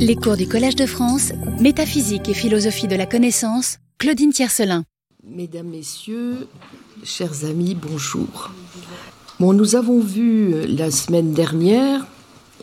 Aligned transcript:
Les 0.00 0.14
cours 0.14 0.36
du 0.36 0.46
Collège 0.46 0.76
de 0.76 0.86
France, 0.86 1.32
Métaphysique 1.60 2.28
et 2.28 2.34
philosophie 2.34 2.86
de 2.86 2.94
la 2.94 3.04
connaissance, 3.04 3.78
Claudine 3.98 4.32
Tiercelin. 4.32 4.84
Mesdames, 5.24 5.66
Messieurs, 5.66 6.46
chers 7.02 7.44
amis, 7.44 7.74
bonjour. 7.74 8.50
Bon, 9.40 9.52
nous 9.52 9.74
avons 9.74 10.00
vu 10.00 10.66
la 10.68 10.92
semaine 10.92 11.32
dernière 11.32 12.06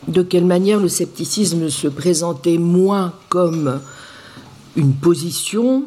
de 0.08 0.22
quelle 0.22 0.46
manière 0.46 0.80
le 0.80 0.88
scepticisme 0.88 1.68
se 1.68 1.88
présentait 1.88 2.58
moins 2.58 3.12
comme 3.28 3.80
une 4.74 4.94
position 4.94 5.84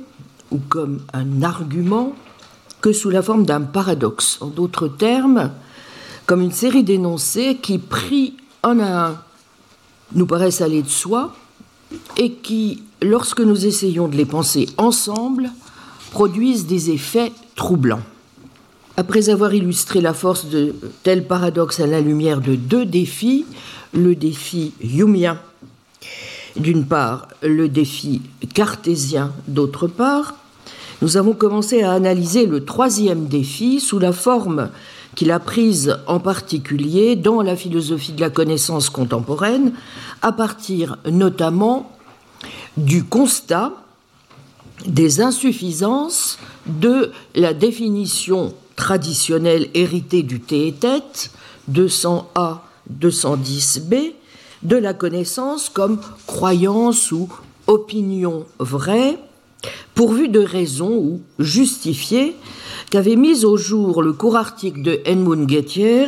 ou 0.52 0.60
comme 0.60 1.02
un 1.14 1.42
argument 1.42 2.14
que 2.82 2.94
sous 2.94 3.10
la 3.10 3.24
forme 3.24 3.46
d'un 3.46 3.62
paradoxe. 3.62 4.38
En 4.42 4.48
d'autres 4.48 4.88
termes, 4.88 5.52
comme 6.28 6.42
une 6.42 6.52
série 6.52 6.84
d'énoncés 6.84 7.58
qui, 7.62 7.80
pris 7.80 8.38
un 8.62 8.80
à 8.80 9.08
un, 9.08 9.22
nous 10.14 10.26
paraissent 10.26 10.62
aller 10.62 10.82
de 10.82 10.90
soi 10.90 11.36
et 12.18 12.34
qui, 12.34 12.84
lorsque 13.02 13.42
nous 13.42 13.66
essayons 13.66 14.08
de 14.08 14.16
les 14.16 14.26
penser 14.26 14.68
ensemble, 14.78 15.50
produisent 16.12 16.68
des 16.68 16.92
effets 16.92 17.32
troublants. 17.56 18.02
Après 18.98 19.30
avoir 19.30 19.54
illustré 19.54 20.02
la 20.02 20.14
force 20.14 20.48
de 20.48 20.76
tel 21.04 21.26
paradoxe 21.26 21.80
à 21.80 21.88
la 21.88 22.02
lumière 22.02 22.42
de 22.42 22.56
deux 22.56 22.86
défis, 22.86 23.46
le 23.94 24.16
défi 24.16 24.74
humeien, 24.82 25.40
d'une 26.56 26.86
part, 26.86 27.30
le 27.42 27.70
défi 27.70 28.22
cartésien, 28.54 29.32
d'autre 29.48 29.88
part, 29.88 30.36
nous 31.02 31.16
avons 31.16 31.34
commencé 31.34 31.82
à 31.82 31.94
analyser 31.94 32.46
le 32.46 32.66
troisième 32.66 33.28
défi 33.28 33.80
sous 33.80 34.00
la 34.00 34.12
forme 34.12 34.70
qu'il 35.20 35.32
a 35.32 35.40
prise 35.42 35.98
en 36.08 36.22
particulier 36.22 37.18
dans 37.18 37.42
la 37.42 37.58
philosophie 37.58 38.14
de 38.14 38.22
la 38.22 38.30
connaissance 38.30 38.90
contemporaine, 38.90 39.74
à 40.22 40.32
partir 40.32 40.96
notamment 41.12 41.92
du 42.78 43.04
constat 43.04 43.74
des 44.86 45.20
insuffisances 45.20 46.40
de 46.68 47.12
la 47.36 47.54
définition 47.54 48.54
traditionnelle 48.78 49.68
héritée 49.74 50.24
du 50.24 50.40
tête 50.40 51.32
200A, 51.70 52.60
210B, 52.90 54.14
de 54.64 54.78
la 54.78 54.94
connaissance 54.94 55.68
comme 55.68 56.00
croyance 56.28 57.12
ou 57.12 57.28
opinion 57.68 58.46
vraie, 58.58 59.20
pourvu 59.96 60.30
de 60.30 60.40
raison 60.40 60.92
ou 60.96 61.20
justifiée 61.40 62.38
qu'avait 62.90 63.16
mise 63.16 63.46
au 63.46 63.58
jour 63.58 64.02
le 64.02 64.14
court 64.14 64.36
article 64.36 64.82
de 64.82 65.00
Edmund 65.06 65.50
Gettier 65.50 66.08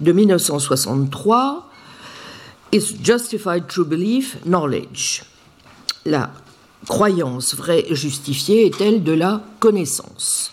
de 0.00 0.12
1963, 0.12 1.70
Is 2.72 2.96
Justified 3.02 3.66
True 3.66 3.84
Belief 3.84 4.36
Knowledge 4.44 5.22
La 6.04 6.30
croyance 6.86 7.54
vraie 7.54 7.84
et 7.88 7.94
justifiée 7.94 8.66
est-elle 8.66 9.02
de 9.02 9.12
la 9.12 9.42
connaissance? 9.58 10.52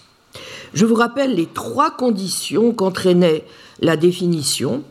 Je 0.73 0.85
vous 0.85 0.95
rappelle 0.95 1.35
les 1.35 1.45
trois 1.45 1.91
conditions 1.91 2.73
qu'entraînait 2.73 3.45
la 3.81 3.97
définition. 3.97 4.83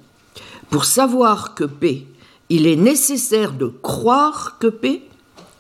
Pour 0.70 0.84
savoir 0.84 1.54
que 1.54 1.64
P, 1.64 2.06
il 2.50 2.66
est 2.66 2.76
nécessaire 2.76 3.52
de 3.52 3.66
croire 3.82 4.56
que 4.58 4.66
P, 4.66 5.02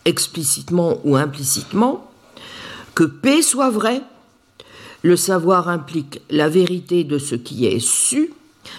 explicitement 0.04 0.98
ou 1.04 1.16
implicitement, 1.16 2.10
que 2.94 3.04
P 3.04 3.42
soit 3.42 3.70
vrai, 3.70 4.02
le 5.04 5.16
savoir 5.16 5.68
implique 5.68 6.22
la 6.30 6.48
vérité 6.48 7.04
de 7.04 7.18
ce 7.18 7.34
qui 7.34 7.66
est 7.66 7.78
su. 7.78 8.32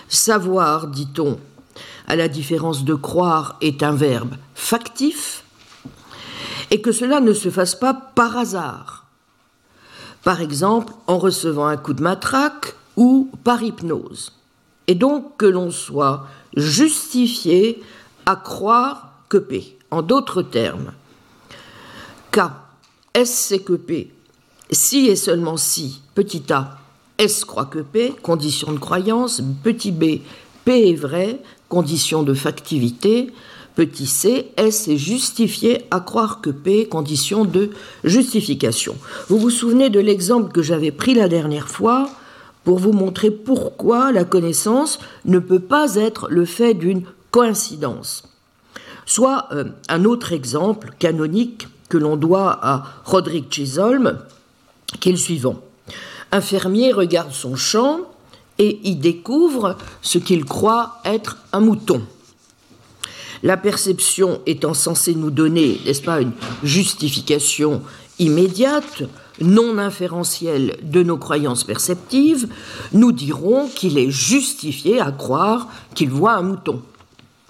Savoir, 0.10 0.88
dit-on, 0.88 1.40
à 2.08 2.16
la 2.16 2.28
différence 2.28 2.84
de 2.84 2.96
croire, 2.96 3.58
est 3.62 3.84
un 3.84 3.94
verbe 3.94 4.34
factif, 4.56 5.44
et 6.72 6.82
que 6.82 6.92
cela 6.92 7.20
ne 7.20 7.32
se 7.32 7.52
fasse 7.52 7.76
pas 7.76 7.94
par 7.94 8.38
hasard. 8.38 9.06
Par 10.24 10.42
exemple, 10.42 10.94
en 11.06 11.20
recevant 11.20 11.68
un 11.68 11.78
coup 11.78 11.94
de 11.94 12.02
matraque 12.02 12.76
ou 12.98 13.30
par 13.44 13.62
hypnose. 13.62 14.34
Et 14.88 14.96
donc 14.96 15.38
que 15.38 15.46
l'on 15.46 15.70
soit 15.70 16.28
justifié 16.58 17.84
à 18.26 18.36
croire 18.36 19.12
que 19.30 19.38
P. 19.38 19.78
En 19.92 20.02
d'autres 20.02 20.42
termes, 20.42 20.92
K, 22.32 22.40
S 23.14 23.30
c'est 23.30 23.60
que 23.60 23.74
P, 23.74 24.15
si 24.72 25.08
et 25.08 25.16
seulement 25.16 25.58
si, 25.58 26.02
petit 26.16 26.44
a, 26.52 26.80
S 27.18 27.46
croit 27.46 27.66
que 27.66 27.80
P, 27.80 28.14
condition 28.22 28.74
de 28.74 28.80
croyance, 28.80 29.42
petit 29.64 29.92
b, 29.92 30.22
P 30.66 30.90
est 30.90 30.96
vrai, 30.96 31.40
condition 31.70 32.24
de 32.24 32.34
factivité, 32.34 33.32
petit 33.76 34.08
c, 34.08 34.52
S 34.58 34.88
est 34.88 34.98
justifié 34.98 35.86
à 35.92 36.00
croire 36.00 36.42
que 36.42 36.50
P, 36.50 36.88
condition 36.88 37.46
de 37.46 37.70
justification. 38.04 38.96
Vous 39.30 39.38
vous 39.38 39.50
souvenez 39.50 39.90
de 39.90 40.00
l'exemple 40.00 40.52
que 40.52 40.62
j'avais 40.62 40.92
pris 40.92 41.14
la 41.14 41.28
dernière 41.28 41.70
fois 41.70 42.10
pour 42.64 42.80
vous 42.80 42.94
montrer 42.94 43.32
pourquoi 43.32 44.12
la 44.12 44.24
connaissance 44.24 45.00
ne 45.26 45.40
peut 45.40 45.60
pas 45.60 45.96
être 45.96 46.28
le 46.30 46.46
fait 46.46 46.74
d'une 46.74 47.04
coïncidence. 47.32 48.24
Soit 49.06 49.48
euh, 49.52 49.66
un 49.88 50.04
autre 50.04 50.34
exemple 50.34 50.90
canonique 50.98 51.68
que 51.90 51.98
l'on 51.98 52.16
doit 52.16 52.60
à 52.64 52.84
Roderick 53.06 53.54
Chisholm, 53.54 54.18
qui 54.98 55.10
est 55.10 55.14
le 55.14 55.18
suivant? 55.18 55.62
Un 56.32 56.42
fermier 56.42 56.92
regarde 56.92 57.32
son 57.32 57.56
champ 57.56 58.02
et 58.58 58.80
y 58.84 58.96
découvre 58.96 59.78
ce 60.02 60.18
qu'il 60.18 60.46
croit 60.46 61.00
être 61.06 61.38
un 61.54 61.60
mouton. 61.60 62.02
La 63.44 63.58
perception 63.58 64.42
étant 64.46 64.74
censée 64.74 65.14
nous 65.14 65.30
donner, 65.30 65.80
n'est-ce 65.86 66.02
pas, 66.02 66.22
une 66.22 66.32
justification 66.64 67.82
immédiate, 68.18 69.04
non 69.42 69.78
inférentielle 69.78 70.78
de 70.82 71.04
nos 71.04 71.18
croyances 71.18 71.64
perceptives, 71.64 72.48
nous 72.94 73.12
dirons 73.12 73.68
qu'il 73.68 73.98
est 73.98 74.10
justifié 74.10 75.00
à 75.02 75.12
croire 75.12 75.68
qu'il 75.94 76.10
voit 76.10 76.34
un 76.34 76.42
mouton. 76.42 76.82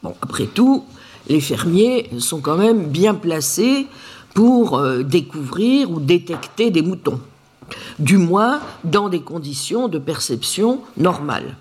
Bon, 0.01 0.16
après 0.22 0.47
tout, 0.47 0.85
les 1.27 1.39
fermiers 1.39 2.09
sont 2.19 2.41
quand 2.41 2.57
même 2.57 2.88
bien 2.88 3.13
placés 3.13 3.88
pour 4.33 4.77
euh, 4.77 5.03
découvrir 5.03 5.91
ou 5.91 6.00
détecter 6.00 6.72
des 6.72 6.81
moutons 6.81 7.22
du 7.99 8.17
moins 8.17 8.59
dans 8.83 9.09
des 9.09 9.21
conditions 9.21 9.87
de 9.87 9.99
perception 9.99 10.81
normales. 10.97 11.55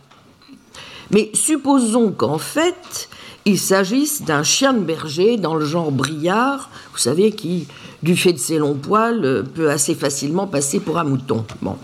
Mais 1.10 1.30
supposons 1.34 2.12
qu'en 2.12 2.38
fait, 2.38 3.08
il 3.44 3.58
s'agisse 3.58 4.22
d'un 4.22 4.42
chien 4.42 4.72
de 4.72 4.80
berger 4.80 5.36
dans 5.36 5.54
le 5.54 5.64
genre 5.64 5.92
briard, 5.92 6.70
vous 6.92 6.98
savez, 6.98 7.32
qui, 7.32 7.68
du 8.02 8.16
fait 8.16 8.32
de 8.32 8.38
ses 8.38 8.58
longs 8.58 8.74
poils, 8.74 9.44
peut 9.54 9.70
assez 9.70 9.94
facilement 9.94 10.46
passer 10.46 10.80
pour 10.80 10.98
un 10.98 11.04
mouton. 11.04 11.44
Bon. 11.60 11.76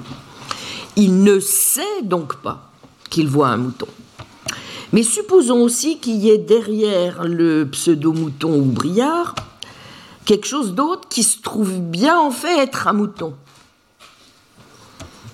Il 0.97 1.22
ne 1.22 1.38
sait 1.38 2.02
donc 2.02 2.37
pas 2.37 2.70
qu'il 3.10 3.28
voit 3.28 3.48
un 3.48 3.56
mouton. 3.58 3.87
Mais 4.92 5.02
supposons 5.02 5.62
aussi 5.62 5.98
qu'il 5.98 6.16
y 6.16 6.31
ait 6.31 6.38
derrière 6.38 7.25
le 7.25 7.69
pseudo-mouton 7.70 8.58
ou 8.58 8.64
briard 8.64 9.34
quelque 10.25 10.47
chose 10.47 10.75
d'autre 10.75 11.08
qui 11.08 11.22
se 11.22 11.41
trouve 11.41 11.78
bien 11.78 12.19
en 12.19 12.31
fait 12.31 12.58
être 12.58 12.88
un 12.88 12.92
mouton. 12.92 13.34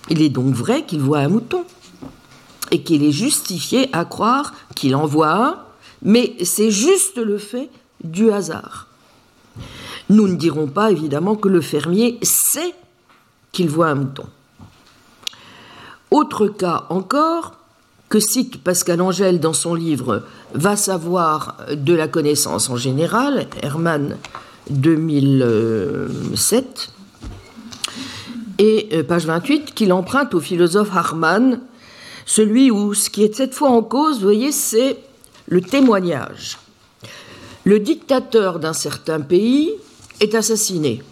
Il 0.09 0.22
est 0.22 0.28
donc 0.28 0.55
vrai 0.55 0.84
qu'il 0.84 1.00
voit 1.00 1.19
un 1.19 1.28
mouton 1.28 1.65
et 2.71 2.83
qu'il 2.83 3.03
est 3.03 3.12
justifié 3.12 3.89
à 3.93 4.05
croire 4.05 4.55
qu'il 4.75 4.94
en 4.94 5.06
voit 5.06 5.33
un, 5.33 5.59
mais 6.03 6.37
c'est 6.44 6.71
juste 6.71 7.19
le 7.19 7.39
fait 7.39 7.71
du 8.05 8.31
hasard. 8.31 8.87
Nous 10.09 10.28
ne 10.28 10.37
dirons 10.37 10.69
pas 10.69 10.93
évidemment 10.93 11.34
que 11.34 11.49
le 11.49 11.61
fermier 11.61 12.19
sait 12.22 12.75
qu'il 13.53 13.69
voit 13.69 13.89
un 13.89 13.97
mouton. 13.97 14.27
Autre 16.11 16.47
cas 16.47 16.87
encore, 16.91 17.55
que 18.09 18.21
cite 18.21 18.62
Pascal 18.62 19.00
Angèle 19.00 19.41
dans 19.41 19.53
son 19.53 19.75
livre 19.75 20.22
Va 20.55 20.77
savoir 20.77 21.56
de 21.72 21.93
la 21.93 22.06
connaissance 22.06 22.71
en 22.71 22.77
général, 22.77 23.49
Hermann 23.62 24.16
2007, 24.71 26.92
et 28.58 28.88
euh, 28.92 29.03
page 29.03 29.26
28, 29.26 29.74
qu'il 29.74 29.92
emprunte 29.92 30.34
au 30.34 30.41
philosophe 30.41 30.94
Harman, 30.94 31.60
celui 32.24 32.70
où 32.70 32.94
ce 32.94 33.10
qui 33.10 33.22
est 33.22 33.34
cette 33.34 33.54
fois 33.54 33.70
en 33.70 33.82
cause, 33.82 34.16
vous 34.16 34.24
voyez, 34.24 34.53
c'est 34.53 34.98
le 35.47 35.60
témoignage. 35.60 36.58
Le 37.64 37.78
dictateur 37.78 38.58
d'un 38.58 38.72
certain 38.72 39.20
pays 39.20 39.72
est 40.20 40.34
assassiné. 40.34 41.03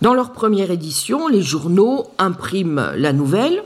Dans 0.00 0.14
leur 0.14 0.32
première 0.32 0.70
édition, 0.70 1.28
les 1.28 1.42
journaux 1.42 2.10
impriment 2.18 2.92
la 2.96 3.12
nouvelle. 3.12 3.62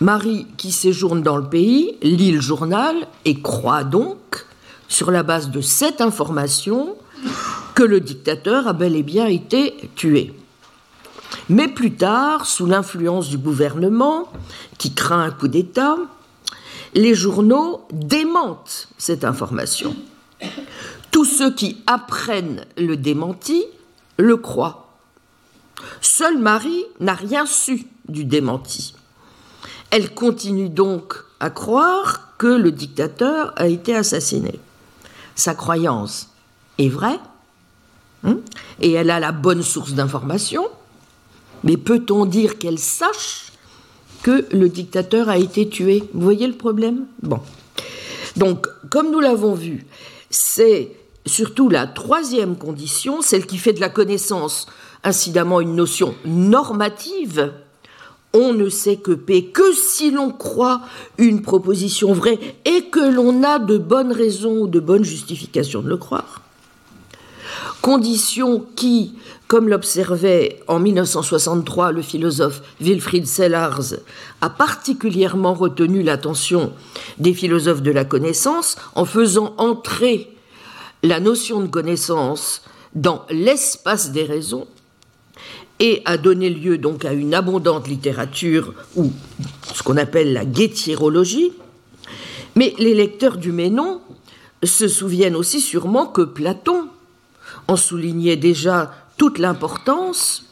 Marie, 0.00 0.46
qui 0.56 0.72
séjourne 0.72 1.22
dans 1.22 1.36
le 1.36 1.48
pays, 1.48 1.96
lit 2.02 2.32
le 2.32 2.40
journal 2.40 2.96
et 3.26 3.40
croit 3.40 3.84
donc, 3.84 4.46
sur 4.88 5.10
la 5.10 5.22
base 5.22 5.50
de 5.50 5.60
cette 5.60 6.00
information, 6.00 6.96
que 7.74 7.82
le 7.82 8.00
dictateur 8.00 8.66
a 8.66 8.72
bel 8.72 8.96
et 8.96 9.02
bien 9.02 9.26
été 9.26 9.74
tué. 9.94 10.32
Mais 11.48 11.68
plus 11.68 11.94
tard, 11.94 12.46
sous 12.46 12.66
l'influence 12.66 13.28
du 13.28 13.38
gouvernement, 13.38 14.28
qui 14.78 14.94
craint 14.94 15.22
un 15.22 15.30
coup 15.30 15.48
d'État, 15.48 15.96
les 16.94 17.14
journaux 17.14 17.86
démentent 17.92 18.88
cette 18.98 19.24
information. 19.24 19.94
Tous 21.10 21.24
ceux 21.24 21.52
qui 21.52 21.82
apprennent 21.86 22.64
le 22.76 22.96
démenti 22.96 23.64
le 24.16 24.36
croient. 24.36 24.96
Seule 26.00 26.38
Marie 26.38 26.84
n'a 26.98 27.14
rien 27.14 27.46
su 27.46 27.86
du 28.08 28.24
démenti. 28.24 28.94
Elle 29.90 30.14
continue 30.14 30.68
donc 30.68 31.14
à 31.40 31.50
croire 31.50 32.36
que 32.38 32.46
le 32.46 32.70
dictateur 32.70 33.52
a 33.56 33.66
été 33.66 33.94
assassiné. 33.94 34.60
Sa 35.34 35.54
croyance 35.54 36.28
est 36.78 36.88
vraie, 36.88 37.18
hein, 38.24 38.38
et 38.80 38.92
elle 38.92 39.10
a 39.10 39.20
la 39.20 39.32
bonne 39.32 39.62
source 39.62 39.92
d'information, 39.92 40.68
mais 41.64 41.76
peut-on 41.76 42.26
dire 42.26 42.58
qu'elle 42.58 42.78
sache 42.78 43.52
que 44.22 44.46
le 44.52 44.68
dictateur 44.68 45.28
a 45.28 45.38
été 45.38 45.68
tué? 45.68 46.04
Vous 46.12 46.20
voyez 46.20 46.46
le 46.46 46.56
problème? 46.56 47.06
Bon. 47.22 47.40
Donc, 48.36 48.66
comme 48.90 49.10
nous 49.10 49.20
l'avons 49.20 49.54
vu, 49.54 49.86
c'est 50.30 50.92
surtout 51.26 51.68
la 51.68 51.86
troisième 51.86 52.56
condition, 52.56 53.22
celle 53.22 53.46
qui 53.46 53.58
fait 53.58 53.72
de 53.72 53.80
la 53.80 53.88
connaissance 53.88 54.66
incidemment 55.04 55.60
une 55.60 55.74
notion 55.74 56.14
normative. 56.24 57.52
On 58.32 58.52
ne 58.52 58.68
sait 58.68 58.96
que 58.96 59.12
P 59.12 59.46
que 59.46 59.72
si 59.72 60.10
l'on 60.10 60.30
croit 60.30 60.82
une 61.18 61.42
proposition 61.42 62.12
vraie 62.12 62.38
et 62.64 62.84
que 62.84 63.00
l'on 63.00 63.42
a 63.42 63.58
de 63.58 63.76
bonnes 63.76 64.12
raisons 64.12 64.58
ou 64.58 64.68
de 64.68 64.78
bonnes 64.78 65.04
justifications 65.04 65.82
de 65.82 65.88
le 65.88 65.96
croire. 65.96 66.42
Condition 67.82 68.64
qui, 68.76 69.14
comme 69.48 69.68
l'observait 69.68 70.60
en 70.68 70.78
1963 70.78 71.92
le 71.92 72.02
philosophe 72.02 72.62
Wilfried 72.80 73.26
Sellars, 73.26 73.94
a 74.40 74.50
particulièrement 74.50 75.54
retenu 75.54 76.02
l'attention 76.02 76.72
des 77.18 77.34
philosophes 77.34 77.82
de 77.82 77.90
la 77.90 78.04
connaissance 78.04 78.76
en 78.94 79.04
faisant 79.04 79.54
entrer 79.58 80.30
la 81.02 81.20
notion 81.20 81.60
de 81.60 81.66
connaissance 81.66 82.62
dans 82.94 83.24
l'espace 83.30 84.12
des 84.12 84.24
raisons 84.24 84.66
et 85.78 86.02
a 86.04 86.18
donné 86.18 86.50
lieu 86.50 86.76
donc 86.76 87.04
à 87.04 87.12
une 87.12 87.34
abondante 87.34 87.88
littérature 87.88 88.74
ou 88.96 89.10
ce 89.74 89.82
qu'on 89.82 89.96
appelle 89.96 90.32
la 90.32 90.44
guétierologie. 90.44 91.52
Mais 92.54 92.74
les 92.78 92.94
lecteurs 92.94 93.38
du 93.38 93.52
Ménon 93.52 94.00
se 94.62 94.88
souviennent 94.88 95.36
aussi 95.36 95.60
sûrement 95.60 96.06
que 96.06 96.22
Platon 96.22 96.88
en 97.70 97.76
soulignait 97.76 98.36
déjà 98.36 98.90
toute 99.16 99.38
l'importance, 99.38 100.44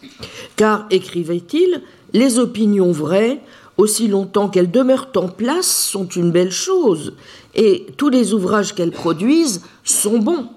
car, 0.55 0.87
écrivait-il, 0.91 1.83
les 2.13 2.39
opinions 2.39 2.93
vraies, 2.93 3.41
aussi 3.77 4.07
longtemps 4.07 4.49
qu'elles 4.49 4.71
demeurent 4.71 5.11
en 5.17 5.29
place, 5.29 5.67
sont 5.67 6.07
une 6.07 6.31
belle 6.31 6.53
chose, 6.53 7.15
et 7.57 7.87
tous 7.97 8.09
les 8.09 8.35
ouvrages 8.35 8.73
qu'elles 8.73 8.93
produisent 8.93 9.63
sont 9.83 10.19
bons. 10.19 10.49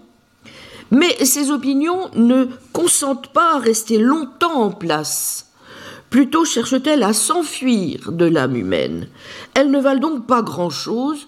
Mais 0.91 1.25
ces 1.25 1.49
opinions 1.49 2.11
ne 2.15 2.45
consentent 2.73 3.29
pas 3.29 3.55
à 3.55 3.59
rester 3.59 3.97
longtemps 3.97 4.61
en 4.61 4.71
place. 4.71 5.47
Plutôt 6.11 6.45
cherchent-elles 6.45 7.03
à 7.03 7.13
s'enfuir 7.13 8.11
de 8.11 8.25
l'âme 8.25 8.55
humaine. 8.55 9.07
Elles 9.55 9.71
ne 9.71 9.79
valent 9.79 10.01
donc 10.01 10.27
pas 10.27 10.43
grand-chose 10.43 11.27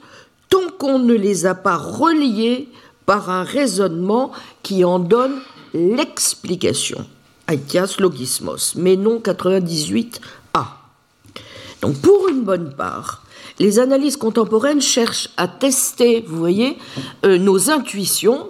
tant 0.50 0.70
qu'on 0.78 1.00
ne 1.00 1.14
les 1.14 1.48
a 1.48 1.56
pas 1.56 1.78
reliées 1.78 2.70
par 3.06 3.30
un 3.30 3.44
raisonnement 3.44 4.32
qui 4.62 4.84
en 4.84 5.00
donne 5.00 5.40
l'explication. 5.74 7.06
Aitias 7.48 7.96
logismos, 8.00 8.76
mais 8.76 8.96
non 8.96 9.20
98a. 9.20 10.20
Donc 11.82 11.98
pour 11.98 12.30
une 12.30 12.44
bonne 12.44 12.74
part, 12.74 13.24
les 13.60 13.80
analyses 13.80 14.18
contemporaines 14.18 14.82
cherchent 14.82 15.30
à 15.38 15.48
tester, 15.48 16.24
vous 16.28 16.38
voyez, 16.38 16.78
euh, 17.26 17.38
nos 17.38 17.70
intuitions 17.70 18.50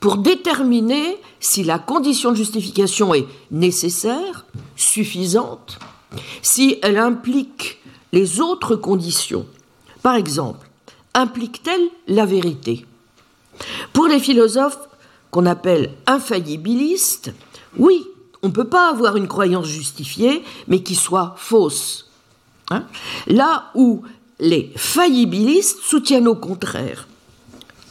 pour 0.00 0.16
déterminer 0.18 1.18
si 1.40 1.62
la 1.62 1.78
condition 1.78 2.30
de 2.30 2.36
justification 2.36 3.14
est 3.14 3.26
nécessaire, 3.50 4.46
suffisante, 4.76 5.78
si 6.42 6.78
elle 6.82 6.98
implique 6.98 7.80
les 8.12 8.40
autres 8.40 8.76
conditions. 8.76 9.46
Par 10.02 10.14
exemple, 10.14 10.68
implique-t-elle 11.14 11.88
la 12.06 12.26
vérité? 12.26 12.86
Pour 13.92 14.06
les 14.06 14.20
philosophes 14.20 14.88
qu'on 15.30 15.46
appelle 15.46 15.92
infaillibilistes, 16.06 17.32
oui, 17.76 18.06
on 18.42 18.48
ne 18.48 18.52
peut 18.52 18.68
pas 18.68 18.90
avoir 18.90 19.16
une 19.16 19.28
croyance 19.28 19.66
justifiée, 19.66 20.42
mais 20.68 20.82
qui 20.82 20.94
soit 20.94 21.34
fausse. 21.38 22.10
Hein 22.70 22.84
Là 23.26 23.70
où 23.74 24.02
les 24.38 24.72
faillibilistes 24.76 25.80
soutiennent 25.82 26.28
au 26.28 26.34
contraire 26.34 27.08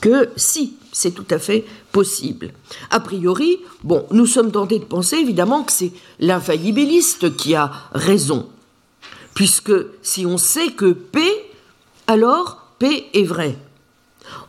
que 0.01 0.29
si, 0.35 0.75
c'est 0.91 1.11
tout 1.11 1.25
à 1.29 1.39
fait 1.39 1.63
possible. 1.93 2.51
A 2.91 2.99
priori, 2.99 3.59
bon, 3.83 4.05
nous 4.11 4.25
sommes 4.25 4.51
tentés 4.51 4.79
de 4.79 4.83
penser 4.83 5.15
évidemment 5.15 5.63
que 5.63 5.71
c'est 5.71 5.93
l'infaillibiliste 6.19 7.37
qui 7.37 7.55
a 7.55 7.71
raison, 7.93 8.49
puisque 9.33 9.71
si 10.01 10.25
on 10.25 10.37
sait 10.37 10.71
que 10.71 10.91
P, 10.91 11.21
alors 12.07 12.73
P 12.79 13.07
est 13.13 13.23
vrai. 13.23 13.57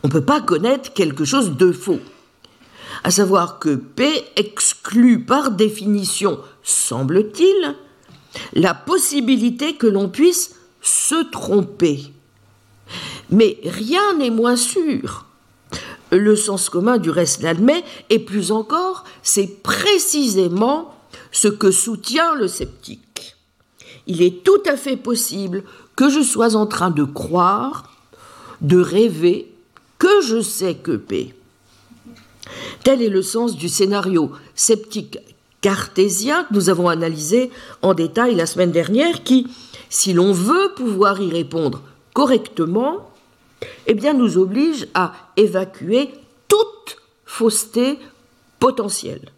On 0.03 0.07
ne 0.07 0.11
peut 0.11 0.25
pas 0.25 0.41
connaître 0.41 0.93
quelque 0.93 1.25
chose 1.25 1.57
de 1.57 1.71
faux. 1.71 1.99
À 3.03 3.11
savoir 3.11 3.59
que 3.59 3.75
P 3.75 4.23
exclut 4.35 5.25
par 5.25 5.51
définition, 5.51 6.39
semble-t-il, 6.63 7.75
la 8.53 8.73
possibilité 8.73 9.75
que 9.75 9.87
l'on 9.87 10.09
puisse 10.09 10.55
se 10.81 11.23
tromper. 11.29 12.11
Mais 13.29 13.57
rien 13.63 14.15
n'est 14.17 14.29
moins 14.29 14.55
sûr 14.55 15.25
le 16.11 16.35
sens 16.35 16.69
commun 16.69 16.97
du 16.97 17.09
reste 17.09 17.41
l'admet, 17.41 17.83
et 18.09 18.19
plus 18.19 18.51
encore, 18.51 19.03
c'est 19.23 19.61
précisément 19.63 20.93
ce 21.31 21.47
que 21.47 21.71
soutient 21.71 22.35
le 22.35 22.47
sceptique. 22.47 23.35
Il 24.07 24.21
est 24.21 24.43
tout 24.43 24.61
à 24.65 24.77
fait 24.77 24.97
possible 24.97 25.63
que 25.95 26.09
je 26.09 26.21
sois 26.21 26.55
en 26.55 26.67
train 26.67 26.91
de 26.91 27.03
croire, 27.03 27.91
de 28.61 28.79
rêver, 28.79 29.51
que 30.05 30.21
je 30.21 30.39
sais 30.39 30.75
que 30.75 30.91
P. 30.91 31.33
Tel 32.83 33.01
est 33.01 33.09
le 33.09 33.23
sens 33.23 33.55
du 33.55 33.67
scénario 33.67 34.31
sceptique 34.53 35.17
cartésien 35.61 36.43
que 36.43 36.53
nous 36.53 36.69
avons 36.69 36.89
analysé 36.89 37.49
en 37.81 37.95
détail 37.95 38.35
la 38.35 38.45
semaine 38.45 38.71
dernière, 38.71 39.23
qui, 39.23 39.47
si 39.89 40.13
l'on 40.13 40.31
veut 40.31 40.73
pouvoir 40.75 41.19
y 41.19 41.31
répondre 41.31 41.81
correctement, 42.13 43.09
eh 43.87 43.95
bien, 43.95 44.13
nous 44.13 44.37
oblige 44.37 44.87
à 44.93 45.13
évacuer 45.37 46.11
toute 46.47 46.97
fausseté 47.25 47.97
potentielle. 48.59 49.31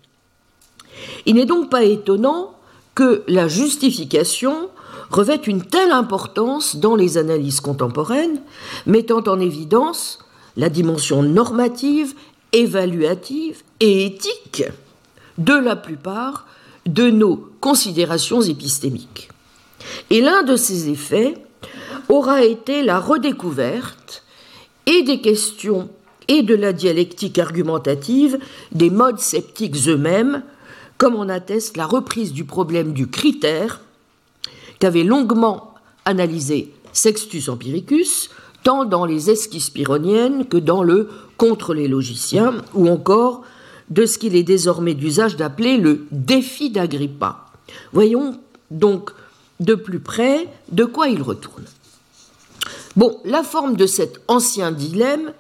Il 1.26 1.36
n'est 1.36 1.46
donc 1.46 1.70
pas 1.70 1.86
étonnant 1.86 2.60
que 2.94 3.24
la 3.30 3.48
justification 3.48 4.68
revête 5.12 5.48
une 5.48 5.64
telle 5.64 5.92
importance 5.92 6.76
dans 6.76 6.98
les 6.98 7.18
analyses 7.18 7.62
contemporaines, 7.62 8.42
mettant 8.86 9.24
en 9.28 9.40
évidence 9.40 10.20
la 10.58 10.70
dimension 10.70 11.24
normative, 11.24 12.14
évaluative 12.52 13.62
et 13.80 14.06
éthique 14.06 14.64
de 15.38 15.54
la 15.54 15.76
plupart 15.76 16.48
de 16.86 17.10
nos 17.10 17.38
considérations 17.62 18.42
épistémiques. 18.42 19.30
Et 20.10 20.20
l'un 20.20 20.44
de 20.44 20.56
ces 20.56 20.90
effets 20.90 21.36
aura 22.10 22.44
été 22.44 22.82
la 22.82 23.00
redécouverte 23.00 24.24
et 24.86 25.04
des 25.04 25.22
questions 25.22 25.90
et 26.28 26.42
de 26.42 26.56
la 26.56 26.74
dialectique 26.74 27.40
argumentative 27.40 28.40
des 28.72 28.90
modes 28.90 29.20
sceptiques 29.20 29.88
eux-mêmes, 29.88 30.44
comme 30.98 31.16
en 31.16 31.30
atteste 31.30 31.78
la 31.78 31.86
reprise 31.86 32.34
du 32.34 32.44
problème 32.44 32.94
du 32.94 33.08
critère 33.08 33.82
qu'avait 34.80 35.04
longuement 35.04 35.76
analysé 36.06 36.74
Sextus 36.94 37.50
Empiricus, 37.50 38.30
tant 38.68 38.84
dans 38.84 39.06
les 39.06 39.30
esquisses 39.30 39.70
pyrrhoniennes 39.70 40.46
que 40.46 40.58
dans 40.58 40.84
le 40.84 41.08
Contre 41.38 41.74
les 41.74 41.88
logiciens, 41.88 42.54
ou 42.74 42.90
encore 42.90 43.44
de 43.90 44.06
ce 44.06 44.18
qu'il 44.18 44.36
est 44.36 44.44
désormais 44.44 44.94
d'usage 44.94 45.38
d'appeler 45.38 45.78
le 45.78 46.06
défi 46.12 46.70
d'Agrippa. 46.70 47.46
Voyons 47.94 48.38
donc 48.70 49.12
de 49.62 49.74
plus 49.74 50.02
près 50.02 50.50
de 50.70 50.84
quoi 50.84 51.08
il 51.08 51.22
retourne. 51.22 51.64
Bon, 52.98 53.22
la 53.24 53.42
forme 53.42 53.78
de 53.78 53.86
cet 53.86 54.20
ancien 54.28 54.74
dilemme 54.74 55.32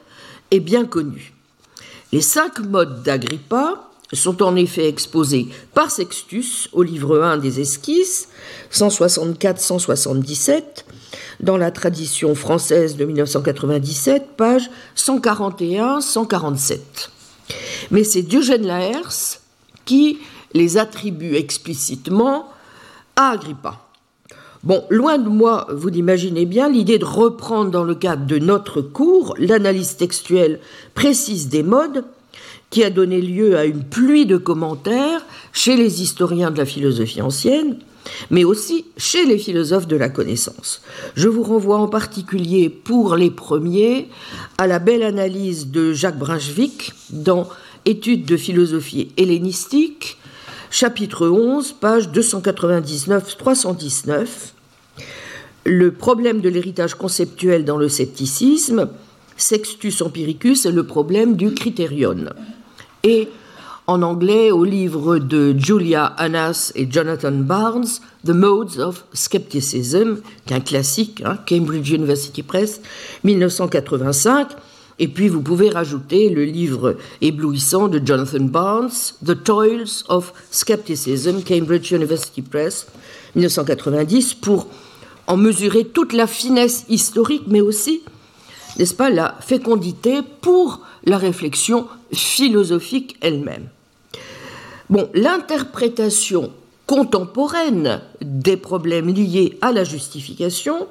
est 0.51 0.61
bien 0.61 0.85
connue. 0.85 1.33
Les 2.13 2.21
cinq 2.21 2.59
modes 2.59 3.03
d'Agrippa 3.03 3.86
sont 4.13 4.41
en 4.41 4.55
effet 4.55 4.87
exposés 4.87 5.47
par 5.73 5.91
Sextus 5.91 6.69
au 6.73 6.83
livre 6.83 7.19
1 7.21 7.37
des 7.37 7.59
esquisses, 7.59 8.29
164-177, 8.71 10.61
dans 11.39 11.57
la 11.57 11.71
tradition 11.71 12.35
française 12.35 12.95
de 12.95 13.05
1997, 13.05 14.29
page 14.37 14.69
141-147. 14.95 16.79
Mais 17.91 18.03
c'est 18.03 18.23
Diogène 18.23 18.65
Laërce 18.65 19.41
qui 19.85 20.19
les 20.53 20.77
attribue 20.77 21.35
explicitement 21.35 22.49
à 23.15 23.31
Agrippa. 23.31 23.81
Bon, 24.63 24.83
loin 24.89 25.17
de 25.17 25.29
moi, 25.29 25.67
vous 25.71 25.87
l'imaginez 25.87 26.45
bien, 26.45 26.67
l'idée 26.69 26.97
de 26.97 27.05
reprendre 27.05 27.71
dans 27.71 27.83
le 27.83 27.95
cadre 27.95 28.25
de 28.25 28.39
notre 28.39 28.81
cours 28.81 29.35
l'analyse 29.37 29.95
textuelle 29.97 30.59
précise 30.93 31.47
des 31.47 31.63
modes 31.63 32.03
qui 32.69 32.83
a 32.83 32.89
donné 32.89 33.21
lieu 33.21 33.57
à 33.57 33.63
une 33.65 33.83
pluie 33.83 34.25
de 34.25 34.37
commentaires 34.37 35.25
chez 35.53 35.77
les 35.77 36.01
historiens 36.01 36.51
de 36.51 36.57
la 36.57 36.65
philosophie 36.65 37.21
ancienne, 37.21 37.77
mais 38.29 38.43
aussi 38.43 38.83
chez 38.97 39.25
les 39.25 39.37
philosophes 39.37 39.87
de 39.87 39.95
la 39.95 40.09
connaissance. 40.09 40.81
Je 41.15 41.29
vous 41.29 41.43
renvoie 41.43 41.77
en 41.77 41.87
particulier 41.87 42.67
pour 42.69 43.15
les 43.15 43.31
premiers 43.31 44.09
à 44.57 44.67
la 44.67 44.79
belle 44.79 45.03
analyse 45.03 45.71
de 45.71 45.93
Jacques 45.93 46.19
Brunswick 46.19 46.91
dans 47.09 47.47
Études 47.85 48.25
de 48.25 48.35
philosophie 48.35 49.13
hellénistique, 49.15 50.17
chapitre 50.69 51.29
11, 51.29 51.71
page 51.73 52.09
299-319, 52.09 54.27
le 55.63 55.91
problème 55.91 56.41
de 56.41 56.49
l'héritage 56.49 56.95
conceptuel 56.95 57.63
dans 57.63 57.77
le 57.77 57.87
scepticisme, 57.87 58.89
Sextus 59.37 60.01
Empiricus 60.01 60.65
et 60.65 60.71
le 60.71 60.85
problème 60.85 61.37
du 61.37 61.53
critérion. 61.53 62.25
Et 63.03 63.29
en 63.89 64.01
anglais, 64.01 64.51
au 64.51 64.65
livre 64.65 65.17
de 65.17 65.55
Julia 65.57 66.05
Annas 66.17 66.73
et 66.75 66.91
Jonathan 66.91 67.31
Barnes, 67.31 67.87
The 68.25 68.31
Modes 68.31 68.79
of 68.79 69.05
Skepticism, 69.13 70.17
qui 70.45 70.53
est 70.53 70.57
un 70.57 70.59
classique, 70.59 71.23
hein, 71.25 71.37
Cambridge 71.47 71.89
University 71.91 72.43
Press, 72.43 72.81
1985. 73.23 74.49
Et 74.99 75.07
puis 75.07 75.29
vous 75.29 75.41
pouvez 75.41 75.69
rajouter 75.69 76.29
le 76.29 76.43
livre 76.43 76.97
éblouissant 77.21 77.87
de 77.87 78.01
Jonathan 78.03 78.41
Barnes, 78.41 78.89
The 79.25 79.41
Toils 79.41 80.03
of 80.09 80.33
Skepticism, 80.51 81.43
Cambridge 81.47 81.91
University 81.91 82.41
Press, 82.41 82.87
1990, 83.35 84.33
pour 84.33 84.67
en 85.27 85.37
mesurer 85.37 85.85
toute 85.85 86.11
la 86.13 86.27
finesse 86.27 86.85
historique, 86.89 87.43
mais 87.47 87.61
aussi, 87.61 88.01
n'est-ce 88.77 88.95
pas, 88.95 89.09
la 89.09 89.35
fécondité 89.39 90.21
pour 90.41 90.81
la 91.05 91.17
réflexion 91.17 91.87
philosophique 92.13 93.17
elle-même. 93.21 93.67
Bon, 94.89 95.09
l'interprétation 95.13 96.51
contemporaine 96.85 98.01
des 98.21 98.57
problèmes 98.57 99.13
liés 99.13 99.57
à 99.61 99.71
la 99.71 99.83
justification, 99.83 100.87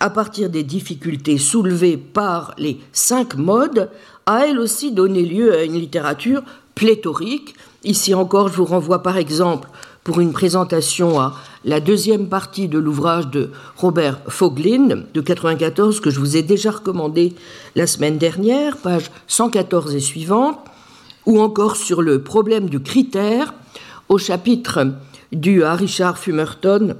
à 0.00 0.10
partir 0.10 0.50
des 0.50 0.62
difficultés 0.62 1.38
soulevées 1.38 1.96
par 1.96 2.54
les 2.58 2.78
cinq 2.92 3.36
modes, 3.36 3.90
a 4.26 4.46
elle 4.46 4.58
aussi 4.58 4.92
donné 4.92 5.22
lieu 5.22 5.54
à 5.54 5.64
une 5.64 5.74
littérature 5.74 6.42
pléthorique. 6.74 7.54
Ici 7.82 8.14
encore, 8.14 8.48
je 8.48 8.56
vous 8.56 8.64
renvoie 8.64 9.02
par 9.02 9.16
exemple 9.16 9.68
pour 10.04 10.20
une 10.20 10.32
présentation 10.32 11.18
à 11.18 11.34
la 11.64 11.80
deuxième 11.80 12.28
partie 12.28 12.68
de 12.68 12.78
l'ouvrage 12.78 13.28
de 13.28 13.50
Robert 13.76 14.20
Foglin 14.28 15.04
de 15.12 15.20
94 15.22 16.00
que 16.00 16.10
je 16.10 16.20
vous 16.20 16.36
ai 16.36 16.42
déjà 16.42 16.70
recommandé 16.70 17.32
la 17.74 17.86
semaine 17.86 18.18
dernière, 18.18 18.76
page 18.76 19.10
114 19.26 19.94
et 19.94 20.00
suivante, 20.00 20.58
ou 21.24 21.40
encore 21.40 21.76
sur 21.76 22.02
le 22.02 22.22
problème 22.22 22.68
du 22.68 22.80
critère 22.80 23.54
au 24.10 24.18
chapitre 24.18 24.88
dû 25.32 25.64
à 25.64 25.74
Richard 25.74 26.18
Fumerton, 26.18 26.96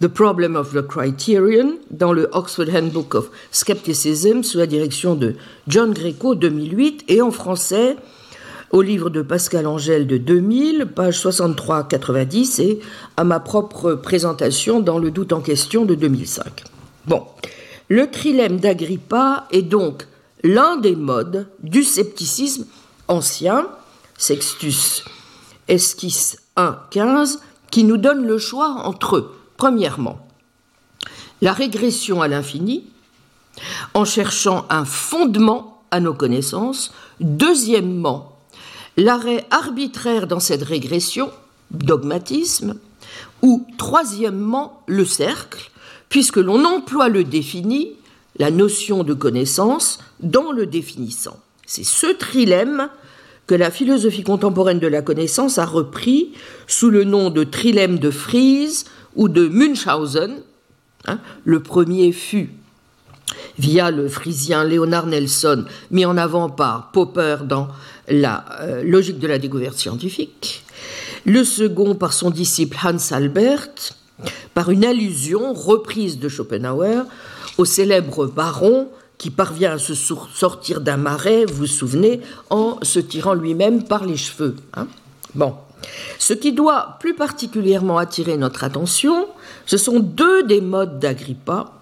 The 0.00 0.06
Problem 0.06 0.54
of 0.54 0.72
the 0.72 0.86
Criterion, 0.86 1.78
dans 1.90 2.12
le 2.12 2.28
Oxford 2.32 2.68
Handbook 2.72 3.16
of 3.16 3.30
Skepticism, 3.50 4.42
sous 4.42 4.58
la 4.58 4.66
direction 4.66 5.16
de 5.16 5.34
John 5.66 5.92
Greco, 5.92 6.36
2008, 6.36 7.04
et 7.08 7.22
en 7.22 7.32
français, 7.32 7.96
au 8.70 8.82
livre 8.82 9.10
de 9.10 9.22
Pascal 9.22 9.66
Angèle 9.66 10.06
de 10.06 10.16
2000, 10.16 10.86
page 10.94 11.22
63-90, 11.22 12.60
et 12.62 12.80
à 13.16 13.24
ma 13.24 13.40
propre 13.40 13.94
présentation 13.94 14.80
dans 14.80 14.98
Le 14.98 15.10
doute 15.10 15.32
en 15.32 15.40
question 15.40 15.84
de 15.84 15.94
2005. 15.94 16.64
Bon, 17.06 17.22
le 17.88 18.10
trilemme 18.10 18.58
d'Agrippa 18.58 19.46
est 19.50 19.62
donc 19.62 20.06
l'un 20.42 20.76
des 20.76 20.96
modes 20.96 21.48
du 21.62 21.84
scepticisme 21.84 22.66
ancien, 23.08 23.68
Sextus 24.18 25.04
Esquisse 25.68 26.38
1.15, 26.56 27.38
qui 27.70 27.84
nous 27.84 27.96
donne 27.96 28.26
le 28.26 28.38
choix 28.38 28.82
entre, 28.84 29.32
premièrement, 29.56 30.26
la 31.42 31.52
régression 31.52 32.22
à 32.22 32.28
l'infini, 32.28 32.84
en 33.94 34.04
cherchant 34.04 34.66
un 34.70 34.84
fondement 34.84 35.82
à 35.90 36.00
nos 36.00 36.14
connaissances, 36.14 36.92
deuxièmement, 37.20 38.35
l'arrêt 38.96 39.44
arbitraire 39.50 40.26
dans 40.26 40.40
cette 40.40 40.62
régression, 40.62 41.30
dogmatisme, 41.70 42.76
ou 43.42 43.66
troisièmement 43.78 44.82
le 44.86 45.04
cercle, 45.04 45.70
puisque 46.08 46.36
l'on 46.36 46.64
emploie 46.64 47.08
le 47.08 47.24
défini, 47.24 47.92
la 48.38 48.50
notion 48.50 49.04
de 49.04 49.14
connaissance, 49.14 49.98
dans 50.20 50.52
le 50.52 50.66
définissant. 50.66 51.38
C'est 51.66 51.84
ce 51.84 52.06
trilemme 52.06 52.88
que 53.46 53.54
la 53.54 53.70
philosophie 53.70 54.24
contemporaine 54.24 54.80
de 54.80 54.86
la 54.86 55.02
connaissance 55.02 55.58
a 55.58 55.66
repris 55.66 56.32
sous 56.66 56.90
le 56.90 57.04
nom 57.04 57.30
de 57.30 57.44
trilemme 57.44 57.98
de 57.98 58.10
Fries 58.10 58.84
ou 59.14 59.28
de 59.28 59.48
Munchausen. 59.48 60.42
Hein. 61.08 61.20
le 61.44 61.62
premier 61.62 62.10
fut 62.10 62.50
via 63.58 63.92
le 63.92 64.08
frisien 64.08 64.64
Léonard 64.64 65.06
Nelson, 65.06 65.64
mis 65.92 66.04
en 66.04 66.16
avant 66.16 66.48
par 66.48 66.90
Popper 66.90 67.38
dans 67.44 67.68
la 68.08 68.44
euh, 68.60 68.82
logique 68.82 69.18
de 69.18 69.26
la 69.26 69.38
découverte 69.38 69.76
scientifique, 69.76 70.64
le 71.24 71.44
second 71.44 71.94
par 71.94 72.12
son 72.12 72.30
disciple 72.30 72.76
Hans 72.84 73.12
Albert, 73.12 73.68
par 74.54 74.70
une 74.70 74.84
allusion 74.84 75.52
reprise 75.52 76.18
de 76.18 76.28
Schopenhauer 76.28 77.04
au 77.58 77.64
célèbre 77.64 78.26
baron 78.26 78.88
qui 79.18 79.30
parvient 79.30 79.72
à 79.72 79.78
se 79.78 79.94
sortir 79.94 80.80
d'un 80.80 80.98
marais, 80.98 81.44
vous 81.46 81.54
vous 81.54 81.66
souvenez, 81.66 82.20
en 82.50 82.78
se 82.82 83.00
tirant 83.00 83.34
lui-même 83.34 83.84
par 83.84 84.04
les 84.04 84.16
cheveux. 84.16 84.56
Hein. 84.74 84.88
bon. 85.34 85.54
Ce 86.18 86.32
qui 86.32 86.52
doit 86.52 86.96
plus 87.00 87.14
particulièrement 87.14 87.98
attirer 87.98 88.36
notre 88.36 88.64
attention, 88.64 89.28
ce 89.66 89.76
sont 89.76 90.00
deux 90.00 90.42
des 90.44 90.60
modes 90.60 90.98
d'Agrippa, 90.98 91.72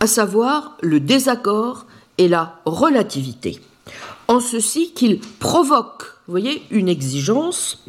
à 0.00 0.06
savoir 0.06 0.76
le 0.80 1.00
désaccord 1.00 1.86
et 2.18 2.28
la 2.28 2.60
relativité, 2.64 3.60
en 4.28 4.40
ceci 4.40 4.92
qu'ils 4.92 5.20
provoquent, 5.20 6.12
vous 6.26 6.32
voyez, 6.32 6.62
une 6.70 6.88
exigence 6.88 7.84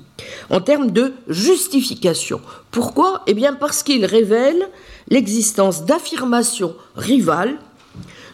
en 0.50 0.62
termes 0.62 0.91
de 0.91 1.13
justification. 1.27 2.41
Pourquoi? 2.72 3.24
Eh 3.27 3.34
bien 3.34 3.53
parce 3.53 3.84
qu'ils 3.84 4.06
révèlent 4.06 4.70
l'existence 5.10 5.86
d'affirmations 5.86 6.75
rivales 6.96 7.58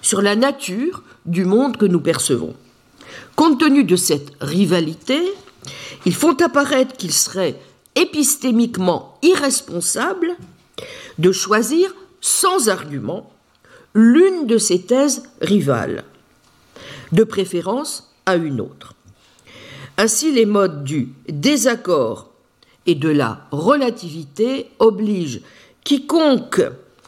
sur 0.02 0.22
la 0.22 0.36
nature 0.36 1.04
du 1.26 1.46
monde 1.46 1.78
que 1.78 1.86
nous 1.86 2.02
percevons. 2.02 2.56
Compte 3.36 3.60
tenu 3.60 3.84
de 3.84 3.96
cette 3.96 4.32
rivalité, 4.42 5.22
ils 6.06 6.14
font 6.14 6.36
apparaître 6.42 6.96
qu'il 6.98 7.14
serait 7.14 7.60
épistémiquement 7.96 9.18
irresponsable 9.22 10.36
de 11.20 11.32
choisir 11.32 11.94
sans 12.22 12.70
argument 12.70 13.32
l'une 13.94 14.48
de 14.48 14.58
ces 14.58 14.82
thèses 14.82 15.24
rivales, 15.42 16.04
de 17.14 17.24
préférence 17.24 18.12
à 18.26 18.36
une 18.36 18.60
autre. 18.60 18.96
Ainsi, 19.98 20.32
les 20.32 20.46
modes 20.46 20.84
du 20.84 21.10
désaccord 21.30 22.32
et 22.86 22.96
de 22.96 23.10
la 23.10 23.48
relativité 23.52 24.70
obligent 24.80 25.42
quiconque 25.84 26.62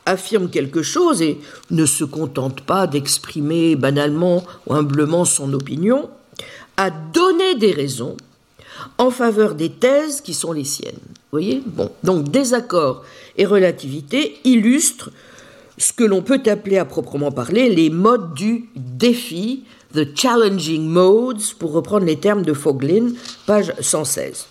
affirme 0.06 0.50
quelque 0.50 0.84
chose 0.84 1.22
et 1.22 1.40
ne 1.72 1.86
se 1.86 2.04
contente 2.04 2.62
pas 2.62 2.86
d'exprimer 2.86 3.76
banalement 3.76 4.44
ou 4.68 4.74
humblement 4.76 5.26
son 5.26 5.52
opinion, 5.54 6.10
à 6.78 6.92
donner 6.92 7.56
des 7.56 7.72
raisons 7.72 8.16
en 9.00 9.10
faveur 9.10 9.56
des 9.56 9.72
thèses 9.72 10.22
qui 10.22 10.34
sont 10.34 10.52
les 10.52 10.64
siennes. 10.64 10.94
Vous 10.94 11.32
voyez? 11.32 11.64
Donc 12.04 12.30
désaccord 12.30 13.04
et 13.38 13.46
relativité 13.46 14.38
illustrent 14.44 15.10
ce 15.78 15.92
que 15.92 16.04
l'on 16.04 16.22
peut 16.22 16.42
appeler 16.46 16.78
à 16.78 16.86
proprement 16.86 17.32
parler 17.32 17.74
les 17.74 17.90
modes 17.90 18.34
du 18.34 18.70
défi, 18.76 19.64
the 19.96 20.14
challenging 20.14 20.88
modes, 20.88 21.42
pour 21.58 21.72
reprendre 21.72 22.06
les 22.06 22.18
termes 22.18 22.44
de 22.44 22.54
Foglin, 22.54 23.14
page 23.48 23.74
116. 23.80 24.48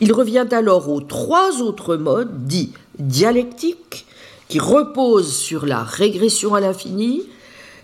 Il 0.00 0.12
revient 0.12 0.46
alors 0.50 0.88
aux 0.88 1.00
trois 1.00 1.60
autres 1.62 1.96
modes 1.96 2.46
dits 2.46 2.72
dialectiques, 2.98 4.06
qui 4.48 4.58
reposent 4.58 5.34
sur 5.34 5.66
la 5.66 5.82
régression 5.82 6.54
à 6.54 6.60
l'infini, 6.60 7.22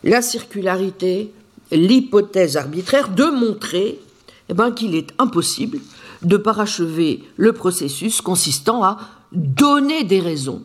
la 0.02 0.22
circularité, 0.22 1.32
l'hypothèse 1.70 2.56
arbitraire, 2.56 3.08
de 3.08 3.24
montrer 3.24 4.00
eh 4.48 4.54
ben, 4.54 4.70
qu'il 4.70 4.94
est 4.94 5.08
impossible 5.18 5.78
de 6.22 6.36
parachever 6.36 7.22
le 7.36 7.52
processus 7.52 8.20
consistant 8.20 8.82
à 8.82 8.98
donner 9.32 10.04
des 10.04 10.20
raisons 10.20 10.62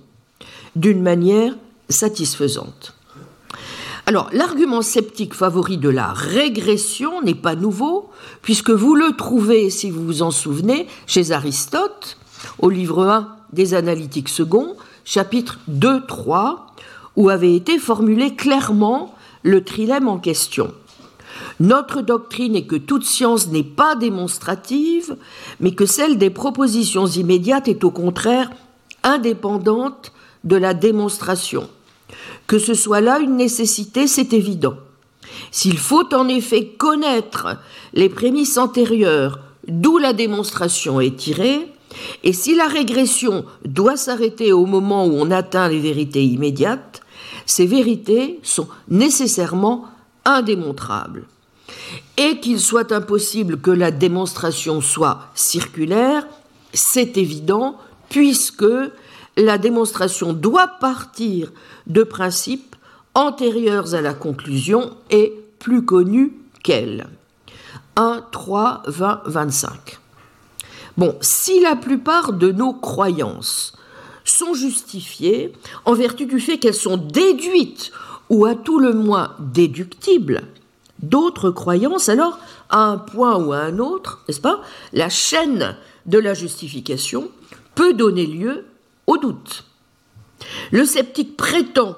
d'une 0.76 1.02
manière 1.02 1.54
satisfaisante. 1.90 2.94
Alors, 4.10 4.32
l'argument 4.34 4.82
sceptique 4.82 5.36
favori 5.36 5.78
de 5.78 5.88
la 5.88 6.08
régression 6.08 7.22
n'est 7.22 7.36
pas 7.36 7.54
nouveau, 7.54 8.10
puisque 8.42 8.72
vous 8.72 8.96
le 8.96 9.16
trouvez, 9.16 9.70
si 9.70 9.92
vous 9.92 10.04
vous 10.04 10.24
en 10.24 10.32
souvenez, 10.32 10.88
chez 11.06 11.30
Aristote, 11.32 12.18
au 12.58 12.72
livre 12.72 13.08
1 13.08 13.36
des 13.54 13.75
Analytiques 13.75 14.30
seconds, 14.30 14.75
chapitre 15.06 15.60
2-3, 15.70 16.56
où 17.18 17.30
avait 17.30 17.54
été 17.54 17.78
formulé 17.78 18.34
clairement 18.34 19.13
le 19.44 19.63
trilemme 19.63 20.08
en 20.08 20.18
question. 20.18 20.74
Notre 21.60 22.01
doctrine 22.01 22.56
est 22.56 22.66
que 22.66 22.78
toute 22.78 23.06
science 23.06 23.50
n'est 23.50 23.62
pas 23.62 23.94
démonstrative, 23.94 25.18
mais 25.60 25.75
que 25.75 25.86
celle 25.86 26.18
des 26.18 26.32
propositions 26.32 27.06
immédiates 27.06 27.68
est 27.68 27.84
au 27.84 27.92
contraire 27.92 28.50
indépendante 29.04 30.13
de 30.46 30.56
la 30.56 30.74
démonstration. 30.74 31.70
Que 32.48 32.60
ce 32.60 32.74
soit 32.74 33.02
là 33.02 33.20
une 33.20 33.38
nécessité, 33.38 34.08
c'est 34.08 34.34
évident. 34.34 34.76
S'il 35.52 35.78
faut 35.78 36.14
en 36.14 36.28
effet 36.28 36.68
connaître 36.78 37.58
les 37.94 38.10
prémices 38.10 38.58
antérieures 38.58 39.40
d'où 39.68 39.98
la 39.98 40.14
démonstration 40.14 41.00
est 41.00 41.16
tirée, 41.16 41.68
et 42.24 42.34
si 42.34 42.56
la 42.56 42.68
régression 42.68 43.46
doit 43.66 43.98
s'arrêter 43.98 44.52
au 44.52 44.66
moment 44.66 45.06
où 45.06 45.14
on 45.14 45.32
atteint 45.32 45.68
les 45.68 45.80
vérités 45.80 46.24
immédiates, 46.24 47.02
ces 47.46 47.66
vérités 47.66 48.40
sont 48.44 48.68
nécessairement 48.90 49.86
indémontrables. 50.26 51.26
Et 52.18 52.40
qu'il 52.40 52.60
soit 52.60 52.92
impossible 52.92 53.60
que 53.60 53.72
la 53.72 53.92
démonstration 53.92 54.82
soit 54.82 55.28
circulaire, 55.34 56.28
c'est 56.74 57.18
évident, 57.18 57.78
puisque 58.10 58.66
la 59.39 59.58
démonstration 59.58 60.34
doit 60.34 60.67
partir 60.67 61.51
de 61.88 62.03
principes 62.03 62.75
antérieurs 63.15 63.96
à 63.96 64.01
la 64.01 64.13
conclusion 64.13 64.96
et 65.10 65.34
plus 65.60 65.86
connus 65.86 66.34
qu'elle. 66.63 67.08
1, 67.96 68.24
3, 68.31 68.84
20, 68.86 69.22
25. 69.25 70.00
Bon, 70.98 71.15
si 71.22 71.60
la 71.62 71.75
plupart 71.75 72.34
de 72.34 72.51
nos 72.51 72.74
croyances 72.74 73.74
sont 74.24 74.53
justifiées 74.53 75.53
en 75.86 75.93
vertu 75.93 76.25
du 76.25 76.39
fait 76.39 76.58
qu'elles 76.58 76.74
sont 76.74 76.98
déduites 76.98 77.91
ou 78.29 78.46
à 78.46 78.55
tout 78.55 78.79
le 78.79 78.93
moins 78.93 79.36
déductibles, 79.39 80.43
d'autres 81.01 81.50
croyances, 81.50 82.10
alors, 82.10 82.38
à 82.69 82.84
un 82.84 82.98
point 82.98 83.38
ou 83.38 83.53
à 83.53 83.60
un 83.60 83.79
autre, 83.79 84.24
n'est-ce 84.27 84.41
pas, 84.41 84.62
la 84.93 85.10
chaîne 85.10 85.75
de 86.05 86.19
la 86.19 86.34
justification 86.34 87.29
peut 87.75 87.93
donner 87.93 88.25
lieu 88.25 88.65
au 89.10 89.18
doute. 89.18 89.66
Le 90.72 90.86
sceptique 90.86 91.36
prétend 91.36 91.98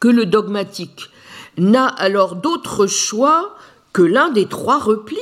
que 0.00 0.08
le 0.08 0.26
dogmatique 0.26 1.10
n'a 1.56 1.86
alors 1.86 2.34
d'autre 2.36 2.86
choix 2.86 3.54
que 3.92 4.02
l'un 4.02 4.30
des 4.30 4.46
trois 4.46 4.78
replis 4.78 5.18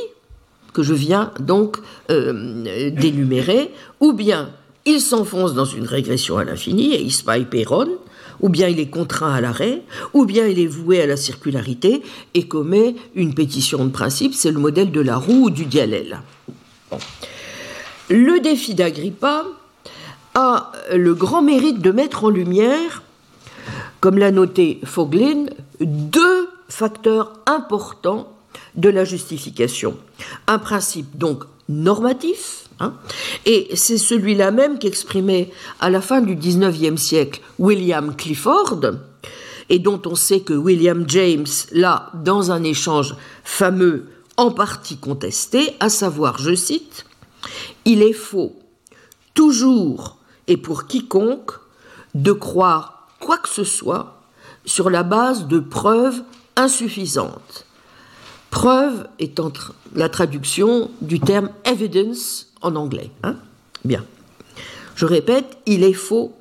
que 0.73 0.83
je 0.83 0.95
viens 0.95 1.33
donc 1.40 1.78
euh, 2.11 2.90
d'énumérer, 2.90 3.73
ou 4.00 4.12
bien 4.12 4.50
il 4.85 5.00
s'enfonce 5.00 5.55
dans 5.55 5.64
une 5.64 5.87
régression 5.87 6.37
à 6.37 6.45
l'infini 6.45 6.95
et 6.95 7.00
il 7.00 7.12
se 7.12 7.25
péronne, 7.45 7.93
ou 8.40 8.50
bien 8.50 8.69
il 8.69 8.78
est 8.78 8.90
contraint 8.90 9.33
à 9.33 9.40
l'arrêt, 9.40 9.83
ou 10.12 10.26
bien 10.26 10.47
il 10.47 10.59
est 10.61 10.66
voué 10.66 11.00
à 11.00 11.07
la 11.07 11.16
circularité 11.16 12.02
et 12.35 12.47
commet 12.47 12.95
une 13.14 13.35
pétition 13.35 13.85
de 13.87 13.90
principe, 13.90 14.35
c'est 14.35 14.50
le 14.50 14.59
modèle 14.59 14.93
de 14.93 15.00
la 15.00 15.16
roue 15.16 15.47
ou 15.47 15.50
du 15.50 15.64
dialèle. 15.64 16.21
Le 18.11 18.38
défi 18.40 18.75
d'Agrippa 18.75 19.47
a 20.37 20.71
le 20.95 21.14
grand 21.14 21.40
mérite 21.40 21.81
de 21.81 21.90
mettre 21.90 22.25
en 22.25 22.28
lumière, 22.28 23.02
comme 24.00 24.19
l'a 24.19 24.31
noté 24.31 24.81
Foglin, 24.85 25.47
deux 25.81 26.49
facteurs 26.69 27.33
importants 27.47 28.31
de 28.75 28.90
la 28.90 29.05
justification. 29.05 29.97
Un 30.47 30.59
principe 30.59 31.16
donc 31.16 31.45
normatif, 31.71 32.69
hein, 32.81 32.93
et 33.47 33.71
c'est 33.75 33.97
celui-là 33.97 34.50
même 34.50 34.78
qu'exprimait 34.78 35.50
à 35.81 35.88
la 35.88 36.02
fin 36.02 36.21
du 36.21 36.37
XIXe 36.37 37.00
siècle 37.00 37.40
William 37.59 38.14
Clifford, 38.14 38.81
et 39.71 39.78
dont 39.78 40.00
on 40.05 40.14
sait 40.14 40.40
que 40.40 40.52
William 40.52 41.05
James 41.09 41.47
l'a, 41.73 42.11
dans 42.12 42.52
un 42.52 42.62
échange 42.62 43.16
fameux, 43.43 44.09
en 44.37 44.50
partie 44.50 44.99
contesté, 44.99 45.75
à 45.81 45.88
savoir, 45.88 46.38
je 46.38 46.55
cite, 46.55 47.07
Il 47.87 48.02
est 48.02 48.12
faux, 48.12 48.55
toujours 49.33 50.15
et 50.48 50.56
pour 50.56 50.87
quiconque, 50.87 51.52
de 52.14 52.32
croire 52.32 53.09
quoi 53.20 53.38
que 53.38 53.48
ce 53.48 53.64
soit 53.64 54.20
sur 54.64 54.90
la 54.90 55.02
base 55.02 55.46
de 55.46 55.59
preuves 55.59 56.22
insuffisantes 56.56 57.66
Preuve 58.50 59.09
étant 59.18 59.52
la 59.94 60.09
traduction 60.09 60.90
du 61.02 61.20
terme 61.20 61.50
evidence 61.64 62.46
en 62.62 62.74
anglais. 62.76 63.11
Hein 63.22 63.37
Bien. 63.85 64.04
Je 64.94 65.04
répète, 65.04 65.59
il 65.66 65.85
est 65.85 65.92
faux, 65.92 66.35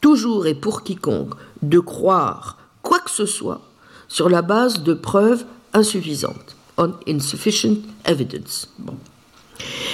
toujours 0.00 0.46
et 0.46 0.54
pour 0.54 0.84
quiconque, 0.84 1.34
de 1.62 1.80
croire 1.80 2.58
quoi 2.82 3.00
que 3.00 3.10
ce 3.10 3.26
soit 3.26 3.62
sur 4.06 4.28
la 4.28 4.42
base 4.42 4.82
de 4.82 4.94
preuves 4.94 5.44
insuffisantes. 5.72 6.56
On 6.78 6.94
insufficient 7.08 7.78
evidence. 8.04 8.72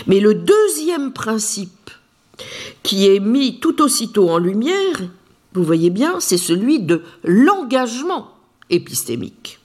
Mais 0.07 0.21
le 0.21 0.35
deuxième 0.35 1.13
principe 1.13 1.86
qui 2.83 3.09
est 3.09 3.21
mis 3.21 3.61
tout 3.61 3.83
aussitôt 3.83 4.31
en 4.31 4.39
lumière, 4.39 5.03
vous 5.53 5.65
voyez 5.65 5.91
bien, 5.91 6.21
c'est 6.21 6.39
celui 6.39 6.81
de 6.81 7.03
l'engagement 7.25 8.33
épistémique. 8.69 9.59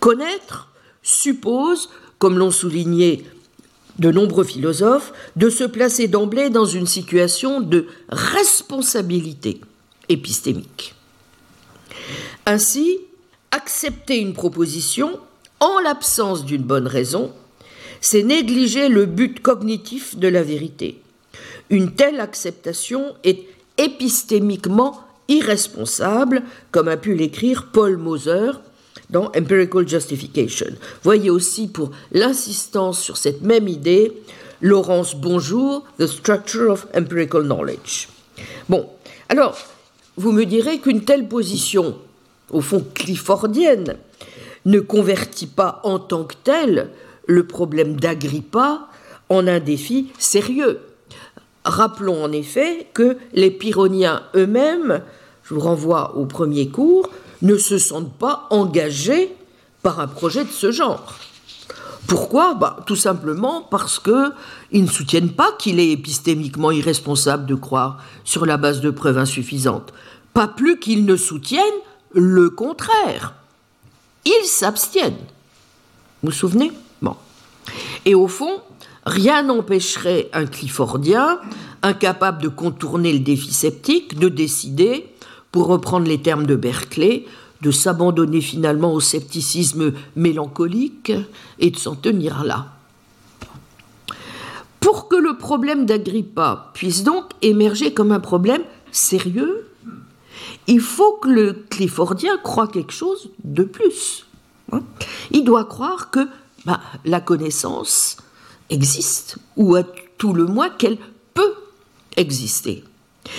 Connaître 0.00 0.70
suppose, 1.02 1.88
comme 2.18 2.38
l'ont 2.38 2.50
souligné 2.50 3.24
de 3.98 4.10
nombreux 4.10 4.44
philosophes, 4.44 5.12
de 5.36 5.48
se 5.50 5.64
placer 5.64 6.08
d'emblée 6.08 6.50
dans 6.50 6.64
une 6.64 6.86
situation 6.86 7.60
de 7.60 7.86
responsabilité 8.08 9.60
épistémique. 10.08 10.94
Ainsi, 12.46 12.98
accepter 13.52 14.18
une 14.18 14.32
proposition 14.32 15.20
en 15.60 15.78
l'absence 15.80 16.44
d'une 16.44 16.62
bonne 16.62 16.88
raison, 16.88 17.32
c'est 18.00 18.24
négliger 18.24 18.88
le 18.88 19.06
but 19.06 19.40
cognitif 19.40 20.16
de 20.16 20.28
la 20.28 20.42
vérité. 20.42 21.00
Une 21.70 21.92
telle 21.92 22.20
acceptation 22.20 23.14
est 23.24 23.44
épistémiquement 23.78 25.00
irresponsable, 25.28 26.42
comme 26.70 26.88
a 26.88 26.96
pu 26.96 27.14
l'écrire 27.14 27.68
Paul 27.72 27.96
Moser 27.96 28.52
dans 29.10 29.26
Empirical 29.36 29.88
Justification. 29.88 30.68
Voyez 31.02 31.30
aussi 31.30 31.68
pour 31.68 31.90
l'insistance 32.12 33.00
sur 33.00 33.16
cette 33.16 33.42
même 33.42 33.68
idée, 33.68 34.12
Laurence 34.60 35.16
Bonjour, 35.16 35.84
The 35.98 36.06
Structure 36.06 36.72
of 36.72 36.86
Empirical 36.94 37.42
Knowledge. 37.44 38.08
Bon, 38.68 38.88
alors, 39.28 39.58
vous 40.16 40.32
me 40.32 40.44
direz 40.44 40.78
qu'une 40.78 41.04
telle 41.04 41.28
position, 41.28 41.96
au 42.50 42.60
fond 42.60 42.84
cliffordienne, 42.94 43.96
ne 44.64 44.80
convertit 44.80 45.46
pas 45.46 45.80
en 45.84 45.98
tant 45.98 46.24
que 46.24 46.36
telle 46.44 46.90
le 47.26 47.46
problème 47.46 47.96
d'Agrippa 47.96 48.88
en 49.28 49.46
un 49.46 49.60
défi 49.60 50.08
sérieux. 50.18 50.80
Rappelons 51.64 52.22
en 52.22 52.32
effet 52.32 52.88
que 52.92 53.16
les 53.32 53.50
Pyrrhoniens 53.50 54.22
eux-mêmes, 54.34 55.02
je 55.44 55.54
vous 55.54 55.60
renvoie 55.60 56.16
au 56.16 56.26
premier 56.26 56.68
cours, 56.68 57.08
ne 57.42 57.56
se 57.56 57.78
sentent 57.78 58.12
pas 58.12 58.46
engagés 58.50 59.34
par 59.82 60.00
un 60.00 60.06
projet 60.06 60.44
de 60.44 60.50
ce 60.50 60.70
genre. 60.70 61.14
Pourquoi? 62.06 62.54
Bah, 62.54 62.76
Tout 62.86 62.96
simplement 62.96 63.62
parce 63.62 63.98
qu'ils 63.98 64.84
ne 64.84 64.88
soutiennent 64.88 65.32
pas 65.32 65.52
qu'il 65.58 65.80
est 65.80 65.90
épistémiquement 65.90 66.70
irresponsable 66.70 67.46
de 67.46 67.54
croire 67.54 67.98
sur 68.24 68.44
la 68.44 68.56
base 68.56 68.80
de 68.80 68.90
preuves 68.90 69.18
insuffisantes. 69.18 69.92
Pas 70.34 70.48
plus 70.48 70.78
qu'ils 70.78 71.06
ne 71.06 71.16
soutiennent 71.16 71.62
le 72.12 72.50
contraire. 72.50 73.34
Ils 74.26 74.46
s'abstiennent. 74.46 75.12
Vous 76.22 76.30
vous 76.30 76.32
souvenez? 76.32 76.72
Bon. 77.00 77.16
Et 78.04 78.14
au 78.14 78.28
fond, 78.28 78.60
rien 79.06 79.42
n'empêcherait 79.42 80.28
un 80.32 80.46
Cliffordien, 80.46 81.40
incapable 81.82 82.42
de 82.42 82.48
contourner 82.48 83.12
le 83.12 83.20
défi 83.20 83.52
sceptique, 83.52 84.18
de 84.18 84.28
décider 84.28 85.06
pour 85.52 85.66
reprendre 85.66 86.06
les 86.06 86.20
termes 86.20 86.46
de 86.46 86.56
Berkeley, 86.56 87.26
de 87.60 87.70
s'abandonner 87.70 88.40
finalement 88.40 88.92
au 88.92 89.00
scepticisme 89.00 89.92
mélancolique 90.16 91.12
et 91.58 91.70
de 91.70 91.76
s'en 91.76 91.94
tenir 91.94 92.44
là. 92.44 92.66
Pour 94.80 95.08
que 95.08 95.16
le 95.16 95.38
problème 95.38 95.86
d'Agrippa 95.86 96.70
puisse 96.74 97.04
donc 97.04 97.24
émerger 97.40 97.94
comme 97.94 98.12
un 98.12 98.20
problème 98.20 98.62
sérieux, 98.92 99.66
il 100.66 100.80
faut 100.80 101.12
que 101.12 101.28
le 101.28 101.64
Cliffordien 101.70 102.36
croit 102.42 102.68
quelque 102.68 102.92
chose 102.92 103.30
de 103.44 103.64
plus. 103.64 104.26
Il 105.30 105.44
doit 105.44 105.64
croire 105.64 106.10
que 106.10 106.28
bah, 106.66 106.80
la 107.04 107.20
connaissance 107.20 108.18
existe, 108.70 109.38
ou 109.56 109.76
à 109.76 109.82
tout 110.18 110.32
le 110.32 110.46
moins 110.46 110.70
qu'elle 110.70 110.98
peut 111.34 111.54
exister. 112.16 112.84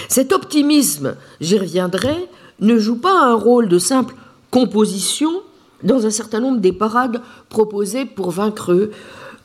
Cet 0.10 0.34
optimisme, 0.34 1.16
j'y 1.42 1.58
reviendrai, 1.58 2.16
ne 2.60 2.78
joue 2.78 2.98
pas 2.98 3.22
un 3.22 3.34
rôle 3.34 3.68
de 3.68 3.80
simple 3.80 4.16
composition 4.52 5.42
dans 5.84 6.06
un 6.06 6.10
certain 6.10 6.40
nombre 6.40 6.60
des 6.60 6.72
parades 6.72 7.22
proposées 7.50 8.06
pour 8.06 8.32
vaincre, 8.32 8.90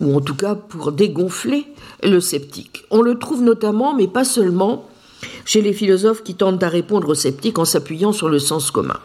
ou 0.00 0.16
en 0.16 0.20
tout 0.20 0.36
cas 0.36 0.54
pour 0.54 0.92
dégonfler 0.92 1.66
le 2.02 2.20
sceptique. 2.20 2.84
On 2.90 3.02
le 3.02 3.18
trouve 3.18 3.42
notamment, 3.42 3.94
mais 3.94 4.08
pas 4.08 4.24
seulement, 4.24 4.88
chez 5.44 5.60
les 5.60 5.72
philosophes 5.72 6.22
qui 6.22 6.34
tentent 6.34 6.62
à 6.62 6.68
répondre 6.68 7.08
aux 7.08 7.14
sceptiques 7.14 7.58
en 7.58 7.64
s'appuyant 7.64 8.12
sur 8.12 8.28
le 8.28 8.38
sens 8.38 8.70
commun. 8.70 8.98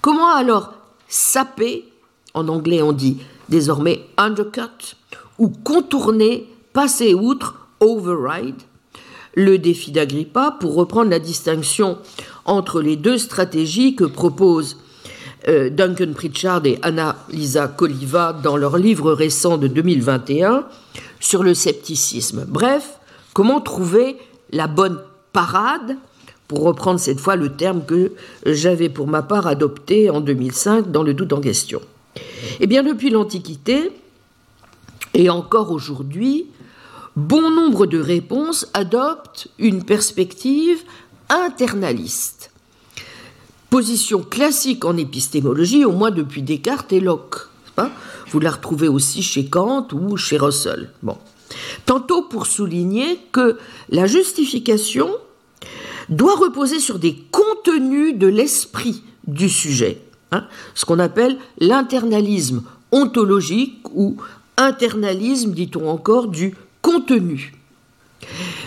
Comment 0.00 0.28
alors 0.28 0.74
saper, 1.08 1.88
en 2.34 2.48
anglais 2.48 2.82
on 2.82 2.92
dit 2.92 3.18
désormais 3.48 4.04
undercut, 4.18 4.96
ou 5.38 5.48
contourner, 5.48 6.48
passer 6.72 7.14
outre, 7.14 7.68
override, 7.80 8.56
le 9.34 9.58
défi 9.58 9.92
d'Agrippa, 9.92 10.56
pour 10.58 10.74
reprendre 10.74 11.10
la 11.10 11.18
distinction 11.18 11.98
entre 12.44 12.80
les 12.80 12.96
deux 12.96 13.18
stratégies 13.18 13.94
que 13.94 14.04
proposent 14.04 14.78
euh, 15.46 15.70
Duncan 15.70 16.12
Pritchard 16.14 16.66
et 16.66 16.78
Anna-Lisa 16.82 17.68
Coliva 17.68 18.32
dans 18.32 18.56
leur 18.56 18.76
livre 18.76 19.12
récent 19.12 19.56
de 19.56 19.68
2021 19.68 20.64
sur 21.20 21.42
le 21.42 21.54
scepticisme. 21.54 22.44
Bref, 22.48 22.98
comment 23.34 23.60
trouver 23.60 24.16
la 24.50 24.66
bonne 24.66 24.98
parade, 25.32 25.96
pour 26.48 26.62
reprendre 26.62 26.98
cette 26.98 27.20
fois 27.20 27.36
le 27.36 27.50
terme 27.50 27.84
que 27.84 28.12
j'avais 28.46 28.88
pour 28.88 29.06
ma 29.06 29.22
part 29.22 29.46
adopté 29.46 30.08
en 30.08 30.20
2005 30.20 30.90
dans 30.90 31.02
le 31.02 31.12
doute 31.12 31.34
en 31.34 31.40
question. 31.40 31.80
Eh 32.60 32.66
bien, 32.66 32.82
depuis 32.82 33.10
l'Antiquité, 33.10 33.92
et 35.14 35.30
encore 35.30 35.72
aujourd'hui, 35.72 36.46
bon 37.16 37.50
nombre 37.50 37.86
de 37.86 37.98
réponses 37.98 38.66
adoptent 38.74 39.48
une 39.58 39.84
perspective 39.84 40.78
internaliste. 41.28 42.50
Position 43.70 44.22
classique 44.22 44.84
en 44.84 44.96
épistémologie, 44.96 45.84
au 45.84 45.92
moins 45.92 46.10
depuis 46.10 46.42
Descartes 46.42 46.92
et 46.92 47.00
Locke. 47.00 47.48
Vous 48.30 48.40
la 48.40 48.50
retrouvez 48.50 48.88
aussi 48.88 49.22
chez 49.22 49.46
Kant 49.46 49.88
ou 49.92 50.16
chez 50.16 50.36
Russell. 50.36 50.90
Tantôt 51.86 52.22
pour 52.22 52.46
souligner 52.46 53.20
que 53.32 53.58
la 53.88 54.06
justification 54.06 55.10
doit 56.08 56.36
reposer 56.36 56.80
sur 56.80 56.98
des 56.98 57.16
contenus 57.30 58.16
de 58.16 58.26
l'esprit 58.26 59.02
du 59.26 59.48
sujet, 59.48 60.00
hein, 60.32 60.46
ce 60.74 60.84
qu'on 60.84 60.98
appelle 60.98 61.36
l'internalisme 61.58 62.62
ontologique 62.92 63.86
ou 63.94 64.16
internalisme, 64.58 65.52
dit-on 65.52 65.88
encore, 65.88 66.28
du 66.28 66.54
contenu, 66.82 67.54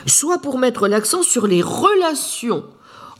soit 0.07 0.39
pour 0.39 0.57
mettre 0.57 0.87
l'accent 0.87 1.21
sur 1.21 1.45
les 1.45 1.61
relations 1.61 2.63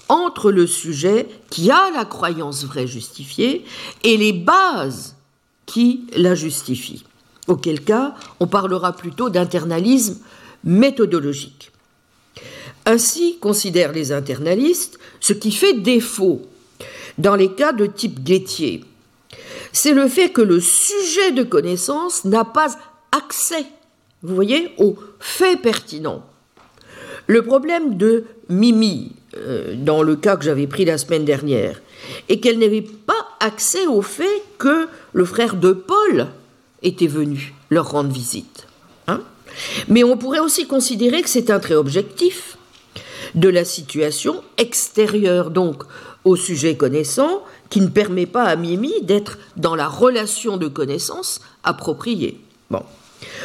entre 0.10 0.52
le 0.52 0.68
sujet 0.68 1.28
qui 1.50 1.72
a 1.72 1.92
la 1.92 2.06
croyance 2.06 2.66
vraie 2.66 2.88
justifiée 2.88 3.64
et 4.04 4.18
les 4.18 4.34
bases 4.34 5.16
qui 5.66 6.06
la 6.16 6.36
justifient. 6.36 7.06
Auquel 7.48 7.82
cas, 7.82 8.16
on 8.40 8.48
parlera 8.48 8.94
plutôt 8.94 9.30
d'internalisme 9.30 10.20
méthodologique. 10.64 11.72
Ainsi 12.86 13.38
considèrent 13.40 13.94
les 13.94 14.12
internalistes 14.12 15.00
ce 15.20 15.34
qui 15.34 15.52
fait 15.52 15.74
défaut 15.74 16.42
dans 17.18 17.36
les 17.36 17.54
cas 17.54 17.74
de 17.74 17.86
type 17.86 18.24
guettier. 18.24 18.84
C'est 19.74 19.94
le 19.94 20.08
fait 20.08 20.30
que 20.30 20.42
le 20.42 20.60
sujet 20.60 21.32
de 21.32 21.44
connaissance 21.44 22.26
n'a 22.26 22.44
pas 22.44 22.68
accès, 23.12 23.66
vous 24.22 24.36
voyez, 24.36 24.74
aux 24.78 24.98
faits 25.20 25.62
pertinents. 25.62 26.26
Le 27.28 27.44
problème 27.44 27.98
de 27.98 28.26
Mimi, 28.50 29.14
euh, 29.38 29.76
dans 29.78 30.04
le 30.04 30.16
cas 30.16 30.36
que 30.36 30.44
j'avais 30.44 30.68
pris 30.68 30.86
la 30.86 30.98
semaine 30.98 31.24
dernière, 31.24 31.82
est 32.28 32.40
qu'elle 32.40 32.60
n'avait 32.60 32.82
pas 32.82 33.28
accès 33.40 33.88
au 33.88 34.02
fait 34.02 34.44
que 34.58 34.88
le 35.14 35.26
frère 35.26 35.56
de 35.56 35.72
Paul 35.72 36.28
était 36.82 37.08
venu 37.08 37.54
leur 37.70 37.92
rendre 37.92 38.12
visite. 38.12 38.68
Hein. 39.08 39.22
Mais 39.88 40.04
on 40.04 40.18
pourrait 40.18 40.40
aussi 40.40 40.68
considérer 40.68 41.22
que 41.22 41.30
c'est 41.30 41.50
un 41.50 41.60
trait 41.60 41.76
objectif 41.76 42.58
de 43.36 43.50
la 43.50 43.64
situation 43.64 44.44
extérieure 44.58 45.52
donc 45.52 45.84
au 46.24 46.36
sujet 46.36 46.76
connaissant 46.76 47.44
qui 47.70 47.82
ne 47.82 47.88
permet 47.88 48.26
pas 48.26 48.44
à 48.44 48.56
Mimi 48.56 48.94
d'être 49.02 49.38
dans 49.58 49.76
la 49.76 49.88
relation 49.88 50.58
de 50.58 50.68
connaissance 50.68 51.42
appropriée. 51.64 52.40
Bon. 52.70 52.84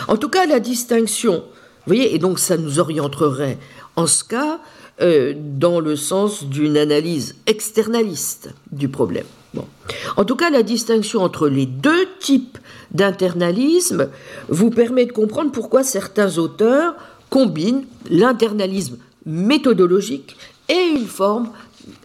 En 0.09 0.17
tout 0.17 0.29
cas, 0.29 0.47
la 0.47 0.61
distinction, 0.61 1.37
vous 1.37 1.95
voyez, 1.95 2.15
et 2.15 2.19
donc 2.19 2.39
ça 2.39 2.57
nous 2.57 2.79
orienterait 2.79 3.59
en 3.97 4.07
ce 4.07 4.25
cas 4.25 4.61
euh, 5.01 5.35
dans 5.37 5.81
le 5.81 5.97
sens 5.97 6.45
d'une 6.45 6.77
analyse 6.77 7.37
externaliste 7.47 8.51
du 8.73 8.89
problème. 8.89 9.27
Bon. 9.55 9.67
En 10.17 10.25
tout 10.25 10.37
cas, 10.37 10.51
la 10.51 10.63
distinction 10.63 11.21
entre 11.21 11.49
les 11.49 11.67
deux 11.67 12.07
types 12.21 12.59
d'internalisme 12.93 14.09
vous 14.49 14.71
permet 14.71 15.07
de 15.07 15.13
comprendre 15.13 15.53
pourquoi 15.53 15.83
certains 15.83 16.39
auteurs 16.39 16.95
combinent 17.31 17.85
l'internalisme 18.09 18.97
méthodologique 19.25 20.37
et 20.69 20.95
une 20.97 21.07
forme 21.07 21.51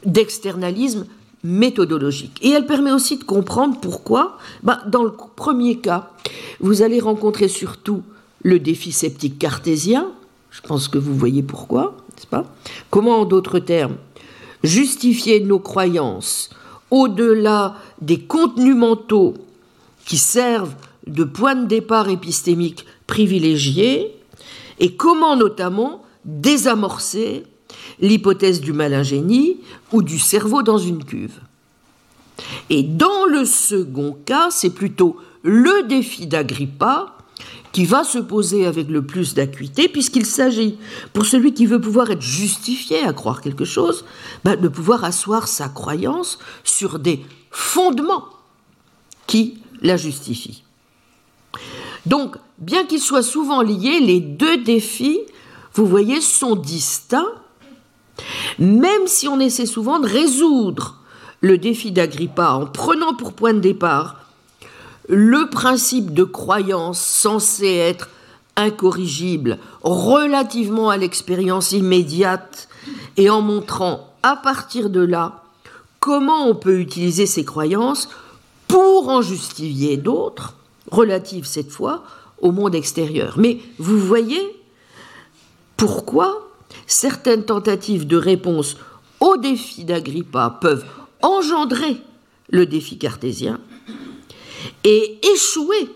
d'externalisme 0.05 1.05
méthodologique. 1.43 2.37
Et 2.41 2.49
elle 2.49 2.65
permet 2.65 2.91
aussi 2.91 3.17
de 3.17 3.23
comprendre 3.23 3.79
pourquoi, 3.79 4.37
bah, 4.63 4.81
dans 4.87 5.03
le 5.03 5.11
premier 5.11 5.79
cas, 5.79 6.11
vous 6.59 6.81
allez 6.81 6.99
rencontrer 6.99 7.47
surtout 7.47 8.03
le 8.43 8.59
défi 8.59 8.91
sceptique 8.91 9.39
cartésien, 9.39 10.07
je 10.51 10.61
pense 10.61 10.87
que 10.87 10.97
vous 10.97 11.15
voyez 11.15 11.43
pourquoi, 11.43 11.97
n'est-ce 12.15 12.27
pas? 12.27 12.45
Comment, 12.89 13.21
en 13.21 13.25
d'autres 13.25 13.59
termes, 13.59 13.95
justifier 14.63 15.39
nos 15.39 15.59
croyances 15.59 16.49
au-delà 16.91 17.75
des 18.01 18.19
contenus 18.19 18.75
mentaux 18.75 19.33
qui 20.05 20.17
servent 20.17 20.75
de 21.07 21.23
point 21.23 21.55
de 21.55 21.65
départ 21.65 22.09
épistémique 22.09 22.85
privilégié, 23.07 24.15
et 24.79 24.95
comment 24.95 25.35
notamment 25.35 26.03
désamorcer 26.25 27.43
l'hypothèse 27.99 28.61
du 28.61 28.73
malingénie 28.73 29.57
ou 29.91 30.01
du 30.01 30.19
cerveau 30.19 30.63
dans 30.63 30.77
une 30.77 31.03
cuve. 31.03 31.39
Et 32.69 32.83
dans 32.83 33.25
le 33.25 33.45
second 33.45 34.17
cas, 34.25 34.49
c'est 34.49 34.69
plutôt 34.69 35.17
le 35.43 35.87
défi 35.87 36.27
d'Agrippa 36.27 37.17
qui 37.71 37.85
va 37.85 38.03
se 38.03 38.17
poser 38.17 38.65
avec 38.65 38.89
le 38.89 39.05
plus 39.05 39.33
d'acuité, 39.33 39.87
puisqu'il 39.87 40.25
s'agit, 40.25 40.77
pour 41.13 41.25
celui 41.25 41.53
qui 41.53 41.65
veut 41.65 41.79
pouvoir 41.79 42.11
être 42.11 42.21
justifié 42.21 43.03
à 43.03 43.13
croire 43.13 43.41
quelque 43.41 43.65
chose, 43.65 44.03
ben, 44.43 44.57
de 44.57 44.67
pouvoir 44.67 45.03
asseoir 45.03 45.47
sa 45.47 45.69
croyance 45.69 46.37
sur 46.63 46.99
des 46.99 47.21
fondements 47.49 48.25
qui 49.25 49.61
la 49.81 49.95
justifient. 49.95 50.63
Donc, 52.05 52.35
bien 52.57 52.85
qu'ils 52.85 52.99
soient 52.99 53.23
souvent 53.23 53.61
liés, 53.61 53.99
les 54.01 54.19
deux 54.19 54.57
défis, 54.57 55.19
vous 55.73 55.85
voyez, 55.85 56.19
sont 56.19 56.55
distincts 56.55 57.31
même 58.59 59.07
si 59.07 59.27
on 59.27 59.39
essaie 59.39 59.65
souvent 59.65 59.99
de 59.99 60.07
résoudre 60.07 60.97
le 61.41 61.57
défi 61.57 61.91
d'Agrippa 61.91 62.51
en 62.51 62.65
prenant 62.65 63.13
pour 63.13 63.33
point 63.33 63.53
de 63.53 63.59
départ 63.59 64.17
le 65.09 65.49
principe 65.49 66.13
de 66.13 66.23
croyance 66.23 66.99
censé 66.99 67.67
être 67.67 68.09
incorrigible 68.55 69.57
relativement 69.81 70.89
à 70.89 70.97
l'expérience 70.97 71.71
immédiate 71.71 72.69
et 73.17 73.29
en 73.29 73.41
montrant 73.41 74.13
à 74.23 74.35
partir 74.35 74.89
de 74.89 75.01
là 75.01 75.43
comment 75.99 76.47
on 76.47 76.55
peut 76.55 76.79
utiliser 76.79 77.25
ces 77.25 77.45
croyances 77.45 78.09
pour 78.67 79.09
en 79.09 79.21
justifier 79.21 79.97
d'autres, 79.97 80.55
relatives 80.91 81.45
cette 81.45 81.71
fois 81.71 82.03
au 82.39 82.51
monde 82.51 82.75
extérieur. 82.75 83.35
Mais 83.37 83.59
vous 83.77 83.99
voyez 83.99 84.41
pourquoi 85.77 86.50
certaines 86.87 87.45
tentatives 87.45 88.07
de 88.07 88.17
réponse 88.17 88.77
au 89.19 89.37
défi 89.37 89.83
d'Agrippa 89.83 90.57
peuvent 90.61 90.85
engendrer 91.21 91.97
le 92.49 92.65
défi 92.65 92.97
cartésien 92.97 93.59
et 94.83 95.19
échouer 95.33 95.89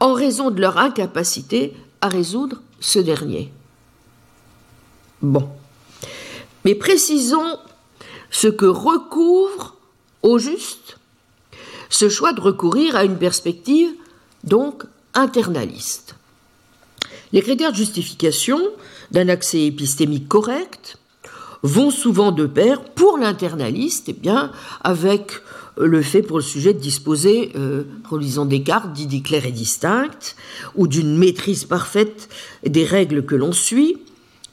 en 0.00 0.12
raison 0.12 0.50
de 0.50 0.60
leur 0.60 0.78
incapacité 0.78 1.74
à 2.00 2.08
résoudre 2.08 2.60
ce 2.80 2.98
dernier. 2.98 3.52
Bon. 5.22 5.48
Mais 6.64 6.74
précisons 6.74 7.58
ce 8.30 8.48
que 8.48 8.66
recouvre 8.66 9.76
au 10.22 10.38
juste 10.38 10.98
ce 11.88 12.08
choix 12.08 12.32
de 12.32 12.40
recourir 12.40 12.96
à 12.96 13.04
une 13.04 13.16
perspective 13.16 13.92
donc 14.42 14.82
internaliste. 15.14 16.16
Les 17.32 17.40
critères 17.40 17.70
de 17.70 17.76
justification 17.76 18.60
d'un 19.10 19.28
accès 19.28 19.62
épistémique 19.62 20.28
correct 20.28 20.98
vont 21.62 21.90
souvent 21.90 22.30
de 22.30 22.46
pair 22.46 22.84
pour 22.84 23.16
l'internaliste, 23.16 24.08
eh 24.08 24.12
bien, 24.12 24.52
avec 24.82 25.32
le 25.78 26.02
fait 26.02 26.22
pour 26.22 26.38
le 26.38 26.42
sujet 26.42 26.74
de 26.74 26.78
disposer, 26.78 27.52
euh, 27.56 27.84
relisons 28.08 28.44
Descartes, 28.44 28.92
d'idées 28.92 29.22
claires 29.22 29.46
et 29.46 29.52
distinctes, 29.52 30.36
ou 30.76 30.86
d'une 30.86 31.16
maîtrise 31.16 31.64
parfaite 31.64 32.28
des 32.64 32.84
règles 32.84 33.24
que 33.24 33.34
l'on 33.34 33.52
suit, 33.52 33.96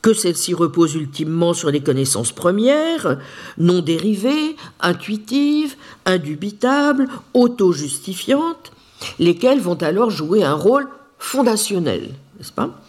que 0.01 0.13
celles-ci 0.13 0.53
reposent 0.53 0.95
ultimement 0.95 1.53
sur 1.53 1.71
des 1.71 1.81
connaissances 1.81 2.31
premières, 2.31 3.19
non 3.57 3.81
dérivées, 3.81 4.55
intuitives, 4.79 5.75
indubitables, 6.05 7.07
auto-justifiantes, 7.33 8.71
lesquelles 9.19 9.59
vont 9.59 9.75
alors 9.75 10.09
jouer 10.09 10.43
un 10.43 10.55
rôle 10.55 10.87
fondationnel, 11.19 12.15
n'est-ce 12.37 12.51
pas? 12.51 12.81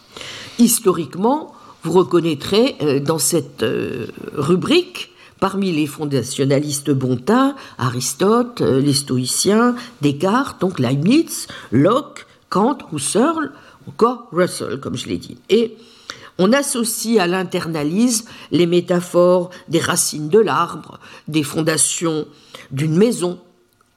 Historiquement, 0.59 1.53
vous 1.83 1.91
reconnaîtrez 1.91 2.75
euh, 2.81 2.99
dans 2.99 3.19
cette 3.19 3.63
euh, 3.63 4.07
rubrique 4.33 5.11
parmi 5.39 5.71
les 5.71 5.87
fondationalistes 5.87 6.91
bontins, 6.91 7.55
Aristote, 7.77 8.61
euh, 8.61 8.79
les 8.79 8.93
stoïciens, 8.93 9.75
Descartes, 10.01 10.61
donc 10.61 10.79
Leibniz, 10.79 11.47
Locke, 11.71 12.25
Kant, 12.49 12.77
Husserl, 12.93 13.51
encore 13.87 14.27
Russell, 14.31 14.79
comme 14.79 14.95
je 14.95 15.07
l'ai 15.07 15.17
dit. 15.17 15.37
Et 15.49 15.75
on 16.37 16.53
associe 16.53 17.19
à 17.19 17.27
l'internalisme 17.27 18.27
les 18.51 18.65
métaphores 18.65 19.49
des 19.67 19.79
racines 19.79 20.29
de 20.29 20.39
l'arbre, 20.39 20.99
des 21.27 21.43
fondations 21.43 22.25
d'une 22.71 22.95
maison, 22.95 23.39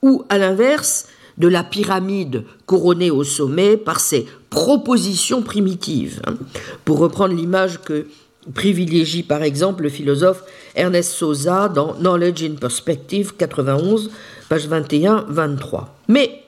ou 0.03 0.25
à 0.29 0.39
l'inverse, 0.39 1.07
de 1.39 1.49
la 1.49 1.65
pyramide 1.65 2.45
couronnée 2.67 3.11
au 3.11 3.25
sommet 3.25 3.77
par 3.77 4.01
ses 4.01 4.27
propositions 4.51 5.43
primitives. 5.43 6.21
Hein. 6.27 6.37
Pour 6.85 6.99
reprendre 6.99 7.35
l'image 7.35 7.81
que 7.83 8.07
privilégie 8.55 9.23
par 9.23 9.43
exemple 9.43 9.83
le 9.83 9.89
philosophe 9.89 10.45
Ernest 10.75 11.13
Sosa 11.13 11.69
dans 11.69 11.95
Knowledge 11.95 12.45
in 12.45 12.55
Perspective 12.55 13.35
91, 13.37 14.11
page 14.49 14.69
21-23. 14.69 15.87
Mais 16.09 16.43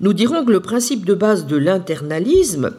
nous 0.00 0.12
dirons 0.12 0.44
que 0.44 0.52
le 0.52 0.60
principe 0.60 1.04
de 1.04 1.14
base 1.14 1.46
de 1.46 1.56
l'internalisme, 1.56 2.72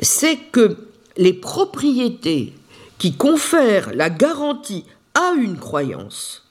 c'est 0.00 0.36
que 0.52 0.76
les 1.16 1.32
propriétés 1.32 2.52
qui 2.98 3.14
confèrent 3.14 3.94
la 3.94 4.10
garantie 4.10 4.84
à 5.14 5.34
une 5.38 5.56
croyance 5.56 6.42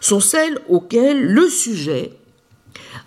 sont 0.00 0.20
celles 0.20 0.58
auxquelles 0.68 1.24
le 1.24 1.48
sujet 1.48 2.12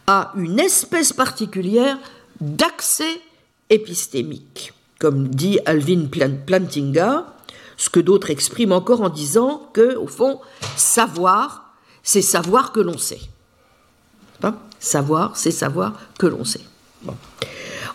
a 0.07 0.31
une 0.35 0.59
espèce 0.59 1.13
particulière 1.13 1.97
d'accès 2.41 3.21
épistémique, 3.69 4.73
comme 4.99 5.27
dit 5.27 5.59
Alvin 5.65 6.07
Plantinga, 6.45 7.25
ce 7.77 7.89
que 7.89 7.99
d'autres 7.99 8.29
expriment 8.29 8.73
encore 8.73 9.01
en 9.01 9.09
disant 9.09 9.69
que, 9.73 9.95
au 9.95 10.07
fond, 10.07 10.39
savoir, 10.75 11.73
c'est 12.03 12.21
savoir 12.21 12.71
que 12.71 12.79
l'on 12.79 12.97
sait. 12.97 13.21
Savoir, 14.79 15.35
c'est 15.35 15.51
savoir 15.51 15.99
que 16.17 16.25
l'on 16.25 16.45
sait. 16.45 16.61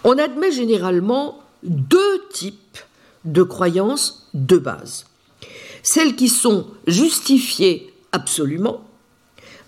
On 0.05 0.19
admet 0.19 0.53
généralement 0.53 1.43
deux 1.63 2.27
types 2.31 2.79
de 3.25 3.43
croyances 3.43 4.29
de 4.35 4.59
base. 4.59 5.07
Celles 5.83 6.15
qui 6.15 6.29
sont 6.29 6.67
justifiées 6.87 7.95
absolument, 8.13 8.85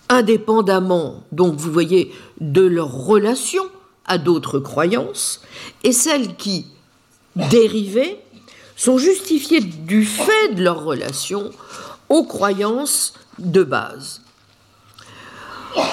indépendamment, 0.09 1.23
donc 1.31 1.55
vous 1.55 1.71
voyez, 1.71 2.13
de 2.39 2.61
leur 2.61 2.91
relation 2.91 3.63
à 4.05 4.17
d'autres 4.17 4.59
croyances, 4.59 5.41
et 5.83 5.91
celles 5.91 6.35
qui, 6.35 6.67
dérivées, 7.35 8.19
sont 8.75 8.97
justifiées 8.97 9.59
du 9.59 10.05
fait 10.05 10.53
de 10.53 10.63
leur 10.63 10.83
relation 10.83 11.51
aux 12.09 12.23
croyances 12.23 13.13
de 13.39 13.63
base. 13.63 14.21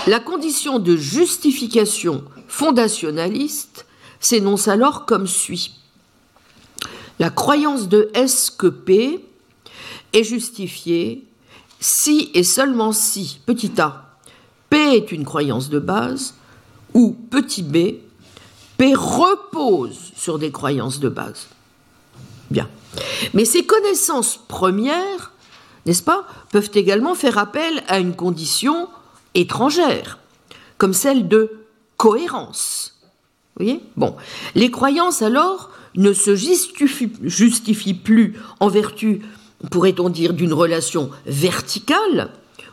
La 0.07 0.21
condition 0.21 0.79
de 0.79 0.97
justification 0.97 2.25
fondationaliste 2.47 3.87
s'énonce 4.21 4.69
alors 4.69 5.07
comme 5.07 5.27
suit. 5.27 5.75
La 7.19 7.31
croyance 7.31 7.89
de 7.89 8.11
S 8.15 8.51
que 8.51 8.67
P 8.67 9.25
est 10.13 10.25
justifiée 10.25 11.27
si 11.81 12.31
et 12.35 12.45
seulement 12.45 12.93
si, 12.93 13.41
petit 13.45 13.73
a, 13.79 14.04
est 14.93 15.13
une 15.13 15.25
croyance 15.25 15.71
de 15.71 15.79
base, 15.79 16.35
ou 16.93 17.17
petit 17.31 17.63
b, 17.63 18.01
P 18.77 18.95
repose 18.95 20.13
sur 20.17 20.39
des 20.39 20.51
croyances 20.51 21.01
de 21.01 21.09
base. 21.09 21.49
Bien. 22.51 22.69
Mais 23.33 23.45
ces 23.45 23.65
connaissances 23.65 24.39
premières, 24.49 25.33
n'est-ce 25.87 26.03
pas, 26.03 26.27
peuvent 26.51 26.71
également 26.75 27.15
faire 27.15 27.39
appel 27.39 27.83
à 27.89 27.99
une 27.99 28.15
condition 28.15 28.89
étrangère, 29.35 30.19
comme 30.79 30.93
celle 30.93 31.29
de 31.29 31.53
cohérence. 31.97 33.01
Vous 33.57 33.65
voyez? 33.65 33.81
Bon. 33.97 34.17
Les 34.55 34.71
croyances 34.71 35.23
alors 35.23 35.71
ne 35.95 36.13
se 36.13 36.35
justifient, 36.35 37.95
plus 37.95 38.37
en 38.61 38.69
vertu, 38.69 39.23
pourrait-on 39.71 40.11
dire, 40.11 40.35
d'une 40.35 40.53
relation 40.53 41.11
verticale 41.27 42.31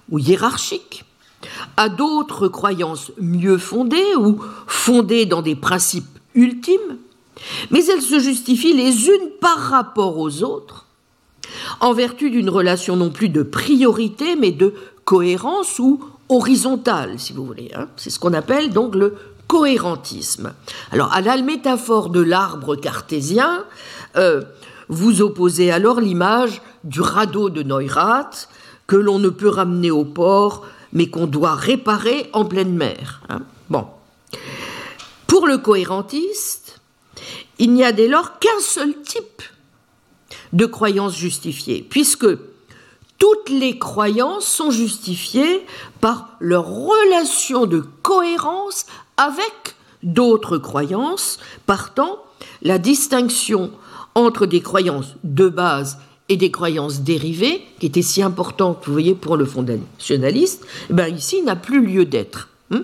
ou 0.10 0.18
hiérarchique 0.18 1.06
à 1.78 1.90
d'autres 1.90 2.48
croyances 2.48 3.12
mieux 3.20 3.58
fondées 3.58 4.16
ou 4.18 4.40
fondées 4.68 5.26
dans 5.26 5.42
des 5.42 5.56
principes 5.56 6.20
ultimes, 6.36 6.98
mais 7.72 7.86
elles 7.86 8.02
se 8.02 8.20
justifient 8.20 8.74
les 8.74 9.08
unes 9.08 9.30
par 9.40 9.58
rapport 9.58 10.18
aux 10.18 10.44
autres 10.44 10.86
en 11.80 11.94
vertu 11.94 12.30
d'une 12.30 12.50
relation 12.50 12.96
non 12.96 13.10
plus 13.10 13.30
de 13.30 13.44
priorité, 13.44 14.36
mais 14.36 14.52
de 14.52 14.74
cohérence 15.06 15.80
ou 15.80 16.04
horizontale, 16.30 17.20
si 17.20 17.34
vous 17.34 17.46
voulez. 17.46 17.72
Hein. 17.76 17.88
C'est 17.98 18.10
ce 18.10 18.20
qu'on 18.20 18.34
appelle 18.34 18.72
donc 18.72 18.96
le 18.96 19.16
cohérentisme. 19.48 20.54
Alors, 20.92 21.12
à 21.14 21.22
la 21.22 21.38
métaphore 21.42 22.10
de 22.10 22.22
l'arbre 22.22 22.76
cartésien, 22.76 23.66
euh, 24.16 24.42
vous 24.88 25.22
opposez 25.22 25.72
alors 25.72 26.00
l'image 26.00 26.62
du 26.84 27.02
radeau 27.02 27.50
de 27.50 27.64
Neurath 27.64 28.48
que 28.88 28.96
l'on 28.96 29.20
ne 29.20 29.30
peut 29.30 29.50
ramener 29.50 29.92
au 29.92 30.06
port, 30.06 30.66
mais 30.94 31.10
qu'on 31.10 31.28
doit 31.28 31.56
réparer 31.56 32.30
en 32.34 32.46
pleine 32.46 32.76
mer. 32.76 33.22
Hein. 33.30 33.42
Bon. 33.70 33.88
Pour 35.28 35.48
le 35.48 35.58
cohérentiste, 35.58 36.82
il 37.60 37.74
n'y 37.74 37.84
a 37.84 37.92
dès 37.92 38.08
lors 38.08 38.40
qu'un 38.40 38.60
seul 38.60 38.94
type 39.02 39.44
de 40.54 40.66
croyance 40.66 41.16
justifiée, 41.16 41.86
puisque 41.90 42.28
toutes 43.18 43.50
les 43.50 43.78
croyances 43.78 44.46
sont 44.46 44.72
justifiées 44.72 45.66
par 46.00 46.30
leur 46.40 46.66
relation 46.68 47.68
de 47.68 47.86
cohérence 48.02 48.86
avec 49.16 49.76
d'autres 50.02 50.58
croyances. 50.58 51.38
Partant, 51.66 52.18
la 52.64 52.80
distinction 52.80 53.72
entre 54.16 54.46
des 54.46 54.62
croyances 54.62 55.16
de 55.24 55.48
base 55.48 56.00
et 56.32 56.38
des 56.38 56.50
croyances 56.50 57.02
dérivées, 57.02 57.62
qui 57.78 57.88
était 57.88 58.02
si 58.02 58.22
importante, 58.22 58.84
vous 58.86 58.94
voyez, 58.94 59.16
pour 59.16 59.36
le 59.36 59.44
fondationaliste, 59.44 60.66
eh 60.90 60.94
ben 60.94 61.14
ici 61.14 61.42
n'a 61.42 61.58
plus 61.58 61.86
lieu 61.86 62.06
d'être. 62.06 62.48
Hein. 62.72 62.84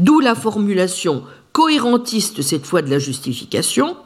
D'où 0.00 0.18
la 0.18 0.34
formulation 0.34 1.22
cohérentiste, 1.52 2.42
cette 2.42 2.66
fois 2.66 2.82
de 2.82 2.90
la 2.90 2.98
justification, 2.98 3.96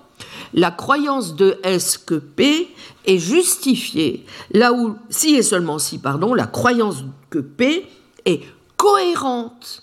la 0.53 0.71
croyance 0.71 1.35
de 1.35 1.57
S 1.63 1.97
que 1.97 2.17
P 2.17 2.69
est 3.07 3.19
justifiée, 3.19 4.27
là 4.53 4.75
où, 4.75 4.97
si 5.09 5.35
et 5.35 5.43
seulement 5.43 5.79
si, 5.79 5.97
pardon, 5.97 6.35
la 6.35 6.47
croyance 6.47 7.05
que 7.31 7.39
P 7.39 7.87
est 8.27 8.43
cohérente 8.77 9.83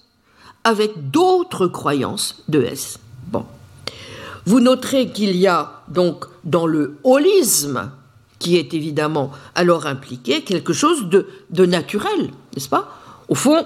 avec 0.64 1.10
d'autres 1.10 1.66
croyances 1.66 2.44
de 2.50 2.62
S. 2.62 3.00
Bon. 3.32 3.46
Vous 4.46 4.60
noterez 4.60 5.10
qu'il 5.10 5.36
y 5.38 5.48
a 5.48 5.82
donc 5.88 6.26
dans 6.44 6.68
le 6.68 6.98
holisme, 7.04 7.90
qui 8.42 8.58
est 8.58 8.74
évidemment 8.74 9.32
alors 9.54 9.86
impliqué, 9.86 10.42
quelque 10.42 10.74
chose 10.74 11.06
de, 11.06 11.66
naturel, 11.66 12.32
n'est-ce 12.54 12.68
pas? 12.68 12.90
Au 13.30 13.36
fond, 13.36 13.66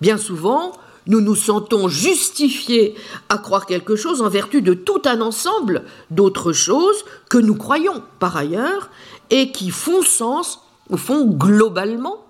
bien 0.00 0.16
souvent, 0.16 0.72
nous 1.06 1.20
nous 1.20 1.36
sentons 1.36 1.86
justifiés 1.86 2.94
à 3.28 3.36
croire 3.36 3.66
quelque 3.66 3.94
chose 3.94 4.22
en 4.22 4.30
vertu 4.30 4.62
de 4.62 4.72
tout 4.72 5.02
un 5.04 5.20
ensemble 5.20 5.84
d'autres 6.10 6.54
choses 6.54 7.04
que 7.28 7.36
nous 7.36 7.54
croyons 7.54 8.02
par 8.18 8.36
ailleurs 8.36 8.88
et 9.28 9.52
qui 9.52 9.70
font 9.70 10.02
sens, 10.02 10.60
au 10.88 10.96
fond, 10.96 11.26
globalement, 11.26 12.24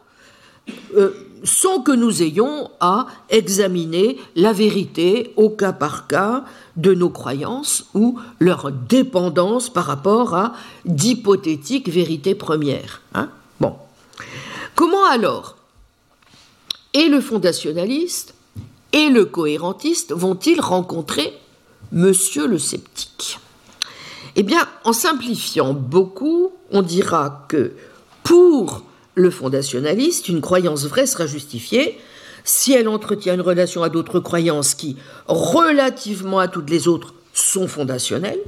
euh, 0.96 1.12
sans 1.46 1.80
que 1.80 1.92
nous 1.92 2.22
ayons 2.22 2.70
à 2.80 3.06
examiner 3.30 4.18
la 4.34 4.52
vérité 4.52 5.32
au 5.36 5.48
cas 5.48 5.72
par 5.72 6.06
cas 6.08 6.44
de 6.76 6.92
nos 6.92 7.08
croyances 7.08 7.86
ou 7.94 8.18
leur 8.40 8.72
dépendance 8.72 9.70
par 9.70 9.86
rapport 9.86 10.34
à 10.34 10.52
d'hypothétiques 10.84 11.88
vérités 11.88 12.34
premières. 12.34 13.00
Hein. 13.14 13.30
bon. 13.60 13.74
Comment 14.74 15.06
alors 15.06 15.56
Et 16.92 17.08
le 17.08 17.20
fondationaliste 17.20 18.34
et 18.92 19.08
le 19.08 19.24
cohérentiste 19.24 20.12
vont-ils 20.12 20.60
rencontrer 20.60 21.32
Monsieur 21.92 22.46
le 22.46 22.58
sceptique? 22.58 23.38
Eh 24.34 24.42
bien, 24.42 24.68
en 24.84 24.92
simplifiant 24.92 25.72
beaucoup, 25.72 26.50
on 26.70 26.82
dira 26.82 27.46
que 27.48 27.72
pour 28.22 28.82
le 29.16 29.30
fondationaliste, 29.30 30.28
une 30.28 30.40
croyance 30.40 30.84
vraie 30.84 31.06
sera 31.06 31.26
justifiée 31.26 31.98
si 32.44 32.72
elle 32.72 32.86
entretient 32.86 33.34
une 33.34 33.40
relation 33.40 33.82
à 33.82 33.88
d'autres 33.88 34.20
croyances 34.20 34.74
qui, 34.74 34.96
relativement 35.26 36.38
à 36.38 36.46
toutes 36.46 36.70
les 36.70 36.86
autres, 36.86 37.14
sont 37.32 37.66
fondationnelles, 37.66 38.40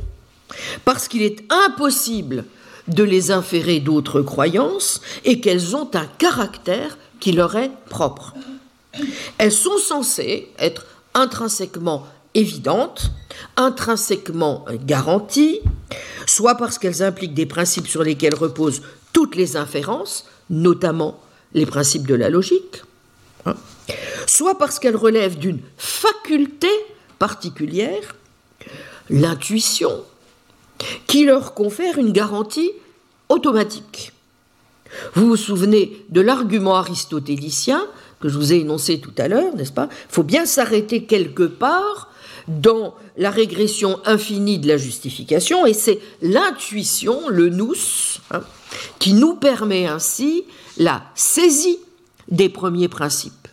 parce 0.84 1.08
qu'il 1.08 1.22
est 1.22 1.42
impossible 1.50 2.44
de 2.86 3.02
les 3.02 3.32
inférer 3.32 3.80
d'autres 3.80 4.22
croyances 4.22 5.00
et 5.24 5.40
qu'elles 5.40 5.74
ont 5.74 5.90
un 5.94 6.06
caractère 6.06 6.96
qui 7.18 7.32
leur 7.32 7.56
est 7.56 7.72
propre. 7.90 8.34
Elles 9.38 9.52
sont 9.52 9.78
censées 9.78 10.48
être 10.58 10.86
intrinsèquement 11.14 12.06
évidentes, 12.34 13.10
intrinsèquement 13.56 14.64
garanties, 14.86 15.60
soit 16.26 16.54
parce 16.54 16.78
qu'elles 16.78 17.02
impliquent 17.02 17.34
des 17.34 17.46
principes 17.46 17.88
sur 17.88 18.02
lesquels 18.02 18.34
reposent 18.34 18.82
toutes 19.12 19.34
les 19.34 19.56
inférences, 19.56 20.24
notamment 20.50 21.20
les 21.54 21.66
principes 21.66 22.06
de 22.06 22.14
la 22.14 22.30
logique, 22.30 22.82
hein, 23.46 23.54
soit 24.26 24.58
parce 24.58 24.78
qu'elles 24.78 24.96
relèvent 24.96 25.38
d'une 25.38 25.60
faculté 25.76 26.68
particulière, 27.18 28.16
l'intuition, 29.10 30.04
qui 31.06 31.24
leur 31.24 31.54
confère 31.54 31.98
une 31.98 32.12
garantie 32.12 32.70
automatique. 33.28 34.12
Vous 35.14 35.26
vous 35.26 35.36
souvenez 35.36 36.04
de 36.10 36.20
l'argument 36.20 36.76
aristotélicien 36.76 37.86
que 38.20 38.28
je 38.28 38.36
vous 38.36 38.52
ai 38.52 38.56
énoncé 38.56 39.00
tout 39.00 39.12
à 39.18 39.28
l'heure, 39.28 39.54
n'est-ce 39.54 39.72
pas? 39.72 39.88
Il 39.90 40.14
faut 40.14 40.22
bien 40.22 40.46
s'arrêter 40.46 41.04
quelque 41.04 41.44
part 41.44 42.10
dans 42.48 42.94
la 43.16 43.30
régression 43.30 44.00
infinie 44.04 44.58
de 44.58 44.68
la 44.68 44.76
justification, 44.76 45.66
et 45.66 45.74
c'est 45.74 46.00
l'intuition, 46.22 47.28
le 47.28 47.48
nous, 47.48 47.74
hein, 48.30 48.40
qui 48.98 49.12
nous 49.12 49.34
permet 49.34 49.86
ainsi 49.86 50.44
la 50.76 51.02
saisie 51.14 51.78
des 52.28 52.48
premiers 52.48 52.88
principes. 52.88 53.48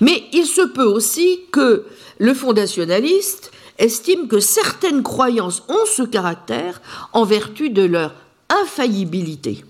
Mais 0.00 0.24
il 0.32 0.46
se 0.46 0.62
peut 0.62 0.84
aussi 0.84 1.40
que 1.52 1.84
le 2.18 2.34
fondationaliste 2.34 3.50
estime 3.78 4.28
que 4.28 4.40
certaines 4.40 5.02
croyances 5.02 5.62
ont 5.68 5.86
ce 5.86 6.02
caractère 6.02 6.80
en 7.12 7.24
vertu 7.24 7.70
de 7.70 7.82
leur 7.82 8.14
infaillibilité, 8.48 9.64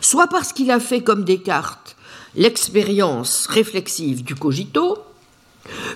soit 0.00 0.28
parce 0.28 0.52
qu'il 0.52 0.70
a 0.70 0.80
fait 0.80 1.02
comme 1.02 1.24
Descartes 1.24 1.96
l'expérience 2.34 3.46
réflexive 3.46 4.22
du 4.22 4.34
cogito, 4.34 4.98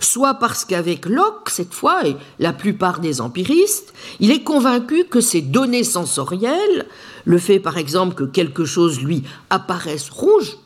soit 0.01 0.35
parce 0.35 0.65
qu'avec 0.65 1.07
Locke, 1.07 1.51
cette 1.51 1.75
fois, 1.75 2.07
et 2.07 2.17
la 2.39 2.53
plupart 2.53 3.01
des 3.01 3.21
empiristes, 3.21 3.93
il 4.21 4.31
est 4.31 4.43
convaincu 4.43 5.05
que 5.05 5.21
ces 5.21 5.41
données 5.41 5.85
sensorielles, 5.85 6.87
le 7.25 7.39
fait 7.39 7.61
par 7.61 7.79
exemple 7.79 8.15
que 8.15 8.25
quelque 8.25 8.65
chose 8.65 9.01
lui 9.01 9.23
apparaisse 9.51 10.11
rouge, 10.11 10.57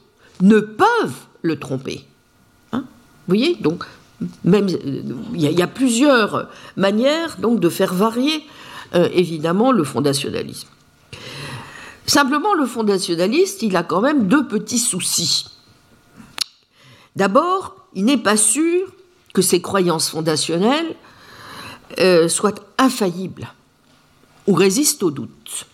ne 0.40 0.60
peuvent 0.60 1.20
le 1.42 1.58
tromper. 1.58 2.04
Hein? 2.72 2.84
Vous 3.26 3.34
voyez? 3.36 3.54
Donc, 3.56 3.84
même 4.44 4.68
il 4.68 5.40
y, 5.40 5.62
a 5.62 5.66
plusieurs 5.66 6.48
manières 6.76 7.36
donc 7.38 7.60
de 7.60 7.68
faire 7.68 7.92
varier 7.92 8.42
euh, 8.94 9.08
évidemment 9.12 9.72
le 9.72 9.84
fondationalisme. 9.84 10.68
Simplement, 12.06 12.54
le 12.54 12.66
fondationaliste, 12.66 13.62
il 13.62 13.76
a 13.76 13.82
quand 13.82 14.00
même 14.00 14.28
deux 14.28 14.46
petits 14.46 14.78
soucis. 14.78 15.46
D'abord, 17.16 17.75
il 17.96 18.04
n'est 18.04 18.18
pas 18.18 18.36
sûr 18.36 18.86
que 19.32 19.42
ses 19.42 19.60
croyances 19.60 20.10
fondationnelles 20.10 20.94
euh, 21.98 22.28
soient 22.28 22.54
infaillibles 22.78 23.48
ou 24.46 24.52
résistent 24.52 25.02
au 25.02 25.10
doute. 25.10 25.66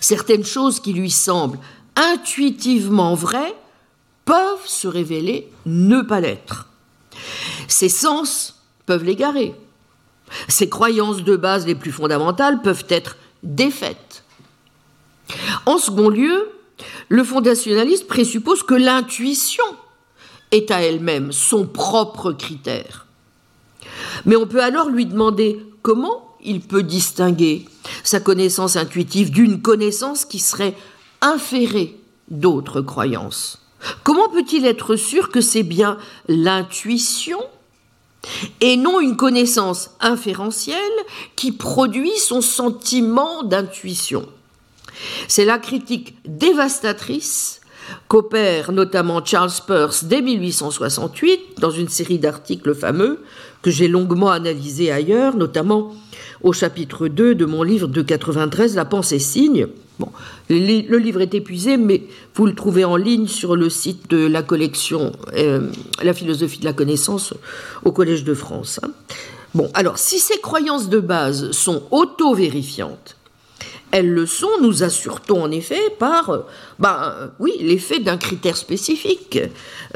Certaines 0.00 0.44
choses 0.44 0.80
qui 0.80 0.92
lui 0.92 1.10
semblent 1.10 1.58
intuitivement 1.96 3.14
vraies 3.14 3.54
peuvent 4.24 4.66
se 4.66 4.86
révéler 4.86 5.50
ne 5.66 6.02
pas 6.02 6.20
l'être. 6.20 6.68
Ses 7.66 7.88
sens 7.88 8.62
peuvent 8.86 9.04
l'égarer. 9.04 9.54
Ses 10.48 10.68
croyances 10.68 11.24
de 11.24 11.36
base 11.36 11.66
les 11.66 11.74
plus 11.74 11.92
fondamentales 11.92 12.62
peuvent 12.62 12.86
être 12.88 13.16
défaites. 13.42 14.22
En 15.66 15.78
second 15.78 16.10
lieu, 16.10 16.50
le 17.08 17.24
fondationaliste 17.24 18.06
présuppose 18.06 18.62
que 18.62 18.74
l'intuition 18.74 19.64
est 20.50 20.70
à 20.70 20.82
elle-même 20.82 21.32
son 21.32 21.66
propre 21.66 22.32
critère. 22.32 23.06
Mais 24.24 24.36
on 24.36 24.46
peut 24.46 24.62
alors 24.62 24.88
lui 24.88 25.06
demander 25.06 25.60
comment 25.82 26.36
il 26.42 26.60
peut 26.60 26.82
distinguer 26.82 27.64
sa 28.04 28.20
connaissance 28.20 28.76
intuitive 28.76 29.30
d'une 29.30 29.60
connaissance 29.60 30.24
qui 30.24 30.38
serait 30.38 30.76
inférée 31.20 31.96
d'autres 32.30 32.80
croyances. 32.80 33.60
Comment 34.02 34.28
peut-il 34.28 34.66
être 34.66 34.96
sûr 34.96 35.30
que 35.30 35.40
c'est 35.40 35.62
bien 35.62 35.98
l'intuition 36.26 37.38
et 38.60 38.76
non 38.76 39.00
une 39.00 39.16
connaissance 39.16 39.90
inférentielle 40.00 40.76
qui 41.36 41.52
produit 41.52 42.16
son 42.18 42.40
sentiment 42.40 43.42
d'intuition? 43.42 44.28
C'est 45.28 45.44
la 45.44 45.58
critique 45.58 46.16
dévastatrice 46.24 47.60
qu'opère 48.08 48.72
notamment 48.72 49.24
Charles 49.24 49.50
Peirce 49.66 50.04
dès 50.04 50.22
1868 50.22 51.60
dans 51.60 51.70
une 51.70 51.88
série 51.88 52.18
d'articles 52.18 52.74
fameux 52.74 53.20
que 53.62 53.70
j'ai 53.70 53.88
longuement 53.88 54.30
analysés 54.30 54.90
ailleurs, 54.90 55.36
notamment 55.36 55.94
au 56.42 56.52
chapitre 56.52 57.08
2 57.08 57.34
de 57.34 57.44
mon 57.44 57.62
livre 57.62 57.88
de 57.88 58.02
93, 58.02 58.76
La 58.76 58.84
pensée 58.84 59.18
signe. 59.18 59.66
Bon, 59.98 60.10
le 60.48 60.98
livre 60.98 61.20
est 61.20 61.34
épuisé, 61.34 61.76
mais 61.76 62.04
vous 62.34 62.46
le 62.46 62.54
trouvez 62.54 62.84
en 62.84 62.96
ligne 62.96 63.26
sur 63.26 63.56
le 63.56 63.68
site 63.68 64.08
de 64.10 64.26
la 64.26 64.42
collection 64.42 65.12
euh, 65.36 65.68
La 66.02 66.14
philosophie 66.14 66.60
de 66.60 66.64
la 66.64 66.72
connaissance 66.72 67.34
au 67.84 67.90
Collège 67.90 68.22
de 68.22 68.34
France. 68.34 68.78
Hein. 68.84 68.90
Bon, 69.54 69.70
alors, 69.74 69.98
si 69.98 70.20
ces 70.20 70.38
croyances 70.38 70.88
de 70.88 71.00
base 71.00 71.50
sont 71.50 71.82
auto-vérifiantes, 71.90 73.16
elles 73.90 74.10
le 74.10 74.26
sont, 74.26 74.50
nous 74.60 74.82
assure-t-on 74.82 75.42
en 75.42 75.50
effet, 75.50 75.90
par 75.98 76.44
ben, 76.78 77.30
oui, 77.38 77.52
l'effet 77.60 78.00
d'un 78.00 78.18
critère 78.18 78.56
spécifique, 78.56 79.38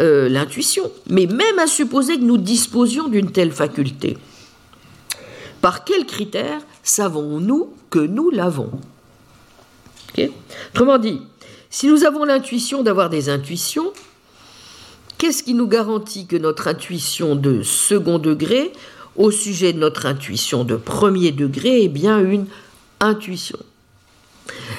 euh, 0.01 0.29
l'intuition. 0.29 0.91
Mais 1.09 1.27
même 1.27 1.59
à 1.59 1.67
supposer 1.67 2.17
que 2.17 2.23
nous 2.23 2.39
disposions 2.39 3.09
d'une 3.09 3.31
telle 3.31 3.53
faculté, 3.53 4.17
par 5.61 5.85
quel 5.85 6.07
critère 6.07 6.61
savons-nous 6.83 7.73
que 7.91 7.99
nous 7.99 8.31
l'avons? 8.31 8.71
Autrement 10.75 10.99
dit, 10.99 11.21
si 11.71 11.87
nous 11.87 12.05
avons 12.05 12.25
l'intuition 12.25 12.83
d'avoir 12.83 13.11
des 13.11 13.29
intuitions, 13.29 13.93
qu'est-ce 15.19 15.43
qui 15.43 15.55
nous 15.55 15.69
garantit 15.69 16.27
que 16.27 16.37
notre 16.37 16.67
intuition 16.67 17.37
de 17.37 17.63
second 17.63 18.19
degré 18.19 18.73
au 19.17 19.31
sujet 19.31 19.73
de 19.73 19.79
notre 19.79 20.07
intuition 20.07 20.65
de 20.65 20.77
premier 20.77 21.31
degré 21.33 21.85
est 21.85 21.89
bien 21.89 22.19
une 22.19 22.47
intuition? 23.01 23.59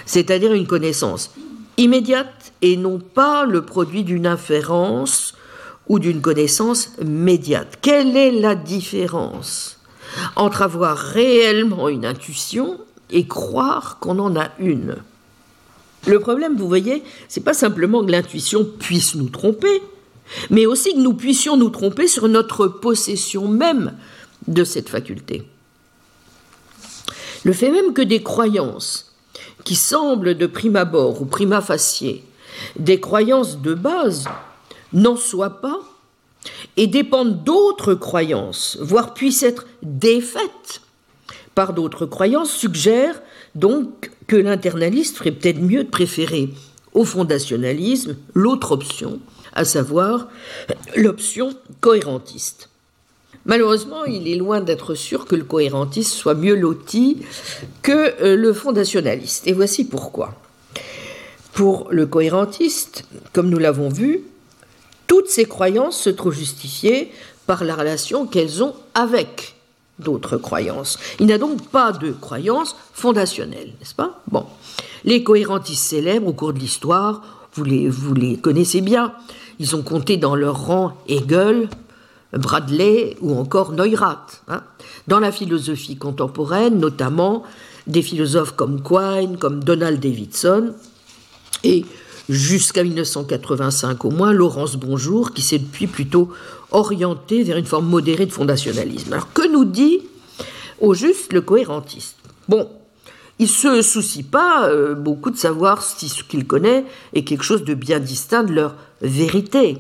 C'est-à-dire 0.06 0.54
une 0.54 0.68
connaissance 0.68 1.32
immédiate 1.78 2.54
et 2.62 2.78
non 2.78 3.00
pas 3.00 3.46
le 3.46 3.66
produit 3.66 4.04
d'une 4.04 4.28
inférence 4.28 5.34
ou 5.88 6.00
d'une 6.00 6.22
connaissance 6.22 6.92
médiate. 7.04 7.80
Quelle 7.82 8.16
est 8.16 8.32
la 8.32 8.56
différence 8.56 9.80
entre 10.36 10.62
avoir 10.62 10.98
réellement 10.98 11.90
une 11.90 12.06
intuition 12.06 12.80
et 13.10 13.28
croire 13.28 13.98
qu'on 14.00 14.20
en 14.20 14.36
a 14.36 14.50
une? 14.60 14.98
Le 16.06 16.20
problème, 16.20 16.58
vous 16.58 16.68
voyez, 16.68 17.04
c'est 17.28 17.44
pas 17.44 17.54
simplement 17.54 18.04
que 18.04 18.12
l'intuition 18.12 18.66
puisse 18.66 19.16
nous 19.16 19.30
tromper, 19.30 19.82
mais 20.50 20.66
aussi 20.66 20.94
que 20.94 21.00
nous 21.00 21.14
puissions 21.14 21.58
nous 21.58 21.70
tromper 21.70 22.08
sur 22.08 22.28
notre 22.28 22.68
possession 22.68 23.48
même 23.48 23.94
de 24.48 24.64
cette 24.64 24.90
faculté. 24.90 25.48
Le 27.44 27.54
fait 27.54 27.72
même 27.72 27.94
que 27.94 28.02
des 28.02 28.24
croyances 28.24 29.13
qui 29.64 29.76
semblent 29.76 30.36
de 30.36 30.46
prime 30.46 30.76
abord 30.76 31.22
ou 31.22 31.26
prima 31.26 31.62
facie 31.62 32.22
des 32.78 33.00
croyances 33.00 33.60
de 33.60 33.74
base 33.74 34.26
n'en 34.92 35.16
soient 35.16 35.62
pas 35.62 35.80
et 36.78 36.88
dépendent 36.88 37.44
d'autres 37.44 37.94
croyances, 37.94 38.78
voire 38.82 39.14
puissent 39.14 39.44
être 39.44 39.66
défaites 39.82 40.82
par 41.56 41.74
d'autres 41.74 42.06
croyances, 42.06 42.52
suggère 42.52 43.22
donc 43.56 44.12
que 44.28 44.36
l'internaliste 44.36 45.18
ferait 45.18 45.32
peut-être 45.32 45.60
mieux 45.60 45.84
de 45.84 45.90
préférer 45.90 46.50
au 46.94 47.06
fondationalisme 47.06 48.16
l'autre 48.34 48.72
option, 48.72 49.20
à 49.54 49.66
savoir 49.66 50.28
l'option 50.96 51.54
cohérentiste. 51.80 52.70
Malheureusement, 53.46 54.06
il 54.06 54.28
est 54.28 54.36
loin 54.36 54.62
d'être 54.62 54.96
sûr 54.96 55.26
que 55.26 55.36
le 55.36 55.44
cohérentiste 55.44 56.14
soit 56.14 56.34
mieux 56.34 56.56
loti 56.56 57.18
que 57.82 58.22
euh, 58.24 58.36
le 58.36 58.54
fondationaliste. 58.54 59.48
Et 59.48 59.54
voici 59.54 59.84
pourquoi. 59.84 60.36
Pour 61.52 61.88
le 61.92 62.06
cohérentiste, 62.06 63.06
comme 63.34 63.50
nous 63.50 63.60
l'avons 63.60 63.90
vu, 63.90 64.22
toutes 65.08 65.28
ces 65.28 65.46
croyances 65.46 66.00
se 66.00 66.10
trouvent 66.10 66.34
justifiées 66.34 67.12
par 67.46 67.64
la 67.64 67.76
relation 67.76 68.26
qu'elles 68.26 68.64
ont 68.64 68.74
avec 68.94 69.56
d'autres 70.00 70.38
croyances. 70.38 70.98
Il 71.20 71.28
n'y 71.28 71.34
a 71.34 71.38
donc 71.38 71.68
pas 71.68 71.92
de 71.92 72.12
croyances 72.12 72.76
fondationnelles, 72.94 73.74
n'est-ce 73.80 73.94
pas? 73.94 74.22
Bon. 74.32 74.46
Les 75.04 75.24
cohérentistes 75.24 75.86
célèbres 75.86 76.28
au 76.28 76.34
cours 76.34 76.54
de 76.54 76.60
l'histoire, 76.60 77.22
vous 77.54 77.64
les, 77.64 77.90
vous 77.90 78.14
les 78.14 78.38
connaissez 78.38 78.82
bien, 78.82 79.14
ils 79.60 79.76
ont 79.76 79.84
compté 79.84 80.18
dans 80.18 80.36
leur 80.36 80.66
rang 80.66 80.98
Hegel, 81.08 81.70
Bradley 82.34 83.16
ou 83.22 83.38
encore 83.38 83.72
Neurath. 83.72 84.44
Hein. 84.48 84.64
Dans 85.08 85.20
la 85.20 85.32
philosophie 85.32 85.98
contemporaine, 85.98 86.80
notamment 86.80 87.44
des 87.88 88.02
philosophes 88.02 88.56
comme 88.56 88.82
Quine, 88.82 89.38
comme 89.38 89.64
Donald 89.64 90.00
Davidson, 90.00 90.74
et 91.64 91.86
jusqu'à 92.30 92.84
1985 92.84 94.06
au 94.06 94.12
moins, 94.12 94.32
Laurence 94.32 94.78
Bonjour, 94.78 95.32
qui 95.32 95.42
s'est 95.42 95.60
depuis 95.60 95.88
plutôt 95.88 96.30
orienté 96.72 97.44
vers 97.44 97.58
une 97.58 97.66
forme 97.66 97.88
modérée 97.88 98.26
de 98.26 98.32
fondationalisme. 98.32 99.14
Alors 99.14 99.32
que 99.34 99.48
nous 99.48 99.66
dit 99.66 100.00
au 100.82 100.94
juste 100.94 101.34
le 101.34 101.42
cohérentiste? 101.42 102.16
Bon, 102.48 102.70
il 103.40 103.48
se 103.48 103.82
soucie 103.82 104.24
pas 104.24 104.68
euh, 104.68 104.96
beaucoup 104.96 105.32
de 105.32 105.38
savoir 105.38 105.82
si 105.82 106.10
ce 106.10 106.24
qu'il 106.24 106.46
connaît 106.46 106.86
est 107.14 107.24
quelque 107.24 107.44
chose 107.44 107.64
de 107.64 107.74
bien 107.74 108.00
distinct 108.00 108.44
de 108.44 108.54
leur 108.54 108.76
vérité. 109.02 109.78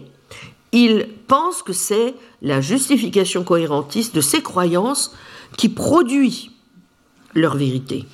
Il 0.74 1.08
pense 1.28 1.62
que 1.62 1.72
c'est 1.72 2.16
la 2.42 2.60
justification 2.60 3.44
cohérentiste 3.44 4.14
de 4.16 4.22
ses 4.22 4.42
croyances 4.42 5.12
qui 5.56 5.70
produit 5.70 6.52
leur 7.36 7.56
vérité. 7.56 8.06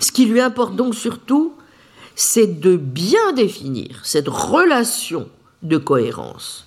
Ce 0.00 0.12
qui 0.12 0.26
lui 0.26 0.40
importe 0.40 0.76
donc 0.76 0.94
surtout, 0.94 1.54
c'est 2.14 2.60
de 2.60 2.76
bien 2.76 3.32
définir 3.32 4.00
cette 4.04 4.28
relation 4.28 5.28
de 5.62 5.78
cohérence. 5.78 6.66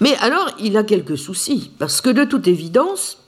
Mais 0.00 0.14
alors, 0.16 0.50
il 0.58 0.76
a 0.76 0.84
quelques 0.84 1.18
soucis, 1.18 1.70
parce 1.78 2.00
que 2.00 2.10
de 2.10 2.24
toute 2.24 2.46
évidence, 2.46 3.18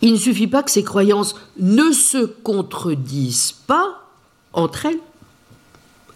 il 0.00 0.12
ne 0.12 0.18
suffit 0.18 0.46
pas 0.46 0.62
que 0.62 0.70
ces 0.70 0.84
croyances 0.84 1.36
ne 1.58 1.92
se 1.92 2.24
contredisent 2.24 3.52
pas 3.66 4.08
entre 4.52 4.86
elles 4.86 5.00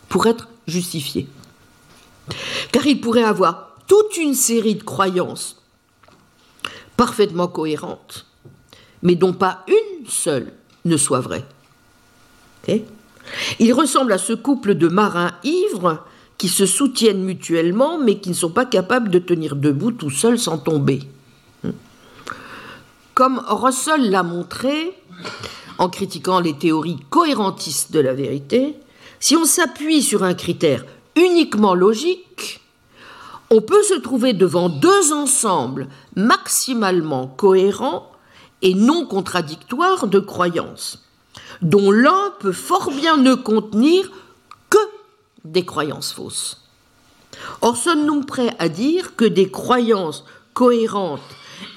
pour 0.08 0.26
être 0.26 0.48
justifiées. 0.66 1.28
Car 2.72 2.86
il 2.86 3.00
pourrait 3.00 3.24
avoir 3.24 3.76
toute 3.86 4.16
une 4.16 4.34
série 4.34 4.76
de 4.76 4.82
croyances 4.82 5.62
parfaitement 6.96 7.48
cohérentes, 7.48 8.26
mais 9.02 9.14
dont 9.14 9.32
pas 9.32 9.64
une 9.68 10.06
seule 10.06 10.52
ne 10.84 10.96
soit 10.96 11.20
vraie. 11.20 11.44
il 13.58 13.72
ressemble 13.72 14.12
à 14.12 14.18
ce 14.18 14.32
couple 14.32 14.74
de 14.74 14.88
marins 14.88 15.32
ivres 15.42 16.04
qui 16.38 16.48
se 16.48 16.66
soutiennent 16.66 17.22
mutuellement, 17.22 17.98
mais 17.98 18.18
qui 18.18 18.30
ne 18.30 18.34
sont 18.34 18.50
pas 18.50 18.66
capables 18.66 19.10
de 19.10 19.18
tenir 19.18 19.56
debout 19.56 19.92
tout 19.92 20.10
seuls 20.10 20.38
sans 20.38 20.58
tomber. 20.58 21.00
Comme 23.14 23.40
Russell 23.46 24.10
l'a 24.10 24.24
montré 24.24 24.92
en 25.78 25.88
critiquant 25.88 26.40
les 26.40 26.54
théories 26.54 26.98
cohérentistes 27.10 27.92
de 27.92 28.00
la 28.00 28.12
vérité, 28.12 28.74
si 29.20 29.36
on 29.36 29.44
s'appuie 29.44 30.02
sur 30.02 30.24
un 30.24 30.34
critère 30.34 30.84
uniquement 31.16 31.74
logique, 31.74 32.60
on 33.50 33.60
peut 33.60 33.82
se 33.82 33.94
trouver 33.94 34.32
devant 34.32 34.68
deux 34.68 35.12
ensembles 35.12 35.88
maximalement 36.16 37.26
cohérents 37.26 38.10
et 38.62 38.74
non 38.74 39.06
contradictoires 39.06 40.06
de 40.06 40.18
croyances, 40.18 41.04
dont 41.62 41.90
l'un 41.90 42.32
peut 42.40 42.52
fort 42.52 42.90
bien 42.90 43.16
ne 43.16 43.34
contenir 43.34 44.10
que 44.70 44.78
des 45.44 45.64
croyances 45.64 46.12
fausses. 46.12 46.62
Or, 47.60 47.76
sommes-nous 47.76 48.22
prêts 48.22 48.54
à 48.58 48.68
dire 48.68 49.16
que 49.16 49.24
des 49.24 49.50
croyances 49.50 50.24
cohérentes 50.54 51.20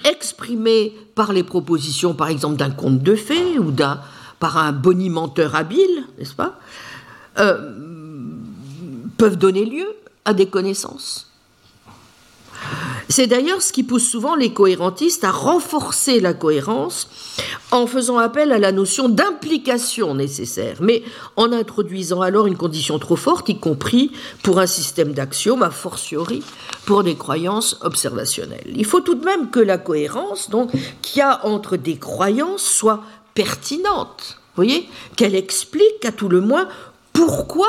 exprimées 0.05 0.95
par 1.15 1.33
les 1.33 1.43
propositions, 1.43 2.13
par 2.13 2.29
exemple, 2.29 2.57
d'un 2.57 2.71
conte 2.71 3.01
de 3.01 3.15
fées 3.15 3.59
ou 3.59 3.71
d'un, 3.71 3.99
par 4.39 4.57
un 4.57 4.71
bonimenteur 4.71 5.55
habile, 5.55 6.05
n'est-ce 6.17 6.35
pas, 6.35 6.59
euh, 7.39 7.86
peuvent 9.17 9.37
donner 9.37 9.65
lieu 9.65 9.87
à 10.25 10.33
des 10.33 10.47
connaissances. 10.47 11.27
C'est 13.09 13.27
d'ailleurs 13.27 13.61
ce 13.61 13.71
qui 13.71 13.83
pousse 13.83 14.07
souvent 14.07 14.35
les 14.35 14.51
cohérentistes 14.51 15.23
à 15.23 15.31
renforcer 15.31 16.19
la 16.19 16.33
cohérence 16.33 17.07
en 17.71 17.87
faisant 17.87 18.17
appel 18.17 18.51
à 18.51 18.59
la 18.59 18.73
notion 18.73 19.07
d'implication 19.07 20.13
nécessaire, 20.13 20.77
mais 20.81 21.03
en 21.37 21.53
introduisant 21.53 22.21
alors 22.21 22.47
une 22.47 22.57
condition 22.57 22.99
trop 22.99 23.15
forte, 23.15 23.47
y 23.47 23.59
compris 23.59 24.11
pour 24.43 24.59
un 24.59 24.67
système 24.67 25.13
d'axiomes, 25.13 25.63
a 25.63 25.69
fortiori 25.69 26.43
pour 26.85 27.03
des 27.03 27.15
croyances 27.15 27.77
observationnelles. 27.81 28.73
Il 28.75 28.85
faut 28.85 29.01
tout 29.01 29.15
de 29.15 29.25
même 29.25 29.49
que 29.49 29.59
la 29.59 29.77
cohérence, 29.77 30.49
qu'il 31.01 31.19
y 31.19 31.21
a 31.21 31.45
entre 31.45 31.77
des 31.77 31.97
croyances 31.97 32.63
soit 32.63 33.03
pertinente. 33.33 34.37
Voyez? 34.55 34.89
Qu'elle 35.15 35.35
explique 35.35 36.03
à 36.03 36.11
tout 36.11 36.29
le 36.29 36.41
moins 36.41 36.67
pourquoi 37.13 37.67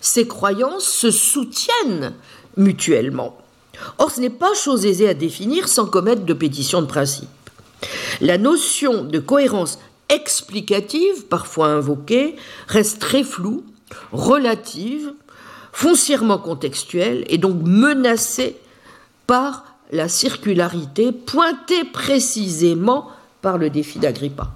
ces 0.00 0.26
croyances 0.26 0.84
se 0.84 1.10
soutiennent 1.10 2.14
mutuellement. 2.56 3.36
Or, 3.98 4.10
ce 4.10 4.20
n'est 4.20 4.30
pas 4.30 4.54
chose 4.54 4.86
aisée 4.86 5.08
à 5.08 5.14
définir 5.14 5.68
sans 5.68 5.86
commettre 5.86 6.24
de 6.24 6.34
pétition 6.34 6.82
de 6.82 6.86
principe. 6.86 7.28
La 8.20 8.38
notion 8.38 9.04
de 9.04 9.18
cohérence 9.18 9.78
explicative, 10.08 11.26
parfois 11.26 11.68
invoquée, 11.68 12.36
reste 12.66 12.98
très 12.98 13.22
floue, 13.22 13.64
relative, 14.12 15.12
foncièrement 15.72 16.38
contextuelle 16.38 17.24
et 17.28 17.38
donc 17.38 17.62
menacée 17.62 18.56
par 19.26 19.64
la 19.92 20.08
circularité 20.08 21.12
pointée 21.12 21.84
précisément 21.84 23.10
par 23.42 23.58
le 23.58 23.70
défi 23.70 23.98
d'Agrippa. 23.98 24.50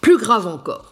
Plus 0.00 0.18
grave 0.18 0.46
encore, 0.46 0.91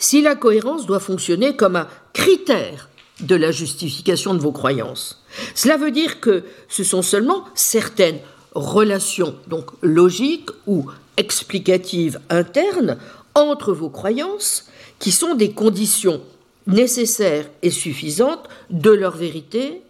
si 0.00 0.22
la 0.22 0.34
cohérence 0.34 0.86
doit 0.86 0.98
fonctionner 0.98 1.54
comme 1.54 1.76
un 1.76 1.86
critère 2.12 2.88
de 3.20 3.36
la 3.36 3.52
justification 3.52 4.34
de 4.34 4.40
vos 4.40 4.50
croyances. 4.50 5.22
Cela 5.54 5.76
veut 5.76 5.92
dire 5.92 6.20
que 6.20 6.42
ce 6.68 6.82
sont 6.82 7.02
seulement 7.02 7.44
certaines 7.54 8.18
relations, 8.54 9.36
donc 9.46 9.66
logiques 9.82 10.50
ou 10.66 10.86
explicatives 11.16 12.18
internes, 12.30 12.98
entre 13.34 13.72
vos 13.72 13.90
croyances, 13.90 14.66
qui 14.98 15.12
sont 15.12 15.34
des 15.34 15.52
conditions 15.52 16.22
nécessaires 16.66 17.48
et 17.62 17.70
suffisantes 17.70 18.48
de 18.70 18.90
leur 18.90 19.16
vérité 19.16 19.82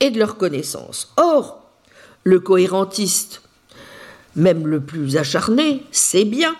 et 0.00 0.10
de 0.10 0.18
leur 0.18 0.36
connaissance. 0.36 1.12
Or, 1.16 1.62
le 2.22 2.40
cohérentiste, 2.40 3.42
même 4.36 4.66
le 4.66 4.80
plus 4.80 5.16
acharné, 5.16 5.82
sait 5.90 6.24
bien 6.24 6.54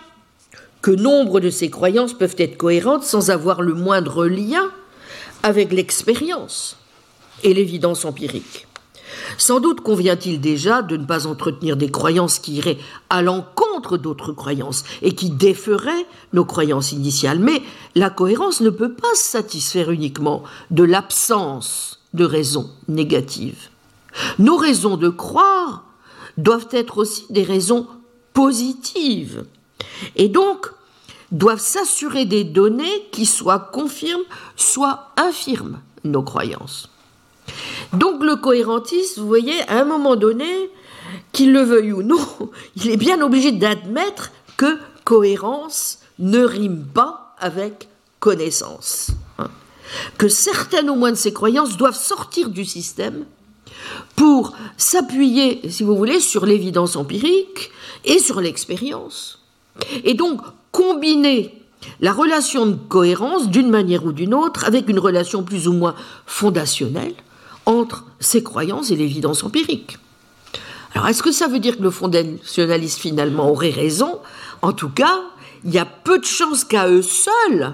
que 0.81 0.91
nombre 0.91 1.39
de 1.39 1.49
ces 1.49 1.69
croyances 1.69 2.13
peuvent 2.13 2.35
être 2.37 2.57
cohérentes 2.57 3.03
sans 3.03 3.29
avoir 3.29 3.61
le 3.61 3.73
moindre 3.73 4.25
lien 4.25 4.71
avec 5.43 5.71
l'expérience 5.71 6.77
et 7.43 7.53
l'évidence 7.53 8.05
empirique. 8.05 8.67
Sans 9.37 9.59
doute 9.59 9.81
convient-il 9.81 10.39
déjà 10.39 10.81
de 10.81 10.97
ne 10.97 11.05
pas 11.05 11.27
entretenir 11.27 11.77
des 11.77 11.89
croyances 11.89 12.39
qui 12.39 12.55
iraient 12.55 12.77
à 13.09 13.21
l'encontre 13.21 13.97
d'autres 13.97 14.33
croyances 14.33 14.83
et 15.01 15.13
qui 15.13 15.29
déferaient 15.29 16.05
nos 16.33 16.45
croyances 16.45 16.91
initiales. 16.91 17.39
Mais 17.39 17.61
la 17.95 18.09
cohérence 18.09 18.61
ne 18.61 18.69
peut 18.69 18.93
pas 18.93 19.15
se 19.15 19.23
satisfaire 19.23 19.91
uniquement 19.91 20.43
de 20.71 20.83
l'absence 20.83 22.01
de 22.13 22.25
raisons 22.25 22.69
négatives. 22.87 23.69
Nos 24.37 24.57
raisons 24.57 24.97
de 24.97 25.09
croire 25.09 25.85
doivent 26.37 26.69
être 26.71 26.97
aussi 26.97 27.25
des 27.29 27.43
raisons 27.43 27.87
positives. 28.33 29.45
Et 30.15 30.29
donc, 30.29 30.67
doivent 31.31 31.59
s'assurer 31.59 32.25
des 32.25 32.43
données 32.43 33.07
qui 33.11 33.25
soit 33.25 33.59
confirment, 33.59 34.23
soit 34.55 35.11
infirment 35.17 35.79
nos 36.03 36.23
croyances. 36.23 36.89
Donc 37.93 38.23
le 38.23 38.35
cohérentiste, 38.35 39.17
vous 39.19 39.27
voyez, 39.27 39.61
à 39.67 39.81
un 39.81 39.85
moment 39.85 40.15
donné, 40.15 40.69
qu'il 41.31 41.53
le 41.53 41.61
veuille 41.61 41.93
ou 41.93 42.03
non, 42.03 42.25
il 42.75 42.89
est 42.89 42.97
bien 42.97 43.21
obligé 43.21 43.51
d'admettre 43.51 44.31
que 44.57 44.77
cohérence 45.03 45.99
ne 46.19 46.39
rime 46.39 46.85
pas 46.85 47.35
avec 47.39 47.87
connaissance. 48.19 49.11
Que 50.17 50.27
certaines 50.27 50.89
au 50.89 50.95
moins 50.95 51.11
de 51.11 51.17
ces 51.17 51.33
croyances 51.33 51.77
doivent 51.77 51.97
sortir 51.97 52.49
du 52.49 52.63
système 52.63 53.25
pour 54.15 54.55
s'appuyer, 54.77 55.67
si 55.69 55.83
vous 55.83 55.95
voulez, 55.95 56.19
sur 56.19 56.45
l'évidence 56.45 56.95
empirique 56.95 57.71
et 58.05 58.19
sur 58.19 58.39
l'expérience. 58.41 59.38
Et 60.03 60.13
donc 60.13 60.41
combiner 60.71 61.53
la 62.01 62.11
relation 62.11 62.65
de 62.65 62.75
cohérence 62.75 63.49
d'une 63.49 63.69
manière 63.69 64.05
ou 64.05 64.11
d'une 64.11 64.33
autre 64.33 64.65
avec 64.65 64.89
une 64.89 64.99
relation 64.99 65.43
plus 65.43 65.67
ou 65.67 65.73
moins 65.73 65.95
fondationnelle 66.25 67.13
entre 67.65 68.05
ces 68.19 68.43
croyances 68.43 68.91
et 68.91 68.95
l'évidence 68.95 69.43
empirique. 69.43 69.97
Alors 70.93 71.07
est-ce 71.07 71.23
que 71.23 71.31
ça 71.31 71.47
veut 71.47 71.59
dire 71.59 71.77
que 71.77 71.83
le 71.83 71.91
fondationaliste 71.91 72.99
finalement 72.99 73.49
aurait 73.49 73.69
raison? 73.69 74.19
En 74.61 74.73
tout 74.73 74.89
cas, 74.89 75.21
il 75.63 75.71
y 75.71 75.77
a 75.77 75.85
peu 75.85 76.19
de 76.19 76.25
chances 76.25 76.63
qu'à 76.63 76.89
eux 76.89 77.01
seuls, 77.01 77.73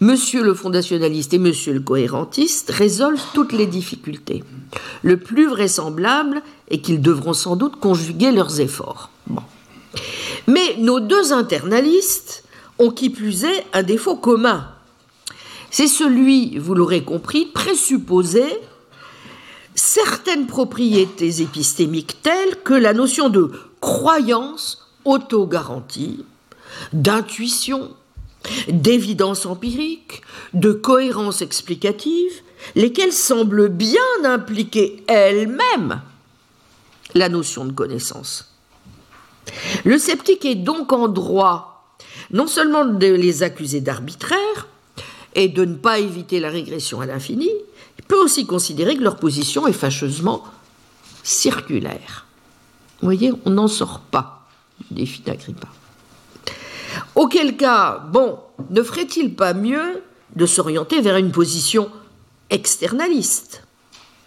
Monsieur 0.00 0.42
le 0.42 0.54
fondationaliste 0.54 1.32
et 1.34 1.38
Monsieur 1.38 1.72
le 1.72 1.80
cohérentiste 1.80 2.70
résolvent 2.70 3.24
toutes 3.32 3.52
les 3.52 3.66
difficultés. 3.66 4.42
Le 5.02 5.16
plus 5.16 5.46
vraisemblable 5.46 6.42
est 6.68 6.78
qu'ils 6.78 7.00
devront 7.00 7.32
sans 7.32 7.56
doute 7.56 7.76
conjuguer 7.76 8.32
leurs 8.32 8.60
efforts. 8.60 9.10
Bon. 9.28 9.42
Mais 10.46 10.76
nos 10.78 11.00
deux 11.00 11.32
internalistes 11.32 12.44
ont 12.78 12.90
qui 12.90 13.10
plus 13.10 13.44
est 13.44 13.64
un 13.72 13.82
défaut 13.82 14.16
commun. 14.16 14.68
C'est 15.70 15.88
celui, 15.88 16.58
vous 16.58 16.74
l'aurez 16.74 17.02
compris, 17.02 17.46
présupposer 17.46 18.46
certaines 19.74 20.46
propriétés 20.46 21.42
épistémiques 21.42 22.22
telles 22.22 22.62
que 22.62 22.74
la 22.74 22.92
notion 22.92 23.28
de 23.28 23.50
croyance 23.80 24.88
auto-garantie, 25.04 26.24
d'intuition, 26.92 27.90
d'évidence 28.68 29.46
empirique, 29.46 30.22
de 30.52 30.72
cohérence 30.72 31.42
explicative, 31.42 32.32
lesquelles 32.74 33.12
semblent 33.12 33.68
bien 33.68 34.00
impliquer 34.24 35.02
elles-mêmes 35.06 36.00
la 37.14 37.28
notion 37.28 37.64
de 37.64 37.72
connaissance. 37.72 38.53
Le 39.84 39.98
sceptique 39.98 40.44
est 40.44 40.54
donc 40.54 40.92
en 40.92 41.08
droit 41.08 41.74
non 42.30 42.46
seulement 42.46 42.84
de 42.84 43.06
les 43.06 43.42
accuser 43.42 43.80
d'arbitraire 43.80 44.68
et 45.34 45.48
de 45.48 45.64
ne 45.64 45.74
pas 45.74 45.98
éviter 45.98 46.40
la 46.40 46.50
régression 46.50 47.00
à 47.00 47.06
l'infini, 47.06 47.50
il 47.98 48.04
peut 48.04 48.18
aussi 48.18 48.46
considérer 48.46 48.96
que 48.96 49.02
leur 49.02 49.16
position 49.16 49.66
est 49.66 49.72
fâcheusement 49.72 50.44
circulaire. 51.22 52.26
Vous 53.00 53.06
voyez, 53.06 53.32
on 53.44 53.50
n'en 53.50 53.68
sort 53.68 54.00
pas 54.00 54.46
du 54.88 54.94
défi 54.94 55.22
d'Agrippa. 55.22 55.68
Auquel 57.14 57.56
cas, 57.56 57.98
bon, 58.10 58.38
ne 58.70 58.82
ferait-il 58.82 59.34
pas 59.34 59.54
mieux 59.54 60.02
de 60.36 60.46
s'orienter 60.46 61.00
vers 61.00 61.16
une 61.16 61.32
position 61.32 61.90
externaliste? 62.50 63.63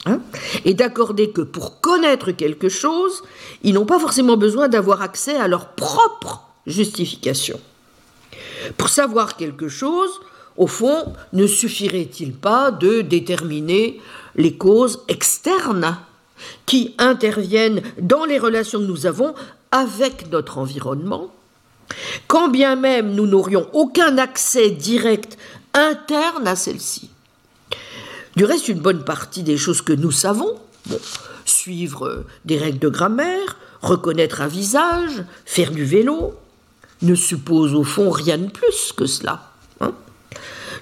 Hein, 0.06 0.20
et 0.66 0.74
d'accorder 0.74 1.32
que 1.32 1.42
pour 1.42 1.82
connaître 1.82 2.32
quelque 2.32 2.70
chose, 2.70 3.24
ils 3.64 3.74
n'ont 3.74 3.86
pas 3.86 4.00
forcément 4.00 4.38
besoin 4.38 4.68
d'avoir 4.68 5.02
accès 5.02 5.36
à 5.36 5.48
leur 5.48 5.70
propre 5.70 6.44
justification. 6.66 7.60
Pour 8.78 8.90
savoir 8.90 9.38
quelque 9.38 9.70
chose, 9.70 10.10
au 10.58 10.68
fond, 10.68 11.14
ne 11.34 11.48
suffirait-il 11.48 12.34
pas 12.34 12.72
de 12.72 13.02
déterminer 13.02 14.02
les 14.36 14.58
causes 14.58 15.04
externes 15.08 15.98
qui 16.66 16.96
interviennent 16.98 17.82
dans 18.00 18.26
les 18.26 18.38
relations 18.38 18.80
que 18.80 18.86
nous 18.86 19.06
avons 19.06 19.34
avec 19.72 20.32
notre 20.32 20.58
environnement, 20.58 21.32
quand 22.28 22.48
bien 22.48 22.76
même 22.76 23.14
nous 23.14 23.28
n'aurions 23.28 23.68
aucun 23.74 24.18
accès 24.18 24.72
direct 24.72 25.38
interne 25.74 26.48
à 26.48 26.56
celle-ci? 26.56 27.10
Du 28.38 28.46
reste, 28.46 28.68
une 28.68 28.82
bonne 28.82 29.04
partie 29.04 29.42
des 29.42 29.58
choses 29.58 29.82
que 29.82 29.94
nous 29.94 30.12
savons, 30.12 30.60
suivre 31.44 32.24
des 32.46 32.60
règles 32.60 32.78
de 32.78 32.88
grammaire, 32.88 33.58
reconnaître 33.82 34.42
un 34.42 34.48
visage, 34.48 35.24
faire 35.44 35.72
du 35.72 35.84
vélo, 35.84 36.36
ne 37.02 37.16
suppose 37.16 37.74
au 37.74 37.84
fond 37.84 38.12
rien 38.12 38.38
de 38.38 38.52
plus 38.52 38.94
que 38.96 39.08
cela. 39.08 39.54
Hein. 39.80 39.92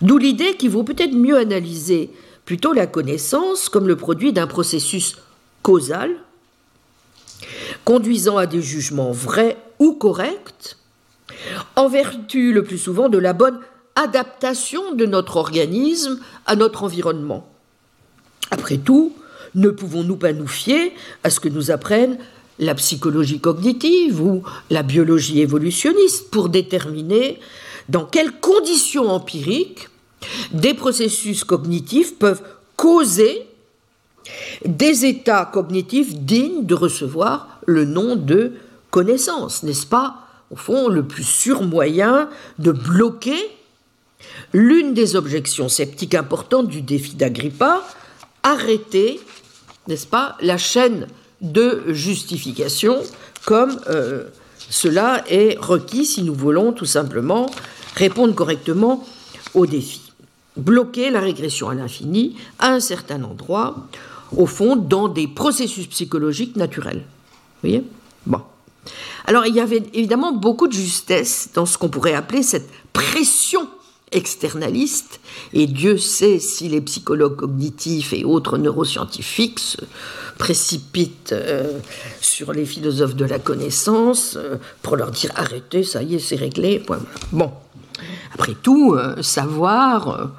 D'où 0.01 0.18
l'idée 0.18 0.58
qu'il 0.58 0.72
vaut 0.72 0.84
peut-être 0.84 1.14
mieux 1.14 1.38
analyser 1.38 2.10
plutôt 2.43 2.74
la 2.74 2.88
connaissance 2.88 3.70
comme 3.70 3.88
le 3.88 3.95
produit 3.95 4.34
d'un 4.34 4.47
processus 4.47 5.16
causal, 5.62 6.12
conduisant 7.86 8.36
à 8.36 8.47
des 8.47 8.62
jugements 8.62 9.14
vrais 9.14 9.56
ou 9.80 9.93
corrects, 9.93 10.76
en 11.78 11.88
vertu 11.88 12.51
le 12.51 12.66
plus 12.66 12.80
souvent 12.80 13.08
de 13.08 13.18
la 13.18 13.32
bonne 13.32 13.62
adaptation 13.95 14.93
de 14.93 15.05
notre 15.05 15.37
organisme 15.37 16.19
à 16.45 16.55
notre 16.55 16.83
environnement. 16.83 17.47
Après 18.51 18.77
tout, 18.77 19.13
ne 19.55 19.69
pouvons-nous 19.69 20.17
pas 20.17 20.33
nous 20.33 20.47
fier 20.47 20.93
à 21.23 21.29
ce 21.29 21.39
que 21.39 21.49
nous 21.49 21.71
apprennent 21.71 22.17
la 22.59 22.75
psychologie 22.75 23.39
cognitive 23.39 24.21
ou 24.21 24.43
la 24.69 24.83
biologie 24.83 25.41
évolutionniste 25.41 26.29
pour 26.29 26.49
déterminer 26.49 27.39
dans 27.89 28.05
quelles 28.05 28.39
conditions 28.39 29.09
empiriques 29.09 29.89
des 30.51 30.73
processus 30.73 31.43
cognitifs 31.43 32.17
peuvent 32.17 32.41
causer 32.75 33.47
des 34.65 35.05
états 35.05 35.45
cognitifs 35.45 36.15
dignes 36.15 36.65
de 36.65 36.73
recevoir 36.73 37.59
le 37.65 37.85
nom 37.85 38.15
de 38.15 38.53
connaissance, 38.89 39.63
n'est-ce 39.63 39.85
pas, 39.85 40.15
au 40.51 40.55
fond, 40.55 40.87
le 40.87 41.03
plus 41.03 41.23
sûr 41.23 41.63
moyen 41.63 42.29
de 42.59 42.71
bloquer 42.71 43.37
l'une 44.56 44.93
des 44.93 45.18
objections 45.18 45.68
sceptiques 45.68 46.16
importantes 46.16 46.70
du 46.70 46.82
défi 46.82 47.16
d'Agrippa, 47.16 47.86
arrêter, 48.41 49.20
n'est-ce 49.89 50.08
pas, 50.08 50.38
la 50.39 50.58
chaîne 50.58 51.08
de 51.41 51.84
justification 51.89 53.03
comme 53.45 53.78
euh, 53.89 54.30
cela 54.70 55.26
est 55.28 55.60
requis 55.60 56.06
si 56.06 56.24
nous 56.24 56.34
voulons 56.34 56.72
tout 56.72 56.86
simplement 56.86 57.51
répondre 57.95 58.34
correctement 58.34 59.06
au 59.53 59.66
défi. 59.66 60.01
Bloquer 60.56 61.10
la 61.10 61.20
régression 61.20 61.68
à 61.68 61.76
l'infini 61.76 62.38
à 62.58 62.72
un 62.72 62.80
certain 62.80 63.22
endroit, 63.26 63.89
au 64.38 64.45
fond, 64.45 64.78
dans 64.78 65.10
des 65.10 65.28
processus 65.28 65.88
psychologiques 65.88 66.56
naturels. 66.56 67.03
Vous 67.56 67.70
voyez? 67.70 67.84
Bon. 68.26 68.39
Alors, 69.26 69.45
il 69.45 69.53
y 69.53 69.60
avait 69.60 69.84
évidemment 69.93 70.32
beaucoup 70.32 70.70
de 70.70 70.74
justesse 70.74 71.49
dans 71.53 71.66
ce 71.66 71.78
qu'on 71.78 71.89
pourrait 71.89 72.14
appeler 72.14 72.41
cette 72.41 72.70
pression 72.93 73.68
externaliste, 74.16 75.20
et 75.53 75.68
Dieu 75.68 75.97
sait 75.97 76.39
si 76.39 76.70
les 76.70 76.82
psychologues 76.82 77.36
cognitifs 77.36 78.13
et 78.13 78.24
autres 78.24 78.57
neuroscientifiques 78.57 79.59
se 79.59 79.78
précipitent 80.38 81.34
euh, 81.34 81.80
sur 82.22 82.53
les 82.53 82.66
philosophes 82.66 83.16
de 83.16 83.26
la 83.26 83.39
connaissance 83.39 84.36
euh, 84.38 84.55
pour 84.82 84.95
leur 84.95 85.11
dire 85.11 85.32
arrêtez, 85.36 85.84
ça 85.84 86.01
y 86.01 86.16
est, 86.16 86.20
c'est 86.20 86.36
réglé. 86.36 86.84
Bon, 87.32 87.51
après 88.34 88.55
tout, 88.55 88.93
euh, 88.93 89.22
savoir, 89.22 90.32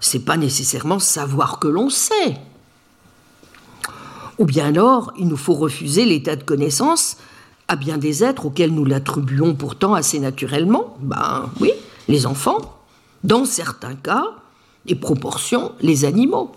c'est 0.00 0.24
pas 0.24 0.36
nécessairement 0.36 0.98
savoir 0.98 1.58
que 1.58 1.68
l'on 1.68 1.90
sait. 1.90 2.36
Ou 4.38 4.44
bien 4.44 4.66
alors, 4.66 5.12
il 5.18 5.28
nous 5.28 5.36
faut 5.36 5.54
refuser 5.54 6.04
l'état 6.04 6.36
de 6.36 6.42
connaissance 6.42 7.16
à 7.68 7.76
bien 7.76 7.98
des 7.98 8.22
êtres 8.24 8.46
auxquels 8.46 8.72
nous 8.72 8.84
l'attribuons 8.84 9.54
pourtant 9.54 9.94
assez 9.94 10.18
naturellement. 10.18 10.96
Ben 11.00 11.50
oui, 11.60 11.70
les 12.08 12.26
enfants, 12.26 12.83
dans 13.24 13.44
certains 13.44 13.94
cas, 13.94 14.26
et 14.86 14.94
proportions, 14.94 15.72
les 15.80 16.04
animaux. 16.04 16.52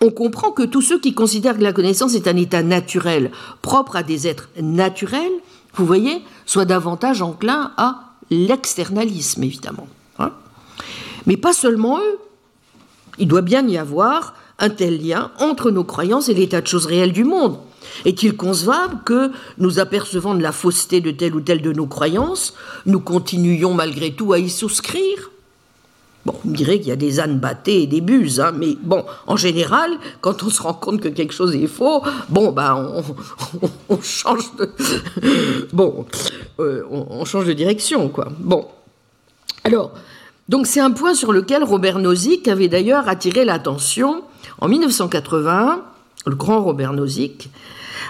On 0.00 0.10
comprend 0.10 0.50
que 0.50 0.62
tous 0.62 0.82
ceux 0.82 1.00
qui 1.00 1.14
considèrent 1.14 1.56
que 1.56 1.62
la 1.62 1.72
connaissance 1.72 2.14
est 2.14 2.28
un 2.28 2.36
état 2.36 2.62
naturel, 2.62 3.30
propre 3.62 3.96
à 3.96 4.02
des 4.02 4.28
êtres 4.28 4.50
naturels, 4.60 5.32
vous 5.74 5.86
voyez, 5.86 6.22
soient 6.44 6.66
davantage 6.66 7.22
enclins 7.22 7.72
à 7.78 8.12
l'externalisme, 8.30 9.42
évidemment. 9.42 9.88
Hein. 10.18 10.32
Mais 11.26 11.38
pas 11.38 11.54
seulement 11.54 11.98
eux. 11.98 12.18
Il 13.18 13.28
doit 13.28 13.42
bien 13.42 13.66
y 13.66 13.78
avoir 13.78 14.34
un 14.58 14.70
tel 14.70 15.02
lien 15.02 15.30
entre 15.40 15.70
nos 15.70 15.84
croyances 15.84 16.28
et 16.28 16.34
l'état 16.34 16.60
de 16.60 16.66
choses 16.66 16.86
réelles 16.86 17.12
du 17.12 17.24
monde. 17.24 17.58
Est-il 18.04 18.36
concevable 18.36 18.98
que, 19.04 19.30
nous 19.58 19.78
apercevant 19.78 20.34
de 20.34 20.42
la 20.42 20.52
fausseté 20.52 21.00
de 21.00 21.10
telle 21.10 21.34
ou 21.34 21.40
telle 21.40 21.62
de 21.62 21.72
nos 21.72 21.86
croyances, 21.86 22.54
nous 22.86 23.00
continuions 23.00 23.74
malgré 23.74 24.12
tout 24.12 24.32
à 24.32 24.38
y 24.38 24.50
souscrire. 24.50 25.30
Bon, 26.24 26.34
on 26.46 26.50
dirait 26.50 26.78
qu'il 26.78 26.88
y 26.88 26.92
a 26.92 26.96
des 26.96 27.18
ânes 27.18 27.40
battés 27.40 27.82
et 27.82 27.86
des 27.88 28.00
buses, 28.00 28.38
hein, 28.38 28.52
mais 28.56 28.76
bon, 28.80 29.04
en 29.26 29.36
général, 29.36 29.90
quand 30.20 30.44
on 30.44 30.50
se 30.50 30.62
rend 30.62 30.74
compte 30.74 31.00
que 31.00 31.08
quelque 31.08 31.34
chose 31.34 31.56
est 31.56 31.66
faux, 31.66 32.00
bon, 32.28 32.52
ben, 32.52 33.02
on, 33.88 34.00
change 34.00 34.54
de, 34.54 34.70
bon, 35.72 36.06
euh, 36.60 36.84
on, 36.90 37.24
change 37.24 37.46
de 37.46 37.52
direction, 37.52 38.08
quoi. 38.08 38.28
Bon, 38.38 38.68
alors, 39.64 39.92
donc 40.48 40.68
c'est 40.68 40.80
un 40.80 40.92
point 40.92 41.14
sur 41.14 41.32
lequel 41.32 41.64
Robert 41.64 41.98
Nozick 41.98 42.46
avait 42.46 42.68
d'ailleurs 42.68 43.08
attiré 43.08 43.44
l'attention. 43.44 44.22
En 44.60 44.68
1980, 44.68 45.82
le 46.26 46.36
grand 46.36 46.62
Robert 46.62 46.92
Nozick, 46.92 47.50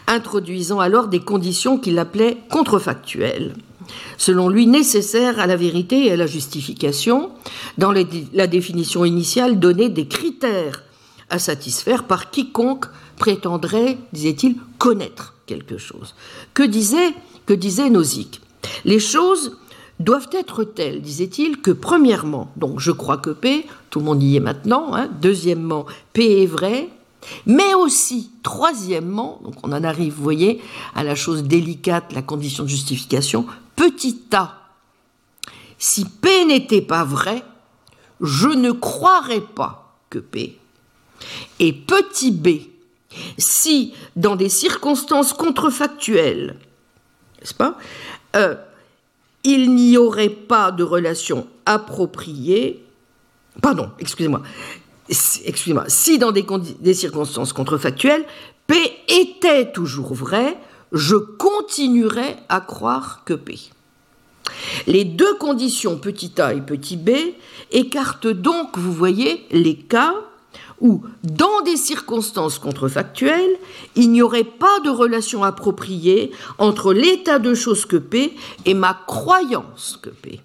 introduisant 0.06 0.80
alors 0.80 1.08
des 1.08 1.20
conditions 1.20 1.78
qu'il 1.78 1.98
appelait 1.98 2.38
contrefactuelles, 2.50 3.54
selon 4.16 4.48
lui 4.48 4.66
nécessaires 4.66 5.38
à 5.40 5.46
la 5.46 5.56
vérité 5.56 6.06
et 6.06 6.12
à 6.12 6.16
la 6.16 6.26
justification, 6.26 7.30
dans 7.78 7.92
la 7.92 8.46
définition 8.46 9.04
initiale 9.04 9.58
donnée 9.58 9.88
des 9.88 10.06
critères 10.06 10.84
à 11.30 11.38
satisfaire 11.38 12.04
par 12.04 12.30
quiconque 12.30 12.86
prétendrait, 13.16 13.98
disait-il, 14.12 14.56
connaître 14.78 15.34
quelque 15.46 15.78
chose. 15.78 16.14
Que 16.54 16.62
disait, 16.62 17.14
que 17.46 17.54
disait 17.54 17.90
Nozick? 17.90 18.40
Les 18.84 18.98
choses 18.98 19.56
doivent 19.98 20.28
être 20.32 20.64
telles, 20.64 21.00
disait-il, 21.00 21.60
que 21.60 21.70
premièrement, 21.70 22.52
donc 22.56 22.80
je 22.80 22.90
crois 22.90 23.16
que 23.16 23.30
P, 23.30 23.66
tout 23.90 24.00
le 24.00 24.04
monde 24.04 24.22
y 24.22 24.36
est 24.36 24.40
maintenant, 24.40 24.94
hein, 24.94 25.08
deuxièmement, 25.20 25.86
P 26.12 26.42
est 26.42 26.46
vrai, 26.46 26.88
mais 27.46 27.74
aussi, 27.74 28.30
troisièmement, 28.42 29.40
donc 29.44 29.54
on 29.62 29.72
en 29.72 29.84
arrive, 29.84 30.14
vous 30.14 30.22
voyez, 30.22 30.60
à 30.94 31.04
la 31.04 31.14
chose 31.14 31.44
délicate, 31.44 32.12
la 32.12 32.22
condition 32.22 32.64
de 32.64 32.68
justification, 32.68 33.46
petit 33.76 34.20
a. 34.32 34.58
Si 35.78 36.04
P 36.04 36.44
n'était 36.44 36.82
pas 36.82 37.04
vrai, 37.04 37.42
je 38.20 38.48
ne 38.48 38.72
croirais 38.72 39.40
pas 39.40 39.96
que 40.10 40.18
P. 40.18 40.58
Et 41.58 41.72
petit 41.72 42.32
b, 42.32 42.48
si 43.38 43.94
dans 44.16 44.36
des 44.36 44.48
circonstances 44.48 45.32
contrefactuelles, 45.32 46.56
n'est-ce 47.40 47.54
pas, 47.54 47.78
euh, 48.36 48.56
il 49.44 49.74
n'y 49.74 49.96
aurait 49.96 50.28
pas 50.28 50.70
de 50.72 50.82
relation 50.84 51.46
appropriée, 51.66 52.84
pardon, 53.60 53.90
excusez-moi, 53.98 54.42
excusez-moi, 55.08 55.84
si 55.88 56.18
dans 56.18 56.32
des, 56.32 56.94
circonstances 56.94 57.52
contrefactuelles, 57.52 58.24
P 58.66 58.76
était 59.08 59.72
toujours 59.72 60.14
vrai, 60.14 60.56
je 60.92 61.16
continuerai 61.16 62.36
à 62.48 62.60
croire 62.60 63.22
que 63.24 63.34
P. 63.34 63.58
Les 64.86 65.04
deux 65.04 65.34
conditions 65.36 65.98
petit 65.98 66.40
a 66.40 66.52
et 66.52 66.60
petit 66.60 66.96
b 66.96 67.10
écartent 67.70 68.26
donc, 68.26 68.76
vous 68.76 68.92
voyez, 68.92 69.46
les 69.50 69.76
cas 69.76 70.14
où, 70.80 71.02
dans 71.22 71.62
des 71.62 71.76
circonstances 71.76 72.58
contrefactuelles, 72.58 73.56
il 73.94 74.10
n'y 74.10 74.20
aurait 74.20 74.44
pas 74.44 74.80
de 74.84 74.90
relation 74.90 75.44
appropriée 75.44 76.32
entre 76.58 76.92
l'état 76.92 77.38
de 77.38 77.54
choses 77.54 77.86
que 77.86 77.96
P 77.96 78.36
et 78.64 78.74
ma 78.74 78.94
croyance 79.06 79.98
que 80.02 80.10
P. 80.10 80.40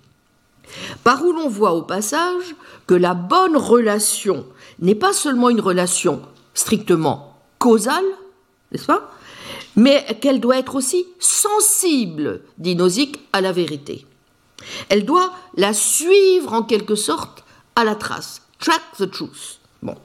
Par 1.03 1.23
où 1.23 1.31
l'on 1.31 1.49
voit 1.49 1.73
au 1.73 1.81
passage 1.81 2.55
que 2.85 2.95
la 2.95 3.13
bonne 3.13 3.57
relation 3.57 4.45
n'est 4.79 4.95
pas 4.95 5.13
seulement 5.13 5.49
une 5.49 5.61
relation 5.61 6.21
strictement 6.53 7.37
causale, 7.59 8.05
n'est-ce 8.71 8.85
pas 8.85 9.11
mais 9.77 10.03
qu'elle 10.19 10.41
doit 10.41 10.57
être 10.57 10.75
aussi 10.75 11.05
sensible, 11.19 12.41
dit 12.57 12.75
Nozick, 12.75 13.19
à 13.31 13.41
la 13.41 13.51
vérité. 13.51 14.05
Elle 14.89 15.05
doit 15.05 15.31
la 15.55 15.71
suivre 15.71 16.51
en 16.51 16.63
quelque 16.63 16.95
sorte 16.95 17.43
à 17.75 17.83
la 17.83 17.95
trace, 17.95 18.41
track 18.59 18.81
the 18.97 19.09
truth. 19.09 19.59
Bon. 19.83 19.95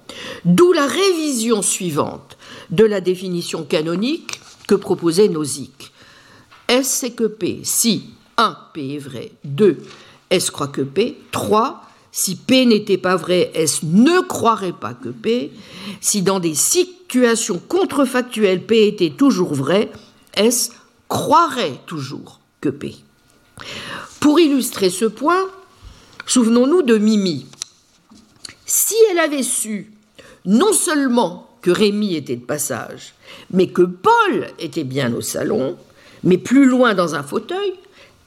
D'où 0.44 0.72
la 0.72 0.86
révision 0.86 1.62
suivante 1.62 2.36
de 2.70 2.84
la 2.84 3.00
définition 3.00 3.64
canonique 3.64 4.40
que 4.68 4.74
proposait 4.74 5.28
Nozick. 5.28 5.92
S 6.68 6.86
c'est 6.86 7.12
que 7.12 7.24
P 7.24 7.60
si 7.64 8.10
1 8.36 8.56
P 8.74 8.94
est 8.94 8.98
vrai, 8.98 9.32
2 9.44 9.78
S 10.32 10.50
croit 10.50 10.68
que 10.68 10.82
P, 10.82 11.18
3 11.30 11.82
si 12.14 12.36
P 12.36 12.66
n'était 12.66 12.98
pas 12.98 13.16
vrai, 13.16 13.50
S 13.54 13.82
ne 13.82 14.20
croirait 14.20 14.74
pas 14.74 14.92
que 14.92 15.08
P? 15.08 15.50
Si 16.02 16.20
dans 16.20 16.40
des 16.40 16.54
situations 16.54 17.58
contrefactuelles 17.58 18.66
P 18.66 18.86
était 18.86 19.10
toujours 19.10 19.54
vrai, 19.54 19.90
S 20.34 20.72
croirait 21.08 21.80
toujours 21.86 22.40
que 22.60 22.68
P? 22.68 22.94
Pour 24.20 24.38
illustrer 24.38 24.90
ce 24.90 25.06
point, 25.06 25.48
souvenons-nous 26.26 26.82
de 26.82 26.98
Mimi. 26.98 27.46
Si 28.66 28.94
elle 29.10 29.18
avait 29.18 29.42
su 29.42 29.90
non 30.44 30.72
seulement 30.72 31.48
que 31.62 31.70
Rémi 31.70 32.14
était 32.14 32.36
de 32.36 32.44
passage, 32.44 33.14
mais 33.52 33.68
que 33.68 33.82
Paul 33.82 34.48
était 34.58 34.84
bien 34.84 35.14
au 35.14 35.20
salon, 35.20 35.76
mais 36.24 36.36
plus 36.36 36.66
loin 36.66 36.94
dans 36.94 37.14
un 37.14 37.22
fauteuil, 37.22 37.74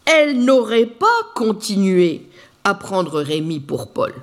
elle 0.05 0.43
n'aurait 0.43 0.85
pas 0.85 1.05
continué 1.33 2.27
à 2.63 2.73
prendre 2.73 3.21
Rémi 3.21 3.59
pour 3.59 3.91
Paul. 3.91 4.13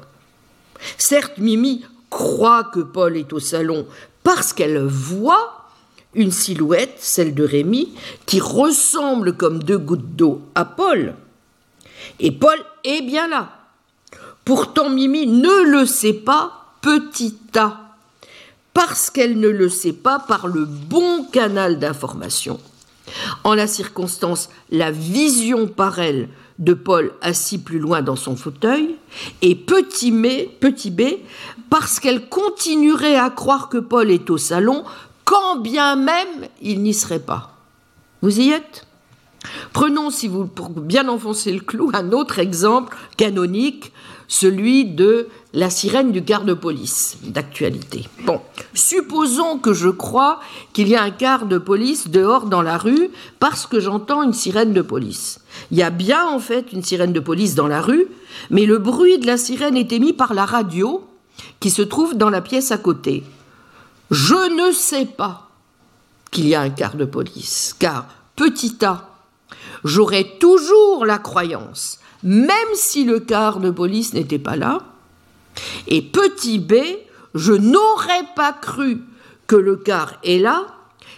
Certes, 0.99 1.39
Mimi 1.39 1.85
croit 2.11 2.65
que 2.65 2.81
Paul 2.81 3.17
est 3.17 3.33
au 3.33 3.41
salon 3.41 3.87
parce 4.23 4.53
qu'elle 4.53 4.79
voit 4.79 5.67
une 6.15 6.31
silhouette, 6.31 6.97
celle 6.99 7.35
de 7.35 7.45
Rémi, 7.45 7.95
qui 8.27 8.41
ressemble 8.41 9.37
comme 9.37 9.63
deux 9.63 9.79
gouttes 9.79 10.17
d'eau 10.17 10.43
à 10.55 10.65
Paul. 10.65 11.15
Et 12.21 12.31
Paul 12.31 12.59
est 12.85 13.03
bien 13.03 13.29
là. 13.29 13.51
Pourtant, 14.45 14.91
Mimi 14.91 15.27
ne 15.27 15.63
le 15.65 15.87
sait 15.87 16.13
pas, 16.13 16.75
petit 16.83 17.37
a, 17.57 17.97
parce 18.75 19.11
qu'elle 19.11 19.39
ne 19.39 19.49
le 19.49 19.69
sait 19.69 19.93
pas 19.93 20.19
par 20.19 20.49
le 20.49 20.65
bon 20.65 21.25
canal 21.25 21.79
d'information. 21.79 22.61
En 23.45 23.55
la 23.55 23.67
circonstance, 23.67 24.49
la 24.71 24.91
vision 24.91 25.67
par 25.67 25.99
elle 25.99 26.29
de 26.59 26.75
Paul 26.75 27.13
assis 27.21 27.59
plus 27.59 27.79
loin 27.79 28.03
dans 28.03 28.17
son 28.17 28.37
fauteuil, 28.37 28.97
et 29.41 29.55
petit, 29.55 30.13
petit 30.61 30.91
b, 30.91 31.03
parce 31.71 31.99
qu'elle 31.99 32.29
continuerait 32.29 33.17
à 33.17 33.31
croire 33.31 33.69
que 33.69 33.79
Paul 33.79 34.11
est 34.11 34.31
au 34.31 34.39
salon, 34.39 34.85
quand 35.25 35.57
bien 35.57 35.97
même 35.97 36.49
il 36.61 36.83
n'y 36.83 36.95
serait 36.95 37.19
pas. 37.19 37.57
Vous 38.21 38.39
y 38.39 38.51
êtes? 38.51 38.87
Prenons, 39.73 40.11
si 40.11 40.29
vous, 40.29 40.47
pour 40.47 40.71
bien 40.71 41.09
enfoncer 41.09 41.53
le 41.53 41.61
clou, 41.61 41.91
un 41.95 42.13
autre 42.13 42.39
exemple 42.39 42.97
canonique, 43.17 43.93
celui 44.33 44.87
de 44.87 45.29
la 45.53 45.69
sirène 45.69 46.11
du 46.11 46.23
garde-police 46.23 47.19
d'actualité. 47.23 48.09
Bon, 48.25 48.41
supposons 48.73 49.59
que 49.59 49.75
je 49.75 49.91
crois 49.91 50.41
qu'il 50.73 50.89
y 50.89 50.97
a 50.97 51.03
un 51.03 51.11
quart 51.11 51.45
de 51.45 51.59
police 51.59 52.09
dehors 52.09 52.47
dans 52.47 52.63
la 52.63 52.79
rue 52.79 53.11
parce 53.41 53.67
que 53.67 53.79
j'entends 53.79 54.23
une 54.23 54.33
sirène 54.33 54.73
de 54.73 54.81
police. 54.81 55.41
Il 55.71 55.77
y 55.77 55.83
a 55.83 55.91
bien 55.91 56.27
en 56.27 56.39
fait 56.39 56.73
une 56.73 56.83
sirène 56.83 57.13
de 57.13 57.21
police 57.21 57.55
dans 57.55 57.67
la 57.67 57.83
rue, 57.83 58.07
mais 58.49 58.65
le 58.65 58.79
bruit 58.79 59.19
de 59.19 59.27
la 59.27 59.37
sirène 59.37 59.77
est 59.77 59.93
émis 59.93 60.15
par 60.15 60.33
la 60.33 60.47
radio 60.47 61.07
qui 61.61 61.69
se 61.69 61.83
trouve 61.83 62.17
dans 62.17 62.31
la 62.31 62.41
pièce 62.41 62.73
à 62.73 62.79
côté. 62.79 63.25
Je 64.11 64.67
ne 64.67 64.73
sais 64.73 65.05
pas 65.05 65.51
qu'il 66.31 66.49
y 66.49 66.55
a 66.55 66.63
un 66.63 66.71
quart 66.71 66.97
de 66.97 67.05
police, 67.05 67.77
car 67.79 68.07
petit 68.35 68.79
a, 68.83 69.11
j'aurais 69.85 70.39
toujours 70.41 71.05
la 71.05 71.19
croyance, 71.19 71.99
même 72.23 72.75
si 72.75 73.05
le 73.05 73.21
quart 73.21 73.61
de 73.61 73.71
police 73.71 74.15
n'était 74.15 74.39
pas 74.39 74.57
là, 74.57 74.81
et 75.87 76.03
petit 76.03 76.59
b, 76.59 76.75
je 77.35 77.53
n'aurais 77.53 78.27
pas 78.37 78.53
cru 78.53 79.03
que 79.47 79.57
le 79.57 79.77
quart 79.77 80.15
est 80.25 80.39
là. 80.39 80.67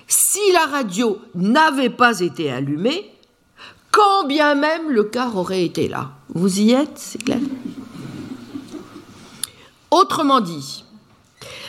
Si 0.06 0.40
la 0.52 0.66
radio 0.66 1.18
n'avait 1.34 1.90
pas 1.90 2.20
été 2.20 2.50
allumée, 2.50 3.10
quand 3.90 4.26
bien 4.26 4.54
même 4.54 4.90
le 4.90 5.04
quart 5.04 5.36
aurait 5.36 5.64
été 5.64 5.88
là. 5.88 6.10
Vous 6.30 6.60
y 6.60 6.72
êtes, 6.72 6.96
c'est 6.96 7.22
clair? 7.22 7.38
Autrement 9.90 10.40
dit, 10.40 10.84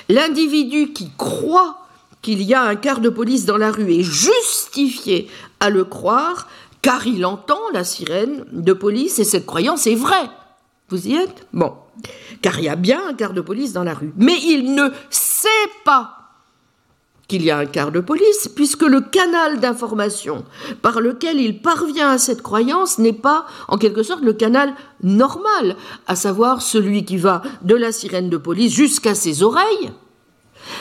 l'individu 0.10 0.92
qui 0.92 1.12
croit 1.18 1.86
qu'il 2.24 2.42
y 2.42 2.56
a 2.56 2.64
un 2.64 2.76
quart 2.76 3.00
de 3.00 3.10
police 3.10 3.46
dans 3.46 3.58
la 3.58 3.72
rue 3.72 3.94
est 3.94 4.02
justifié 4.02 5.30
à 5.60 5.70
le 5.70 5.84
croire 5.84 6.48
car 6.86 7.08
il 7.08 7.26
entend 7.26 7.62
la 7.74 7.84
sirène 7.84 8.46
de 8.52 8.72
police 8.72 9.18
et 9.18 9.24
cette 9.24 9.48
croyance 9.48 9.88
est 9.88 9.96
vraie. 9.96 10.30
Vous 10.90 11.08
y 11.08 11.16
êtes? 11.16 11.48
Bon. 11.52 11.74
Car 12.44 12.60
il 12.60 12.66
y 12.66 12.70
a 12.70 12.76
bien 12.76 13.02
un 13.10 13.16
quart 13.16 13.34
de 13.34 13.42
police 13.42 13.74
dans 13.74 13.84
la 13.84 13.96
rue. 13.96 14.14
Mais 14.18 14.38
il 14.44 14.76
ne 14.76 14.90
sait 15.10 15.50
pas 15.84 16.12
qu'il 17.28 17.44
y 17.44 17.50
a 17.50 17.58
un 17.58 17.66
quart 17.66 17.92
de 17.92 18.02
police, 18.02 18.50
puisque 18.56 18.84
le 18.84 19.02
canal 19.02 19.60
d'information 19.60 20.46
par 20.84 21.02
lequel 21.02 21.42
il 21.42 21.60
parvient 21.60 22.12
à 22.12 22.20
cette 22.20 22.44
croyance 22.44 23.00
n'est 23.00 23.14
pas, 23.14 23.48
en 23.68 23.80
quelque 23.80 24.04
sorte, 24.04 24.22
le 24.22 24.34
canal 24.34 24.76
normal, 25.02 25.78
à 26.06 26.16
savoir 26.16 26.62
celui 26.62 27.04
qui 27.04 27.18
va 27.18 27.42
de 27.64 27.74
la 27.74 27.92
sirène 27.92 28.30
de 28.30 28.38
police 28.38 28.72
jusqu'à 28.72 29.16
ses 29.16 29.42
oreilles, 29.42 29.92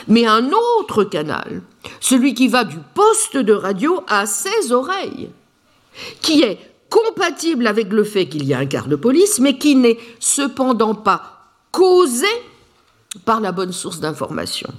mais 0.07 0.27
un 0.27 0.51
autre 0.51 1.03
canal, 1.03 1.63
celui 1.99 2.35
qui 2.35 2.47
va 2.47 2.63
du 2.63 2.77
poste 2.93 3.37
de 3.37 3.53
radio 3.53 4.03
à 4.07 4.27
ses 4.27 4.71
oreilles 4.71 5.31
qui 6.21 6.41
est 6.41 6.59
compatible 6.89 7.67
avec 7.67 7.91
le 7.91 8.03
fait 8.03 8.27
qu'il 8.27 8.45
y 8.45 8.53
a 8.53 8.59
un 8.59 8.65
quart 8.65 8.87
de 8.87 8.95
police, 8.95 9.39
mais 9.39 9.57
qui 9.57 9.75
n'est 9.75 9.97
cependant 10.19 10.95
pas 10.95 11.49
causé 11.71 12.27
par 13.25 13.41
la 13.41 13.51
bonne 13.51 13.73
source 13.73 13.99
d'information. 13.99 14.69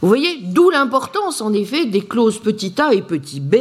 Vous 0.00 0.08
voyez, 0.08 0.38
d'où 0.42 0.70
l'importance 0.70 1.40
en 1.40 1.52
effet 1.52 1.86
des 1.86 2.02
clauses 2.02 2.38
petit 2.38 2.74
a 2.80 2.92
et 2.92 3.02
petit 3.02 3.40
b. 3.40 3.56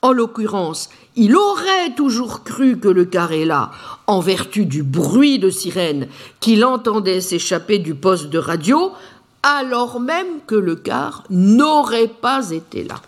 En 0.00 0.12
l'occurrence, 0.12 0.90
il 1.16 1.34
aurait 1.34 1.94
toujours 1.96 2.44
cru 2.44 2.78
que 2.78 2.88
le 2.88 3.08
est 3.32 3.44
là 3.44 3.72
en 4.06 4.20
vertu 4.20 4.64
du 4.64 4.84
bruit 4.84 5.40
de 5.40 5.50
sirène 5.50 6.06
qu'il 6.38 6.64
entendait 6.64 7.20
s'échapper 7.20 7.78
du 7.78 7.96
poste 7.96 8.26
de 8.26 8.38
radio, 8.38 8.92
alors 9.42 9.98
même 9.98 10.40
que 10.46 10.54
le 10.54 10.76
quart 10.76 11.24
n'aurait 11.30 12.08
pas 12.08 12.50
été 12.50 12.84
là. 12.84 13.02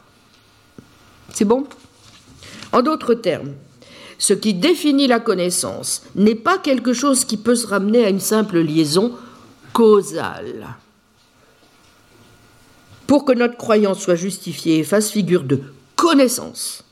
C'est 1.32 1.44
bon? 1.44 1.66
En 2.72 2.82
d'autres 2.82 3.14
termes, 3.14 3.54
ce 4.18 4.34
qui 4.34 4.54
définit 4.54 5.06
la 5.06 5.18
connaissance 5.18 6.02
n'est 6.14 6.34
pas 6.34 6.58
quelque 6.58 6.92
chose 6.92 7.24
qui 7.24 7.36
peut 7.36 7.54
se 7.54 7.66
ramener 7.66 8.04
à 8.04 8.10
une 8.10 8.20
simple 8.20 8.58
liaison 8.58 9.12
causale. 9.72 10.76
Pour 13.06 13.24
que 13.24 13.32
notre 13.32 13.56
croyance 13.56 14.00
soit 14.00 14.14
justifiée 14.14 14.78
et 14.78 14.84
fasse 14.84 15.10
figure 15.10 15.42
de 15.42 15.62
connaissance, 15.96 16.84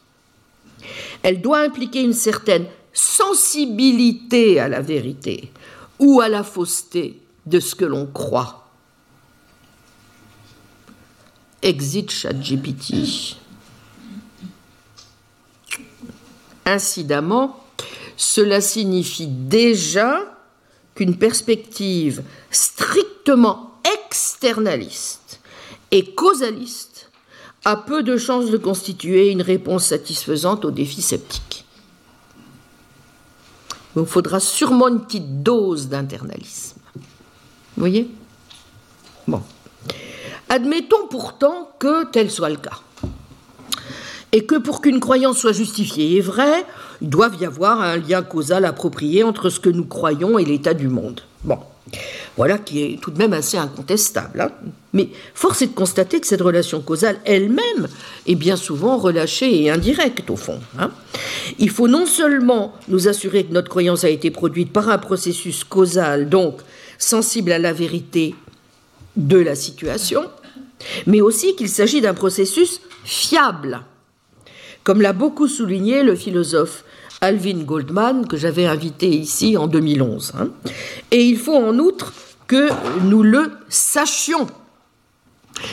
elle 1.22 1.40
doit 1.40 1.60
impliquer 1.60 2.02
une 2.02 2.14
certaine 2.14 2.66
sensibilité 2.92 4.58
à 4.58 4.68
la 4.68 4.80
vérité 4.80 5.52
ou 5.98 6.20
à 6.20 6.28
la 6.28 6.42
fausseté 6.42 7.20
de 7.46 7.60
ce 7.60 7.74
que 7.74 7.84
l'on 7.84 8.06
croit. 8.06 8.68
Exit 11.62 12.10
ChatGPT. 12.10 13.37
Incidemment, 16.68 17.58
cela 18.18 18.60
signifie 18.60 19.26
déjà 19.26 20.20
qu'une 20.94 21.16
perspective 21.16 22.22
strictement 22.50 23.72
externaliste 24.04 25.40
et 25.90 26.12
causaliste 26.12 27.10
a 27.64 27.76
peu 27.76 28.02
de 28.02 28.18
chances 28.18 28.50
de 28.50 28.58
constituer 28.58 29.30
une 29.30 29.40
réponse 29.40 29.86
satisfaisante 29.86 30.66
au 30.66 30.70
défi 30.70 31.00
sceptique. 31.00 31.64
Il 33.96 34.04
faudra 34.04 34.38
sûrement 34.38 34.88
une 34.88 35.00
petite 35.00 35.42
dose 35.42 35.88
d'internalisme. 35.88 36.80
Vous 36.94 37.02
voyez? 37.78 38.10
Bon. 39.26 39.42
Admettons 40.50 41.06
pourtant 41.08 41.70
que 41.78 42.04
tel 42.10 42.30
soit 42.30 42.50
le 42.50 42.56
cas 42.56 42.80
et 44.32 44.44
que 44.44 44.56
pour 44.56 44.80
qu'une 44.80 45.00
croyance 45.00 45.38
soit 45.38 45.52
justifiée 45.52 46.16
et 46.16 46.20
vraie, 46.20 46.64
il 47.00 47.08
doit 47.08 47.30
y 47.40 47.44
avoir 47.44 47.80
un 47.80 47.96
lien 47.96 48.22
causal 48.22 48.64
approprié 48.64 49.22
entre 49.22 49.50
ce 49.50 49.60
que 49.60 49.70
nous 49.70 49.84
croyons 49.84 50.38
et 50.38 50.44
l'état 50.44 50.74
du 50.74 50.88
monde. 50.88 51.22
Bon, 51.44 51.58
Voilà 52.36 52.58
qui 52.58 52.82
est 52.82 53.00
tout 53.00 53.10
de 53.10 53.18
même 53.18 53.32
assez 53.32 53.56
incontestable. 53.56 54.40
Hein. 54.40 54.50
Mais 54.92 55.08
force 55.34 55.62
est 55.62 55.68
de 55.68 55.74
constater 55.74 56.20
que 56.20 56.26
cette 56.26 56.40
relation 56.40 56.80
causale 56.80 57.18
elle-même 57.24 57.88
est 58.26 58.34
bien 58.34 58.56
souvent 58.56 58.98
relâchée 58.98 59.62
et 59.62 59.70
indirecte 59.70 60.28
au 60.30 60.36
fond. 60.36 60.60
Hein. 60.78 60.90
Il 61.58 61.70
faut 61.70 61.88
non 61.88 62.06
seulement 62.06 62.74
nous 62.88 63.08
assurer 63.08 63.44
que 63.44 63.52
notre 63.52 63.68
croyance 63.68 64.04
a 64.04 64.08
été 64.08 64.30
produite 64.30 64.72
par 64.72 64.88
un 64.88 64.98
processus 64.98 65.64
causal, 65.64 66.28
donc 66.28 66.60
sensible 66.98 67.52
à 67.52 67.58
la 67.58 67.72
vérité 67.72 68.34
de 69.16 69.38
la 69.38 69.54
situation, 69.54 70.24
mais 71.06 71.20
aussi 71.20 71.56
qu'il 71.56 71.68
s'agit 71.68 72.00
d'un 72.00 72.14
processus 72.14 72.80
fiable, 73.04 73.80
comme 74.88 75.02
l'a 75.02 75.12
beaucoup 75.12 75.48
souligné 75.48 76.02
le 76.02 76.14
philosophe 76.14 76.82
Alvin 77.20 77.58
Goldman, 77.58 78.26
que 78.26 78.38
j'avais 78.38 78.64
invité 78.64 79.10
ici 79.10 79.54
en 79.58 79.66
2011. 79.66 80.32
Hein. 80.40 80.48
Et 81.10 81.24
il 81.24 81.36
faut 81.36 81.54
en 81.54 81.78
outre 81.78 82.14
que 82.46 82.70
nous 83.04 83.22
le 83.22 83.50
sachions. 83.68 84.46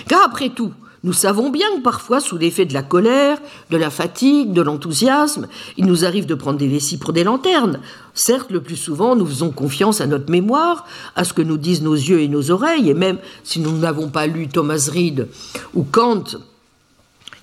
Car 0.10 0.20
après 0.26 0.50
tout, 0.50 0.74
nous 1.06 1.14
savons 1.14 1.50
bien 1.50 1.66
que 1.78 1.82
parfois, 1.82 2.20
sous 2.20 2.38
l'effet 2.38 2.66
de 2.66 2.74
la 2.74 2.84
colère, 2.84 3.38
de 3.70 3.78
la 3.78 3.90
fatigue, 3.90 4.52
de 4.52 4.62
l'enthousiasme, 4.62 5.48
il 5.78 5.86
nous 5.86 6.04
arrive 6.04 6.26
de 6.26 6.36
prendre 6.36 6.60
des 6.60 6.68
vessies 6.68 6.98
pour 6.98 7.14
des 7.14 7.24
lanternes. 7.24 7.80
Certes, 8.14 8.52
le 8.52 8.62
plus 8.62 8.76
souvent, 8.76 9.16
nous 9.16 9.26
faisons 9.26 9.52
confiance 9.52 10.02
à 10.02 10.08
notre 10.08 10.30
mémoire, 10.30 10.86
à 11.16 11.24
ce 11.24 11.32
que 11.32 11.42
nous 11.42 11.58
disent 11.58 11.84
nos 11.84 11.94
yeux 11.94 12.20
et 12.20 12.28
nos 12.28 12.52
oreilles, 12.52 12.90
et 12.90 12.94
même 12.94 13.20
si 13.46 13.62
nous 13.62 13.78
n'avons 13.78 14.10
pas 14.10 14.28
lu 14.28 14.50
Thomas 14.50 14.90
Reid 14.92 15.30
ou 15.74 15.84
Kant, 15.84 16.26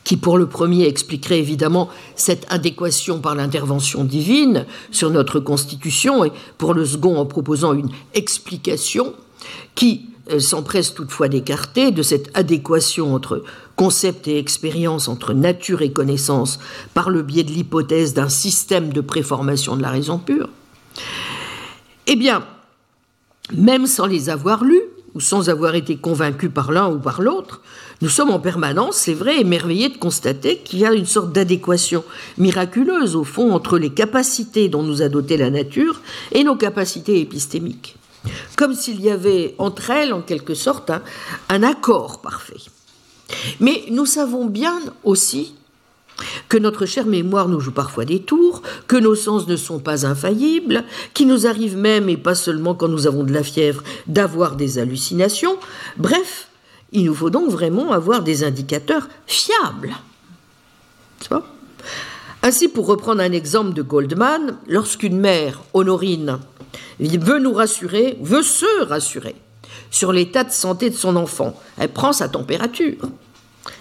qui 0.05 0.17
pour 0.17 0.39
le 0.39 0.47
premier 0.47 0.87
expliquerait 0.87 1.39
évidemment 1.39 1.89
cette 2.17 2.47
adéquation 2.51 3.21
par 3.21 3.35
l'intervention 3.35 4.05
divine 4.05 4.67
sur 4.91 5.11
notre 5.11 5.41
constitution, 5.41 6.25
et 6.25 6.33
pour 6.59 6.75
le 6.75 6.85
second 6.85 7.17
en 7.17 7.27
proposant 7.27 7.73
une 7.73 7.91
explication 8.15 9.15
qui 9.75 10.07
euh, 10.31 10.39
s'empresse 10.39 10.95
toutefois 10.95 11.29
d'écarter 11.29 11.91
de 11.91 12.03
cette 12.03 12.31
adéquation 12.35 13.15
entre 13.15 13.43
concept 13.77 14.29
et 14.29 14.39
expérience, 14.39 15.09
entre 15.09 15.33
nature 15.33 15.83
et 15.83 15.93
connaissance, 15.93 16.59
par 16.95 17.11
le 17.11 17.23
biais 17.23 17.45
de 17.45 17.51
l'hypothèse 17.51 18.15
d'un 18.15 18.29
système 18.29 18.93
de 18.93 19.01
préformation 19.01 19.77
de 19.77 19.83
la 19.83 19.91
raison 19.91 20.19
pure. 20.19 20.49
Eh 22.07 22.17
bien, 22.17 22.45
même 23.53 23.87
sans 23.87 24.07
les 24.07 24.31
avoir 24.31 24.65
lus, 24.65 24.83
ou 25.15 25.21
sans 25.21 25.51
avoir 25.51 25.75
été 25.75 25.97
convaincus 25.97 26.51
par 26.53 26.73
l'un 26.73 26.89
ou 26.89 26.99
par 26.99 27.21
l'autre, 27.21 27.61
nous 28.01 28.09
sommes 28.09 28.31
en 28.31 28.41
permanence, 28.41 28.97
c'est 28.97 29.15
vrai, 29.15 29.41
émerveillés 29.41 29.89
de 29.89 29.97
constater 29.97 30.59
qu'il 30.59 30.81
y 30.81 30.87
a 30.87 30.93
une 30.93 31.07
sorte 31.07 31.33
d'adéquation 31.33 32.05
miraculeuse, 32.39 33.15
au 33.15 33.25
fond, 33.25 33.53
entre 33.53 33.79
les 33.79 33.91
capacités 33.91 34.69
dont 34.69 34.83
nous 34.83 35.03
a 35.03 35.09
doté 35.09 35.37
la 35.37 35.51
nature 35.51 36.01
et 36.33 36.45
nos 36.45 36.57
capacités 36.57 37.21
épistémiques. 37.21 37.97
Comme 38.57 38.75
s'il 38.75 39.01
y 39.01 39.11
avait 39.11 39.55
entre 39.59 39.91
elles, 39.91 40.13
en 40.13 40.23
quelque 40.23 40.55
sorte, 40.55 40.91
un, 40.91 41.03
un 41.49 41.63
accord 41.63 42.21
parfait. 42.21 42.61
Mais 43.61 43.85
nous 43.91 44.07
savons 44.07 44.47
bien 44.47 44.81
aussi 45.05 45.55
que 46.49 46.57
notre 46.57 46.87
chère 46.87 47.07
mémoire 47.07 47.49
nous 47.49 47.61
joue 47.61 47.73
parfois 47.73 48.05
des 48.05 48.21
tours, 48.21 48.63
que 48.87 48.97
nos 48.97 49.15
sens 49.15 49.49
ne 49.49 49.57
sont 49.57 49.79
pas 49.79 50.07
infaillibles, 50.07 50.85
qu'il 51.15 51.29
nous 51.29 51.47
arrive 51.47 51.77
même, 51.77 52.09
et 52.09 52.17
pas 52.17 52.35
seulement 52.35 52.75
quand 52.75 52.89
nous 52.89 53.07
avons 53.07 53.25
de 53.25 53.33
la 53.33 53.43
fièvre, 53.43 53.83
d'avoir 54.07 54.57
des 54.57 54.79
hallucinations. 54.79 55.57
Bref, 55.97 56.49
il 56.93 57.05
nous 57.05 57.15
faut 57.15 57.31
donc 57.31 57.51
vraiment 57.51 57.93
avoir 57.93 58.23
des 58.23 58.45
indicateurs 58.45 59.09
fiables. 59.27 59.97
Ainsi, 62.43 62.69
pour 62.69 62.87
reprendre 62.87 63.23
un 63.23 63.33
exemple 63.33 63.73
de 63.73 63.83
Goldman, 63.83 64.59
lorsqu'une 64.67 65.19
mère, 65.19 65.63
Honorine, 65.75 66.39
veut 67.01 67.39
nous 67.39 67.53
rassurer, 67.53 68.19
veut 68.21 68.43
se 68.43 68.85
rassurer 68.85 69.37
sur 69.91 70.13
l'état 70.13 70.43
de 70.43 70.51
santé 70.51 70.91
de 70.91 70.97
son 70.97 71.17
enfant, 71.17 71.55
elle 71.79 71.93
prend 71.93 72.13
sa 72.13 72.29
température. 72.29 72.99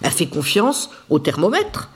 Elle 0.04 0.12
fait 0.12 0.28
confiance 0.28 0.92
au 1.10 1.18
thermomètre 1.18 1.90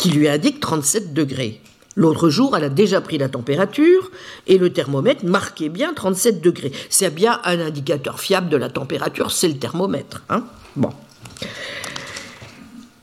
qui 0.00 0.08
lui 0.08 0.28
indique 0.28 0.60
37 0.60 1.12
degrés. 1.12 1.60
L'autre 1.94 2.30
jour, 2.30 2.56
elle 2.56 2.64
a 2.64 2.70
déjà 2.70 3.02
pris 3.02 3.18
la 3.18 3.28
température 3.28 4.10
et 4.46 4.56
le 4.56 4.72
thermomètre 4.72 5.26
marquait 5.26 5.68
bien 5.68 5.92
37 5.92 6.40
degrés. 6.40 6.72
C'est 6.88 7.14
bien 7.14 7.38
un 7.44 7.60
indicateur 7.60 8.18
fiable 8.18 8.48
de 8.48 8.56
la 8.56 8.70
température, 8.70 9.30
c'est 9.30 9.48
le 9.48 9.58
thermomètre. 9.58 10.22
Hein 10.30 10.44
bon. 10.74 10.88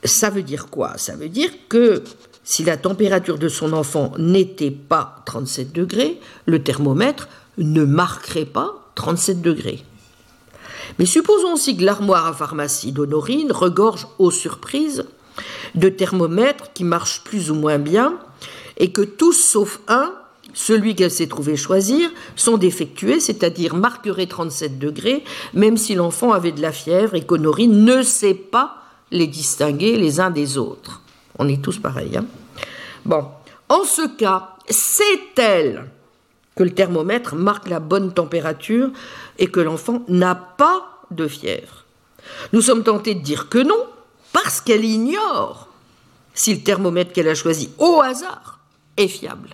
Ça 0.03 0.31
veut 0.31 0.41
dire 0.41 0.69
quoi? 0.71 0.97
Ça 0.97 1.15
veut 1.15 1.29
dire 1.29 1.51
que 1.69 2.03
si 2.43 2.63
la 2.63 2.77
température 2.77 3.37
de 3.37 3.47
son 3.47 3.73
enfant 3.73 4.13
n'était 4.17 4.71
pas 4.71 5.21
37 5.27 5.71
degrés, 5.71 6.19
le 6.47 6.63
thermomètre 6.63 7.29
ne 7.59 7.83
marquerait 7.83 8.45
pas 8.45 8.89
37 8.95 9.43
degrés. 9.43 9.83
Mais 10.97 11.05
supposons 11.05 11.53
aussi 11.53 11.77
que 11.77 11.83
l'armoire 11.83 12.25
à 12.25 12.33
pharmacie 12.33 12.91
d'Honorine 12.91 13.51
regorge 13.51 14.07
aux 14.17 14.31
surprises 14.31 15.05
de 15.75 15.89
thermomètres 15.89 16.71
qui 16.73 16.83
marchent 16.83 17.23
plus 17.23 17.51
ou 17.51 17.55
moins 17.55 17.79
bien 17.79 18.17
et 18.77 18.91
que 18.91 19.01
tous 19.01 19.33
sauf 19.33 19.79
un, 19.87 20.13
celui 20.53 20.95
qu'elle 20.95 21.11
s'est 21.11 21.27
trouvé 21.27 21.55
choisir, 21.55 22.09
sont 22.35 22.57
défectués, 22.57 23.19
c'est-à-dire 23.19 23.75
marqueraient 23.75 24.27
37 24.27 24.79
degrés, 24.79 25.23
même 25.53 25.77
si 25.77 25.95
l'enfant 25.95 26.31
avait 26.31 26.51
de 26.51 26.61
la 26.61 26.71
fièvre 26.71 27.15
et 27.15 27.21
qu'Honorine 27.21 27.83
ne 27.85 28.01
sait 28.01 28.33
pas 28.33 28.77
les 29.11 29.27
distinguer 29.27 29.97
les 29.97 30.19
uns 30.19 30.31
des 30.31 30.57
autres. 30.57 31.01
On 31.39 31.47
est 31.47 31.61
tous 31.61 31.79
pareils. 31.79 32.17
Hein 32.17 32.25
bon, 33.05 33.25
en 33.69 33.83
ce 33.83 34.07
cas, 34.17 34.55
c'est 34.67 35.37
elle 35.37 35.85
que 36.55 36.63
le 36.63 36.71
thermomètre 36.71 37.35
marque 37.35 37.69
la 37.69 37.79
bonne 37.79 38.13
température 38.13 38.89
et 39.37 39.47
que 39.47 39.59
l'enfant 39.59 40.01
n'a 40.07 40.35
pas 40.35 41.03
de 41.11 41.27
fièvre. 41.27 41.85
Nous 42.51 42.61
sommes 42.61 42.83
tentés 42.83 43.15
de 43.15 43.21
dire 43.21 43.47
que 43.47 43.59
non, 43.59 43.85
parce 44.33 44.61
qu'elle 44.61 44.85
ignore 44.85 45.67
si 46.33 46.53
le 46.53 46.61
thermomètre 46.61 47.13
qu'elle 47.13 47.27
a 47.27 47.35
choisi 47.35 47.69
au 47.79 48.01
hasard 48.01 48.59
est 48.95 49.07
fiable. 49.07 49.49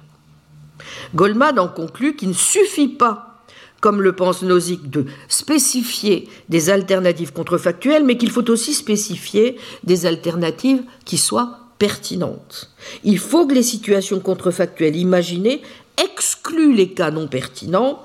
Goldman 1.16 1.60
en 1.60 1.68
conclut 1.68 2.16
qu'il 2.16 2.30
ne 2.30 2.34
suffit 2.34 2.90
pas, 2.90 3.44
comme 3.80 4.02
le 4.02 4.16
pense 4.16 4.42
Nozick, 4.42 4.90
de 4.90 5.06
spécifier 5.28 6.28
des 6.50 6.70
alternatives 6.70 7.34
contrefactuelles, 7.34 8.04
mais 8.04 8.18
qu'il 8.18 8.32
faut 8.32 8.50
aussi 8.50 8.74
spécifier 8.74 9.58
des 9.84 10.06
alternatives 10.06 10.84
qui 11.06 11.18
soient 11.18 11.60
pertinentes. 11.80 12.72
Il 13.04 13.20
faut 13.20 13.48
que 13.48 13.54
les 13.54 13.64
situations 13.64 14.20
contrefactuelles 14.20 14.96
imaginées 14.96 15.62
excluent 16.02 16.74
les 16.74 16.90
cas 16.90 17.12
non 17.12 17.28
pertinents 17.28 18.04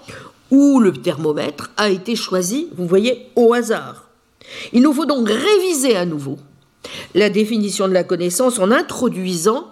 où 0.50 0.80
le 0.80 0.92
thermomètre 0.92 1.70
a 1.76 1.90
été 1.90 2.16
choisi, 2.16 2.68
vous 2.76 2.86
voyez, 2.86 3.26
au 3.36 3.52
hasard. 3.52 4.08
Il 4.72 4.82
nous 4.82 4.92
faut 4.92 5.06
donc 5.06 5.28
réviser 5.28 5.96
à 5.96 6.06
nouveau 6.06 6.38
la 7.14 7.30
définition 7.30 7.88
de 7.88 7.92
la 7.92 8.04
connaissance 8.04 8.58
en 8.58 8.70
introduisant 8.70 9.66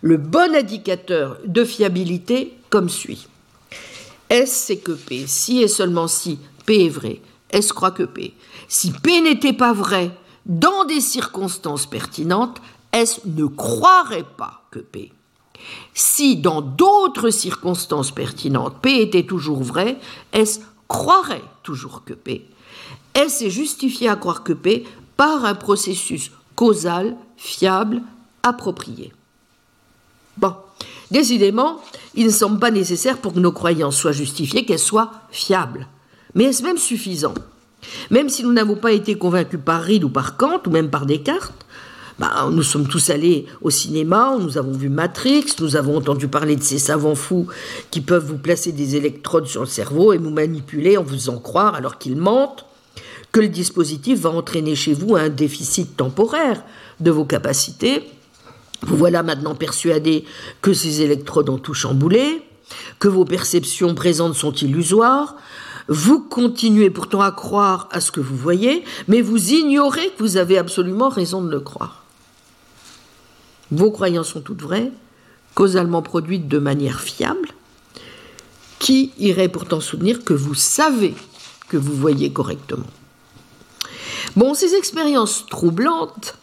le 0.00 0.16
bon 0.16 0.54
indicateur 0.54 1.38
de 1.44 1.64
fiabilité 1.64 2.54
comme 2.70 2.88
suit. 2.88 3.28
S 4.30 4.64
c'est 4.66 4.78
que 4.78 4.92
P. 4.92 5.26
Si 5.26 5.62
et 5.62 5.68
seulement 5.68 6.08
si 6.08 6.38
P 6.66 6.86
est 6.86 6.90
vrai, 6.90 7.20
S 7.50 7.72
croit 7.72 7.90
que 7.90 8.02
P. 8.02 8.34
Si 8.68 8.92
P 8.92 9.20
n'était 9.20 9.52
pas 9.52 9.72
vrai 9.72 10.10
dans 10.46 10.84
des 10.84 11.00
circonstances 11.00 11.86
pertinentes, 11.86 12.60
S 12.92 13.20
ne 13.24 13.46
croirait 13.46 14.26
pas 14.36 14.62
que 14.70 14.78
P. 14.78 15.12
Si 15.94 16.36
dans 16.36 16.60
d'autres 16.60 17.30
circonstances 17.30 18.12
pertinentes 18.12 18.76
P 18.80 19.00
était 19.00 19.24
toujours 19.24 19.62
vrai, 19.62 19.98
S 20.32 20.60
croirait 20.86 21.42
toujours 21.62 22.04
que 22.04 22.14
P. 22.14 22.46
S 23.14 23.42
est 23.42 23.50
justifié 23.50 24.08
à 24.08 24.16
croire 24.16 24.44
que 24.44 24.52
P 24.52 24.84
par 25.16 25.44
un 25.44 25.54
processus 25.54 26.30
causal, 26.58 27.14
fiable, 27.36 28.02
approprié. 28.42 29.12
Bon, 30.38 30.54
décidément, 31.08 31.80
il 32.16 32.26
ne 32.26 32.32
semble 32.32 32.58
pas 32.58 32.72
nécessaire 32.72 33.18
pour 33.18 33.32
que 33.32 33.38
nos 33.38 33.52
croyances 33.52 33.96
soient 33.96 34.10
justifiées 34.10 34.64
qu'elles 34.64 34.80
soient 34.80 35.12
fiables. 35.30 35.86
Mais 36.34 36.44
est-ce 36.44 36.64
même 36.64 36.76
suffisant? 36.76 37.34
Même 38.10 38.28
si 38.28 38.42
nous 38.42 38.52
n'avons 38.52 38.74
pas 38.74 38.90
été 38.90 39.14
convaincus 39.14 39.60
par 39.64 39.84
Reed 39.84 40.02
ou 40.02 40.08
par 40.08 40.36
Kant, 40.36 40.60
ou 40.66 40.70
même 40.70 40.90
par 40.90 41.06
Descartes, 41.06 41.64
bah, 42.18 42.48
nous 42.50 42.64
sommes 42.64 42.88
tous 42.88 43.10
allés 43.10 43.46
au 43.62 43.70
cinéma, 43.70 44.36
nous 44.40 44.58
avons 44.58 44.72
vu 44.72 44.88
Matrix, 44.88 45.54
nous 45.60 45.76
avons 45.76 45.98
entendu 45.98 46.26
parler 46.26 46.56
de 46.56 46.62
ces 46.64 46.80
savants 46.80 47.14
fous 47.14 47.46
qui 47.92 48.00
peuvent 48.00 48.26
vous 48.26 48.38
placer 48.38 48.72
des 48.72 48.96
électrodes 48.96 49.46
sur 49.46 49.60
le 49.60 49.68
cerveau 49.68 50.12
et 50.12 50.18
vous 50.18 50.30
manipuler 50.30 50.96
en 50.96 51.04
vous 51.04 51.14
faisant 51.14 51.38
croire, 51.38 51.76
alors 51.76 51.98
qu'ils 51.98 52.16
mentent, 52.16 52.64
que 53.38 53.42
le 53.42 53.48
dispositif 53.48 54.18
va 54.22 54.30
entraîner 54.30 54.74
chez 54.74 54.92
vous 54.92 55.14
un 55.14 55.28
déficit 55.28 55.96
temporaire 55.96 56.64
de 56.98 57.12
vos 57.12 57.24
capacités. 57.24 58.02
Vous 58.82 58.96
voilà 58.96 59.22
maintenant 59.22 59.54
persuadé 59.54 60.24
que 60.60 60.72
ces 60.72 61.02
électrodes 61.02 61.48
ont 61.48 61.58
tout 61.58 61.72
chamboulé, 61.72 62.42
que 62.98 63.06
vos 63.06 63.24
perceptions 63.24 63.94
présentes 63.94 64.34
sont 64.34 64.50
illusoires. 64.54 65.36
Vous 65.86 66.18
continuez 66.18 66.90
pourtant 66.90 67.20
à 67.20 67.30
croire 67.30 67.88
à 67.92 68.00
ce 68.00 68.10
que 68.10 68.18
vous 68.18 68.36
voyez, 68.36 68.82
mais 69.06 69.20
vous 69.20 69.52
ignorez 69.52 70.08
que 70.08 70.18
vous 70.18 70.36
avez 70.36 70.58
absolument 70.58 71.08
raison 71.08 71.40
de 71.40 71.48
le 71.48 71.60
croire. 71.60 72.02
Vos 73.70 73.92
croyances 73.92 74.30
sont 74.30 74.40
toutes 74.40 74.62
vraies, 74.62 74.90
causalement 75.54 76.02
produites 76.02 76.48
de 76.48 76.58
manière 76.58 76.98
fiable, 76.98 77.50
qui 78.80 79.12
irait 79.16 79.48
pourtant 79.48 79.78
soutenir 79.78 80.24
que 80.24 80.34
vous 80.34 80.56
savez 80.56 81.14
que 81.68 81.76
vous 81.76 81.94
voyez 81.94 82.32
correctement? 82.32 82.86
Bon, 84.38 84.54
ces 84.54 84.76
expériences 84.76 85.46
troublantes, 85.46 86.36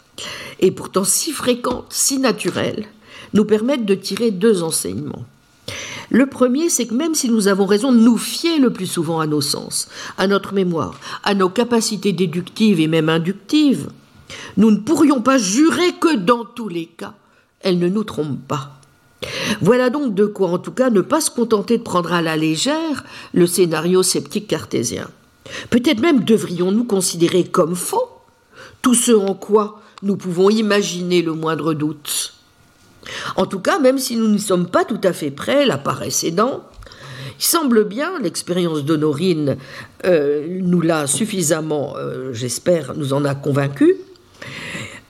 et 0.60 0.72
pourtant 0.72 1.06
si 1.06 1.32
fréquentes, 1.32 1.86
si 1.91 2.20
naturelles, 2.20 2.88
nous 3.34 3.46
permettent 3.46 3.86
de 3.86 3.96
tirer 3.96 4.32
deux 4.32 4.64
enseignements. 4.64 5.24
Le 6.10 6.26
premier, 6.26 6.68
c'est 6.68 6.88
que 6.88 6.93
même 6.93 7.16
si 7.16 7.30
nous 7.30 7.48
avons 7.48 7.66
raison 7.66 7.93
de 7.93 8.00
nous 8.00 8.18
fier 8.18 8.60
le 8.60 8.74
plus 8.74 8.86
souvent 8.86 9.22
à 9.22 9.28
nos 9.28 9.39
sens, 9.39 9.88
à 10.18 10.28
notre 10.28 10.54
mémoire, 10.54 11.00
à 11.24 11.36
nos 11.36 11.48
capacités 11.48 12.12
déductives 12.12 12.82
et 12.82 12.88
même 12.88 13.08
inductives, 13.08 13.88
nous 14.58 14.72
ne 14.72 14.80
pourrions 14.80 15.22
pas 15.22 15.38
jurer 15.38 15.93
que 15.93 16.18
dans 16.18 16.43
tous 16.43 16.68
les 16.68 16.88
cas, 16.88 17.14
elles 17.62 17.80
ne 17.80 17.88
nous 17.88 18.04
trompent 18.04 18.46
pas. 18.46 18.72
Voilà 19.62 19.89
donc 19.89 20.14
de 20.14 20.26
quoi, 20.26 20.50
en 20.50 20.58
tout 20.58 20.74
cas, 20.74 20.89
ne 20.89 21.00
pas 21.00 21.22
se 21.22 21.32
contenter 21.32 21.78
de 21.78 21.84
prendre 21.84 22.12
à 22.12 22.22
la 22.22 22.36
légère 22.36 23.06
le 23.34 23.48
scénario 23.48 24.04
sceptique 24.04 24.48
cartésien. 24.48 25.08
Peut-être 25.70 26.00
même 26.00 26.24
devrions-nous 26.24 26.86
considérer 26.86 27.43
comme 27.43 27.76
faux 27.76 28.10
tout 28.82 28.93
ce 28.93 29.12
en 29.12 29.34
quoi 29.34 29.82
nous 30.04 30.16
pouvons 30.16 30.50
imaginer 30.50 31.22
le 31.22 31.34
moindre 31.34 31.74
doute. 31.74 32.34
En 33.36 33.46
tout 33.46 33.60
cas, 33.60 33.80
même 33.80 33.98
si 33.98 34.16
nous 34.16 34.28
ne 34.28 34.38
sommes 34.38 34.68
pas 34.68 34.86
tout 34.86 35.02
à 35.04 35.14
fait 35.14 35.32
prêts, 35.32 35.66
la 35.66 35.78
paresse 35.78 36.24
aidant, 36.24 36.64
il 37.38 37.43
semble 37.43 37.84
bien, 37.84 38.20
l'expérience 38.20 38.86
d'Honorine 38.86 39.58
euh, 40.06 40.60
nous 40.62 40.82
l'a 40.82 41.08
suffisamment, 41.08 41.96
euh, 41.98 42.32
j'espère, 42.34 42.96
nous 42.96 43.14
en 43.14 43.26
a 43.26 43.36
convaincus, 43.36 43.96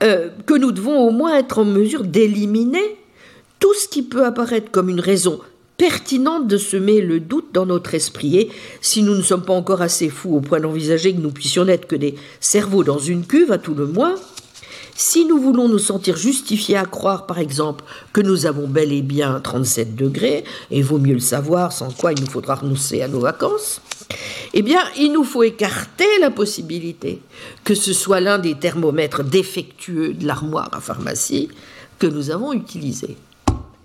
euh, 0.02 0.28
que 0.44 0.54
nous 0.54 0.72
devons 0.72 0.98
au 0.98 1.10
moins 1.10 1.38
être 1.38 1.58
en 1.58 1.64
mesure 1.64 2.02
d'éliminer 2.02 2.98
tout 3.60 3.74
ce 3.74 3.88
qui 3.88 4.02
peut 4.02 4.24
apparaître 4.24 4.70
comme 4.70 4.88
une 4.88 5.00
raison 5.00 5.40
pertinente 5.76 6.46
de 6.46 6.56
semer 6.56 7.00
le 7.00 7.20
doute 7.20 7.48
dans 7.52 7.66
notre 7.66 7.94
esprit. 7.94 8.38
Et 8.38 8.50
si 8.80 9.02
nous 9.02 9.14
ne 9.14 9.22
sommes 9.22 9.44
pas 9.44 9.52
encore 9.52 9.82
assez 9.82 10.08
fous 10.08 10.36
au 10.36 10.40
point 10.40 10.60
d'envisager 10.60 11.14
que 11.14 11.20
nous 11.20 11.30
puissions 11.30 11.64
n'être 11.64 11.86
que 11.86 11.96
des 11.96 12.14
cerveaux 12.40 12.84
dans 12.84 12.98
une 12.98 13.26
cuve, 13.26 13.52
à 13.52 13.58
tout 13.58 13.74
le 13.74 13.86
moins, 13.86 14.14
si 14.98 15.26
nous 15.26 15.38
voulons 15.38 15.68
nous 15.68 15.78
sentir 15.78 16.16
justifiés 16.16 16.78
à 16.78 16.86
croire, 16.86 17.26
par 17.26 17.38
exemple, 17.38 17.84
que 18.14 18.22
nous 18.22 18.46
avons 18.46 18.66
bel 18.66 18.92
et 18.92 19.02
bien 19.02 19.38
37 19.40 19.94
degrés, 19.94 20.44
et 20.70 20.80
vaut 20.80 20.98
mieux 20.98 21.14
le 21.14 21.20
savoir, 21.20 21.72
sans 21.72 21.90
quoi 21.90 22.14
il 22.14 22.20
nous 22.20 22.30
faudra 22.30 22.54
renoncer 22.54 23.02
à 23.02 23.08
nos 23.08 23.20
vacances, 23.20 23.82
eh 24.54 24.62
bien, 24.62 24.80
il 24.96 25.12
nous 25.12 25.24
faut 25.24 25.42
écarter 25.42 26.06
la 26.20 26.30
possibilité 26.30 27.20
que 27.62 27.74
ce 27.74 27.92
soit 27.92 28.20
l'un 28.20 28.38
des 28.38 28.54
thermomètres 28.54 29.22
défectueux 29.22 30.14
de 30.14 30.26
l'armoire 30.26 30.70
à 30.72 30.80
pharmacie 30.80 31.50
que 31.98 32.06
nous 32.06 32.30
avons 32.30 32.54
utilisé. 32.54 33.16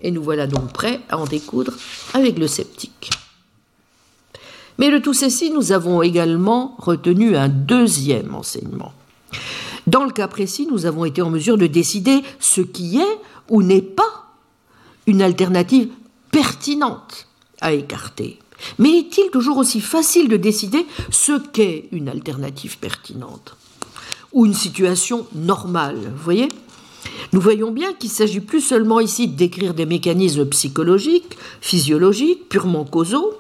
Et 0.02 0.12
nous 0.12 0.24
voilà 0.24 0.48
donc 0.48 0.72
prêts 0.74 1.02
à 1.10 1.18
en 1.18 1.26
découdre 1.26 1.74
avec 2.14 2.38
le 2.38 2.48
sceptique. 2.48 3.12
Mais 4.78 4.90
de 4.90 4.98
tout 4.98 5.14
ceci, 5.14 5.52
nous 5.52 5.72
avons 5.72 6.02
également 6.02 6.76
retenu 6.80 7.36
un 7.36 7.50
deuxième 7.50 8.34
enseignement. 8.34 8.94
Dans 9.88 10.04
le 10.04 10.12
cas 10.12 10.28
précis, 10.28 10.68
nous 10.72 10.86
avons 10.86 11.06
été 11.06 11.22
en 11.22 11.30
mesure 11.30 11.58
de 11.58 11.68
décider 11.68 12.22
ce 12.40 12.62
qui 12.62 12.98
est 12.98 13.20
ou 13.50 13.64
n'est 13.64 13.82
pas 13.82 14.26
une 15.08 15.22
alternative 15.22 15.90
pertinente 16.32 17.28
à 17.60 17.74
écarter. 17.74 18.40
Mais 18.78 18.92
est-il 18.92 19.30
toujours 19.32 19.58
aussi 19.58 19.82
facile 19.82 20.30
de 20.30 20.38
décider 20.38 20.86
ce 21.10 21.38
qu'est 21.40 21.90
une 21.92 22.10
alternative 22.10 22.78
pertinente 22.78 23.56
ou 24.34 24.46
une 24.46 24.54
situation 24.54 25.28
normale 25.36 26.12
Vous 26.16 26.24
voyez? 26.24 26.48
Nous 27.34 27.42
voyons 27.42 27.72
bien 27.72 27.94
qu'il 27.94 28.10
s'agit 28.10 28.42
plus 28.42 28.62
seulement 28.62 29.00
ici 29.00 29.28
de 29.28 29.36
décrire 29.36 29.74
des 29.74 29.86
mécanismes 29.86 30.46
psychologiques, 30.46 31.38
physiologiques, 31.62 32.50
purement 32.50 32.84
causaux, 32.84 33.34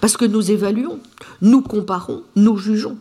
parce 0.00 0.16
que 0.16 0.24
nous 0.24 0.50
évaluons, 0.50 0.98
nous 1.42 1.62
comparons, 1.62 2.22
nous 2.36 2.56
jugeons. 2.56 2.96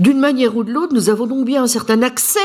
D'une 0.00 0.18
manière 0.18 0.56
ou 0.56 0.64
de 0.64 0.72
l'autre, 0.72 0.94
nous 0.94 1.10
avons 1.10 1.26
donc 1.26 1.44
bien 1.44 1.62
un 1.62 1.68
certain 1.68 2.02
accès 2.02 2.40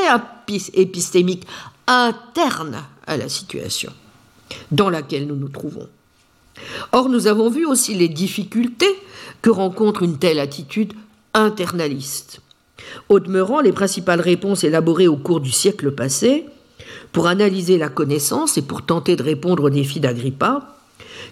épistémique 0.74 1.46
interne 1.88 2.84
à 3.08 3.18
la 3.18 3.30
situation 3.30 3.92
dans 4.72 4.90
laquelle 4.90 5.28
nous 5.28 5.36
nous 5.36 5.50
trouvons. 5.50 5.88
Or, 6.92 7.10
nous 7.10 7.28
avons 7.28 7.50
vu 7.50 7.66
aussi 7.66 7.96
les 7.96 8.10
difficultés 8.10 8.96
que 9.42 9.50
rencontre 9.50 10.04
une 10.04 10.18
telle 10.18 10.40
attitude 10.40 10.94
internaliste. 11.34 12.42
Au 13.08 13.20
demeurant, 13.20 13.62
les 13.62 13.72
principales 13.72 14.22
réponses 14.22 14.64
élaborées 14.64 15.08
au 15.08 15.18
cours 15.18 15.40
du 15.40 15.52
siècle 15.52 15.92
passé 15.92 16.46
pour 17.12 17.28
analyser 17.28 17.78
la 17.78 17.89
connaissance 17.89 18.57
et 18.57 18.62
pour 18.62 18.86
tenter 18.86 19.16
de 19.16 19.24
répondre 19.24 19.64
aux 19.64 19.70
défis 19.70 19.99
d'Agrippa, 19.99 20.76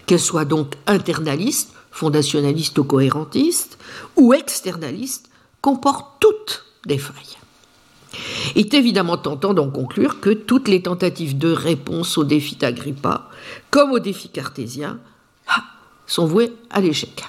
qu'elles 0.06 0.20
soient 0.20 0.44
donc 0.44 0.74
internalistes, 0.86 1.72
fondationalistes 1.90 2.78
ou 2.78 2.84
cohérentistes, 2.84 3.78
ou 4.16 4.32
externalistes, 4.32 5.28
comportent 5.60 6.20
toutes 6.20 6.64
des 6.86 6.98
failles. 6.98 7.38
Il 8.56 8.66
est 8.66 8.74
évidemment 8.74 9.18
tentant 9.18 9.54
d'en 9.54 9.70
conclure 9.70 10.20
que 10.20 10.30
toutes 10.30 10.68
les 10.68 10.82
tentatives 10.82 11.36
de 11.36 11.52
réponse 11.52 12.16
au 12.16 12.24
défi 12.24 12.56
d'Agrippa, 12.56 13.28
comme 13.70 13.92
au 13.92 13.98
défi 13.98 14.28
cartésien, 14.28 14.98
ah, 15.46 15.62
sont 16.06 16.26
vouées 16.26 16.52
à 16.70 16.80
l'échec. 16.80 17.24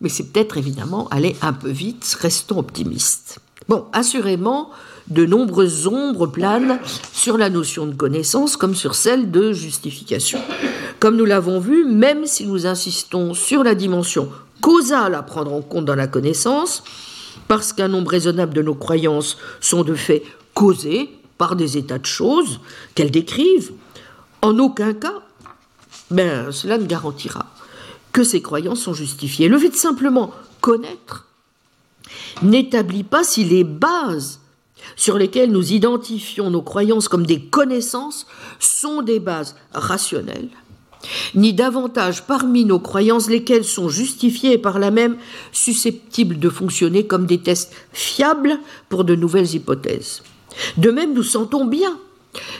Mais 0.00 0.08
c'est 0.08 0.32
peut-être 0.32 0.56
évidemment 0.56 1.08
aller 1.08 1.36
un 1.42 1.52
peu 1.52 1.70
vite, 1.70 2.16
restons 2.20 2.58
optimistes. 2.58 3.40
Bon, 3.68 3.86
assurément, 3.92 4.70
de 5.10 5.24
nombreuses 5.24 5.86
ombres 5.86 6.26
planent 6.26 6.78
sur 7.12 7.38
la 7.38 7.50
notion 7.50 7.86
de 7.86 7.94
connaissance 7.94 8.56
comme 8.56 8.74
sur 8.74 8.94
celle 8.94 9.30
de 9.30 9.52
justification. 9.52 10.40
Comme 11.00 11.16
nous 11.16 11.24
l'avons 11.24 11.60
vu, 11.60 11.84
même 11.84 12.26
si 12.26 12.46
nous 12.46 12.66
insistons 12.66 13.34
sur 13.34 13.64
la 13.64 13.74
dimension 13.74 14.28
causale 14.60 15.14
à 15.14 15.22
prendre 15.22 15.52
en 15.52 15.62
compte 15.62 15.84
dans 15.84 15.94
la 15.94 16.08
connaissance, 16.08 16.82
parce 17.46 17.72
qu'un 17.72 17.88
nombre 17.88 18.10
raisonnable 18.10 18.52
de 18.52 18.62
nos 18.62 18.74
croyances 18.74 19.38
sont 19.60 19.84
de 19.84 19.94
fait 19.94 20.22
causées 20.54 21.10
par 21.38 21.56
des 21.56 21.78
états 21.78 21.98
de 21.98 22.06
choses 22.06 22.60
qu'elles 22.94 23.10
décrivent, 23.10 23.72
en 24.42 24.58
aucun 24.58 24.92
cas, 24.92 25.22
ben, 26.10 26.50
cela 26.52 26.78
ne 26.78 26.86
garantira 26.86 27.46
que 28.12 28.24
ces 28.24 28.42
croyances 28.42 28.80
sont 28.80 28.94
justifiées. 28.94 29.48
Le 29.48 29.58
fait 29.58 29.68
de 29.68 29.76
simplement 29.76 30.32
connaître 30.60 31.26
n'établit 32.42 33.04
pas 33.04 33.24
si 33.24 33.44
les 33.44 33.64
bases 33.64 34.40
sur 34.96 35.18
lesquelles 35.18 35.52
nous 35.52 35.72
identifions 35.72 36.50
nos 36.50 36.62
croyances 36.62 37.08
comme 37.08 37.26
des 37.26 37.40
connaissances 37.40 38.26
sont 38.58 39.02
des 39.02 39.20
bases 39.20 39.56
rationnelles 39.72 40.48
ni 41.34 41.52
davantage 41.52 42.24
parmi 42.24 42.64
nos 42.64 42.78
croyances 42.78 43.28
lesquelles 43.28 43.64
sont 43.64 43.88
justifiées 43.88 44.54
et 44.54 44.58
par 44.58 44.78
là 44.78 44.90
même 44.90 45.16
susceptibles 45.52 46.38
de 46.38 46.48
fonctionner 46.48 47.06
comme 47.06 47.26
des 47.26 47.38
tests 47.38 47.72
fiables 47.92 48.58
pour 48.88 49.04
de 49.04 49.14
nouvelles 49.14 49.54
hypothèses. 49.54 50.22
De 50.76 50.90
même, 50.90 51.14
nous 51.14 51.22
sentons 51.22 51.64
bien 51.64 51.98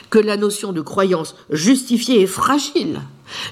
que 0.09 0.19
la 0.19 0.37
notion 0.37 0.71
de 0.71 0.81
croyance 0.81 1.35
justifiée 1.49 2.21
est 2.21 2.27
fragile, 2.27 3.01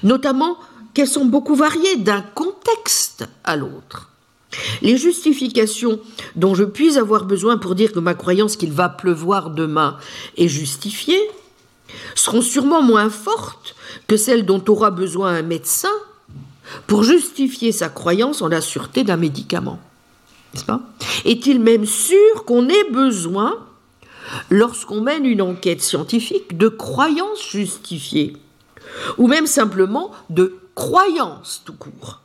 notamment 0.02 0.56
qu'elles 0.94 1.06
sont 1.06 1.26
beaucoup 1.26 1.54
variées 1.54 1.96
d'un 1.96 2.22
contexte 2.22 3.28
à 3.44 3.56
l'autre. 3.56 4.07
Les 4.82 4.96
justifications 4.96 6.00
dont 6.36 6.54
je 6.54 6.64
puis 6.64 6.98
avoir 6.98 7.24
besoin 7.24 7.58
pour 7.58 7.74
dire 7.74 7.92
que 7.92 7.98
ma 7.98 8.14
croyance 8.14 8.56
qu'il 8.56 8.72
va 8.72 8.88
pleuvoir 8.88 9.50
demain 9.50 9.98
est 10.36 10.48
justifiée 10.48 11.20
seront 12.14 12.42
sûrement 12.42 12.82
moins 12.82 13.10
fortes 13.10 13.74
que 14.06 14.16
celles 14.16 14.46
dont 14.46 14.62
aura 14.68 14.90
besoin 14.90 15.34
un 15.34 15.42
médecin 15.42 15.92
pour 16.86 17.02
justifier 17.02 17.72
sa 17.72 17.88
croyance 17.88 18.42
en 18.42 18.48
la 18.48 18.60
sûreté 18.60 19.04
d'un 19.04 19.16
médicament. 19.16 19.78
N'est-ce 20.54 20.64
pas? 20.64 20.80
Est-il 21.24 21.60
même 21.60 21.86
sûr 21.86 22.44
qu'on 22.46 22.68
ait 22.68 22.90
besoin, 22.90 23.58
lorsqu'on 24.50 25.00
mène 25.00 25.26
une 25.26 25.42
enquête 25.42 25.82
scientifique, 25.82 26.56
de 26.56 26.68
croyances 26.68 27.50
justifiées? 27.50 28.36
Ou 29.18 29.28
même 29.28 29.46
simplement 29.46 30.10
de 30.30 30.58
croyances 30.74 31.62
tout 31.64 31.74
court? 31.74 32.20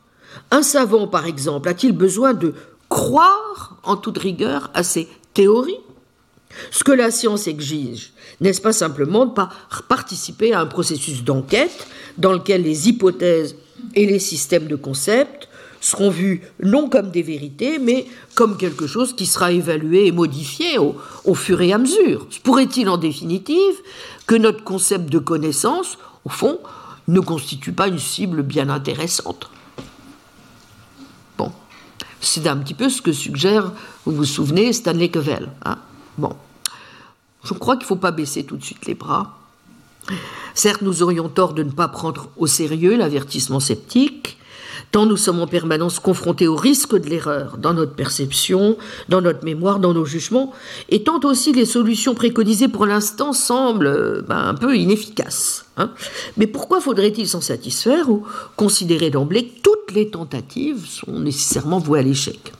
Un 0.54 0.62
savant, 0.62 1.08
par 1.08 1.26
exemple, 1.26 1.68
a-t-il 1.68 1.90
besoin 1.90 2.32
de 2.32 2.54
croire 2.88 3.76
en 3.82 3.96
toute 3.96 4.18
rigueur 4.18 4.70
à 4.72 4.84
ses 4.84 5.08
théories? 5.34 5.80
Ce 6.70 6.84
que 6.84 6.92
la 6.92 7.10
science 7.10 7.48
exige, 7.48 8.12
n'est-ce 8.40 8.60
pas 8.60 8.72
simplement 8.72 9.26
de 9.26 9.32
pas 9.32 9.48
participer 9.88 10.52
à 10.52 10.60
un 10.60 10.66
processus 10.66 11.24
d'enquête 11.24 11.88
dans 12.18 12.32
lequel 12.32 12.62
les 12.62 12.88
hypothèses 12.88 13.56
et 13.96 14.06
les 14.06 14.20
systèmes 14.20 14.68
de 14.68 14.76
concepts 14.76 15.48
seront 15.80 16.08
vus 16.08 16.42
non 16.62 16.88
comme 16.88 17.10
des 17.10 17.22
vérités, 17.22 17.80
mais 17.80 18.06
comme 18.36 18.56
quelque 18.56 18.86
chose 18.86 19.16
qui 19.16 19.26
sera 19.26 19.50
évalué 19.50 20.06
et 20.06 20.12
modifié 20.12 20.78
au, 20.78 21.34
fur 21.34 21.62
et 21.62 21.72
à 21.72 21.78
mesure. 21.78 22.28
Pourrait-il 22.44 22.88
en 22.88 22.96
définitive 22.96 23.74
que 24.28 24.36
notre 24.36 24.62
concept 24.62 25.10
de 25.10 25.18
connaissance, 25.18 25.98
au 26.24 26.30
fond, 26.30 26.60
ne 27.08 27.18
constitue 27.18 27.72
pas 27.72 27.88
une 27.88 27.98
cible 27.98 28.44
bien 28.44 28.68
intéressante? 28.68 29.50
C'est 32.26 32.46
un 32.46 32.56
petit 32.56 32.74
peu 32.74 32.88
ce 32.88 33.02
que 33.02 33.12
suggère, 33.12 33.72
vous 34.04 34.14
vous 34.14 34.24
souvenez, 34.24 34.72
Stanley 34.72 35.08
Cavell. 35.08 35.50
Hein 35.64 35.78
Bon. 36.18 36.34
Je 37.44 37.52
crois 37.54 37.76
qu'il 37.76 37.84
ne 37.84 37.88
faut 37.88 37.96
pas 37.96 38.10
baisser 38.10 38.44
tout 38.44 38.56
de 38.56 38.64
suite 38.64 38.86
les 38.86 38.94
bras. 38.94 39.38
Certes, 40.54 40.82
nous 40.82 41.02
aurions 41.02 41.28
tort 41.28 41.52
de 41.52 41.62
ne 41.62 41.70
pas 41.70 41.88
prendre 41.88 42.28
au 42.36 42.46
sérieux 42.46 42.96
l'avertissement 42.96 43.60
sceptique, 43.60 44.38
tant 44.92 45.06
nous 45.06 45.16
sommes 45.16 45.40
en 45.40 45.46
permanence 45.46 45.98
confrontés 45.98 46.46
au 46.46 46.56
risque 46.56 46.96
de 46.96 47.08
l'erreur 47.08 47.58
dans 47.58 47.74
notre 47.74 47.94
perception, 47.94 48.76
dans 49.08 49.20
notre 49.20 49.44
mémoire, 49.44 49.78
dans 49.78 49.92
nos 49.92 50.04
jugements, 50.04 50.52
et 50.88 51.02
tant 51.02 51.20
aussi 51.24 51.52
les 51.52 51.64
solutions 51.64 52.14
préconisées 52.14 52.68
pour 52.68 52.86
l'instant 52.86 53.32
semblent 53.32 54.24
ben, 54.28 54.48
un 54.48 54.54
peu 54.54 54.76
inefficaces. 54.76 55.63
Hein. 55.76 55.90
Mais 56.36 56.46
pourquoi 56.46 56.80
faudrait-il 56.80 57.28
s'en 57.28 57.40
satisfaire 57.40 58.08
ou 58.08 58.24
considérer 58.56 59.10
d'emblée 59.10 59.46
que 59.46 59.60
toutes 59.62 59.92
les 59.92 60.08
tentatives 60.08 60.86
sont 60.86 61.18
nécessairement 61.18 61.78
vouées 61.78 62.00
à 62.00 62.02
l'échec? 62.02 62.52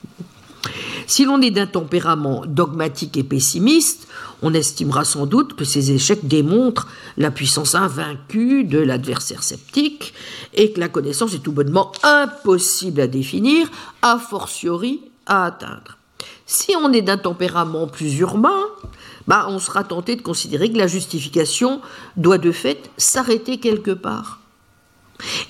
Si 1.07 1.25
l'on 1.25 1.43
est 1.43 1.51
d'un 1.51 1.67
tempérament 1.67 2.45
dogmatique 2.47 3.17
et 3.17 3.25
pessimiste, 3.25 4.09
on 4.43 4.55
estimera 4.55 5.05
sans 5.05 5.27
doute 5.27 5.55
que 5.55 5.65
ces 5.65 5.93
échecs 5.93 6.27
démontrent 6.27 6.89
la 7.17 7.31
puissance 7.31 7.75
invaincue 7.75 8.65
de 8.65 8.79
l'adversaire 8.79 9.43
sceptique 9.43 10.15
et 10.55 10.73
que 10.73 10.81
la 10.81 10.89
connaissance 10.89 11.35
est 11.35 11.43
tout 11.43 11.53
bonnement 11.53 11.93
impossible 12.03 13.03
à 13.03 13.07
définir, 13.07 13.71
a 14.03 14.19
fortiori 14.19 15.03
à 15.27 15.45
atteindre. 15.45 15.99
Si 16.47 16.75
on 16.77 16.93
est 16.93 17.03
d'un 17.03 17.17
tempérament 17.17 17.87
plus 17.87 18.19
urbain, 18.19 18.65
bah 19.27 19.47
on 19.49 19.59
sera 19.59 19.85
tenté 19.85 20.17
de 20.17 20.23
considérer 20.23 20.71
que 20.71 20.79
la 20.79 20.87
justification 20.87 21.81
doit 22.17 22.39
de 22.39 22.53
fait 22.53 22.91
s'arrêter 22.97 23.59
quelque 23.59 23.91
part. 23.91 24.41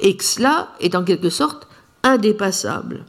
Et 0.01 0.17
que 0.17 0.25
cela 0.25 0.69
est 0.81 0.95
en 0.95 1.05
quelque 1.05 1.31
sorte 1.31 1.67
indépassable. 2.03 3.05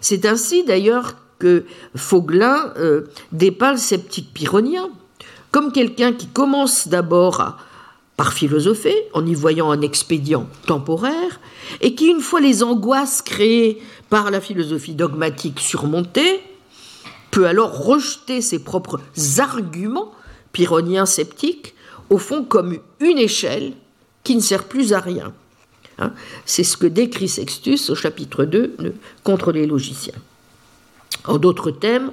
C'est 0.00 0.24
ainsi 0.24 0.64
d'ailleurs 0.64 1.16
que 1.38 1.64
Fauglin 1.96 2.72
euh, 2.76 3.06
dépeint 3.32 3.72
le 3.72 3.78
sceptique 3.78 4.32
pyrrhonien 4.32 4.88
comme 5.50 5.72
quelqu'un 5.72 6.12
qui 6.12 6.28
commence 6.28 6.88
d'abord 6.88 7.56
par 8.16 8.32
philosopher 8.32 8.94
en 9.14 9.26
y 9.26 9.34
voyant 9.34 9.70
un 9.70 9.80
expédient 9.80 10.46
temporaire 10.66 11.40
et 11.80 11.94
qui, 11.94 12.08
une 12.08 12.20
fois 12.20 12.40
les 12.40 12.62
angoisses 12.62 13.22
créées 13.22 13.82
par 14.10 14.30
la 14.30 14.40
philosophie 14.40 14.94
dogmatique 14.94 15.58
surmontées, 15.58 16.40
peut 17.30 17.46
alors 17.46 17.84
rejeter 17.84 18.40
ses 18.40 18.58
propres 18.58 19.00
arguments 19.38 20.12
pyrrhoniens 20.52 21.06
sceptiques, 21.06 21.74
au 22.08 22.18
fond 22.18 22.44
comme 22.44 22.78
une 22.98 23.18
échelle 23.18 23.72
qui 24.24 24.34
ne 24.34 24.40
sert 24.40 24.64
plus 24.64 24.92
à 24.92 25.00
rien. 25.00 25.32
Hein. 25.98 26.12
C'est 26.44 26.64
ce 26.64 26.76
que 26.76 26.86
décrit 26.86 27.28
Sextus 27.28 27.90
au 27.90 27.94
chapitre 27.94 28.44
2 28.44 28.76
contre 29.22 29.52
les 29.52 29.66
logiciens. 29.66 30.14
En 31.24 31.38
d'autres 31.38 31.70
termes, 31.70 32.10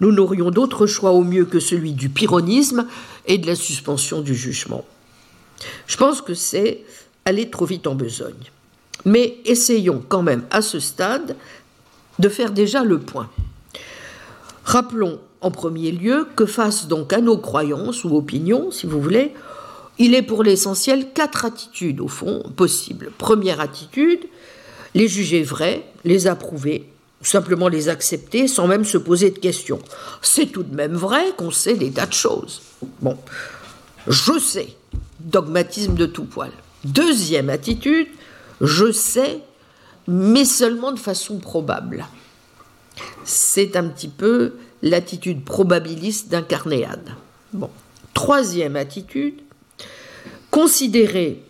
nous 0.00 0.10
n'aurions 0.10 0.50
d'autre 0.50 0.86
choix 0.86 1.12
au 1.12 1.22
mieux 1.22 1.44
que 1.44 1.60
celui 1.60 1.92
du 1.92 2.08
pyrrhonisme 2.08 2.86
et 3.26 3.38
de 3.38 3.46
la 3.46 3.54
suspension 3.54 4.20
du 4.20 4.34
jugement. 4.34 4.84
Je 5.86 5.96
pense 5.96 6.20
que 6.20 6.34
c'est 6.34 6.84
aller 7.24 7.50
trop 7.50 7.66
vite 7.66 7.86
en 7.86 7.94
besogne. 7.94 8.50
Mais 9.04 9.38
essayons 9.44 10.02
quand 10.08 10.22
même 10.22 10.44
à 10.50 10.62
ce 10.62 10.80
stade 10.80 11.36
de 12.18 12.28
faire 12.28 12.50
déjà 12.50 12.82
le 12.82 12.98
point. 12.98 13.30
Rappelons 14.64 15.18
en 15.40 15.50
premier 15.50 15.90
lieu 15.90 16.26
que 16.36 16.46
face 16.46 16.86
donc 16.86 17.12
à 17.12 17.20
nos 17.20 17.36
croyances 17.36 18.04
ou 18.04 18.16
opinions, 18.16 18.70
si 18.70 18.86
vous 18.86 19.00
voulez, 19.00 19.34
il 19.98 20.14
est 20.14 20.22
pour 20.22 20.42
l'essentiel 20.42 21.12
quatre 21.12 21.44
attitudes 21.44 22.00
au 22.00 22.08
fond 22.08 22.42
possibles. 22.56 23.10
Première 23.18 23.60
attitude, 23.60 24.20
les 24.94 25.08
juger 25.08 25.42
vraies, 25.42 25.84
les 26.04 26.26
approuver, 26.26 26.88
simplement 27.20 27.68
les 27.68 27.88
accepter 27.88 28.48
sans 28.48 28.66
même 28.66 28.84
se 28.84 28.98
poser 28.98 29.30
de 29.30 29.38
questions. 29.38 29.80
C'est 30.22 30.46
tout 30.46 30.62
de 30.62 30.74
même 30.74 30.94
vrai 30.94 31.32
qu'on 31.36 31.50
sait 31.50 31.74
des 31.74 31.90
tas 31.90 32.06
de 32.06 32.12
choses. 32.12 32.62
Bon, 33.00 33.16
je 34.06 34.38
sais, 34.38 34.74
dogmatisme 35.20 35.94
de 35.94 36.06
tout 36.06 36.24
poil. 36.24 36.50
Deuxième 36.84 37.50
attitude, 37.50 38.08
je 38.60 38.90
sais, 38.90 39.40
mais 40.08 40.44
seulement 40.44 40.92
de 40.92 40.98
façon 40.98 41.38
probable. 41.38 42.06
C'est 43.24 43.76
un 43.76 43.88
petit 43.88 44.08
peu 44.08 44.54
l'attitude 44.82 45.44
probabiliste 45.44 46.28
d'un 46.28 46.42
carnéade. 46.42 47.14
Troisième 48.14 48.76
attitude, 48.76 49.40
considérer 50.50 51.42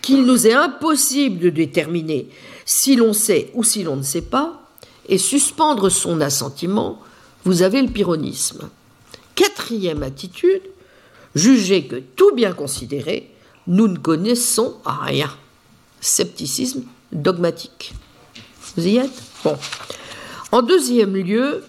qu'il 0.00 0.24
nous 0.24 0.46
est 0.46 0.54
impossible 0.54 1.40
de 1.40 1.50
déterminer 1.50 2.28
si 2.64 2.96
l'on 2.96 3.12
sait 3.12 3.50
ou 3.54 3.64
si 3.64 3.82
l'on 3.82 3.96
ne 3.96 4.02
sait 4.02 4.22
pas, 4.22 4.62
et 5.08 5.18
suspendre 5.18 5.88
son 5.88 6.20
assentiment, 6.20 7.00
vous 7.44 7.62
avez 7.62 7.80
le 7.80 7.88
pyrrhonisme. 7.88 8.68
Quatrième 9.36 10.02
attitude, 10.02 10.62
juger 11.34 11.86
que 11.86 11.96
tout 11.96 12.34
bien 12.34 12.52
considéré, 12.52 13.30
nous 13.68 13.86
ne 13.86 13.98
connaissons 13.98 14.76
rien. 14.84 15.30
Scepticisme 16.00 16.82
dogmatique. 17.12 17.94
Vous 18.76 18.86
y 18.86 18.96
êtes? 18.96 19.22
Bon. 19.44 19.56
En 20.56 20.62
deuxième 20.62 21.14
lieu, 21.14 21.64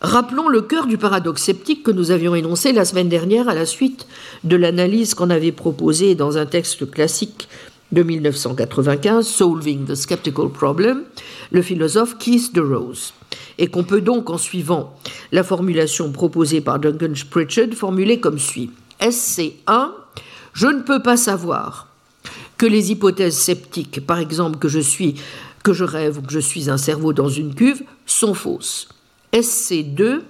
rappelons 0.00 0.48
le 0.48 0.60
cœur 0.60 0.86
du 0.86 0.98
paradoxe 0.98 1.42
sceptique 1.42 1.82
que 1.82 1.90
nous 1.90 2.12
avions 2.12 2.36
énoncé 2.36 2.70
la 2.70 2.84
semaine 2.84 3.08
dernière 3.08 3.48
à 3.48 3.54
la 3.54 3.66
suite 3.66 4.06
de 4.44 4.54
l'analyse 4.54 5.14
qu'on 5.14 5.30
avait 5.30 5.50
proposée 5.50 6.14
dans 6.14 6.38
un 6.38 6.46
texte 6.46 6.88
classique 6.88 7.48
de 7.90 8.04
1995, 8.04 9.26
Solving 9.26 9.86
the 9.86 9.96
Skeptical 9.96 10.48
Problem, 10.48 11.02
le 11.50 11.60
philosophe 11.60 12.16
Keith 12.16 12.54
DeRose, 12.54 13.14
et 13.58 13.66
qu'on 13.66 13.82
peut 13.82 14.00
donc, 14.00 14.30
en 14.30 14.38
suivant 14.38 14.96
la 15.32 15.42
formulation 15.42 16.12
proposée 16.12 16.60
par 16.60 16.78
Duncan 16.78 17.14
Pritchard, 17.28 17.74
formuler 17.74 18.20
comme 18.20 18.38
suit. 18.38 18.70
SC1, 19.00 19.90
je 20.52 20.68
ne 20.68 20.82
peux 20.82 21.02
pas 21.02 21.16
savoir 21.16 21.88
que 22.58 22.66
les 22.66 22.92
hypothèses 22.92 23.36
sceptiques, 23.36 24.06
par 24.06 24.20
exemple 24.20 24.60
que 24.60 24.68
je 24.68 24.78
suis, 24.78 25.16
que 25.64 25.72
je 25.72 25.82
rêve 25.82 26.18
ou 26.18 26.22
que 26.22 26.32
je 26.32 26.38
suis 26.38 26.70
un 26.70 26.76
cerveau 26.76 27.12
dans 27.12 27.28
une 27.28 27.54
cuve, 27.54 27.82
sont 28.06 28.34
fausses. 28.34 28.86
SC2, 29.32 30.20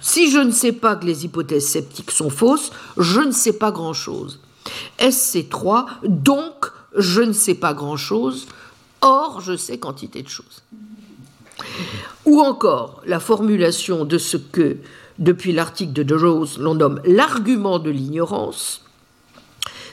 si 0.00 0.30
je 0.32 0.38
ne 0.38 0.50
sais 0.50 0.72
pas 0.72 0.96
que 0.96 1.06
les 1.06 1.24
hypothèses 1.24 1.68
sceptiques 1.68 2.10
sont 2.10 2.30
fausses, 2.30 2.72
je 2.96 3.20
ne 3.20 3.30
sais 3.30 3.52
pas 3.52 3.70
grand-chose. 3.70 4.40
SC3, 4.98 5.86
donc 6.04 6.66
je 6.96 7.20
ne 7.20 7.32
sais 7.32 7.54
pas 7.54 7.74
grand-chose, 7.74 8.48
or 9.00 9.40
je 9.40 9.56
sais 9.56 9.78
quantité 9.78 10.22
de 10.22 10.28
choses. 10.28 10.62
Ou 12.24 12.40
encore 12.40 13.02
la 13.06 13.20
formulation 13.20 14.04
de 14.04 14.18
ce 14.18 14.38
que, 14.38 14.78
depuis 15.18 15.52
l'article 15.52 15.92
de 15.92 16.02
De 16.02 16.14
Rose, 16.14 16.58
l'on 16.58 16.74
nomme 16.74 17.00
l'argument 17.04 17.78
de 17.78 17.90
l'ignorance. 17.90 18.82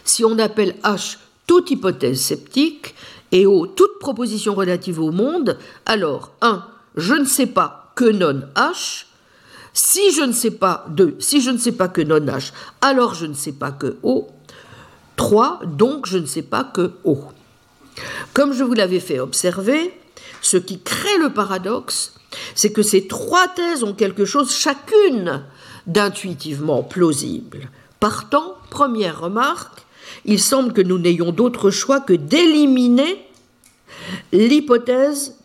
Si 0.06 0.24
on 0.24 0.40
appelle 0.40 0.76
H 0.84 1.18
toute 1.46 1.70
hypothèse 1.70 2.22
sceptique 2.22 2.96
et 3.32 3.46
O 3.46 3.68
toute 3.68 4.00
proposition 4.00 4.56
relative 4.56 5.00
au 5.00 5.12
monde, 5.12 5.58
alors 5.86 6.32
1. 6.42 6.66
Je 6.96 7.14
ne 7.14 7.26
sais 7.26 7.48
pas 7.48 7.92
que 7.96 8.06
non 8.06 8.42
H. 8.56 9.06
Si 9.74 10.12
je 10.12 10.22
ne 10.22 10.32
sais 10.32 10.52
pas 10.52 10.86
2. 10.90 11.18
Si 11.20 11.42
je 11.42 11.52
ne 11.52 11.58
sais 11.58 11.72
pas 11.72 11.88
que 11.88 12.02
non 12.02 12.20
H, 12.20 12.52
alors 12.82 13.14
je 13.14 13.26
ne 13.26 13.34
sais 13.34 13.54
pas 13.54 13.72
que 13.72 13.98
O. 14.04 14.28
3, 15.16 15.62
donc 15.66 16.06
je 16.06 16.18
ne 16.18 16.26
sais 16.26 16.42
pas 16.42 16.64
que 16.64 16.94
O. 17.04 17.20
Comme 18.34 18.54
je 18.54 18.64
vous 18.64 18.74
l'avais 18.74 19.00
fait 19.00 19.20
observer, 19.20 19.94
ce 20.42 20.58
qui 20.58 20.82
crée 20.82 21.18
le 21.18 21.34
paradoxe, 21.34 22.14
c'est 22.56 22.72
que 22.72 22.84
ces 22.84 23.08
trois 23.08 23.48
thèses 23.48 23.84
ont 23.84 23.94
quelque 23.94 24.26
chose 24.26 24.54
chacune 24.54 25.44
d'intuitivement 25.88 26.84
plausible. 26.84 27.70
Partant, 28.00 28.56
première 28.70 29.20
remarque, 29.20 29.86
il 30.26 30.40
semble 30.40 30.74
que 30.74 30.82
nous 30.82 30.98
n'ayons 30.98 31.32
d'autre 31.32 31.70
choix 31.70 32.00
que 32.00 32.14
d'éliminer 32.14 33.26
l'hypothèse, 34.32 35.36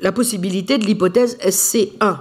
la 0.00 0.12
possibilité 0.12 0.78
de 0.78 0.86
l'hypothèse 0.86 1.36
SC1, 1.38 2.18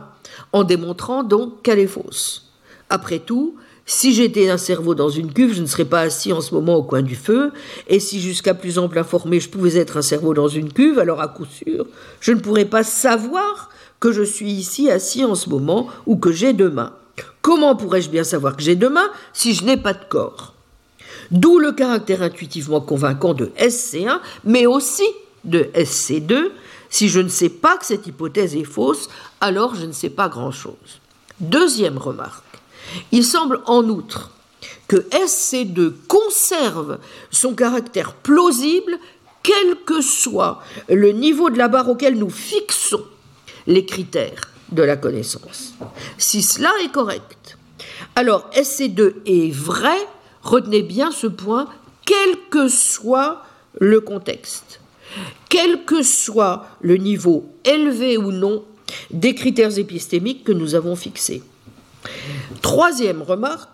en 0.52 0.64
démontrant 0.64 1.24
donc 1.24 1.62
qu'elle 1.62 1.80
est 1.80 1.88
fausse. 1.88 2.52
Après 2.90 3.20
tout, 3.20 3.56
si 3.86 4.14
j'étais 4.14 4.50
un 4.50 4.58
cerveau 4.58 4.94
dans 4.94 5.10
une 5.10 5.34
cuve, 5.34 5.54
je 5.54 5.62
ne 5.62 5.68
serais 5.68 5.86
pas 5.86 6.02
assis 6.02 6.32
en 6.32 6.42
ce 6.42 6.54
moment 6.54 6.76
au 6.76 6.84
coin 6.84 7.02
du 7.02 7.16
feu, 7.16 7.52
et 7.88 8.00
si 8.00 8.20
jusqu'à 8.20 8.54
plus 8.54 8.78
ample 8.78 9.00
informé, 9.00 9.40
je 9.40 9.50
pouvais 9.50 9.78
être 9.78 9.98
un 9.98 10.04
cerveau 10.04 10.34
dans 10.34 10.48
une 10.48 10.72
cuve, 10.72 11.00
alors 11.00 11.22
à 11.22 11.28
coup 11.28 11.46
sûr, 11.46 11.88
je 12.20 12.32
ne 12.32 12.40
pourrais 12.40 12.66
pas 12.66 12.84
savoir 12.84 13.70
que 14.00 14.12
je 14.12 14.22
suis 14.22 14.52
ici 14.52 14.92
assis 14.92 15.26
en 15.26 15.36
ce 15.36 15.50
moment 15.50 15.88
ou 16.06 16.18
que 16.18 16.32
j'ai 16.32 16.54
demain. 16.54 16.94
Comment 17.42 17.76
pourrais-je 17.76 18.10
bien 18.10 18.24
savoir 18.24 18.56
que 18.56 18.62
j'ai 18.62 18.76
demain 18.76 19.10
si 19.34 19.54
je 19.54 19.66
n'ai 19.66 19.78
pas 19.78 19.94
de 19.94 20.06
corps? 20.08 20.54
D'où 21.32 21.60
le 21.60 21.72
caractère 21.72 22.22
intuitivement 22.22 22.82
convaincant 22.82 23.34
de 23.34 23.48
SC1, 23.58 24.20
mais 24.44 24.66
aussi 24.66 25.08
de 25.44 25.70
SC2. 25.76 26.50
Si 26.90 27.08
je 27.08 27.20
ne 27.20 27.30
sais 27.30 27.50
pas 27.50 27.78
que 27.78 27.86
cette 27.86 28.08
hypothèse 28.08 28.56
est 28.56 28.64
fausse, 28.64 29.10
alors 29.42 29.76
je 29.76 29.86
ne 29.86 29.92
sais 29.92 30.10
pas 30.10 30.28
grand-chose. 30.28 30.74
Deuxième 31.40 31.98
remarque. 31.98 32.44
Il 33.12 33.24
semble 33.24 33.62
en 33.66 33.88
outre 33.88 34.32
que 34.88 34.98
SC2 35.12 35.94
conserve 36.08 36.98
son 37.30 37.54
caractère 37.54 38.14
plausible 38.14 38.98
quel 39.44 39.76
que 39.86 40.02
soit 40.02 40.62
le 40.90 41.12
niveau 41.12 41.50
de 41.50 41.58
la 41.58 41.68
barre 41.68 41.90
auquel 41.90 42.18
nous 42.18 42.30
fixons 42.30 43.04
les 43.68 43.86
critères 43.86 44.50
de 44.72 44.84
la 44.84 44.98
connaissance. 44.98 45.74
Si 46.18 46.42
cela 46.42 46.72
est 46.84 46.92
correct, 46.92 47.58
alors 48.16 48.50
SC2 48.54 49.14
est 49.26 49.54
vrai, 49.54 49.98
retenez 50.42 50.82
bien 50.82 51.12
ce 51.12 51.28
point, 51.28 51.68
quel 52.06 52.36
que 52.50 52.68
soit 52.68 53.44
le 53.80 54.02
contexte. 54.02 54.80
quel 55.50 55.84
que 55.86 56.04
soit 56.04 56.68
le 56.82 56.98
niveau 56.98 57.46
élevé 57.66 58.18
ou 58.18 58.32
non 58.32 58.64
des 59.12 59.36
critères 59.36 59.78
épistémiques 59.78 60.44
que 60.44 60.52
nous 60.52 60.76
avons 60.76 60.96
fixés. 60.96 61.44
Troisième 62.62 63.22
remarque, 63.22 63.70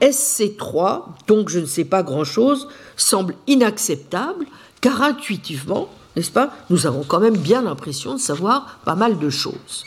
SC3, 0.00 1.04
donc 1.26 1.48
je 1.48 1.60
ne 1.60 1.66
sais 1.66 1.84
pas 1.84 2.02
grand-chose, 2.02 2.68
semble 2.96 3.36
inacceptable, 3.46 4.46
car 4.80 5.02
intuitivement, 5.02 5.88
n'est-ce 6.16 6.30
pas, 6.32 6.50
nous 6.70 6.86
avons 6.86 7.04
quand 7.04 7.20
même 7.20 7.36
bien 7.36 7.62
l'impression 7.62 8.14
de 8.14 8.20
savoir 8.20 8.80
pas 8.84 8.96
mal 8.96 9.18
de 9.18 9.30
choses. 9.30 9.84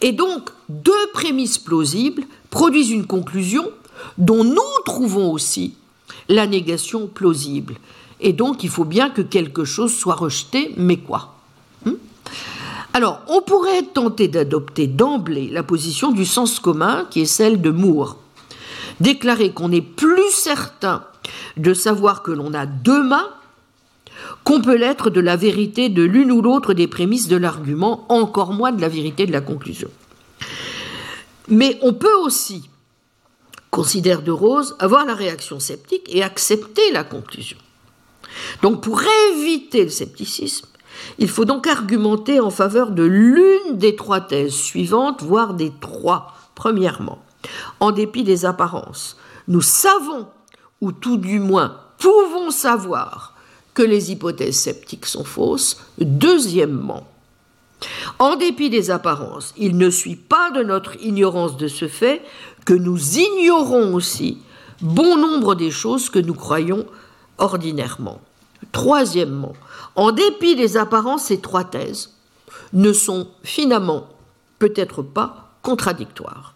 Et 0.00 0.12
donc, 0.12 0.50
deux 0.68 0.92
prémices 1.12 1.58
plausibles 1.58 2.24
produisent 2.50 2.90
une 2.90 3.06
conclusion 3.06 3.70
dont 4.18 4.44
nous 4.44 4.60
trouvons 4.84 5.30
aussi 5.32 5.74
la 6.28 6.46
négation 6.46 7.06
plausible. 7.06 7.74
Et 8.20 8.32
donc, 8.32 8.62
il 8.62 8.70
faut 8.70 8.84
bien 8.84 9.10
que 9.10 9.22
quelque 9.22 9.64
chose 9.64 9.94
soit 9.94 10.14
rejeté, 10.14 10.72
mais 10.76 10.98
quoi 10.98 11.34
hmm 11.84 11.94
Alors, 12.94 13.20
on 13.28 13.42
pourrait 13.42 13.82
tenter 13.82 14.28
d'adopter 14.28 14.86
d'emblée 14.86 15.48
la 15.48 15.62
position 15.62 16.12
du 16.12 16.24
sens 16.24 16.60
commun, 16.60 17.06
qui 17.10 17.22
est 17.22 17.26
celle 17.26 17.60
de 17.60 17.70
Moore. 17.70 18.18
Déclarer 19.00 19.52
qu'on 19.52 19.72
est 19.72 19.80
plus 19.80 20.30
certain 20.30 21.04
de 21.56 21.74
savoir 21.74 22.22
que 22.22 22.30
l'on 22.30 22.54
a 22.54 22.66
deux 22.66 23.02
mains 23.02 23.28
qu'on 24.44 24.60
peut 24.60 24.76
l'être 24.76 25.10
de 25.10 25.20
la 25.20 25.36
vérité 25.36 25.88
de 25.88 26.02
l'une 26.02 26.32
ou 26.32 26.42
l'autre 26.42 26.74
des 26.74 26.86
prémices 26.86 27.28
de 27.28 27.36
l'argument, 27.36 28.06
encore 28.08 28.52
moins 28.52 28.72
de 28.72 28.80
la 28.80 28.88
vérité 28.88 29.26
de 29.26 29.32
la 29.32 29.40
conclusion. 29.40 29.88
Mais 31.48 31.78
on 31.82 31.92
peut 31.92 32.14
aussi, 32.22 32.68
considère 33.72 34.22
De 34.22 34.30
Rose, 34.30 34.76
avoir 34.78 35.06
la 35.06 35.14
réaction 35.14 35.58
sceptique 35.58 36.08
et 36.14 36.22
accepter 36.22 36.92
la 36.92 37.02
conclusion. 37.02 37.56
Donc 38.60 38.82
pour 38.82 39.02
éviter 39.32 39.82
le 39.82 39.90
scepticisme, 39.90 40.68
il 41.18 41.28
faut 41.28 41.46
donc 41.46 41.66
argumenter 41.66 42.38
en 42.38 42.50
faveur 42.50 42.90
de 42.90 43.02
l'une 43.02 43.78
des 43.78 43.96
trois 43.96 44.20
thèses 44.20 44.54
suivantes, 44.54 45.22
voire 45.22 45.54
des 45.54 45.72
trois. 45.80 46.34
Premièrement, 46.54 47.24
en 47.80 47.92
dépit 47.92 48.24
des 48.24 48.44
apparences, 48.44 49.16
nous 49.48 49.62
savons, 49.62 50.28
ou 50.82 50.92
tout 50.92 51.16
du 51.16 51.40
moins 51.40 51.78
pouvons 51.98 52.50
savoir, 52.50 53.34
que 53.72 53.82
les 53.82 54.12
hypothèses 54.12 54.58
sceptiques 54.58 55.06
sont 55.06 55.24
fausses. 55.24 55.80
Deuxièmement, 55.98 57.06
en 58.18 58.36
dépit 58.36 58.70
des 58.70 58.90
apparences, 58.90 59.54
il 59.56 59.76
ne 59.76 59.90
suit 59.90 60.16
pas 60.16 60.50
de 60.50 60.62
notre 60.62 61.02
ignorance 61.02 61.56
de 61.56 61.68
ce 61.68 61.88
fait 61.88 62.22
que 62.64 62.74
nous 62.74 63.18
ignorons 63.18 63.94
aussi 63.94 64.38
bon 64.80 65.16
nombre 65.16 65.54
des 65.54 65.70
choses 65.70 66.10
que 66.10 66.18
nous 66.18 66.34
croyons 66.34 66.86
ordinairement. 67.38 68.20
Troisièmement, 68.72 69.54
en 69.96 70.12
dépit 70.12 70.56
des 70.56 70.76
apparences, 70.76 71.24
ces 71.24 71.40
trois 71.40 71.64
thèses 71.64 72.14
ne 72.72 72.92
sont 72.92 73.28
finalement 73.42 74.08
peut-être 74.58 75.02
pas 75.02 75.52
contradictoires. 75.62 76.54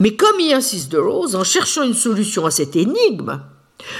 Mais 0.00 0.14
comme 0.16 0.40
y 0.40 0.52
insiste 0.52 0.90
De 0.90 0.98
Rose, 0.98 1.36
en 1.36 1.44
cherchant 1.44 1.82
une 1.82 1.94
solution 1.94 2.46
à 2.46 2.50
cette 2.50 2.76
énigme, 2.76 3.40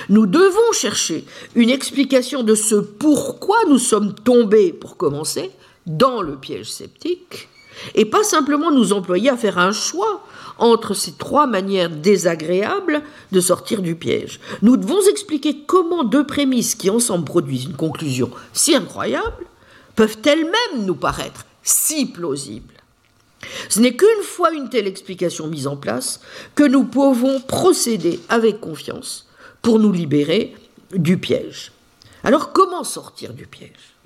nous 0.09 0.27
devons 0.27 0.73
chercher 0.73 1.25
une 1.55 1.71
explication 1.71 2.43
de 2.43 2.55
ce 2.55 2.77
pourquoi 2.77 3.59
nous 3.69 3.79
sommes 3.79 4.15
tombés, 4.15 4.73
pour 4.73 4.97
commencer, 4.97 5.51
dans 5.87 6.23
le 6.23 6.37
piège 6.37 6.71
sceptique, 6.71 7.49
et 7.95 8.05
pas 8.05 8.23
simplement 8.23 8.71
nous 8.71 8.93
employer 8.93 9.31
à 9.31 9.37
faire 9.37 9.59
un 9.59 9.73
choix 9.73 10.25
entre 10.63 10.95
ces 10.95 11.13
trois 11.13 11.49
manières 11.49 11.91
désagréables 11.91 13.03
de 13.33 13.41
sortir 13.41 13.83
du 13.83 13.97
piège. 13.97 14.39
Nous 14.63 14.77
devons 14.77 15.01
expliquer 15.11 15.59
comment 15.67 16.05
deux 16.05 16.25
prémices 16.25 16.77
qui 16.77 16.89
ensemble 16.89 17.25
produisent 17.25 17.65
une 17.65 17.77
conclusion 17.77 18.31
si 18.53 18.77
incroyable 18.77 19.45
peuvent 19.97 20.19
elles-mêmes 20.25 20.87
nous 20.87 20.95
paraître 20.95 21.47
si 21.65 22.07
plausibles. 22.07 22.75
Ce 23.69 23.81
n'est 23.81 23.97
qu'une 23.97 24.23
fois 24.23 24.53
une 24.53 24.69
telle 24.69 24.87
explication 24.87 25.49
mise 25.49 25.67
en 25.67 25.77
place 25.77 26.21
que 26.55 26.63
nous 26.63 26.85
pouvons 26.85 27.41
procéder 27.41 28.21
avec 28.29 28.61
confiance 28.61 29.29
pour 29.63 29.81
nous 29.81 29.93
libérer 29.93 30.55
du 30.95 31.19
piège. 31.19 31.73
Alors 32.25 32.53
comment 32.53 32.85
sortir 32.85 33.33
du 33.33 33.47
piège? 33.47 33.97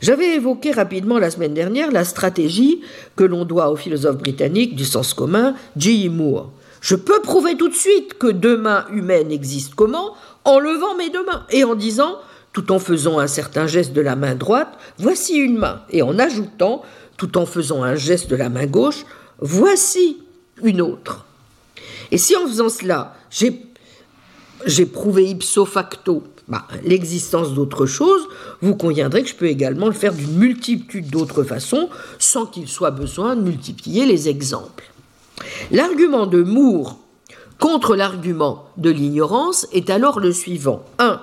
J'avais 0.00 0.34
évoqué 0.34 0.70
rapidement 0.70 1.18
la 1.18 1.30
semaine 1.30 1.54
dernière 1.54 1.90
la 1.90 2.04
stratégie 2.04 2.80
que 3.16 3.24
l'on 3.24 3.44
doit 3.44 3.70
au 3.70 3.76
philosophe 3.76 4.18
britannique 4.18 4.76
du 4.76 4.84
sens 4.84 5.14
commun, 5.14 5.54
G. 5.76 6.08
Moore. 6.08 6.52
Je 6.80 6.94
peux 6.94 7.20
prouver 7.20 7.56
tout 7.56 7.68
de 7.68 7.74
suite 7.74 8.18
que 8.18 8.28
deux 8.28 8.56
mains 8.56 8.86
humaines 8.92 9.32
existent 9.32 9.74
comment? 9.76 10.14
En 10.44 10.60
levant 10.60 10.96
mes 10.96 11.10
deux 11.10 11.24
mains 11.24 11.44
et 11.50 11.64
en 11.64 11.74
disant, 11.74 12.18
tout 12.52 12.70
en 12.70 12.78
faisant 12.78 13.18
un 13.18 13.26
certain 13.26 13.66
geste 13.66 13.92
de 13.92 14.00
la 14.00 14.14
main 14.14 14.36
droite, 14.36 14.78
voici 14.98 15.36
une 15.36 15.58
main, 15.58 15.82
et 15.90 16.02
en 16.02 16.18
ajoutant, 16.20 16.82
tout 17.16 17.36
en 17.36 17.46
faisant 17.46 17.82
un 17.82 17.96
geste 17.96 18.30
de 18.30 18.36
la 18.36 18.48
main 18.48 18.66
gauche, 18.66 19.04
voici 19.40 20.18
une 20.62 20.80
autre. 20.80 21.26
Et 22.12 22.18
si 22.18 22.36
en 22.36 22.46
faisant 22.46 22.68
cela, 22.68 23.16
j'ai 23.30 24.86
prouvé 24.86 25.24
ipso 25.24 25.64
facto 25.64 26.22
bah, 26.48 26.66
l'existence 26.84 27.54
d'autre 27.54 27.86
chose, 27.86 28.28
vous 28.62 28.76
conviendrez 28.76 29.22
que 29.22 29.28
je 29.28 29.34
peux 29.34 29.48
également 29.48 29.86
le 29.86 29.92
faire 29.92 30.14
d'une 30.14 30.36
multitude 30.36 31.10
d'autres 31.10 31.42
façons 31.42 31.88
sans 32.18 32.46
qu'il 32.46 32.68
soit 32.68 32.92
besoin 32.92 33.34
de 33.34 33.42
multiplier 33.42 34.06
les 34.06 34.28
exemples. 34.28 34.84
L'argument 35.70 36.26
de 36.26 36.42
Moore 36.42 36.98
contre 37.58 37.96
l'argument 37.96 38.68
de 38.76 38.90
l'ignorance 38.90 39.66
est 39.72 39.90
alors 39.90 40.20
le 40.20 40.32
suivant. 40.32 40.84
1. 40.98 41.20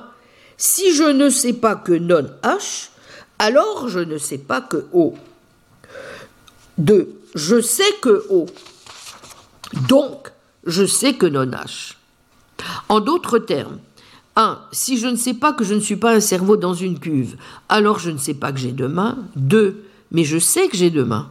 Si 0.57 0.93
je 0.93 1.03
ne 1.03 1.29
sais 1.29 1.53
pas 1.53 1.75
que 1.75 1.93
non 1.93 2.25
H, 2.43 2.89
alors 3.39 3.87
je 3.87 3.99
ne 3.99 4.17
sais 4.17 4.37
pas 4.37 4.61
que 4.61 4.85
O. 4.93 5.13
2. 6.79 7.21
Je 7.35 7.61
sais 7.61 7.91
que 8.01 8.25
O. 8.29 8.45
Donc, 9.87 10.31
je 10.65 10.85
sais 10.85 11.13
que 11.13 11.25
non 11.25 11.45
H. 11.45 11.95
En 12.89 12.99
d'autres 12.99 13.39
termes, 13.39 13.79
1. 14.35 14.59
Si 14.71 14.97
je 14.97 15.07
ne 15.07 15.15
sais 15.15 15.33
pas 15.33 15.53
que 15.53 15.63
je 15.63 15.73
ne 15.73 15.79
suis 15.79 15.95
pas 15.95 16.15
un 16.15 16.19
cerveau 16.19 16.57
dans 16.57 16.73
une 16.73 16.99
cuve, 16.99 17.35
alors 17.69 17.99
je 17.99 18.11
ne 18.11 18.17
sais 18.17 18.33
pas 18.33 18.51
que 18.51 18.59
j'ai 18.59 18.71
deux 18.71 18.87
mains. 18.87 19.17
2. 19.35 19.83
Mais 20.11 20.23
je 20.23 20.37
sais 20.37 20.67
que 20.67 20.77
j'ai 20.77 20.89
deux 20.89 21.05
mains. 21.05 21.29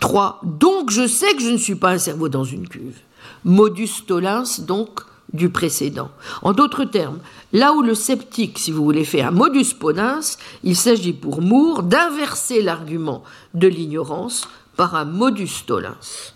3. 0.00 0.40
Donc 0.42 0.90
je 0.90 1.06
sais 1.06 1.34
que 1.34 1.42
je 1.42 1.50
ne 1.50 1.56
suis 1.56 1.74
pas 1.74 1.92
un 1.92 1.98
cerveau 1.98 2.28
dans 2.28 2.44
une 2.44 2.68
cuve. 2.68 2.98
Modus 3.44 4.04
tollens, 4.06 4.60
donc, 4.60 5.00
du 5.32 5.48
précédent. 5.48 6.10
En 6.42 6.52
d'autres 6.52 6.84
termes, 6.84 7.18
là 7.52 7.72
où 7.72 7.82
le 7.82 7.94
sceptique, 7.94 8.58
si 8.58 8.70
vous 8.70 8.84
voulez, 8.84 9.04
fait 9.04 9.22
un 9.22 9.30
modus 9.30 9.74
ponens, 9.78 10.38
il 10.62 10.76
s'agit 10.76 11.12
pour 11.12 11.40
Moore 11.40 11.82
d'inverser 11.82 12.62
l'argument 12.62 13.22
de 13.54 13.68
l'ignorance 13.68 14.48
par 14.76 14.94
un 14.94 15.04
modus 15.04 15.64
tollens. 15.66 16.34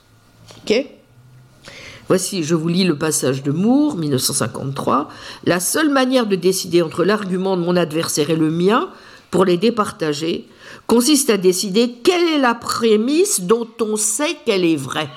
Ok 0.63 0.96
Voici, 2.09 2.45
je 2.45 2.55
vous 2.55 2.69
lis 2.69 2.85
le 2.85 2.97
passage 2.97 3.43
de 3.43 3.51
Moore, 3.51 3.97
1953. 3.97 5.09
La 5.45 5.59
seule 5.59 5.89
manière 5.89 6.27
de 6.27 6.37
décider 6.37 6.81
entre 6.81 7.05
l'argument 7.05 7.57
de 7.57 7.63
mon 7.63 7.77
adversaire 7.77 8.31
et 8.31 8.37
le 8.37 8.49
mien, 8.49 8.91
pour 9.33 9.45
les 9.45 9.57
départager, 9.57 10.47
consiste 10.87 11.31
à 11.31 11.37
décider 11.37 11.95
quelle 12.05 12.29
est 12.29 12.39
la 12.39 12.55
prémisse 12.55 13.41
dont 13.41 13.69
on 13.81 13.97
sait 13.97 14.37
qu'elle 14.47 14.65
est 14.65 14.77
vraie. 14.77 15.11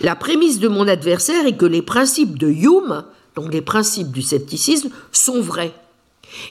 La 0.00 0.16
prémisse 0.16 0.58
de 0.58 0.66
mon 0.66 0.88
adversaire 0.88 1.46
est 1.46 1.56
que 1.56 1.66
les 1.66 1.82
principes 1.82 2.38
de 2.38 2.48
Hume, 2.48 3.04
donc 3.36 3.52
les 3.52 3.62
principes 3.62 4.10
du 4.10 4.22
scepticisme, 4.22 4.90
sont 5.12 5.40
vrais. 5.40 5.72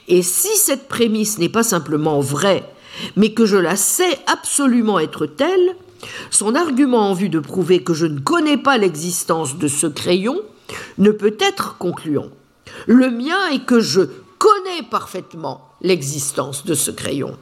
Et 0.08 0.22
si 0.22 0.56
cette 0.56 0.88
prémisse 0.88 1.38
n'est 1.38 1.50
pas 1.50 1.62
simplement 1.62 2.20
vraie, 2.20 2.64
mais 3.16 3.32
que 3.32 3.44
je 3.44 3.58
la 3.58 3.76
sais 3.76 4.18
absolument 4.26 4.98
être 4.98 5.26
telle, 5.26 5.76
son 6.30 6.54
argument 6.54 7.10
en 7.10 7.14
vue 7.14 7.28
de 7.28 7.38
prouver 7.38 7.82
que 7.82 7.94
je 7.94 8.06
ne 8.06 8.20
connais 8.20 8.56
pas 8.56 8.78
l'existence 8.78 9.56
de 9.58 9.68
ce 9.68 9.86
crayon 9.86 10.40
ne 10.98 11.10
peut 11.10 11.36
être 11.40 11.76
concluant. 11.78 12.28
Le 12.86 13.10
mien 13.10 13.48
est 13.52 13.64
que 13.64 13.80
je 13.80 14.02
connais 14.38 14.82
parfaitement 14.90 15.68
l'existence 15.82 16.64
de 16.64 16.74
ce 16.74 16.90
crayon. 16.90 17.36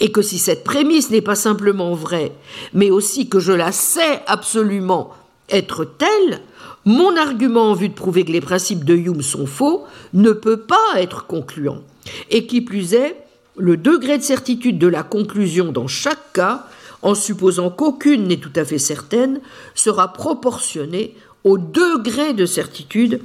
Et 0.00 0.10
que 0.10 0.22
si 0.22 0.38
cette 0.38 0.64
prémisse 0.64 1.10
n'est 1.10 1.20
pas 1.20 1.34
simplement 1.34 1.94
vraie, 1.94 2.32
mais 2.72 2.90
aussi 2.90 3.28
que 3.28 3.38
je 3.38 3.52
la 3.52 3.72
sais 3.72 4.22
absolument 4.26 5.14
être 5.48 5.84
telle, 5.84 6.40
mon 6.84 7.16
argument 7.16 7.70
en 7.70 7.74
vue 7.74 7.88
de 7.88 7.94
prouver 7.94 8.24
que 8.24 8.32
les 8.32 8.40
principes 8.40 8.84
de 8.84 8.94
Hume 8.94 9.22
sont 9.22 9.46
faux 9.46 9.84
ne 10.14 10.32
peut 10.32 10.60
pas 10.60 10.76
être 10.96 11.26
concluant. 11.26 11.82
Et 12.30 12.46
qui 12.46 12.62
plus 12.62 12.94
est, 12.94 13.16
le 13.56 13.76
degré 13.76 14.16
de 14.16 14.22
certitude 14.22 14.78
de 14.78 14.86
la 14.86 15.02
conclusion 15.02 15.72
dans 15.72 15.86
chaque 15.86 16.32
cas 16.32 16.66
en 17.02 17.14
supposant 17.14 17.70
qu'aucune 17.70 18.28
n'est 18.28 18.38
tout 18.38 18.52
à 18.56 18.64
fait 18.64 18.78
certaine, 18.78 19.40
sera 19.74 20.12
proportionnée 20.12 21.16
au 21.44 21.58
degré 21.58 22.34
de 22.34 22.46
certitude 22.46 23.20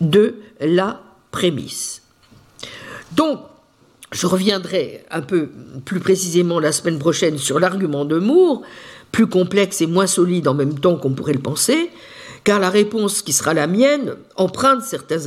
de 0.00 0.36
la 0.60 1.02
prémisse. 1.30 2.02
Donc, 3.12 3.40
je 4.12 4.26
reviendrai 4.26 5.04
un 5.10 5.20
peu 5.20 5.50
plus 5.84 6.00
précisément 6.00 6.60
la 6.60 6.72
semaine 6.72 6.98
prochaine 6.98 7.36
sur 7.36 7.60
l'argument 7.60 8.04
de 8.04 8.18
Moore, 8.18 8.62
plus 9.12 9.26
complexe 9.26 9.80
et 9.80 9.86
moins 9.86 10.06
solide 10.06 10.48
en 10.48 10.54
même 10.54 10.78
temps 10.78 10.96
qu'on 10.96 11.12
pourrait 11.12 11.34
le 11.34 11.40
penser, 11.40 11.90
car 12.44 12.60
la 12.60 12.70
réponse 12.70 13.20
qui 13.20 13.32
sera 13.32 13.52
la 13.52 13.66
mienne 13.66 14.14
emprunte 14.36 14.82
certains 14.82 15.26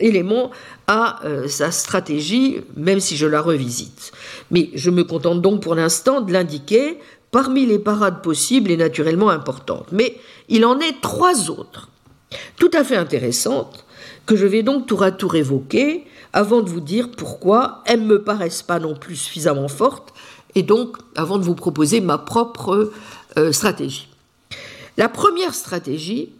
éléments, 0.00 0.50
à 0.86 1.24
euh, 1.24 1.48
sa 1.48 1.70
stratégie, 1.70 2.60
même 2.76 3.00
si 3.00 3.16
je 3.16 3.26
la 3.26 3.40
revisite. 3.40 4.12
Mais 4.50 4.70
je 4.74 4.90
me 4.90 5.04
contente 5.04 5.40
donc 5.40 5.62
pour 5.62 5.74
l'instant 5.74 6.20
de 6.20 6.32
l'indiquer 6.32 6.98
parmi 7.30 7.66
les 7.66 7.78
parades 7.78 8.22
possibles 8.22 8.70
et 8.70 8.76
naturellement 8.76 9.30
importantes. 9.30 9.88
Mais 9.92 10.16
il 10.48 10.64
en 10.64 10.78
est 10.80 11.00
trois 11.00 11.50
autres, 11.50 11.88
tout 12.56 12.70
à 12.72 12.84
fait 12.84 12.96
intéressantes, 12.96 13.84
que 14.26 14.36
je 14.36 14.46
vais 14.46 14.62
donc 14.62 14.86
tour 14.86 15.02
à 15.02 15.10
tour 15.10 15.36
évoquer 15.36 16.04
avant 16.32 16.60
de 16.60 16.68
vous 16.68 16.80
dire 16.80 17.10
pourquoi 17.10 17.82
elles 17.86 18.02
ne 18.02 18.06
me 18.06 18.22
paraissent 18.22 18.62
pas 18.62 18.78
non 18.78 18.94
plus 18.94 19.16
suffisamment 19.16 19.68
fortes 19.68 20.12
et 20.54 20.62
donc 20.62 20.96
avant 21.16 21.38
de 21.38 21.44
vous 21.44 21.54
proposer 21.54 22.00
ma 22.00 22.18
propre 22.18 22.92
euh, 23.36 23.52
stratégie. 23.52 24.08
La 24.96 25.08
première 25.08 25.54
stratégie 25.54 26.30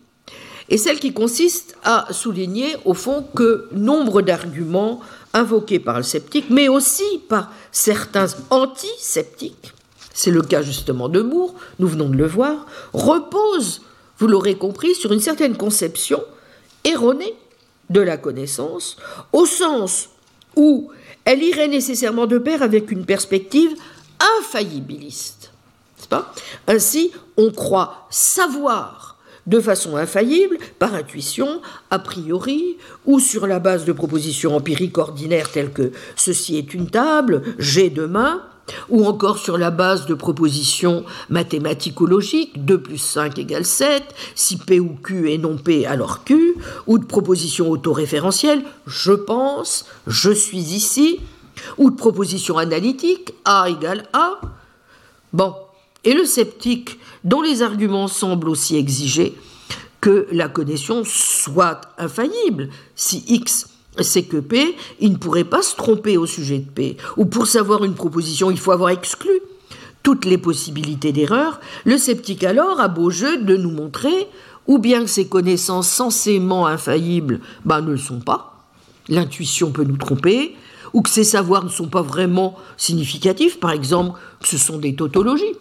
est 0.68 0.76
celle 0.76 0.98
qui 0.98 1.12
consiste 1.12 1.76
à 1.84 2.06
souligner 2.10 2.76
au 2.84 2.94
fond 2.94 3.24
que 3.34 3.68
nombre 3.72 4.20
d'arguments 4.20 5.00
invoqués 5.32 5.78
par 5.78 5.96
le 5.96 6.02
sceptique, 6.02 6.46
mais 6.50 6.68
aussi 6.68 7.22
par 7.28 7.52
certains 7.72 8.26
anti-sceptiques, 8.50 9.72
c'est 10.18 10.32
le 10.32 10.42
cas 10.42 10.62
justement 10.62 11.08
de 11.08 11.22
Moore, 11.22 11.54
nous 11.78 11.86
venons 11.86 12.08
de 12.08 12.16
le 12.16 12.26
voir, 12.26 12.66
reposent, 12.92 13.82
vous 14.18 14.26
l'aurez 14.26 14.56
compris, 14.56 14.96
sur 14.96 15.12
une 15.12 15.20
certaine 15.20 15.56
conception 15.56 16.24
erronée 16.82 17.36
de 17.88 18.00
la 18.00 18.16
connaissance, 18.16 18.96
au 19.32 19.46
sens 19.46 20.08
où 20.56 20.90
elle 21.24 21.40
irait 21.44 21.68
nécessairement 21.68 22.26
de 22.26 22.38
pair 22.38 22.64
avec 22.64 22.90
une 22.90 23.06
perspective 23.06 23.70
infaillibiliste. 24.40 25.52
Pas? 26.10 26.34
Ainsi, 26.66 27.12
on 27.36 27.52
croit 27.52 28.08
savoir 28.10 29.18
de 29.46 29.60
façon 29.60 29.96
infaillible, 29.96 30.58
par 30.80 30.94
intuition, 30.94 31.62
a 31.92 32.00
priori, 32.00 32.76
ou 33.06 33.20
sur 33.20 33.46
la 33.46 33.60
base 33.60 33.84
de 33.84 33.92
propositions 33.92 34.56
empiriques 34.56 34.98
ordinaires 34.98 35.52
telles 35.52 35.72
que 35.72 35.92
ceci 36.16 36.58
est 36.58 36.74
une 36.74 36.90
table, 36.90 37.54
j'ai 37.58 37.88
deux 37.88 38.08
mains, 38.08 38.42
ou 38.88 39.06
encore 39.06 39.38
sur 39.38 39.58
la 39.58 39.70
base 39.70 40.06
de 40.06 40.14
propositions 40.14 41.04
mathématico-logiques, 41.30 42.64
2 42.64 42.80
plus 42.80 42.98
5 42.98 43.38
égale 43.38 43.64
7, 43.64 44.02
si 44.34 44.56
P 44.56 44.80
ou 44.80 44.96
Q 45.02 45.32
est 45.32 45.38
non 45.38 45.56
P 45.56 45.86
alors 45.86 46.24
Q, 46.24 46.56
ou 46.86 46.98
de 46.98 47.04
propositions 47.04 47.70
autoréférentielles, 47.70 48.62
je 48.86 49.12
pense, 49.12 49.86
je 50.06 50.30
suis 50.30 50.58
ici, 50.74 51.20
ou 51.76 51.90
de 51.90 51.96
propositions 51.96 52.58
analytiques, 52.58 53.34
A 53.44 53.68
égale 53.68 54.06
A. 54.12 54.40
Bon, 55.32 55.54
et 56.04 56.14
le 56.14 56.24
sceptique, 56.24 56.98
dont 57.24 57.42
les 57.42 57.62
arguments 57.62 58.08
semblent 58.08 58.48
aussi 58.48 58.76
exiger 58.76 59.36
que 60.00 60.28
la 60.30 60.48
connaissance 60.48 61.08
soit 61.08 61.80
infaillible, 61.98 62.70
si 62.94 63.24
X 63.26 63.68
c'est 64.00 64.24
que 64.24 64.36
P, 64.36 64.76
il 65.00 65.12
ne 65.12 65.16
pourrait 65.16 65.44
pas 65.44 65.62
se 65.62 65.76
tromper 65.76 66.16
au 66.16 66.26
sujet 66.26 66.58
de 66.58 66.68
P. 66.68 66.96
Ou 67.16 67.26
pour 67.26 67.46
savoir 67.46 67.84
une 67.84 67.94
proposition, 67.94 68.50
il 68.50 68.58
faut 68.58 68.72
avoir 68.72 68.90
exclu 68.90 69.30
toutes 70.02 70.24
les 70.24 70.38
possibilités 70.38 71.12
d'erreur. 71.12 71.60
Le 71.84 71.98
sceptique 71.98 72.44
alors 72.44 72.80
a 72.80 72.88
beau 72.88 73.10
jeu 73.10 73.38
de 73.38 73.56
nous 73.56 73.70
montrer 73.70 74.28
ou 74.68 74.78
bien 74.78 75.00
que 75.00 75.10
ces 75.10 75.26
connaissances 75.26 75.88
censément 75.88 76.66
infaillibles 76.66 77.40
ben, 77.64 77.80
ne 77.80 77.92
le 77.92 77.96
sont 77.96 78.20
pas, 78.20 78.62
l'intuition 79.08 79.72
peut 79.72 79.84
nous 79.84 79.96
tromper, 79.96 80.54
ou 80.92 81.02
que 81.02 81.10
ces 81.10 81.24
savoirs 81.24 81.64
ne 81.64 81.70
sont 81.70 81.88
pas 81.88 82.02
vraiment 82.02 82.54
significatifs, 82.76 83.58
par 83.58 83.72
exemple 83.72 84.18
que 84.40 84.48
ce 84.48 84.58
sont 84.58 84.78
des 84.78 84.94
tautologies. 84.94 85.56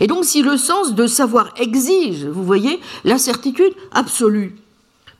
Et 0.00 0.06
donc 0.06 0.24
si 0.24 0.42
le 0.42 0.56
sens 0.56 0.94
de 0.94 1.06
savoir 1.06 1.52
exige, 1.56 2.26
vous 2.26 2.44
voyez, 2.44 2.80
la 3.04 3.18
certitude 3.18 3.72
absolue, 3.92 4.56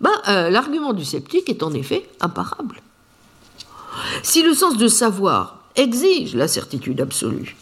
ben, 0.00 0.12
euh, 0.28 0.50
l'argument 0.50 0.92
du 0.92 1.04
sceptique 1.04 1.48
est 1.48 1.62
en 1.62 1.72
effet 1.72 2.08
imparable. 2.20 2.80
Si 4.22 4.42
le 4.42 4.54
sens 4.54 4.76
de 4.76 4.88
savoir 4.88 5.64
exige 5.76 6.34
la 6.34 6.48
certitude 6.48 7.00
absolue, 7.00 7.56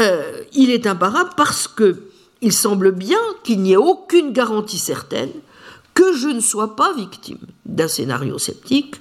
euh, 0.00 0.42
il 0.52 0.70
est 0.70 0.86
imparable 0.86 1.30
parce 1.36 1.68
que 1.68 2.02
il 2.40 2.52
semble 2.52 2.92
bien 2.92 3.18
qu'il 3.42 3.60
n'y 3.62 3.72
ait 3.72 3.76
aucune 3.76 4.32
garantie 4.32 4.78
certaine 4.78 5.32
que 5.94 6.12
je 6.12 6.28
ne 6.28 6.40
sois 6.40 6.76
pas 6.76 6.92
victime 6.92 7.40
d'un 7.66 7.88
scénario 7.88 8.38
sceptique 8.38 8.96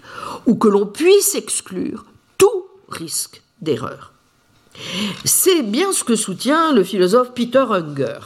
ou 0.47 0.55
que 0.55 0.67
l'on 0.67 0.87
puisse 0.87 1.35
exclure 1.35 2.05
tout 2.39 2.65
risque 2.89 3.43
d'erreur. 3.61 4.13
C'est 5.25 5.61
bien 5.61 5.91
ce 5.91 6.03
que 6.03 6.15
soutient 6.15 6.71
le 6.71 6.83
philosophe 6.83 7.33
Peter 7.35 7.65
Unger. 7.69 8.19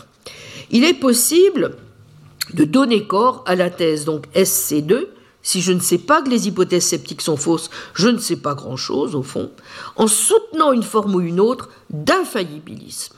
Il 0.69 0.85
est 0.85 0.93
possible 0.93 1.76
de 2.53 2.63
donner 2.63 3.07
corps 3.07 3.43
à 3.45 3.55
la 3.55 3.69
thèse 3.69 4.05
donc 4.05 4.27
SC2. 4.35 5.07
Si 5.43 5.61
je 5.61 5.71
ne 5.71 5.79
sais 5.79 5.97
pas 5.97 6.21
que 6.21 6.29
les 6.29 6.47
hypothèses 6.47 6.85
sceptiques 6.85 7.21
sont 7.21 7.37
fausses, 7.37 7.71
je 7.95 8.09
ne 8.09 8.19
sais 8.19 8.35
pas 8.35 8.53
grand-chose 8.53 9.15
au 9.15 9.23
fond, 9.23 9.49
en 9.95 10.07
soutenant 10.07 10.71
une 10.71 10.83
forme 10.83 11.15
ou 11.15 11.21
une 11.21 11.39
autre 11.39 11.69
d'infaillibilisme. 11.89 13.17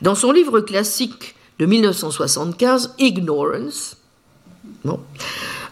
Dans 0.00 0.14
son 0.14 0.32
livre 0.32 0.60
classique 0.60 1.34
de 1.58 1.66
1975, 1.66 2.94
Ignorance, 2.98 3.98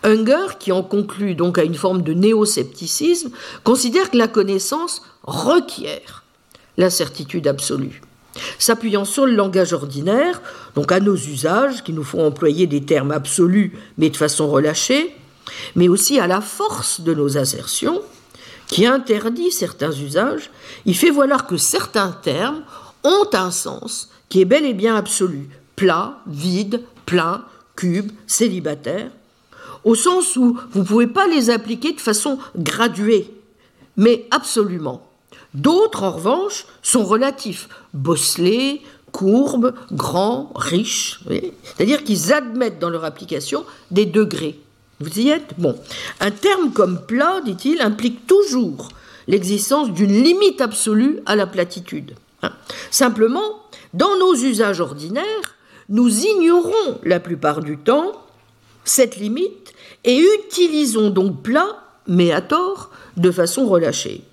Unger, 0.02 0.58
qui 0.58 0.72
en 0.72 0.82
conclut 0.82 1.34
donc 1.34 1.58
à 1.58 1.64
une 1.64 1.74
forme 1.74 2.02
de 2.02 2.12
néo-scepticisme, 2.12 3.30
considère 3.64 4.10
que 4.10 4.18
la 4.18 4.28
connaissance 4.28 5.02
requiert 5.22 6.24
la 6.76 6.90
certitude 6.90 7.46
absolue 7.46 8.02
s'appuyant 8.58 9.04
sur 9.04 9.26
le 9.26 9.34
langage 9.34 9.72
ordinaire, 9.72 10.40
donc 10.74 10.92
à 10.92 11.00
nos 11.00 11.16
usages, 11.16 11.82
qui 11.82 11.92
nous 11.92 12.04
font 12.04 12.26
employer 12.26 12.66
des 12.66 12.82
termes 12.82 13.12
absolus 13.12 13.78
mais 13.98 14.10
de 14.10 14.16
façon 14.16 14.48
relâchée, 14.48 15.14
mais 15.76 15.88
aussi 15.88 16.18
à 16.18 16.26
la 16.26 16.40
force 16.40 17.00
de 17.00 17.14
nos 17.14 17.36
assertions, 17.36 18.00
qui 18.66 18.86
interdit 18.86 19.50
certains 19.50 19.92
usages, 19.92 20.50
il 20.86 20.96
fait 20.96 21.10
voir 21.10 21.46
que 21.46 21.56
certains 21.56 22.12
termes 22.22 22.62
ont 23.04 23.28
un 23.34 23.50
sens 23.50 24.08
qui 24.28 24.40
est 24.40 24.46
bel 24.46 24.64
et 24.64 24.72
bien 24.72 24.96
absolu, 24.96 25.48
plat, 25.76 26.18
vide, 26.26 26.82
plein, 27.04 27.44
cube, 27.76 28.10
célibataire, 28.26 29.10
au 29.84 29.94
sens 29.94 30.36
où 30.36 30.58
vous 30.70 30.80
ne 30.80 30.84
pouvez 30.84 31.06
pas 31.06 31.26
les 31.26 31.50
appliquer 31.50 31.92
de 31.92 32.00
façon 32.00 32.38
graduée, 32.56 33.30
mais 33.96 34.26
absolument. 34.30 35.11
D'autres, 35.54 36.02
en 36.02 36.12
revanche, 36.12 36.66
sont 36.82 37.04
relatifs, 37.04 37.68
bosselés, 37.92 38.82
courbes, 39.12 39.74
grands, 39.92 40.52
riches. 40.54 41.20
C'est-à-dire 41.62 42.02
qu'ils 42.02 42.32
admettent 42.32 42.78
dans 42.78 42.90
leur 42.90 43.04
application 43.04 43.64
des 43.90 44.06
degrés. 44.06 44.58
Vous 45.00 45.18
y 45.18 45.28
êtes? 45.28 45.54
Bon. 45.58 45.76
Un 46.20 46.30
terme 46.30 46.72
comme 46.72 47.04
plat, 47.04 47.40
dit-il, 47.44 47.80
implique 47.82 48.26
toujours 48.26 48.88
l'existence 49.28 49.90
d'une 49.90 50.22
limite 50.22 50.60
absolue 50.60 51.20
à 51.26 51.36
la 51.36 51.46
platitude. 51.46 52.14
Hein. 52.42 52.52
Simplement, 52.90 53.62
dans 53.94 54.16
nos 54.18 54.34
usages 54.34 54.80
ordinaires, 54.80 55.56
nous 55.88 56.24
ignorons 56.24 56.98
la 57.02 57.20
plupart 57.20 57.60
du 57.60 57.78
temps 57.78 58.12
cette 58.84 59.16
limite 59.16 59.72
et 60.04 60.18
utilisons 60.18 61.10
donc 61.10 61.42
plat, 61.42 61.76
mais 62.06 62.32
à 62.32 62.40
tort, 62.40 62.90
de 63.16 63.30
façon 63.30 63.66
relâchée. 63.66 64.24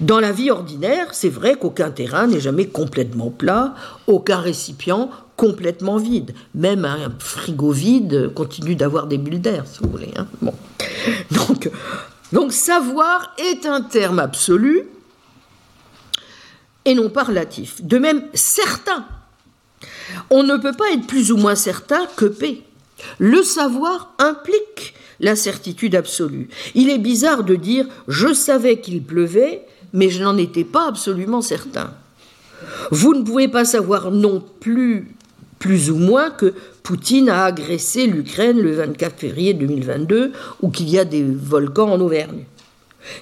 Dans 0.00 0.20
la 0.20 0.32
vie 0.32 0.50
ordinaire, 0.50 1.08
c'est 1.12 1.28
vrai 1.28 1.56
qu'aucun 1.56 1.90
terrain 1.90 2.26
n'est 2.26 2.40
jamais 2.40 2.66
complètement 2.66 3.30
plat, 3.30 3.74
aucun 4.06 4.38
récipient 4.38 5.10
complètement 5.36 5.98
vide. 5.98 6.34
Même 6.54 6.84
un 6.84 7.12
frigo 7.18 7.70
vide 7.70 8.32
continue 8.34 8.74
d'avoir 8.74 9.06
des 9.06 9.18
bulles 9.18 9.40
d'air, 9.40 9.64
si 9.66 9.80
vous 9.82 9.90
voulez. 9.90 10.12
Hein. 10.16 10.26
donc, 11.30 11.70
donc 12.32 12.52
savoir 12.52 13.34
est 13.38 13.66
un 13.66 13.82
terme 13.82 14.18
absolu 14.18 14.88
et 16.84 16.94
non 16.94 17.10
pas 17.10 17.24
relatif. 17.24 17.82
De 17.82 17.98
même, 17.98 18.22
certain. 18.32 19.04
On 20.30 20.42
ne 20.42 20.56
peut 20.56 20.72
pas 20.72 20.90
être 20.92 21.06
plus 21.06 21.32
ou 21.32 21.36
moins 21.36 21.56
certain 21.56 22.06
que 22.16 22.26
P. 22.26 22.62
Le 23.18 23.42
savoir 23.42 24.14
implique 24.18 24.94
la 25.20 25.36
certitude 25.36 25.94
absolue. 25.94 26.48
Il 26.74 26.90
est 26.90 26.98
bizarre 26.98 27.44
de 27.44 27.54
dire 27.54 27.86
je 28.08 28.32
savais 28.32 28.80
qu'il 28.80 29.02
pleuvait, 29.02 29.62
mais 29.92 30.10
je 30.10 30.22
n'en 30.22 30.36
étais 30.36 30.64
pas 30.64 30.88
absolument 30.88 31.42
certain. 31.42 31.92
Vous 32.90 33.14
ne 33.14 33.22
pouvez 33.22 33.48
pas 33.48 33.64
savoir 33.64 34.10
non 34.10 34.42
plus, 34.60 35.14
plus 35.58 35.90
ou 35.90 35.96
moins, 35.96 36.30
que 36.30 36.54
Poutine 36.82 37.28
a 37.28 37.44
agressé 37.44 38.06
l'Ukraine 38.06 38.60
le 38.60 38.72
24 38.72 39.18
février 39.18 39.54
2022 39.54 40.32
ou 40.62 40.70
qu'il 40.70 40.88
y 40.88 40.98
a 40.98 41.04
des 41.04 41.24
volcans 41.24 41.90
en 41.90 42.00
Auvergne. 42.00 42.44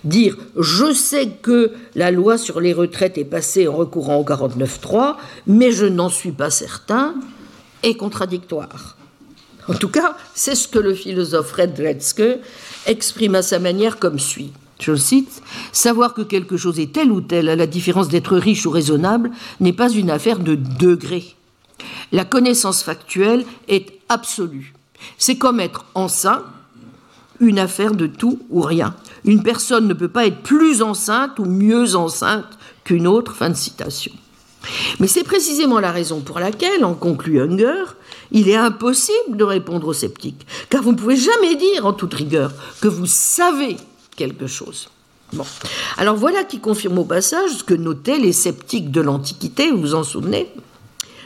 Dire 0.02 0.36
je 0.58 0.92
sais 0.92 1.28
que 1.28 1.72
la 1.94 2.10
loi 2.10 2.38
sur 2.38 2.60
les 2.60 2.72
retraites 2.72 3.18
est 3.18 3.24
passée 3.24 3.68
en 3.68 3.74
recourant 3.74 4.16
au 4.16 4.24
49.3, 4.24 5.16
mais 5.46 5.72
je 5.72 5.86
n'en 5.86 6.08
suis 6.08 6.32
pas 6.32 6.50
certain, 6.50 7.14
est 7.82 7.94
contradictoire. 7.94 8.93
En 9.68 9.74
tout 9.74 9.88
cas, 9.88 10.16
c'est 10.34 10.54
ce 10.54 10.68
que 10.68 10.78
le 10.78 10.94
philosophe 10.94 11.48
Fred 11.48 11.78
Retzke 11.78 12.40
exprime 12.86 13.34
à 13.34 13.42
sa 13.42 13.58
manière 13.58 13.98
comme 13.98 14.18
suit. 14.18 14.52
Je 14.80 14.90
le 14.90 14.96
cite, 14.98 15.42
Savoir 15.72 16.14
que 16.14 16.22
quelque 16.22 16.56
chose 16.56 16.80
est 16.80 16.92
tel 16.92 17.10
ou 17.10 17.20
tel, 17.20 17.48
à 17.48 17.56
la 17.56 17.66
différence 17.66 18.08
d'être 18.08 18.36
riche 18.36 18.66
ou 18.66 18.70
raisonnable, 18.70 19.30
n'est 19.60 19.72
pas 19.72 19.90
une 19.90 20.10
affaire 20.10 20.38
de 20.38 20.54
degrés. 20.54 21.36
La 22.12 22.24
connaissance 22.24 22.82
factuelle 22.82 23.44
est 23.68 23.98
absolue. 24.08 24.74
C'est 25.18 25.36
comme 25.36 25.60
être 25.60 25.86
enceint, 25.94 26.44
une 27.40 27.58
affaire 27.58 27.94
de 27.94 28.06
tout 28.06 28.40
ou 28.50 28.60
rien. 28.60 28.94
Une 29.24 29.42
personne 29.42 29.88
ne 29.88 29.94
peut 29.94 30.08
pas 30.08 30.26
être 30.26 30.42
plus 30.42 30.82
enceinte 30.82 31.38
ou 31.38 31.44
mieux 31.44 31.96
enceinte 31.96 32.58
qu'une 32.84 33.06
autre. 33.06 33.34
Fin 33.34 33.50
de 33.50 33.56
citation. 33.56 34.12
Mais 35.00 35.06
c'est 35.06 35.24
précisément 35.24 35.80
la 35.80 35.92
raison 35.92 36.20
pour 36.20 36.38
laquelle, 36.38 36.84
en 36.84 36.94
conclut 36.94 37.40
Unger, 37.40 37.84
il 38.34 38.48
est 38.50 38.56
impossible 38.56 39.36
de 39.36 39.44
répondre 39.44 39.88
aux 39.88 39.94
sceptiques, 39.94 40.46
car 40.68 40.82
vous 40.82 40.92
ne 40.92 40.98
pouvez 40.98 41.16
jamais 41.16 41.54
dire 41.54 41.86
en 41.86 41.94
toute 41.94 42.12
rigueur 42.12 42.52
que 42.82 42.88
vous 42.88 43.06
savez 43.06 43.76
quelque 44.16 44.46
chose. 44.46 44.88
Bon. 45.32 45.46
Alors 45.96 46.16
voilà 46.16 46.44
qui 46.44 46.58
confirme 46.58 46.98
au 46.98 47.04
passage 47.04 47.50
ce 47.50 47.64
que 47.64 47.74
notaient 47.74 48.18
les 48.18 48.32
sceptiques 48.32 48.90
de 48.90 49.00
l'Antiquité, 49.00 49.70
vous 49.70 49.80
vous 49.80 49.94
en 49.94 50.04
souvenez? 50.04 50.52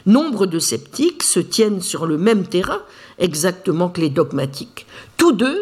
Nombre 0.05 0.45
de 0.45 0.59
sceptiques 0.59 1.23
se 1.23 1.39
tiennent 1.39 1.81
sur 1.81 2.05
le 2.05 2.17
même 2.17 2.47
terrain 2.47 2.81
exactement 3.17 3.89
que 3.89 4.01
les 4.01 4.09
dogmatiques. 4.09 4.85
Tous 5.17 5.33
deux 5.33 5.61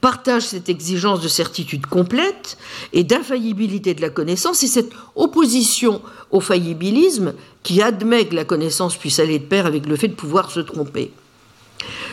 partagent 0.00 0.46
cette 0.46 0.68
exigence 0.68 1.20
de 1.20 1.28
certitude 1.28 1.86
complète 1.86 2.56
et 2.92 3.04
d'infaillibilité 3.04 3.94
de 3.94 4.00
la 4.00 4.10
connaissance 4.10 4.62
et 4.62 4.66
cette 4.66 4.92
opposition 5.14 6.02
au 6.30 6.40
faillibilisme 6.40 7.34
qui 7.62 7.82
admet 7.82 8.26
que 8.26 8.34
la 8.34 8.44
connaissance 8.44 8.96
puisse 8.96 9.18
aller 9.18 9.38
de 9.38 9.44
pair 9.44 9.66
avec 9.66 9.86
le 9.86 9.96
fait 9.96 10.08
de 10.08 10.14
pouvoir 10.14 10.50
se 10.50 10.60
tromper. 10.60 11.12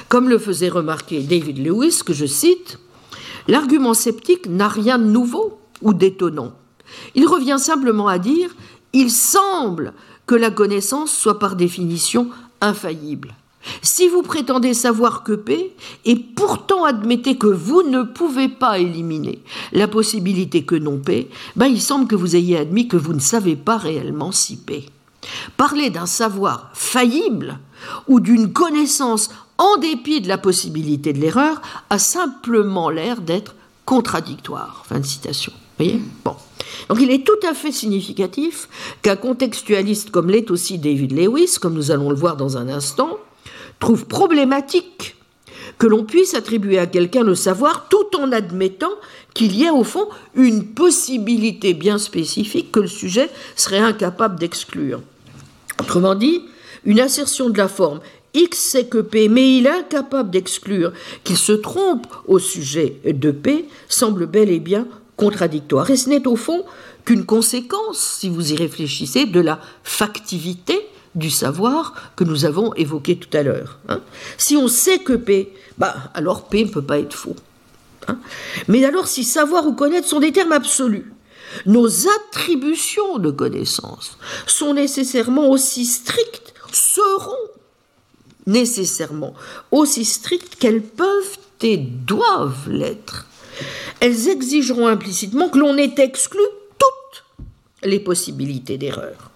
Comme 0.10 0.30
le 0.30 0.40
faisait 0.40 0.70
remarquer 0.70 1.22
David 1.22 1.66
Lewis, 1.66 2.00
que 2.06 2.14
je 2.14 2.26
cite, 2.26 2.80
l'argument 3.48 3.94
sceptique 3.94 4.48
n'a 4.48 4.68
rien 4.68 4.98
de 4.98 5.06
nouveau 5.06 5.60
ou 5.82 5.94
d'étonnant. 5.94 6.54
Il 7.16 7.28
revient 7.28 7.58
simplement 7.60 8.08
à 8.08 8.18
dire 8.18 8.56
il 8.94 9.12
semble 9.12 9.94
que 10.26 10.36
la 10.36 10.52
connaissance 10.52 11.12
soit 11.12 11.40
par 11.40 11.56
définition 11.56 12.30
infaillible. 12.62 13.36
Si 13.82 14.08
vous 14.08 14.22
prétendez 14.22 14.74
savoir 14.74 15.24
que 15.24 15.34
P, 15.34 15.76
et 16.06 16.16
pourtant 16.16 16.84
admettez 16.84 17.38
que 17.38 17.48
vous 17.48 17.84
ne 17.84 18.04
pouvez 18.04 18.50
pas 18.50 18.80
éliminer 18.80 19.42
la 19.72 19.88
possibilité 19.88 20.64
que 20.64 20.76
non 20.76 21.00
P, 21.00 21.30
ben 21.56 21.68
il 21.68 21.82
semble 21.82 22.08
que 22.08 22.16
vous 22.16 22.36
ayez 22.36 22.58
admis 22.58 22.88
que 22.88 22.98
vous 22.98 23.14
ne 23.14 23.20
savez 23.20 23.56
pas 23.56 23.78
réellement 23.78 24.32
si 24.32 24.58
P. 24.58 24.86
Parler 25.58 25.90
d'un 25.90 26.06
savoir 26.06 26.70
faillible 26.74 27.60
ou 28.08 28.20
d'une 28.20 28.54
connaissance 28.54 29.30
en 29.58 29.78
dépit 29.78 30.22
de 30.22 30.28
la 30.28 30.38
possibilité 30.38 31.14
de 31.14 31.20
l'erreur 31.20 31.62
a 31.90 32.00
simplement 32.00 32.90
l'air 32.90 33.22
d'être 33.22 33.56
contradictoire. 33.86 34.84
Fin 34.88 35.00
de 35.00 35.06
citation. 35.06 35.54
voyez? 35.78 36.02
Bon. 36.24 36.36
Donc 36.90 37.00
il 37.02 37.12
est 37.12 37.26
tout 37.26 37.48
à 37.48 37.54
fait 37.54 37.72
significatif 37.72 38.70
qu'un 39.02 39.16
contextualiste 39.16 40.12
comme 40.12 40.30
l'est 40.30 40.52
aussi 40.52 40.78
David 40.78 41.12
Lewis, 41.14 41.56
comme 41.60 41.74
nous 41.74 41.92
allons 41.92 42.10
le 42.10 42.16
voir 42.16 42.38
dans 42.38 42.58
un 42.58 42.70
instant, 42.70 43.18
trouve 43.80 44.06
problématique 44.06 45.16
que 45.78 45.88
l'on 45.88 46.04
puisse 46.04 46.34
attribuer 46.34 46.80
à 46.80 46.88
quelqu'un 46.88 47.24
le 47.24 47.36
savoir 47.36 47.88
tout 47.90 48.18
en 48.18 48.32
admettant 48.32 48.92
qu'il 49.34 49.56
y 49.56 49.66
ait 49.66 49.70
au 49.70 49.84
fond 49.84 50.08
une 50.36 50.66
possibilité 50.66 51.74
bien 51.74 51.98
spécifique 51.98 52.72
que 52.72 52.80
le 52.80 52.88
sujet 52.88 53.30
serait 53.56 53.80
incapable 53.80 54.40
d'exclure. 54.40 55.02
Autrement 55.80 56.16
dit, 56.16 56.42
une 56.86 57.00
assertion 57.00 57.50
de 57.50 57.58
la 57.58 57.68
forme 57.68 58.00
X 58.34 58.58
sait 58.58 58.86
que 58.86 59.00
P, 59.00 59.30
mais 59.30 59.58
il 59.58 59.66
est 59.66 59.72
incapable 59.72 60.30
d'exclure 60.30 60.92
qu'il 61.24 61.38
se 61.38 61.54
trompe 61.54 62.08
au 62.28 62.40
sujet 62.40 62.98
de 63.06 63.32
P 63.32 63.66
semble 63.88 64.26
bel 64.26 64.50
et 64.50 64.60
bien 64.60 64.88
contradictoire. 65.16 65.90
Et 65.90 65.98
ce 65.98 66.10
n'est 66.10 66.28
au 66.28 66.36
fond 66.36 66.64
qu'une 67.06 67.26
conséquence, 67.26 68.18
si 68.20 68.30
vous 68.30 68.54
y 68.54 68.56
réfléchissez, 68.56 69.26
de 69.26 69.40
la 69.40 69.60
factivité 69.84 70.87
du 71.18 71.32
savoir 71.32 71.94
que 72.16 72.24
nous 72.24 72.46
avons 72.46 72.74
évoqué 72.76 73.18
tout 73.18 73.36
à 73.36 73.44
l'heure. 73.44 73.80
Hein. 73.90 74.02
Si 74.38 74.56
on 74.56 74.68
sait 74.68 75.00
que 75.00 75.14
P, 75.14 75.52
bah, 75.78 75.96
alors 76.14 76.48
P 76.48 76.64
ne 76.64 76.70
peut 76.70 76.84
pas 76.84 77.00
être 77.00 77.16
faux. 77.16 77.36
Hein. 78.08 78.20
Mais 78.68 78.86
alors 78.86 79.08
si 79.08 79.24
savoir 79.24 79.66
ou 79.68 79.74
connaître 79.74 80.08
sont 80.08 80.20
des 80.20 80.32
termes 80.32 80.52
absolus, 80.52 81.12
nos 81.66 81.90
attributions 82.08 83.18
de 83.18 83.32
connaissance 83.32 84.18
sont 84.46 84.76
nécessairement 84.76 85.50
aussi 85.50 85.86
strictes, 85.86 86.54
seront 86.72 87.34
nécessairement 88.46 89.34
aussi 89.72 90.06
strictes 90.06 90.56
qu'elles 90.56 90.84
peuvent 90.84 91.38
et 91.62 91.78
doivent 91.78 92.70
l'être. 92.70 93.26
Elles 94.00 94.28
exigeront 94.28 94.86
implicitement 94.86 95.50
que 95.50 95.58
l'on 95.58 95.78
ait 95.78 95.96
exclu 95.98 96.40
toutes 96.78 97.48
les 97.84 98.00
possibilités 98.00 98.78
d'erreur. 98.78 99.32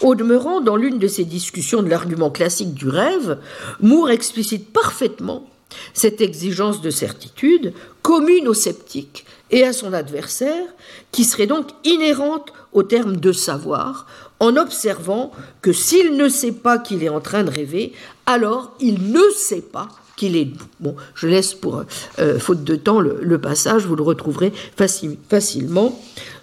Au 0.00 0.14
demeurant, 0.14 0.60
dans 0.60 0.76
l'une 0.76 0.98
de 0.98 1.08
ces 1.08 1.24
discussions 1.24 1.82
de 1.82 1.88
l'argument 1.88 2.30
classique 2.30 2.74
du 2.74 2.88
rêve, 2.88 3.38
Moore 3.80 4.10
explicite 4.10 4.72
parfaitement 4.72 5.48
cette 5.94 6.20
exigence 6.20 6.82
de 6.82 6.90
certitude 6.90 7.72
commune 8.02 8.48
au 8.48 8.54
sceptique 8.54 9.24
et 9.50 9.64
à 9.64 9.72
son 9.72 9.92
adversaire, 9.92 10.66
qui 11.12 11.24
serait 11.24 11.46
donc 11.46 11.68
inhérente 11.84 12.52
au 12.72 12.82
terme 12.82 13.16
de 13.16 13.32
savoir, 13.32 14.06
en 14.38 14.56
observant 14.56 15.32
que 15.60 15.72
s'il 15.72 16.16
ne 16.16 16.28
sait 16.28 16.52
pas 16.52 16.78
qu'il 16.78 17.02
est 17.02 17.08
en 17.08 17.20
train 17.20 17.42
de 17.42 17.50
rêver, 17.50 17.92
alors 18.26 18.74
il 18.80 19.12
ne 19.12 19.22
sait 19.34 19.60
pas 19.60 19.88
qu'il 20.16 20.36
est. 20.36 20.50
Bon, 20.78 20.94
je 21.14 21.26
laisse 21.26 21.54
pour 21.54 21.82
euh, 22.18 22.38
faute 22.38 22.62
de 22.62 22.76
temps 22.76 23.00
le, 23.00 23.38
passage, 23.38 23.86
vous 23.86 23.96
le 23.96 24.02
retrouverez 24.02 24.52
facilement. 24.76 26.00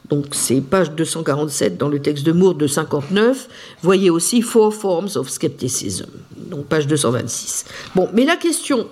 Donc 0.10 0.28
c'est 0.32 0.62
page 0.62 0.92
247 0.92 1.78
dans 1.78 1.90
le 1.90 2.02
texte 2.02 2.26
de 2.26 2.32
Moore 2.32 2.56
de 2.56 2.68
59. 2.68 3.48
Voyez 3.82 4.10
aussi 4.10 4.42
Four 4.42 4.74
Forms 4.74 5.10
of 5.16 5.30
Skepticism, 5.30 6.06
donc 6.38 6.66
page 6.68 6.88
226. 6.88 7.66
Bon, 7.96 8.10
mais 8.14 8.26
la 8.26 8.38
question 8.38 8.88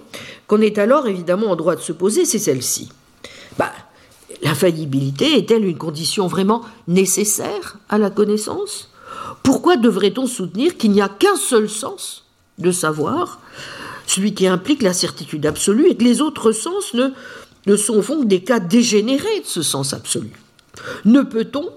qu'on 0.48 0.62
est 0.62 0.78
alors 0.78 1.08
évidemment 1.08 1.52
en 1.52 1.56
droit 1.56 1.76
de 1.76 1.82
se 1.82 1.94
poser, 1.94 2.26
c'est 2.26 2.40
celle-ci. 2.40 2.90
Bah, 3.58 3.72
L'infaillibilité 4.42 5.38
est-elle 5.38 5.66
une 5.66 5.78
condition 5.78 6.28
vraiment 6.28 6.62
nécessaire 6.88 7.78
à 7.90 7.98
la 7.98 8.10
connaissance? 8.10 8.92
Pourquoi 9.44 9.78
devrait-on 9.78 10.28
soutenir 10.28 10.78
qu'il 10.78 10.92
n'y 10.92 11.02
a 11.02 11.10
qu'un 11.10 11.36
seul 11.36 11.70
sens 11.70 12.26
de 12.58 12.72
savoir, 12.72 13.40
celui 14.08 14.34
qui 14.34 14.48
implique 14.48 14.82
la 14.82 14.94
certitude 14.94 15.46
absolue, 15.46 15.90
et 15.90 15.96
que 15.96 16.04
les 16.04 16.22
autres 16.22 16.52
sens 16.52 16.94
ne, 16.94 17.76
sont 17.76 17.96
au 17.96 18.02
fond 18.02 18.22
que 18.22 18.28
des 18.28 18.44
cas 18.44 18.60
dégénérés 18.60 19.40
de 19.40 19.46
ce 19.46 19.62
sens 19.62 19.94
absolu? 19.94 20.32
Ne 21.06 21.22
peut-on, 21.22 21.70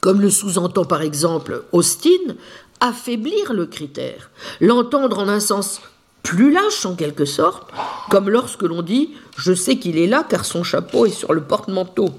comme 0.00 0.20
le 0.20 0.30
sous-entend 0.30 0.84
par 0.84 1.02
exemple 1.02 1.64
Austin, 1.72 2.36
affaiblir 2.80 3.52
le 3.52 3.66
critère, 3.66 4.30
l'entendre 4.60 5.18
en 5.18 5.28
un 5.28 5.40
sens 5.40 5.80
plus 6.22 6.50
lâche 6.50 6.84
en 6.84 6.96
quelque 6.96 7.24
sorte, 7.24 7.70
comme 8.10 8.28
lorsque 8.28 8.62
l'on 8.62 8.82
dit 8.82 9.10
Je 9.36 9.52
sais 9.52 9.78
qu'il 9.78 9.96
est 9.96 10.08
là 10.08 10.24
car 10.28 10.44
son 10.44 10.64
chapeau 10.64 11.06
est 11.06 11.10
sur 11.10 11.32
le 11.32 11.40
porte-manteau. 11.42 12.10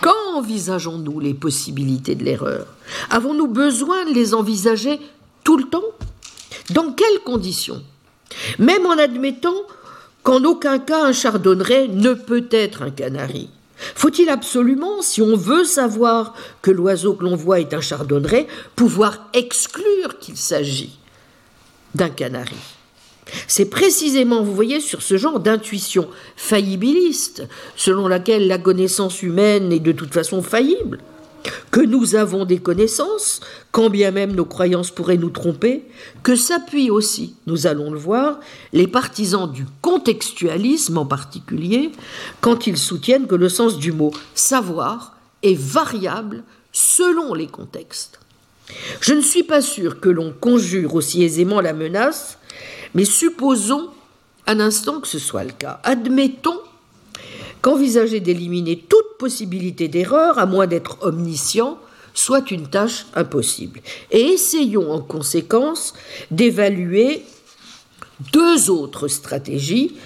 Quand 0.00 0.36
envisageons-nous 0.36 1.20
les 1.20 1.34
possibilités 1.34 2.14
de 2.14 2.24
l'erreur? 2.24 2.66
Avons-nous 3.10 3.48
besoin 3.48 4.04
de 4.04 4.14
les 4.14 4.32
envisager 4.32 5.00
tout 5.42 5.56
le 5.56 5.64
temps? 5.64 5.82
Dans 6.70 6.92
quelles 6.92 7.20
conditions? 7.24 7.82
Même 8.58 8.86
en 8.86 8.98
admettant 8.98 9.56
qu'en 10.22 10.42
aucun 10.44 10.78
cas 10.78 11.04
un 11.04 11.12
chardonneret 11.12 11.88
ne 11.88 12.14
peut 12.14 12.48
être 12.50 12.82
un 12.82 12.90
canari. 12.90 13.50
Faut-il 13.76 14.28
absolument, 14.28 15.02
si 15.02 15.20
on 15.20 15.36
veut 15.36 15.64
savoir 15.64 16.34
que 16.62 16.70
l'oiseau 16.70 17.14
que 17.14 17.24
l'on 17.24 17.36
voit 17.36 17.60
est 17.60 17.74
un 17.74 17.80
chardonneret, 17.80 18.46
pouvoir 18.76 19.28
exclure 19.32 20.18
qu'il 20.20 20.36
s'agit 20.36 20.98
d'un 21.94 22.10
canari? 22.10 22.56
C'est 23.48 23.64
précisément, 23.66 24.42
vous 24.42 24.54
voyez, 24.54 24.80
sur 24.80 25.02
ce 25.02 25.16
genre 25.16 25.40
d'intuition 25.40 26.08
faillibiliste, 26.36 27.48
selon 27.74 28.06
laquelle 28.06 28.46
la 28.46 28.58
connaissance 28.58 29.22
humaine 29.22 29.72
est 29.72 29.80
de 29.80 29.92
toute 29.92 30.12
façon 30.12 30.42
faillible, 30.42 31.00
que 31.70 31.80
nous 31.80 32.14
avons 32.14 32.44
des 32.44 32.58
connaissances, 32.58 33.40
quand 33.72 33.90
bien 33.90 34.10
même 34.10 34.32
nos 34.32 34.44
croyances 34.44 34.90
pourraient 34.90 35.16
nous 35.16 35.30
tromper, 35.30 35.84
que 36.22 36.36
s'appuient 36.36 36.90
aussi, 36.90 37.36
nous 37.46 37.66
allons 37.66 37.90
le 37.90 37.98
voir, 37.98 38.40
les 38.72 38.86
partisans 38.86 39.50
du 39.50 39.66
contextualisme 39.82 40.98
en 40.98 41.06
particulier, 41.06 41.92
quand 42.40 42.66
ils 42.66 42.78
soutiennent 42.78 43.26
que 43.26 43.34
le 43.34 43.48
sens 43.48 43.78
du 43.78 43.92
mot 43.92 44.12
savoir 44.34 45.16
est 45.42 45.58
variable 45.58 46.42
selon 46.72 47.34
les 47.34 47.46
contextes. 47.46 48.20
Je 49.00 49.12
ne 49.12 49.20
suis 49.20 49.42
pas 49.42 49.60
sûr 49.60 50.00
que 50.00 50.08
l'on 50.08 50.32
conjure 50.32 50.94
aussi 50.94 51.22
aisément 51.22 51.60
la 51.60 51.72
menace, 51.72 52.38
mais 52.94 53.04
supposons 53.04 53.90
un 54.46 54.60
instant 54.60 55.00
que 55.00 55.08
ce 55.08 55.18
soit 55.18 55.44
le 55.44 55.52
cas. 55.52 55.80
Admettons 55.84 56.60
qu'envisager 57.64 58.20
d'éliminer 58.20 58.76
toute 58.76 59.16
possibilité 59.18 59.88
d'erreur, 59.88 60.38
à 60.38 60.44
moins 60.44 60.66
d'être 60.66 60.98
omniscient, 61.00 61.78
soit 62.12 62.50
une 62.50 62.68
tâche 62.68 63.06
impossible. 63.14 63.80
Et 64.10 64.20
essayons 64.20 64.92
en 64.92 65.00
conséquence 65.00 65.94
d'évaluer 66.30 67.22
deux 68.34 68.68
autres 68.68 69.08
stratégies 69.08 69.96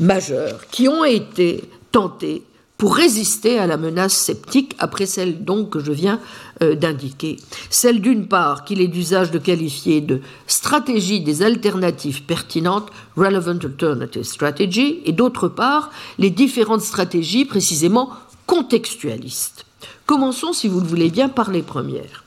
majeures 0.00 0.66
qui 0.70 0.88
ont 0.88 1.04
été 1.04 1.64
tentées 1.92 2.44
pour 2.78 2.96
résister 2.96 3.58
à 3.58 3.66
la 3.66 3.76
menace 3.76 4.14
sceptique, 4.14 4.74
après 4.78 5.04
celle 5.04 5.44
donc 5.44 5.68
que 5.68 5.80
je 5.80 5.92
viens 5.92 6.18
euh, 6.62 6.74
d'indiquer. 6.74 7.36
Celle 7.70 8.00
d'une 8.00 8.26
part 8.26 8.64
qu'il 8.64 8.80
est 8.80 8.88
d'usage 8.88 9.30
de 9.30 9.38
qualifier 9.38 10.00
de 10.00 10.20
stratégie 10.46 11.20
des 11.20 11.42
alternatives 11.42 12.22
pertinentes, 12.22 12.88
relevant 13.16 13.58
alternative 13.62 14.22
strategy, 14.22 15.00
et 15.04 15.12
d'autre 15.12 15.48
part 15.48 15.90
les 16.18 16.30
différentes 16.30 16.82
stratégies 16.82 17.44
précisément 17.44 18.10
contextualistes. 18.46 19.66
Commençons, 20.06 20.52
si 20.52 20.68
vous 20.68 20.80
le 20.80 20.86
voulez 20.86 21.10
bien, 21.10 21.28
par 21.28 21.50
les 21.50 21.62
premières. 21.62 22.24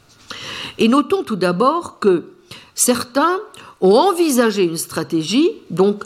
Et 0.77 0.87
notons 0.87 1.23
tout 1.23 1.35
d'abord 1.35 1.99
que 1.99 2.25
certains 2.73 3.39
ont 3.81 3.95
envisagé 3.95 4.63
une 4.63 4.77
stratégie, 4.77 5.51
donc 5.69 6.03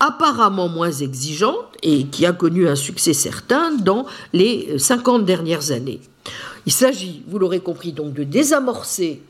apparemment 0.00 0.68
moins 0.68 0.90
exigeante 0.90 1.66
et 1.82 2.06
qui 2.06 2.26
a 2.26 2.32
connu 2.32 2.68
un 2.68 2.74
succès 2.74 3.12
certain 3.12 3.72
dans 3.72 4.06
les 4.32 4.78
50 4.78 5.24
dernières 5.24 5.70
années. 5.70 6.00
Il 6.66 6.72
s'agit, 6.72 7.22
vous 7.28 7.38
l'aurez 7.38 7.60
compris, 7.60 7.92
donc 7.92 8.14
de 8.14 8.24
désamorcer 8.24 9.22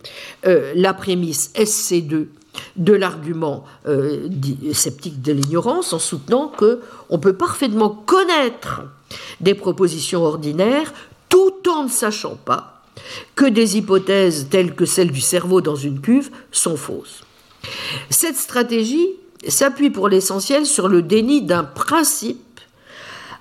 euh, 0.46 0.72
la 0.76 0.94
prémisse 0.94 1.52
SC2 1.54 2.26
de 2.76 2.92
l'argument 2.92 3.64
euh, 3.86 4.28
sceptique 4.72 5.20
de 5.20 5.32
l'ignorance 5.32 5.92
en 5.92 5.98
soutenant 5.98 6.48
que 6.48 6.80
on 7.10 7.18
peut 7.18 7.32
parfaitement 7.32 7.90
connaître 7.90 8.82
des 9.40 9.54
propositions 9.54 10.22
ordinaires 10.22 10.92
tout 11.28 11.68
en 11.68 11.84
ne 11.84 11.88
sachant 11.88 12.36
pas 12.36 12.82
que 13.34 13.46
des 13.46 13.76
hypothèses 13.76 14.48
telles 14.50 14.74
que 14.74 14.84
celle 14.84 15.10
du 15.10 15.20
cerveau 15.20 15.60
dans 15.60 15.74
une 15.74 16.00
cuve 16.00 16.30
sont 16.52 16.76
fausses. 16.76 17.24
Cette 18.10 18.36
stratégie 18.36 19.08
s'appuie 19.48 19.90
pour 19.90 20.08
l'essentiel 20.08 20.64
sur 20.64 20.88
le 20.88 21.02
déni 21.02 21.42
d'un 21.42 21.64
principe, 21.64 22.60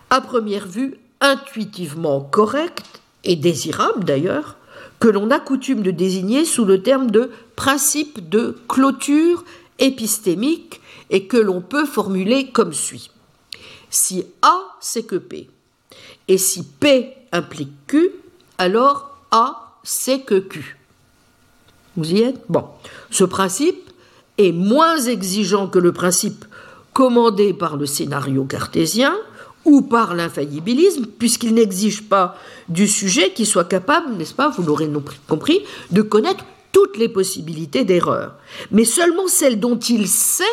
à 0.09 0.21
première 0.21 0.67
vue 0.67 0.97
intuitivement 1.21 2.21
correct 2.21 3.02
et 3.23 3.35
désirable 3.35 4.03
d'ailleurs, 4.03 4.57
que 4.99 5.07
l'on 5.07 5.31
a 5.31 5.39
coutume 5.39 5.81
de 5.81 5.91
désigner 5.91 6.45
sous 6.45 6.65
le 6.65 6.81
terme 6.81 7.11
de 7.11 7.31
principe 7.55 8.29
de 8.29 8.57
clôture 8.67 9.43
épistémique 9.79 10.81
et 11.09 11.27
que 11.27 11.37
l'on 11.37 11.61
peut 11.61 11.85
formuler 11.85 12.49
comme 12.51 12.73
suit. 12.73 13.11
Si 13.89 14.25
A 14.41 14.59
c'est 14.79 15.03
que 15.03 15.17
P, 15.17 15.49
et 16.27 16.37
si 16.37 16.63
P 16.63 17.13
implique 17.31 17.73
Q, 17.87 18.11
alors 18.57 19.17
A 19.31 19.77
c'est 19.83 20.21
que 20.21 20.39
Q. 20.39 20.77
Vous 21.95 22.11
y 22.11 22.21
êtes? 22.21 22.41
Bon. 22.49 22.65
Ce 23.11 23.23
principe 23.23 23.91
est 24.37 24.51
moins 24.51 24.97
exigeant 24.97 25.67
que 25.67 25.79
le 25.79 25.91
principe 25.91 26.45
commandé 26.93 27.53
par 27.53 27.77
le 27.77 27.85
scénario 27.85 28.45
cartésien 28.45 29.15
ou 29.65 29.81
par 29.81 30.13
l'infaillibilisme, 30.13 31.05
puisqu'il 31.05 31.53
n'exige 31.53 32.03
pas 32.03 32.37
du 32.69 32.87
sujet 32.87 33.31
qui 33.31 33.45
soit 33.45 33.63
capable, 33.65 34.13
n'est-ce 34.13 34.33
pas, 34.33 34.49
vous 34.49 34.63
l'aurez 34.63 34.89
compris, 35.27 35.61
de 35.91 36.01
connaître 36.01 36.45
toutes 36.71 36.97
les 36.97 37.09
possibilités 37.09 37.85
d'erreur, 37.85 38.35
mais 38.71 38.85
seulement 38.85 39.27
celles 39.27 39.59
dont 39.59 39.77
il 39.77 40.07
sait 40.07 40.43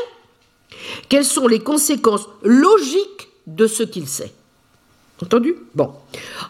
quelles 1.08 1.24
sont 1.24 1.48
les 1.48 1.60
conséquences 1.60 2.28
logiques 2.42 3.28
de 3.46 3.66
ce 3.66 3.82
qu'il 3.82 4.06
sait. 4.06 4.32
Entendu? 5.22 5.56
Bon. 5.74 5.92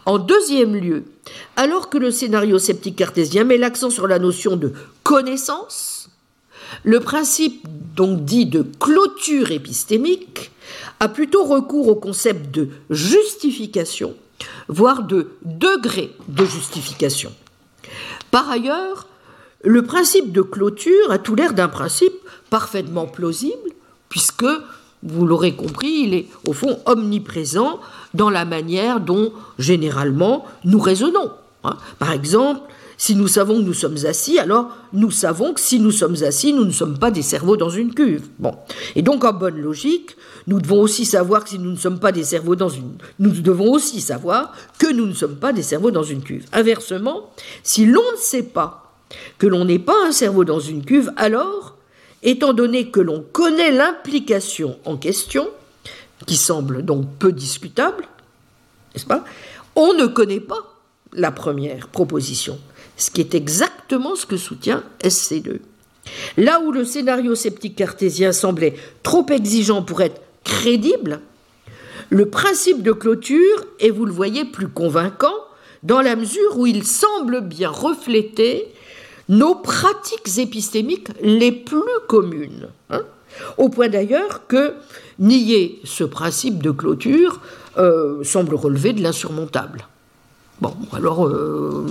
En 0.05 0.17
deuxième 0.17 0.75
lieu, 0.75 1.03
alors 1.55 1.89
que 1.89 1.97
le 1.97 2.11
scénario 2.11 2.57
sceptique 2.57 2.95
cartésien 2.95 3.43
met 3.43 3.57
l'accent 3.57 3.89
sur 3.89 4.07
la 4.07 4.19
notion 4.19 4.55
de 4.55 4.73
connaissance, 5.03 6.00
le 6.83 6.99
principe 6.99 7.67
donc 7.95 8.23
dit 8.25 8.45
de 8.45 8.65
clôture 8.79 9.51
épistémique 9.51 10.51
a 10.99 11.09
plutôt 11.09 11.43
recours 11.43 11.87
au 11.87 11.95
concept 11.95 12.53
de 12.53 12.69
justification, 12.89 14.15
voire 14.67 15.03
de 15.03 15.31
degré 15.43 16.11
de 16.27 16.45
justification. 16.45 17.31
Par 18.29 18.49
ailleurs, 18.49 19.07
le 19.63 19.83
principe 19.83 20.31
de 20.31 20.41
clôture 20.41 21.11
a 21.11 21.19
tout 21.19 21.35
l'air 21.35 21.53
d'un 21.53 21.67
principe 21.67 22.13
parfaitement 22.49 23.05
plausible, 23.05 23.71
puisque, 24.09 24.45
vous 25.03 25.25
l'aurez 25.25 25.55
compris, 25.55 26.03
il 26.03 26.13
est 26.13 26.27
au 26.47 26.53
fond 26.53 26.79
omniprésent 26.85 27.79
dans 28.13 28.29
la 28.29 28.45
manière 28.45 28.99
dont, 28.99 29.33
généralement, 29.59 30.45
nous 30.63 30.79
raisonnons. 30.79 31.31
Hein. 31.63 31.77
Par 31.99 32.11
exemple, 32.11 32.61
si 33.01 33.15
nous 33.15 33.27
savons 33.27 33.57
que 33.57 33.63
nous 33.63 33.73
sommes 33.73 34.05
assis, 34.05 34.37
alors 34.37 34.69
nous 34.93 35.09
savons 35.09 35.55
que 35.55 35.59
si 35.59 35.79
nous 35.79 35.89
sommes 35.89 36.21
assis, 36.21 36.53
nous 36.53 36.65
ne 36.65 36.71
sommes 36.71 36.99
pas 36.99 37.09
des 37.09 37.23
cerveaux 37.23 37.57
dans 37.57 37.71
une 37.71 37.95
cuve. 37.95 38.27
Bon. 38.37 38.55
Et 38.95 39.01
donc, 39.01 39.25
en 39.25 39.33
bonne 39.33 39.59
logique, 39.59 40.15
nous 40.45 40.61
devons 40.61 40.81
aussi 40.81 41.03
savoir 41.05 41.43
que 41.43 41.49
si 41.49 41.57
nous 41.57 41.71
ne 41.71 41.77
sommes 41.77 41.99
pas 41.99 42.11
des 42.11 42.23
cerveaux 42.23 42.55
dans 42.55 42.69
une... 42.69 42.91
Nous 43.17 43.31
devons 43.31 43.71
aussi 43.71 44.01
savoir 44.01 44.53
que 44.77 44.93
nous 44.93 45.07
ne 45.07 45.15
sommes 45.15 45.37
pas 45.37 45.51
des 45.51 45.63
cerveaux 45.63 45.89
dans 45.89 46.03
une 46.03 46.21
cuve. 46.21 46.45
Inversement, 46.53 47.31
si 47.63 47.87
l'on 47.87 48.03
ne 48.11 48.17
sait 48.17 48.43
pas 48.43 48.93
que 49.39 49.47
l'on 49.47 49.65
n'est 49.65 49.79
pas 49.79 49.97
un 50.05 50.11
cerveau 50.11 50.45
dans 50.45 50.59
une 50.59 50.85
cuve, 50.85 51.11
alors, 51.17 51.77
étant 52.21 52.53
donné 52.53 52.91
que 52.91 52.99
l'on 52.99 53.25
connaît 53.31 53.71
l'implication 53.71 54.77
en 54.85 54.95
question, 54.97 55.49
qui 56.27 56.37
semble 56.37 56.85
donc 56.85 57.07
peu 57.17 57.31
discutable, 57.31 58.03
n'est-ce 58.93 59.07
pas 59.07 59.25
On 59.75 59.95
ne 59.95 60.05
connaît 60.05 60.39
pas 60.39 60.77
la 61.13 61.31
première 61.31 61.87
proposition 61.87 62.59
ce 63.01 63.09
qui 63.09 63.21
est 63.21 63.33
exactement 63.33 64.15
ce 64.15 64.27
que 64.27 64.37
soutient 64.37 64.83
SC2. 65.03 65.57
Là 66.37 66.61
où 66.61 66.71
le 66.71 66.85
scénario 66.85 67.33
sceptique 67.33 67.75
cartésien 67.75 68.31
semblait 68.31 68.75
trop 69.01 69.25
exigeant 69.31 69.81
pour 69.81 70.01
être 70.01 70.21
crédible, 70.43 71.19
le 72.11 72.29
principe 72.29 72.83
de 72.83 72.91
clôture 72.91 73.65
est, 73.79 73.89
vous 73.89 74.05
le 74.05 74.11
voyez, 74.11 74.45
plus 74.45 74.67
convaincant 74.67 75.33
dans 75.81 76.01
la 76.01 76.15
mesure 76.15 76.59
où 76.59 76.67
il 76.67 76.85
semble 76.85 77.41
bien 77.41 77.69
refléter 77.69 78.67
nos 79.29 79.55
pratiques 79.55 80.37
épistémiques 80.37 81.09
les 81.23 81.51
plus 81.51 81.81
communes. 82.07 82.69
Hein. 82.91 83.01
au 83.57 83.69
point 83.69 83.89
d'ailleurs 83.89 84.45
que 84.45 84.75
nier 85.17 85.79
ce 85.85 86.03
principe 86.03 86.61
de 86.61 86.69
clôture 86.69 87.39
euh, 87.77 88.23
semble 88.23 88.53
relever 88.53 88.93
de 88.93 89.01
l'insurmontable. 89.01 89.87
Bon, 90.61 90.75
alors 90.93 91.25
euh, 91.25 91.85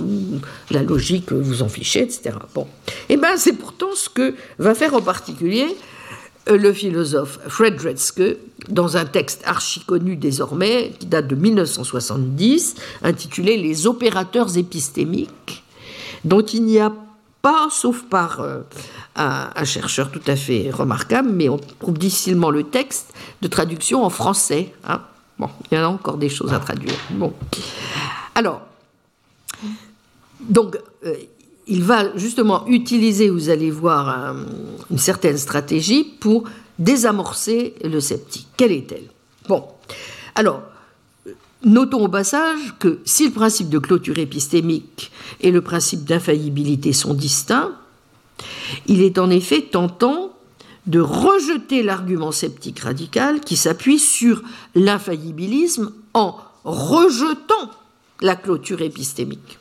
la 0.69 0.81
logique, 0.81 1.33
vous 1.33 1.61
en 1.61 1.67
fichez, 1.67 2.03
etc. 2.03 2.35
Bon, 2.55 2.67
eh 3.09 3.17
bien 3.17 3.35
c'est 3.35 3.53
pourtant 3.53 3.93
ce 3.93 4.07
que 4.07 4.33
va 4.59 4.73
faire 4.73 4.93
en 4.93 5.01
particulier 5.01 5.67
euh, 6.49 6.57
le 6.57 6.73
philosophe 6.73 7.39
Fred 7.47 7.79
dans 8.69 8.97
un 8.97 9.05
texte 9.05 9.43
archi 9.45 9.81
connu 9.81 10.15
désormais 10.15 10.93
qui 10.97 11.05
date 11.05 11.27
de 11.27 11.35
1970, 11.35 12.75
intitulé 13.03 13.57
Les 13.57 13.85
opérateurs 13.85 14.57
épistémiques, 14.57 15.63
dont 16.25 16.41
il 16.41 16.63
n'y 16.63 16.79
a 16.79 16.91
pas, 17.41 17.67
sauf 17.69 18.03
par 18.03 18.39
euh, 18.39 18.61
un, 19.15 19.65
chercheur 19.65 20.11
tout 20.11 20.21
à 20.27 20.35
fait 20.35 20.71
remarquable, 20.71 21.29
mais 21.31 21.49
on 21.49 21.57
trouve 21.57 21.97
difficilement 21.97 22.49
le 22.49 22.63
texte 22.63 23.13
de 23.41 23.47
traduction 23.47 24.03
en 24.03 24.09
français. 24.09 24.73
Hein. 24.87 25.01
Bon, 25.41 25.49
il 25.71 25.75
y 25.75 25.81
en 25.81 25.85
a 25.85 25.87
encore 25.87 26.17
des 26.17 26.29
choses 26.29 26.53
à 26.53 26.59
traduire. 26.59 26.93
Bon. 27.09 27.33
Alors, 28.35 28.61
donc, 30.39 30.77
euh, 31.03 31.15
il 31.65 31.81
va 31.81 32.15
justement 32.15 32.67
utiliser, 32.67 33.27
vous 33.27 33.49
allez 33.49 33.71
voir, 33.71 34.35
une 34.91 34.99
certaine 34.99 35.39
stratégie 35.39 36.03
pour 36.03 36.43
désamorcer 36.77 37.73
le 37.83 37.99
sceptique. 37.99 38.49
Quelle 38.55 38.71
est-elle? 38.71 39.07
Bon, 39.47 39.65
alors, 40.35 40.61
notons 41.65 42.05
au 42.05 42.09
passage 42.09 42.75
que 42.77 42.99
si 43.03 43.25
le 43.25 43.31
principe 43.31 43.69
de 43.69 43.79
clôture 43.79 44.19
épistémique 44.19 45.11
et 45.39 45.49
le 45.49 45.61
principe 45.61 46.03
d'infaillibilité 46.03 46.93
sont 46.93 47.15
distincts, 47.15 47.71
il 48.85 49.01
est 49.01 49.17
en 49.17 49.31
effet 49.31 49.63
tentant 49.63 50.30
de 50.87 50.99
rejeter 50.99 51.83
l'argument 51.83 52.31
sceptique 52.31 52.79
radical 52.79 53.41
qui 53.41 53.55
s'appuie 53.55 53.99
sur 53.99 54.41
l'infaillibilisme 54.75 55.91
en 56.13 56.37
rejetant 56.63 57.71
la 58.21 58.35
clôture 58.35 58.81
épistémique. 58.81 59.59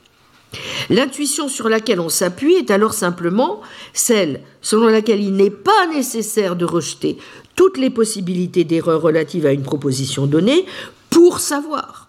L'intuition 0.89 1.49
sur 1.49 1.69
laquelle 1.69 2.01
on 2.01 2.09
s'appuie 2.09 2.55
est 2.55 2.71
alors 2.71 2.95
simplement 2.95 3.61
celle 3.93 4.41
selon 4.63 4.87
laquelle 4.87 5.23
il 5.23 5.35
n'est 5.35 5.51
pas 5.51 5.87
nécessaire 5.93 6.57
de 6.57 6.65
rejeter 6.65 7.19
toutes 7.55 7.79
les 7.79 7.91
possibilités 7.91 8.65
d'erreur 8.65 9.01
relatives 9.01 9.47
à 9.47 9.53
une 9.53 9.63
proposition 9.63 10.27
donnée 10.27 10.67
pour 11.09 11.39
savoir, 11.39 12.09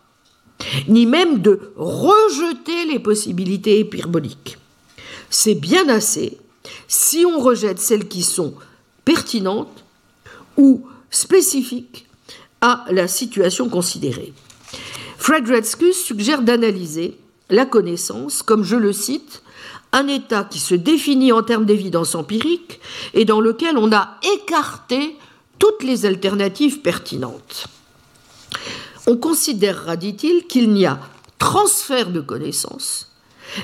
ni 0.87 1.05
même 1.05 1.39
de 1.39 1.73
rejeter 1.75 2.85
les 2.85 2.99
possibilités 2.99 3.79
hyperboliques. 3.79 4.57
C'est 5.29 5.55
bien 5.55 5.87
assez 5.89 6.37
si 6.87 7.25
on 7.25 7.39
rejette 7.39 7.79
celles 7.79 8.07
qui 8.07 8.23
sont 8.23 8.55
pertinentes 9.05 9.83
ou 10.57 10.87
spécifiques 11.09 12.07
à 12.61 12.85
la 12.91 13.07
situation 13.07 13.69
considérée. 13.69 14.33
Fred 15.17 15.49
Redskus 15.49 15.93
suggère 15.93 16.41
d'analyser 16.41 17.17
la 17.49 17.65
connaissance 17.65 18.43
comme, 18.43 18.63
je 18.63 18.75
le 18.75 18.93
cite, 18.93 19.43
un 19.91 20.07
état 20.07 20.43
qui 20.45 20.59
se 20.59 20.75
définit 20.75 21.31
en 21.31 21.43
termes 21.43 21.65
d'évidence 21.65 22.15
empirique 22.15 22.79
et 23.13 23.25
dans 23.25 23.41
lequel 23.41 23.77
on 23.77 23.91
a 23.91 24.17
écarté 24.35 25.17
toutes 25.59 25.83
les 25.83 26.05
alternatives 26.05 26.81
pertinentes. 26.81 27.67
on 29.07 29.17
considérera, 29.17 29.95
dit-il, 29.95 30.47
qu'il 30.47 30.71
n'y 30.71 30.85
a 30.85 30.99
transfert 31.39 32.11
de 32.11 32.21
connaissances 32.21 33.11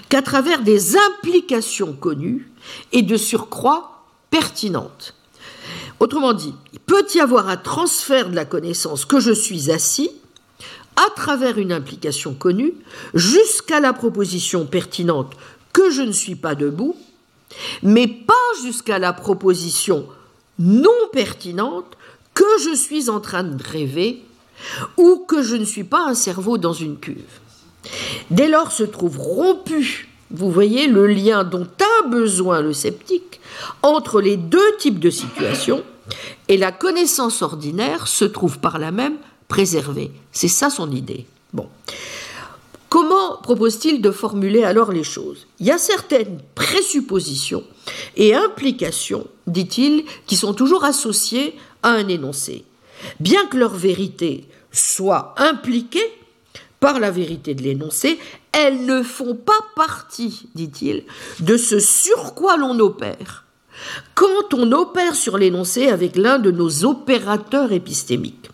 qu'à 0.09 0.21
travers 0.21 0.63
des 0.63 0.97
implications 0.97 1.93
connues 1.93 2.51
et 2.91 3.03
de 3.03 3.15
surcroît 3.17 4.03
pertinentes. 4.29 5.13
Autrement 5.99 6.33
dit, 6.33 6.53
il 6.73 6.79
peut 6.79 7.05
y 7.15 7.19
avoir 7.19 7.49
un 7.49 7.57
transfert 7.57 8.29
de 8.29 8.35
la 8.35 8.45
connaissance 8.45 9.05
que 9.05 9.19
je 9.19 9.31
suis 9.31 9.71
assis 9.71 10.11
à 10.95 11.09
travers 11.15 11.57
une 11.57 11.71
implication 11.71 12.33
connue 12.33 12.73
jusqu'à 13.13 13.79
la 13.79 13.93
proposition 13.93 14.65
pertinente 14.65 15.33
que 15.73 15.89
je 15.91 16.01
ne 16.01 16.11
suis 16.11 16.35
pas 16.35 16.55
debout, 16.55 16.95
mais 17.83 18.07
pas 18.07 18.33
jusqu'à 18.63 18.99
la 18.99 19.13
proposition 19.13 20.07
non 20.59 20.89
pertinente 21.11 21.97
que 22.33 22.45
je 22.63 22.75
suis 22.75 23.09
en 23.09 23.19
train 23.19 23.43
de 23.43 23.61
rêver 23.63 24.23
ou 24.97 25.25
que 25.27 25.43
je 25.43 25.55
ne 25.55 25.65
suis 25.65 25.83
pas 25.83 26.07
un 26.07 26.15
cerveau 26.15 26.57
dans 26.57 26.73
une 26.73 26.97
cuve. 26.97 27.39
Dès 28.31 28.47
lors 28.47 28.71
se 28.71 28.83
trouve 28.83 29.19
rompu, 29.19 30.09
vous 30.31 30.51
voyez, 30.51 30.87
le 30.87 31.07
lien 31.07 31.43
dont 31.43 31.67
a 31.79 32.07
besoin 32.07 32.61
le 32.61 32.73
sceptique 32.73 33.39
entre 33.81 34.21
les 34.21 34.37
deux 34.37 34.75
types 34.77 34.99
de 34.99 35.09
situations, 35.09 35.83
et 36.47 36.57
la 36.57 36.71
connaissance 36.71 37.41
ordinaire 37.41 38.07
se 38.07 38.25
trouve 38.25 38.59
par 38.59 38.79
là 38.79 38.91
même 38.91 39.17
préservée. 39.47 40.11
C'est 40.31 40.47
ça 40.47 40.69
son 40.69 40.91
idée. 40.91 41.25
Bon. 41.53 41.67
Comment 42.89 43.37
propose-t-il 43.43 44.01
de 44.01 44.11
formuler 44.11 44.63
alors 44.63 44.93
les 44.93 45.03
choses? 45.03 45.47
Il 45.59 45.65
y 45.65 45.71
a 45.71 45.77
certaines 45.77 46.39
présuppositions 46.55 47.65
et 48.15 48.33
implications, 48.33 49.27
dit-il, 49.45 50.05
qui 50.25 50.37
sont 50.37 50.53
toujours 50.53 50.85
associées 50.85 51.57
à 51.83 51.89
un 51.89 52.07
énoncé. 52.07 52.63
Bien 53.19 53.45
que 53.47 53.57
leur 53.57 53.73
vérité 53.73 54.47
soit 54.71 55.35
impliquée 55.37 56.13
par 56.79 56.99
la 56.99 57.11
vérité 57.11 57.55
de 57.55 57.63
l'énoncé, 57.63 58.19
elles 58.53 58.85
ne 58.85 59.03
font 59.03 59.35
pas 59.35 59.59
partie, 59.75 60.47
dit-il, 60.55 61.03
de 61.41 61.57
ce 61.57 61.79
sur 61.79 62.35
quoi 62.35 62.55
l'on 62.55 62.79
opère. 62.79 63.43
Quand 64.15 64.53
on 64.53 64.71
opère 64.71 65.15
sur 65.15 65.37
l'énoncé 65.37 65.87
avec 65.87 66.15
l'un 66.15 66.39
de 66.39 66.51
nos 66.51 66.85
opérateurs 66.85 67.71
épistémiques, 67.71 68.49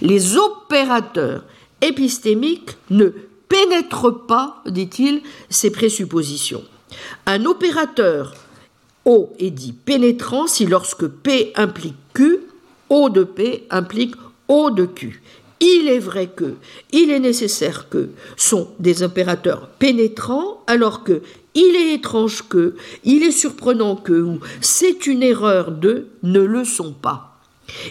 les 0.00 0.36
opérateurs 0.36 1.44
épistémiques 1.80 2.76
ne 2.90 3.08
pénètrent 3.48 4.26
pas, 4.26 4.62
dit-il, 4.66 5.22
ces 5.48 5.70
présuppositions. 5.70 6.64
Un 7.26 7.44
opérateur 7.44 8.34
O 9.04 9.30
est 9.38 9.50
dit 9.50 9.72
pénétrant 9.72 10.46
si 10.46 10.66
lorsque 10.66 11.06
P 11.06 11.52
implique 11.56 11.96
Q, 12.14 12.40
O 12.88 13.08
de 13.08 13.24
P 13.24 13.66
implique 13.70 14.14
O 14.48 14.70
de 14.70 14.86
Q. 14.86 15.22
Il 15.60 15.88
est 15.88 15.98
vrai 15.98 16.28
que, 16.28 16.54
il 16.92 17.10
est 17.10 17.18
nécessaire 17.18 17.88
que 17.88 18.10
sont 18.36 18.68
des 18.78 19.02
opérateurs 19.02 19.68
pénétrants, 19.78 20.62
alors 20.66 21.02
que 21.02 21.22
il 21.54 21.76
est 21.76 21.94
étrange 21.94 22.48
que, 22.48 22.74
il 23.04 23.22
est 23.22 23.32
surprenant 23.32 23.96
que, 23.96 24.12
ou 24.12 24.40
c'est 24.60 25.06
une 25.06 25.22
erreur 25.22 25.72
de, 25.72 26.08
ne 26.22 26.40
le 26.40 26.64
sont 26.64 26.92
pas. 26.92 27.24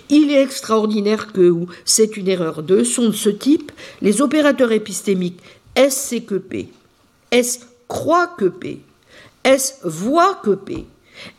Il 0.09 0.31
est 0.31 0.41
extraordinaire 0.41 1.31
que, 1.33 1.49
ou 1.49 1.67
c'est 1.85 2.17
une 2.17 2.27
erreur 2.27 2.63
de, 2.63 2.83
sont 2.83 3.07
de 3.07 3.11
ce 3.11 3.29
type 3.29 3.71
les 4.01 4.21
opérateurs 4.21 4.71
épistémiques 4.71 5.41
est-ce 5.77 6.07
c'est 6.07 6.21
que 6.21 6.33
P 6.33 6.69
Est-ce 7.29 7.59
croit 7.87 8.25
que 8.25 8.45
P 8.45 8.81
Est-ce 9.43 9.87
voit 9.87 10.33
que 10.43 10.49
P 10.49 10.87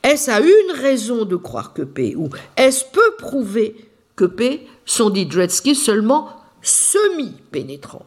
Est-ce 0.04 0.30
a 0.30 0.38
une 0.38 0.80
raison 0.80 1.24
de 1.24 1.34
croire 1.34 1.72
que 1.72 1.82
P 1.82 2.14
Ou 2.14 2.30
est-ce 2.56 2.84
peut 2.84 3.16
prouver 3.18 3.74
que 4.14 4.26
P 4.26 4.64
sont, 4.86 5.10
dit 5.10 5.26
Dretsky, 5.26 5.74
seulement 5.74 6.28
semi-pénétrants 6.62 8.06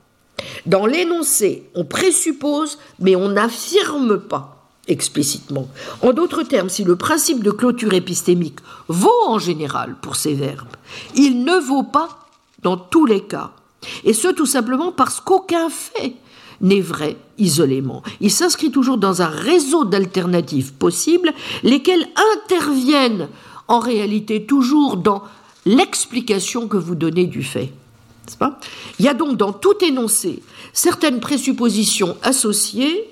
Dans 0.65 0.85
l'énoncé, 0.85 1.69
on 1.75 1.85
présuppose, 1.85 2.77
mais 2.99 3.15
on 3.15 3.29
n'affirme 3.29 4.19
pas 4.19 4.57
explicitement. 4.87 5.67
En 6.01 6.13
d'autres 6.13 6.43
termes, 6.43 6.69
si 6.69 6.83
le 6.83 6.95
principe 6.95 7.43
de 7.43 7.51
clôture 7.51 7.93
épistémique 7.93 8.59
vaut 8.87 9.27
en 9.27 9.39
général 9.39 9.95
pour 10.01 10.15
ces 10.15 10.33
verbes, 10.33 10.75
il 11.15 11.43
ne 11.43 11.55
vaut 11.59 11.83
pas 11.83 12.27
dans 12.61 12.77
tous 12.77 13.05
les 13.05 13.21
cas. 13.21 13.51
Et 14.03 14.13
ce 14.13 14.27
tout 14.27 14.45
simplement 14.45 14.91
parce 14.91 15.19
qu'aucun 15.19 15.69
fait 15.69 16.15
n'est 16.61 16.81
vrai 16.81 17.17
isolément. 17.37 18.03
Il 18.19 18.31
s'inscrit 18.31 18.71
toujours 18.71 18.97
dans 18.97 19.21
un 19.21 19.27
réseau 19.27 19.85
d'alternatives 19.85 20.73
possibles, 20.73 21.33
lesquelles 21.63 22.07
interviennent 22.43 23.29
en 23.67 23.79
réalité 23.79 24.45
toujours 24.45 24.97
dans 24.97 25.23
l'explication 25.65 26.67
que 26.67 26.77
vous 26.77 26.95
donnez 26.95 27.25
du 27.25 27.43
fait. 27.43 27.71
Il 28.99 29.05
y 29.05 29.07
a 29.07 29.13
donc 29.13 29.37
dans 29.37 29.53
tout 29.53 29.83
énoncé 29.83 30.41
certaines 30.73 31.19
présuppositions 31.19 32.17
associées 32.23 33.09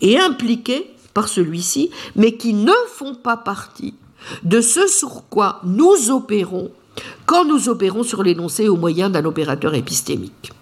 et 0.00 0.18
impliquées 0.18 0.90
par 1.12 1.28
celui-ci, 1.28 1.90
mais 2.16 2.36
qui 2.36 2.54
ne 2.54 2.72
font 2.88 3.14
pas 3.14 3.36
partie 3.36 3.94
de 4.42 4.60
ce 4.60 4.86
sur 4.86 5.28
quoi 5.28 5.60
nous 5.64 6.10
opérons 6.10 6.70
quand 7.26 7.44
nous 7.44 7.68
opérons 7.68 8.02
sur 8.02 8.22
l'énoncé 8.22 8.68
au 8.68 8.76
moyen 8.76 9.10
d'un 9.10 9.24
opérateur 9.24 9.74
épistémique. 9.74 10.52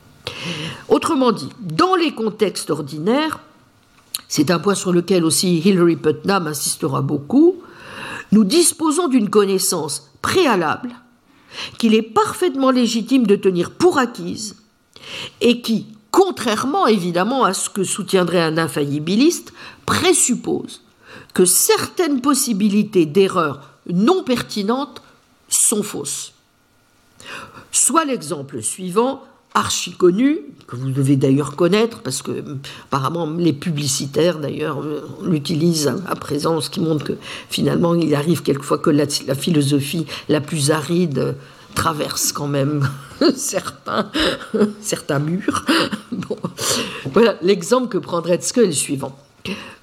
Autrement 0.89 1.33
dit, 1.33 1.49
dans 1.61 1.95
les 1.95 2.13
contextes 2.15 2.71
ordinaires, 2.71 3.41
c'est 4.29 4.51
un 4.51 4.59
point 4.59 4.75
sur 4.75 4.93
lequel 4.93 5.25
aussi 5.25 5.59
Hilary 5.59 5.97
Putnam 5.97 6.47
insistera 6.47 7.03
beaucoup, 7.03 7.57
nous 8.31 8.45
disposons 8.45 9.09
d'une 9.09 9.29
connaissance 9.29 10.11
préalable 10.23 10.91
qu'il 11.79 11.95
est 11.95 12.03
parfaitement 12.03 12.71
légitime 12.71 13.27
de 13.27 13.37
tenir 13.37 13.71
pour 13.71 13.99
acquise 13.99 14.57
et 15.41 15.61
qui, 15.61 15.87
contrairement 16.11 16.87
évidemment 16.87 17.45
à 17.45 17.55
ce 17.55 17.69
que 17.71 17.85
soutiendrait 17.85 18.43
un 18.43 18.59
infaillibiliste, 18.59 19.53
présuppose 19.87 20.83
que 21.35 21.45
certaines 21.45 22.21
possibilités 22.21 23.07
d'erreurs 23.07 23.71
non 23.87 24.23
pertinentes 24.23 25.03
sont 25.49 25.83
fausses. 25.83 26.35
Soit 27.71 28.05
l'exemple 28.05 28.63
suivant, 28.63 29.23
archi 29.55 29.93
connu, 29.93 30.39
que 30.67 30.77
vous 30.77 30.91
devez 30.91 31.17
d'ailleurs 31.17 31.57
connaître, 31.57 32.01
parce 32.01 32.23
que 32.23 32.45
apparemment 32.87 33.27
les 33.27 33.53
publicitaires 33.53 34.39
d'ailleurs 34.39 34.83
l'utilisent 35.23 35.95
à 36.07 36.15
présent, 36.15 36.61
ce 36.61 36.71
qui 36.71 36.81
montre 36.81 37.05
que 37.05 37.13
finalement 37.51 37.95
il 37.95 38.15
arrive 38.15 38.43
quelquefois 38.43 38.79
que 38.79 38.91
la, 38.91 39.07
philosophie 39.35 40.07
la 40.29 40.41
plus 40.41 40.71
aride 40.71 41.37
traverse 41.75 42.33
quand 42.33 42.49
même 42.49 42.89
certains, 43.37 44.11
certains 44.81 45.19
murs. 45.19 45.65
Voilà, 47.13 47.37
l'exemple 47.43 47.89
que 47.89 47.99
prendrait 47.99 48.41
ce 48.41 48.59
est 48.61 48.67
le 48.67 48.73
suivant. 48.73 49.19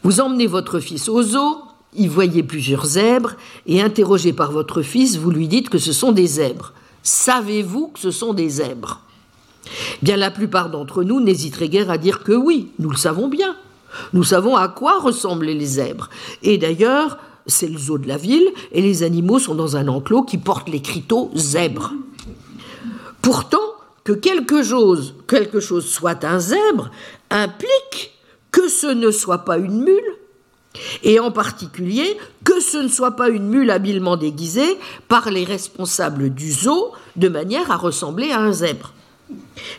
Vous 0.04 0.20
emmenez 0.20 0.48
votre 0.48 0.80
fils 0.80 1.10
au 1.10 1.22
zoo, 1.22 1.58
y 1.96 2.08
voyez 2.08 2.42
plusieurs 2.42 2.86
zèbres, 2.86 3.34
et 3.68 3.82
interrogé 3.82 4.34
par 4.34 4.52
votre 4.52 4.82
fils, 4.82 5.18
vous 5.18 5.30
lui 5.30 5.48
dites 5.48 5.70
que 5.70 5.78
ce 5.78 5.94
sont 5.94 6.12
des 6.12 6.26
zèbres. 6.26 6.74
Savez-vous 7.04 7.90
que 7.90 8.00
ce 8.00 8.10
sont 8.10 8.34
des 8.34 8.50
zèbres? 8.50 9.02
Bien 10.02 10.18
la 10.18 10.32
plupart 10.32 10.70
d'entre 10.70 11.04
nous 11.04 11.20
n'hésiteraient 11.20 11.70
guère 11.70 11.92
à 11.92 11.98
dire 11.98 12.24
que 12.24 12.34
oui, 12.34 12.72
nous 12.80 12.90
le 12.90 12.98
savons 12.98 13.28
bien. 13.28 13.56
Nous 14.14 14.24
savons 14.24 14.56
à 14.56 14.68
quoi 14.68 15.00
ressemblaient 15.00 15.54
les 15.54 15.66
zèbres. 15.66 16.10
Et 16.44 16.58
d'ailleurs, 16.58 17.18
c'est 17.48 17.68
le 17.68 17.78
zoo 17.78 17.98
de 17.98 18.08
la 18.08 18.18
ville, 18.18 18.50
et 18.72 18.82
les 18.82 19.04
animaux 19.04 19.40
sont 19.40 19.56
dans 19.56 19.76
un 19.76 19.88
enclos 19.88 20.24
qui 20.24 20.38
porte 20.38 20.70
l'écriteau 20.70 21.32
zèbre. 21.36 21.94
Pourtant, 23.22 23.60
que 24.04 24.14
quelque 24.14 24.64
chose, 24.64 25.14
quelque 25.28 25.60
chose 25.60 25.86
soit 25.88 26.24
un 26.24 26.40
zèbre 26.40 26.90
implique 27.30 28.18
que 28.52 28.68
ce 28.68 28.88
ne 28.88 29.12
soit 29.12 29.46
pas 29.46 29.58
une 29.58 29.84
mule, 29.84 30.16
et 31.04 31.20
en 31.20 31.32
particulier 31.32 32.18
que 32.44 32.60
ce 32.60 32.78
ne 32.78 32.88
soit 32.88 33.16
pas 33.16 33.30
une 33.30 33.48
mule 33.48 33.70
habilement 33.70 34.18
déguisée 34.18 34.78
par 35.08 35.30
les 35.30 35.44
responsables 35.44 36.32
du 36.32 36.52
zoo 36.52 36.92
de 37.18 37.28
manière 37.28 37.70
à 37.72 37.78
ressembler 37.78 38.32
à 38.32 38.40
un 38.40 38.52
zèbre. 38.52 38.94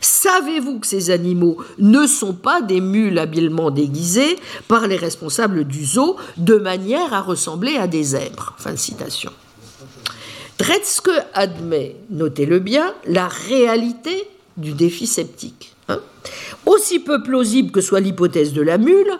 Savez-vous 0.00 0.80
que 0.80 0.86
ces 0.86 1.10
animaux 1.10 1.58
ne 1.78 2.06
sont 2.06 2.34
pas 2.34 2.60
des 2.62 2.80
mules 2.80 3.18
habilement 3.18 3.70
déguisées 3.70 4.38
par 4.68 4.86
les 4.86 4.96
responsables 4.96 5.64
du 5.64 5.84
zoo 5.84 6.16
de 6.36 6.56
manière 6.56 7.12
à 7.14 7.20
ressembler 7.20 7.76
à 7.76 7.86
des 7.86 8.02
zèbres? 8.02 8.54
Fin 8.58 8.72
de 8.72 8.76
citation. 8.76 9.32
Tretzke 10.58 11.10
admet, 11.32 11.96
notez-le 12.10 12.58
bien, 12.58 12.94
la 13.06 13.28
réalité 13.28 14.28
du 14.56 14.72
défi 14.72 15.06
sceptique. 15.06 15.74
Hein. 15.88 16.00
Aussi 16.66 16.98
peu 16.98 17.22
plausible 17.22 17.70
que 17.70 17.80
soit 17.80 18.00
l'hypothèse 18.00 18.52
de 18.52 18.60
la 18.60 18.76
mule, 18.76 19.10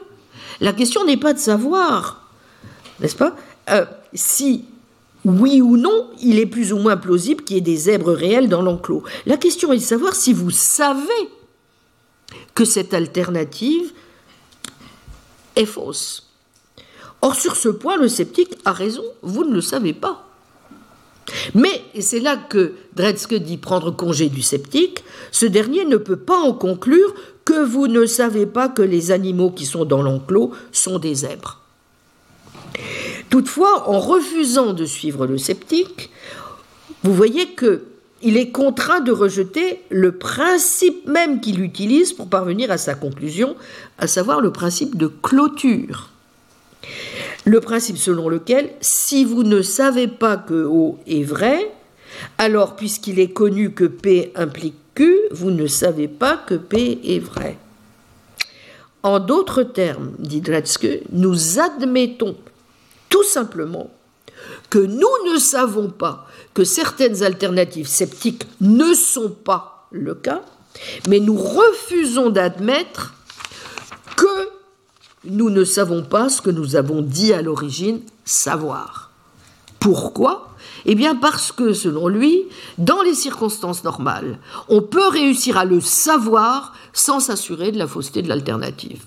la 0.61 0.75
question 0.75 1.05
n'est 1.05 1.17
pas 1.17 1.33
de 1.33 1.39
savoir, 1.39 2.29
n'est-ce 3.01 3.17
pas, 3.17 3.35
euh, 3.71 3.87
si 4.13 4.67
oui 5.25 5.61
ou 5.61 5.77
non, 5.77 6.09
il 6.23 6.39
est 6.39 6.47
plus 6.47 6.73
ou 6.73 6.79
moins 6.79 6.97
plausible 6.97 7.45
qu'il 7.45 7.57
y 7.57 7.59
ait 7.59 7.63
des 7.63 7.77
zèbres 7.77 8.13
réels 8.13 8.49
dans 8.49 8.63
l'enclos. 8.63 9.03
La 9.27 9.37
question 9.37 9.73
est 9.73 9.79
de 9.79 9.83
savoir 9.83 10.15
si 10.15 10.33
vous 10.33 10.51
savez 10.51 11.29
que 12.55 12.65
cette 12.65 12.95
alternative 12.95 13.93
est 15.57 15.67
fausse. 15.67 16.31
Or, 17.23 17.35
sur 17.35 17.57
ce 17.57 17.69
point, 17.69 17.97
le 17.97 18.09
sceptique 18.09 18.57
a 18.65 18.73
raison, 18.73 19.05
vous 19.23 19.45
ne 19.45 19.55
le 19.55 19.61
savez 19.61 19.93
pas. 19.93 20.27
Mais, 21.55 21.83
et 21.95 22.01
c'est 22.01 22.21
là 22.21 22.37
que 22.37 22.75
Dredske 22.97 23.35
dit 23.35 23.59
prendre 23.59 23.91
congé 23.91 24.29
du 24.29 24.43
sceptique, 24.43 25.05
ce 25.31 25.47
dernier 25.47 25.85
ne 25.85 25.97
peut 25.97 26.17
pas 26.17 26.39
en 26.39 26.55
conclure 26.55 27.15
que 27.45 27.63
vous 27.65 27.89
ne 27.89 28.07
savez 28.07 28.47
pas 28.47 28.69
que 28.69 28.83
les 28.83 29.11
animaux 29.11 29.51
qui 29.51 29.67
sont 29.67 29.85
dans 29.85 30.03
l'enclos 30.03 30.53
sont 30.73 30.99
des 30.99 31.15
zèbres. 31.15 31.61
Toutefois, 33.29 33.89
en 33.89 33.99
refusant 33.99 34.73
de 34.73 34.85
suivre 34.85 35.27
le 35.27 35.39
sceptique, 35.39 36.11
vous 37.03 37.15
voyez 37.15 37.51
que 37.51 37.85
il 38.23 38.37
est 38.37 38.51
contraint 38.51 39.01
de 39.01 39.13
rejeter 39.13 39.81
le 39.89 40.13
principe 40.13 41.07
même 41.07 41.41
qu'il 41.41 41.63
utilise 41.63 42.13
pour 42.13 42.29
parvenir 42.29 42.71
à 42.71 42.77
sa 42.77 42.95
conclusion, 42.95 43.57
à 43.99 44.07
savoir 44.07 44.41
le 44.41 44.53
principe 44.53 44.97
de 44.97 45.07
clôture. 45.07 46.11
Le 47.47 47.61
principe 47.61 47.97
selon 47.97 48.29
lequel, 48.29 48.71
si 48.83 49.25
vous 49.25 49.43
ne 49.43 49.63
savez 49.63 50.07
pas 50.07 50.37
que 50.37 50.65
O 50.65 50.99
est 51.07 51.23
vrai, 51.23 51.73
alors 52.37 52.77
puisqu'il 52.77 53.19
est 53.19 53.33
connu 53.33 53.73
que 53.73 53.85
P 53.85 54.33
implique 54.35 54.75
Q, 54.95 55.17
vous 55.31 55.51
ne 55.51 55.67
savez 55.67 56.09
pas 56.09 56.37
que 56.37 56.55
P 56.55 57.01
est 57.05 57.21
vrai. 57.21 57.57
En 59.03 59.19
d'autres 59.19 59.63
termes, 59.63 60.13
dit 60.19 60.43
Dretske, 60.43 61.01
nous 61.13 61.59
admettons 61.59 62.37
tout 63.11 63.25
simplement 63.25 63.91
que 64.71 64.79
nous 64.79 65.33
ne 65.33 65.39
savons 65.39 65.91
pas 65.91 66.27
que 66.55 66.65
certaines 66.65 67.23
alternatives 67.23 67.89
sceptiques 67.89 68.47
ne 68.63 68.95
sont 68.95 69.31
pas 69.31 69.87
le 69.91 70.15
cas, 70.15 70.43
mais 71.09 71.21
nous 71.21 71.37
refusons 71.37 72.31
d'admettre 72.31 73.15
que 74.17 74.49
nous 75.25 75.51
ne 75.51 75.65
savons 75.65 76.03
pas 76.03 76.29
ce 76.29 76.41
que 76.41 76.51
nous 76.51 76.77
avons 76.77 77.03
dit 77.03 77.33
à 77.33 77.43
l'origine 77.43 78.01
savoir. 78.25 79.11
Pourquoi? 79.79 80.55
Eh 80.87 80.95
bien 80.95 81.15
parce 81.15 81.53
que, 81.53 81.73
selon 81.73 82.09
lui, 82.09 82.45
dans 82.79 83.03
les 83.03 83.15
circonstances 83.15 83.85
normales, 83.85 84.39
on 84.69 84.81
peut 84.81 85.09
réussir 85.09 85.59
à 85.59 85.65
le 85.65 85.81
savoir 85.81 86.75
sans 86.93 87.21
s'assurer 87.21 87.73
de 87.73 87.79
la 87.79 87.87
fausseté 87.87 88.23
de 88.23 88.29
l'alternative. 88.29 89.03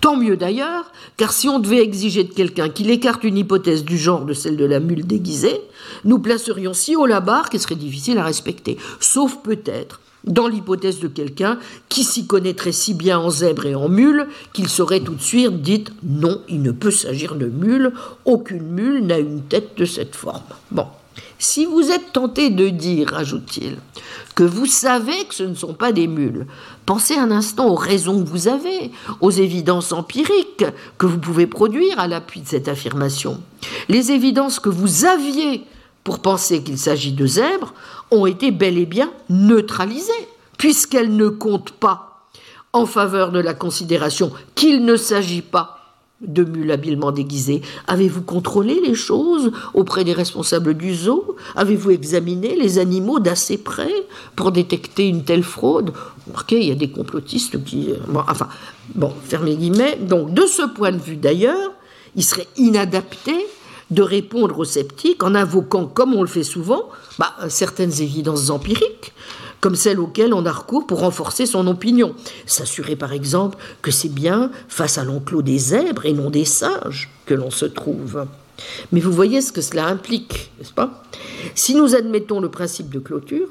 Tant 0.00 0.16
mieux 0.16 0.36
d'ailleurs, 0.36 0.92
car 1.16 1.32
si 1.32 1.48
on 1.48 1.58
devait 1.58 1.82
exiger 1.82 2.24
de 2.24 2.32
quelqu'un 2.32 2.68
qu'il 2.68 2.90
écarte 2.90 3.24
une 3.24 3.38
hypothèse 3.38 3.84
du 3.84 3.98
genre 3.98 4.24
de 4.24 4.32
celle 4.32 4.56
de 4.56 4.64
la 4.64 4.80
mule 4.80 5.06
déguisée, 5.06 5.60
nous 6.04 6.18
placerions 6.18 6.74
si 6.74 6.96
haut 6.96 7.06
la 7.06 7.20
barre 7.20 7.50
qu'elle 7.50 7.60
serait 7.60 7.76
difficile 7.76 8.18
à 8.18 8.24
respecter, 8.24 8.78
sauf 9.00 9.38
peut-être 9.42 10.00
dans 10.24 10.48
l'hypothèse 10.48 11.00
de 11.00 11.08
quelqu'un 11.08 11.58
qui 11.88 12.04
s'y 12.04 12.26
connaîtrait 12.26 12.72
si 12.72 12.94
bien 12.94 13.18
en 13.18 13.30
zèbre 13.30 13.66
et 13.66 13.74
en 13.74 13.88
mule 13.88 14.26
qu'il 14.52 14.68
saurait 14.68 15.00
tout 15.00 15.14
de 15.14 15.22
suite 15.22 15.62
dit 15.62 15.84
non, 16.02 16.42
il 16.48 16.62
ne 16.62 16.72
peut 16.72 16.90
s'agir 16.90 17.36
de 17.36 17.46
mule, 17.46 17.92
aucune 18.24 18.66
mule 18.66 19.06
n'a 19.06 19.18
une 19.18 19.42
tête 19.42 19.76
de 19.76 19.84
cette 19.84 20.14
forme. 20.14 20.42
Bon, 20.70 20.86
si 21.40 21.64
vous 21.64 21.90
êtes 21.90 22.12
tenté 22.12 22.50
de 22.50 22.68
dire, 22.68 23.14
ajoute-t-il, 23.14 23.78
que 24.34 24.44
vous 24.44 24.66
savez 24.66 25.24
que 25.24 25.34
ce 25.34 25.42
ne 25.42 25.54
sont 25.54 25.72
pas 25.72 25.90
des 25.90 26.06
mules, 26.06 26.46
pensez 26.84 27.16
un 27.16 27.30
instant 27.30 27.68
aux 27.68 27.74
raisons 27.74 28.22
que 28.22 28.28
vous 28.28 28.46
avez, 28.46 28.92
aux 29.20 29.30
évidences 29.30 29.92
empiriques 29.92 30.66
que 30.98 31.06
vous 31.06 31.18
pouvez 31.18 31.46
produire 31.46 31.98
à 31.98 32.06
l'appui 32.06 32.42
de 32.42 32.46
cette 32.46 32.68
affirmation. 32.68 33.40
Les 33.88 34.12
évidences 34.12 34.60
que 34.60 34.68
vous 34.68 35.06
aviez 35.06 35.64
pour 36.04 36.20
penser 36.20 36.62
qu'il 36.62 36.78
s'agit 36.78 37.12
de 37.12 37.26
zèbres 37.26 37.74
ont 38.10 38.26
été 38.26 38.50
bel 38.50 38.76
et 38.76 38.86
bien 38.86 39.10
neutralisées, 39.30 40.28
puisqu'elles 40.58 41.16
ne 41.16 41.28
comptent 41.28 41.72
pas 41.72 42.28
en 42.74 42.84
faveur 42.84 43.32
de 43.32 43.40
la 43.40 43.54
considération 43.54 44.30
qu'il 44.54 44.84
ne 44.84 44.96
s'agit 44.96 45.42
pas 45.42 45.79
de 46.20 46.44
mules 46.44 46.70
habilement 46.70 47.12
déguisées. 47.12 47.62
Avez-vous 47.86 48.22
contrôlé 48.22 48.80
les 48.84 48.94
choses 48.94 49.52
auprès 49.74 50.04
des 50.04 50.12
responsables 50.12 50.74
du 50.74 50.94
zoo? 50.94 51.36
Avez-vous 51.56 51.90
examiné 51.90 52.56
les 52.56 52.78
animaux 52.78 53.20
d'assez 53.20 53.58
près 53.58 53.92
pour 54.36 54.52
détecter 54.52 55.08
une 55.08 55.24
telle 55.24 55.42
fraude? 55.42 55.92
Remarquez, 56.26 56.60
il 56.60 56.68
y 56.68 56.72
a 56.72 56.76
des 56.76 56.90
complotistes 56.90 57.62
qui... 57.64 57.90
Euh, 57.90 57.96
bon, 58.08 58.22
enfin, 58.28 58.48
bon, 58.94 59.12
fermez 59.24 59.56
guillemets. 59.56 59.96
Donc, 59.96 60.34
de 60.34 60.46
ce 60.46 60.62
point 60.62 60.92
de 60.92 60.98
vue 60.98 61.16
d'ailleurs, 61.16 61.72
il 62.16 62.24
serait 62.24 62.48
inadapté 62.56 63.34
de 63.90 64.02
répondre 64.02 64.58
aux 64.58 64.64
sceptiques 64.64 65.22
en 65.22 65.34
invoquant, 65.34 65.86
comme 65.86 66.14
on 66.14 66.22
le 66.22 66.28
fait 66.28 66.44
souvent, 66.44 66.88
bah, 67.18 67.34
certaines 67.48 68.00
évidences 68.00 68.50
empiriques, 68.50 69.12
comme 69.60 69.76
celles 69.76 70.00
auxquelles 70.00 70.34
on 70.34 70.46
a 70.46 70.52
recours 70.52 70.86
pour 70.86 71.00
renforcer 71.00 71.46
son 71.46 71.66
opinion. 71.66 72.14
S'assurer 72.46 72.96
par 72.96 73.12
exemple 73.12 73.58
que 73.82 73.90
c'est 73.90 74.08
bien 74.08 74.50
face 74.68 74.98
à 74.98 75.04
l'enclos 75.04 75.42
des 75.42 75.58
zèbres 75.58 76.06
et 76.06 76.12
non 76.12 76.30
des 76.30 76.44
singes 76.44 77.10
que 77.26 77.34
l'on 77.34 77.50
se 77.50 77.66
trouve. 77.66 78.26
Mais 78.92 79.00
vous 79.00 79.12
voyez 79.12 79.40
ce 79.40 79.52
que 79.52 79.62
cela 79.62 79.86
implique, 79.86 80.50
n'est-ce 80.58 80.72
pas? 80.72 81.02
Si 81.54 81.74
nous 81.74 81.94
admettons 81.94 82.40
le 82.40 82.50
principe 82.50 82.90
de 82.90 82.98
clôture, 82.98 83.48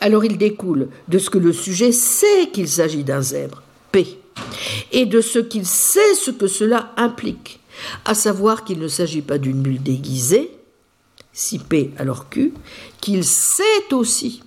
alors 0.00 0.24
il 0.24 0.38
découle 0.38 0.88
de 1.08 1.18
ce 1.18 1.30
que 1.30 1.38
le 1.38 1.52
sujet 1.52 1.92
sait 1.92 2.50
qu'il 2.52 2.68
s'agit 2.68 3.04
d'un 3.04 3.20
zèbre, 3.20 3.62
P, 3.92 4.18
et 4.92 5.04
de 5.04 5.20
ce 5.20 5.38
qu'il 5.38 5.66
sait 5.66 6.14
ce 6.14 6.30
que 6.30 6.46
cela 6.46 6.92
implique 6.96 7.60
à 8.04 8.14
savoir 8.14 8.64
qu'il 8.64 8.78
ne 8.78 8.88
s'agit 8.88 9.22
pas 9.22 9.38
d'une 9.38 9.62
mule 9.62 9.82
déguisée, 9.82 10.50
si 11.40 11.58
P 11.58 11.90
alors 11.96 12.28
Q, 12.28 12.52
qu'il 13.00 13.24
sait 13.24 13.92
aussi 13.92 14.42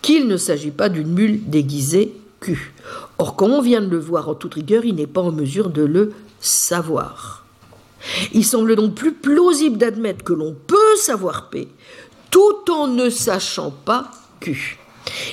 qu'il 0.00 0.28
ne 0.28 0.36
s'agit 0.36 0.70
pas 0.70 0.88
d'une 0.88 1.12
mule 1.12 1.50
déguisée 1.50 2.14
Q. 2.40 2.72
Or, 3.18 3.34
comme 3.34 3.50
on 3.50 3.60
vient 3.60 3.80
de 3.80 3.88
le 3.88 3.98
voir 3.98 4.28
en 4.28 4.34
toute 4.34 4.54
rigueur, 4.54 4.84
il 4.84 4.94
n'est 4.94 5.08
pas 5.08 5.20
en 5.20 5.32
mesure 5.32 5.70
de 5.70 5.82
le 5.82 6.12
savoir. 6.40 7.44
Il 8.32 8.44
semble 8.44 8.76
donc 8.76 8.94
plus 8.94 9.12
plausible 9.12 9.76
d'admettre 9.76 10.22
que 10.22 10.32
l'on 10.32 10.54
peut 10.54 10.96
savoir 10.96 11.50
P 11.50 11.68
tout 12.30 12.70
en 12.70 12.86
ne 12.86 13.10
sachant 13.10 13.72
pas 13.72 14.10
Q. 14.38 14.78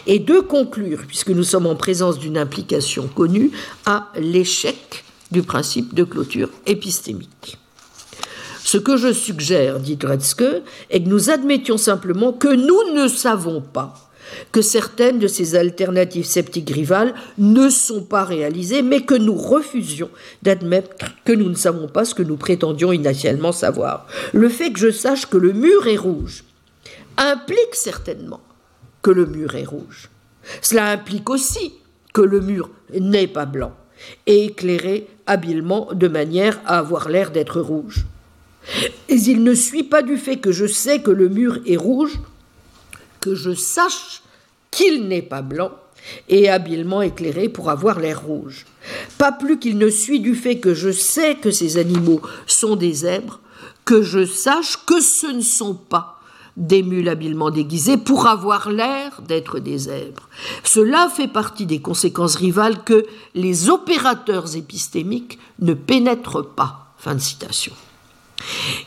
Et 0.07 0.17
de 0.17 0.39
conclure, 0.39 1.03
puisque 1.07 1.30
nous 1.30 1.43
sommes 1.43 1.67
en 1.67 1.76
présence 1.76 2.17
d'une 2.17 2.39
implication 2.39 3.07
connue, 3.07 3.51
à 3.85 4.11
l'échec 4.15 5.03
du 5.31 5.43
principe 5.43 5.93
de 5.93 6.03
clôture 6.03 6.49
épistémique. 6.65 7.59
Ce 8.71 8.77
que 8.77 8.97
je 8.97 9.11
suggère, 9.11 9.79
dit 9.79 9.95
Dredske, 9.95 10.61
est 10.91 11.01
que 11.01 11.09
nous 11.09 11.31
admettions 11.31 11.79
simplement 11.79 12.33
que 12.33 12.53
nous 12.53 12.93
ne 12.93 13.07
savons 13.07 13.61
pas 13.61 13.95
que 14.51 14.61
certaines 14.61 15.17
de 15.17 15.25
ces 15.25 15.55
alternatives 15.55 16.27
sceptiques 16.27 16.69
rivales 16.69 17.15
ne 17.39 17.67
sont 17.71 18.03
pas 18.03 18.23
réalisées, 18.23 18.83
mais 18.83 19.01
que 19.01 19.15
nous 19.15 19.33
refusions 19.33 20.11
d'admettre 20.43 21.07
que 21.25 21.33
nous 21.33 21.49
ne 21.49 21.55
savons 21.55 21.87
pas 21.87 22.05
ce 22.05 22.13
que 22.13 22.21
nous 22.21 22.37
prétendions 22.37 22.91
initialement 22.91 23.53
savoir. 23.53 24.05
Le 24.33 24.49
fait 24.49 24.71
que 24.71 24.79
je 24.79 24.91
sache 24.91 25.25
que 25.25 25.37
le 25.37 25.51
mur 25.51 25.87
est 25.87 25.97
rouge 25.97 26.43
implique 27.17 27.73
certainement 27.73 28.41
que 29.01 29.09
le 29.09 29.25
mur 29.25 29.55
est 29.55 29.65
rouge. 29.65 30.11
Cela 30.61 30.91
implique 30.91 31.31
aussi 31.31 31.73
que 32.13 32.21
le 32.21 32.39
mur 32.39 32.69
n'est 32.93 33.25
pas 33.25 33.47
blanc 33.47 33.71
et 34.27 34.45
éclairé 34.45 35.07
habilement 35.25 35.89
de 35.91 36.07
manière 36.07 36.59
à 36.67 36.77
avoir 36.77 37.09
l'air 37.09 37.31
d'être 37.31 37.61
rouge. 37.61 38.05
Et 39.07 39.15
il 39.15 39.43
ne 39.43 39.53
suit 39.53 39.83
pas 39.83 40.01
du 40.01 40.17
fait 40.17 40.37
que 40.37 40.51
je 40.51 40.65
sais 40.65 41.01
que 41.01 41.11
le 41.11 41.29
mur 41.29 41.59
est 41.65 41.77
rouge, 41.77 42.19
que 43.19 43.35
je 43.35 43.53
sache 43.53 44.21
qu'il 44.71 45.07
n'est 45.07 45.21
pas 45.21 45.41
blanc 45.41 45.71
et 46.27 46.49
habilement 46.49 47.01
éclairé 47.01 47.49
pour 47.49 47.69
avoir 47.69 47.99
l'air 47.99 48.23
rouge. 48.23 48.65
Pas 49.17 49.31
plus 49.31 49.59
qu'il 49.59 49.77
ne 49.77 49.89
suit 49.89 50.19
du 50.19 50.35
fait 50.35 50.59
que 50.59 50.73
je 50.73 50.91
sais 50.91 51.35
que 51.35 51.51
ces 51.51 51.77
animaux 51.77 52.21
sont 52.47 52.75
des 52.75 52.93
zèbres, 52.93 53.39
que 53.85 54.01
je 54.01 54.25
sache 54.25 54.77
que 54.85 55.01
ce 55.01 55.27
ne 55.27 55.41
sont 55.41 55.75
pas 55.75 56.19
des 56.57 56.83
mules 56.83 57.09
habilement 57.09 57.51
déguisées 57.51 57.97
pour 57.97 58.27
avoir 58.27 58.69
l'air 58.69 59.21
d'être 59.21 59.59
des 59.59 59.77
zèbres. 59.77 60.27
Cela 60.63 61.09
fait 61.09 61.29
partie 61.29 61.65
des 61.65 61.81
conséquences 61.81 62.35
rivales 62.35 62.83
que 62.83 63.05
les 63.33 63.69
opérateurs 63.69 64.55
épistémiques 64.55 65.39
ne 65.59 65.73
pénètrent 65.73 66.45
pas. 66.45 66.93
Fin 66.97 67.15
de 67.15 67.19
citation. 67.19 67.73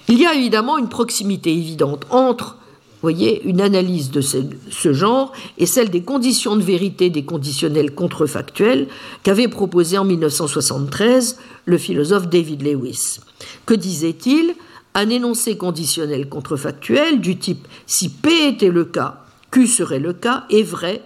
Il 0.09 0.19
y 0.19 0.27
a 0.27 0.35
évidemment 0.35 0.79
une 0.79 0.89
proximité 0.89 1.53
évidente 1.53 2.05
entre 2.11 2.57
voyez, 3.03 3.43
une 3.45 3.61
analyse 3.61 4.11
de 4.11 4.21
ce, 4.21 4.39
ce, 4.71 4.93
genre 4.93 5.33
et 5.59 5.67
celle 5.67 5.91
des 5.91 6.03
conditions 6.03 6.57
de 6.57 6.63
vérité 6.63 7.11
des 7.11 7.25
conditionnels 7.25 7.95
contrefactuels 7.95 8.87
qu'avait 9.25 9.49
proposé 9.49 9.99
en 9.99 10.05
1973 10.05 11.39
le 11.65 11.79
philosophe 11.79 12.29
David 12.29 12.63
Lewis. 12.63 13.19
Que 13.67 13.75
disait-il? 13.75 14.55
Un 14.95 15.09
énoncé 15.09 15.57
conditionnel 15.57 16.29
contrefactuel 16.29 17.21
du 17.21 17.39
type 17.39 17.67
si 17.87 18.11
P 18.11 18.49
était 18.49 18.69
le 18.69 18.85
cas, 18.85 19.23
Q 19.51 19.67
serait 19.67 19.99
le 19.99 20.13
cas 20.13 20.45
est 20.51 20.63
vrai 20.63 21.03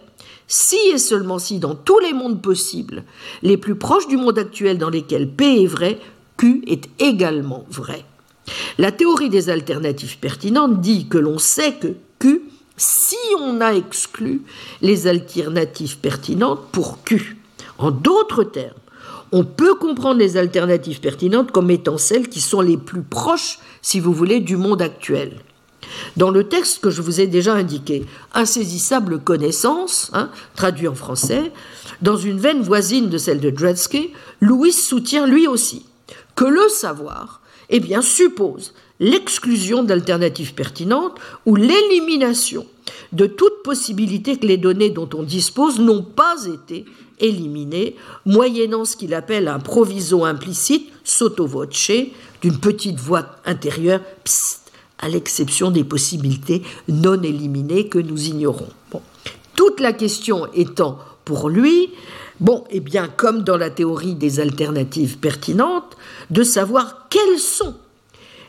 si 0.48 0.77
et 0.93 0.98
seulement 0.98 1.39
si 1.39 1.59
dans 1.59 1.74
tous 1.74 1.98
les 1.98 2.12
mondes 2.12 2.40
possibles, 2.40 3.05
les 3.43 3.56
plus 3.56 3.74
proches 3.74 4.06
du 4.06 4.16
monde 4.16 4.39
actuel 4.39 4.78
dans 4.78 4.90
lesquels 4.90 5.28
P 5.28 5.62
est 5.62 5.66
vrai, 5.66 5.98
Q 6.36 6.62
est 6.68 6.89
également 7.01 7.64
vrai. 7.68 8.05
La 8.78 8.93
théorie 8.93 9.31
des 9.31 9.48
alternatives 9.51 10.18
pertinentes 10.18 10.81
dit 10.81 11.09
que 11.09 11.18
l'on 11.18 11.39
sait 11.39 11.74
que 11.74 11.94
Q 12.18 12.43
si 12.77 13.16
on 13.40 13.60
a 13.60 13.73
exclu 13.73 14.43
les 14.82 15.06
alternatives 15.06 15.98
pertinentes 15.98 16.60
pour 16.73 17.02
Q. 17.05 17.39
En 17.78 17.90
d'autres 17.90 18.44
termes, 18.44 18.74
on 19.32 19.44
peut 19.44 19.74
comprendre 19.74 20.18
les 20.18 20.36
alternatives 20.36 21.01
pertinentes 21.01 21.51
comme 21.51 21.70
étant 21.70 21.98
celles 21.98 22.28
qui 22.28 22.40
sont 22.40 22.60
les 22.60 22.77
plus 22.77 23.02
proches, 23.02 23.59
si 23.82 23.98
vous 23.98 24.12
voulez, 24.12 24.40
du 24.40 24.56
monde 24.56 24.82
actuel. 24.82 25.40
Dans 26.16 26.31
le 26.31 26.44
texte 26.44 26.81
que 26.81 26.90
je 26.90 27.02
vous 27.02 27.20
ai 27.20 27.27
déjà 27.27 27.55
indiqué, 27.55 28.05
insaisissable 28.35 29.20
connaissance, 29.20 30.10
hein, 30.12 30.31
traduit 30.55 30.89
en 30.89 30.94
français, 30.94 31.52
dans 32.02 32.16
une 32.16 32.39
veine 32.39 32.62
voisine 32.62 33.09
de 33.09 33.18
celle 33.18 33.40
de 33.40 33.51
Dredsky, 33.51 34.12
Louis 34.40 34.73
soutient 34.73 35.27
lui 35.27 35.47
aussi 35.47 35.86
que 36.35 36.44
le 36.44 36.68
savoir 36.68 37.40
eh 37.71 37.81
bien, 37.81 38.03
suppose 38.03 38.73
l'exclusion 39.01 39.83
d'alternatives 39.83 40.55
pertinentes 40.55 41.19
ou 41.45 41.57
l'élimination 41.57 42.67
de 43.13 43.27
toute 43.27 43.63
possibilité 43.63 44.37
que 44.37 44.47
les 44.47 44.57
données 44.57 44.91
dont 44.91 45.09
on 45.15 45.23
dispose 45.23 45.81
n'ont 45.81 46.03
pas 46.03 46.37
été 46.47 46.85
éliminées, 47.19 47.97
moyennant 48.25 48.85
ce 48.85 48.97
qu'il 48.97 49.15
appelle 49.15 49.49
un 49.49 49.59
proviso 49.59 50.25
implicite, 50.25 50.91
sotto 51.05 51.47
voce, 51.47 51.91
d'une 52.43 52.59
petite 52.59 52.99
voix 52.99 53.27
intérieure, 53.45 54.01
à 54.99 55.09
l'exception 55.09 55.71
des 55.71 55.85
possibilités 55.85 56.63
non 56.89 57.21
éliminées 57.23 57.89
que 57.89 57.99
nous 57.99 58.29
ignorons. 58.29 58.69
Toute 59.55 59.81
la 59.81 59.93
question 59.93 60.47
étant 60.53 60.99
pour 61.25 61.49
lui, 61.49 61.91
bon, 62.41 62.65
eh 62.71 62.81
bien, 62.81 63.09
comme 63.09 63.43
dans 63.43 63.57
la 63.57 63.71
théorie 63.71 64.15
des 64.15 64.41
alternatives 64.41 65.19
pertinentes, 65.19 65.97
de 66.31 66.43
savoir 66.43 67.09
quelles 67.09 67.39
sont 67.39 67.74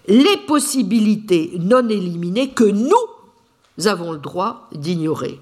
les 0.07 0.37
possibilités 0.47 1.51
non 1.59 1.87
éliminées 1.89 2.49
que 2.49 2.63
nous 2.63 3.87
avons 3.87 4.11
le 4.11 4.19
droit 4.19 4.69
d'ignorer. 4.73 5.39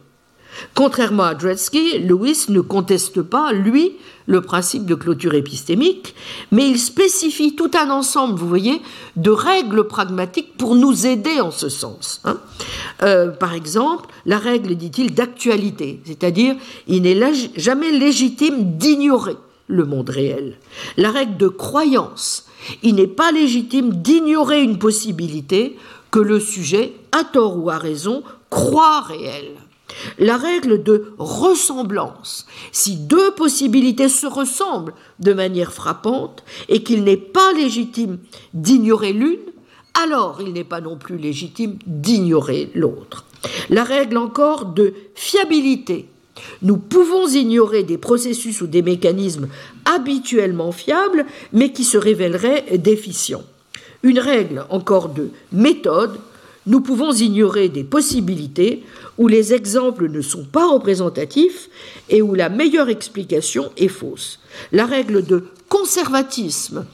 Contrairement 0.73 1.23
à 1.23 1.35
Dredsky, 1.35 1.99
Lewis 1.99 2.45
ne 2.49 2.61
conteste 2.61 3.21
pas, 3.21 3.51
lui, 3.51 3.93
le 4.25 4.41
principe 4.41 4.85
de 4.85 4.95
clôture 4.95 5.33
épistémique, 5.33 6.15
mais 6.51 6.67
il 6.69 6.79
spécifie 6.79 7.55
tout 7.55 7.71
un 7.77 7.89
ensemble, 7.89 8.39
vous 8.39 8.47
voyez, 8.47 8.81
de 9.15 9.31
règles 9.31 9.87
pragmatiques 9.87 10.57
pour 10.57 10.75
nous 10.75 11.05
aider 11.05 11.41
en 11.41 11.51
ce 11.51 11.69
sens. 11.69 12.21
Hein. 12.23 12.37
Euh, 13.03 13.31
par 13.31 13.53
exemple, 13.53 14.09
la 14.25 14.37
règle, 14.37 14.75
dit-il, 14.75 15.13
d'actualité, 15.13 16.01
c'est-à-dire 16.05 16.55
il 16.87 17.01
n'est 17.01 17.19
jamais 17.57 17.91
légitime 17.91 18.77
d'ignorer 18.77 19.35
le 19.67 19.85
monde 19.85 20.09
réel. 20.09 20.57
La 20.97 21.11
règle 21.11 21.37
de 21.37 21.47
croyance, 21.47 22.45
il 22.83 22.95
n'est 22.95 23.07
pas 23.07 23.31
légitime 23.31 23.93
d'ignorer 23.93 24.61
une 24.61 24.79
possibilité 24.79 25.77
que 26.11 26.19
le 26.19 26.39
sujet, 26.39 26.93
à 27.11 27.23
tort 27.23 27.57
ou 27.57 27.69
à 27.69 27.77
raison, 27.77 28.23
croit 28.49 29.01
réelle. 29.01 29.51
La 30.17 30.37
règle 30.37 30.83
de 30.83 31.13
ressemblance. 31.17 32.45
Si 32.71 32.95
deux 32.95 33.31
possibilités 33.31 34.09
se 34.09 34.27
ressemblent 34.27 34.93
de 35.19 35.33
manière 35.33 35.73
frappante 35.73 36.43
et 36.69 36.83
qu'il 36.83 37.03
n'est 37.03 37.17
pas 37.17 37.53
légitime 37.53 38.17
d'ignorer 38.53 39.13
l'une, 39.13 39.39
alors 40.03 40.41
il 40.41 40.53
n'est 40.53 40.63
pas 40.63 40.81
non 40.81 40.97
plus 40.97 41.17
légitime 41.17 41.77
d'ignorer 41.85 42.71
l'autre. 42.73 43.25
La 43.69 43.83
règle 43.83 44.17
encore 44.17 44.65
de 44.65 44.93
fiabilité. 45.13 46.09
Nous 46.61 46.77
pouvons 46.77 47.27
ignorer 47.27 47.83
des 47.83 47.97
processus 47.97 48.61
ou 48.61 48.67
des 48.67 48.81
mécanismes 48.81 49.47
habituellement 49.85 50.71
fiables, 50.71 51.25
mais 51.53 51.71
qui 51.71 51.83
se 51.83 51.97
révéleraient 51.97 52.77
déficients. 52.77 53.43
Une 54.03 54.19
règle 54.19 54.65
encore 54.69 55.09
de 55.09 55.29
méthode. 55.51 56.19
Nous 56.67 56.81
pouvons 56.81 57.13
ignorer 57.13 57.69
des 57.69 57.83
possibilités 57.83 58.83
où 59.17 59.27
les 59.27 59.53
exemples 59.53 60.09
ne 60.09 60.21
sont 60.21 60.43
pas 60.43 60.67
représentatifs 60.67 61.69
et 62.09 62.21
où 62.21 62.33
la 62.33 62.49
meilleure 62.49 62.89
explication 62.89 63.71
est 63.77 63.87
fausse. 63.87 64.39
La 64.71 64.85
règle 64.85 65.23
de 65.23 65.45
conservatisme. 65.69 66.85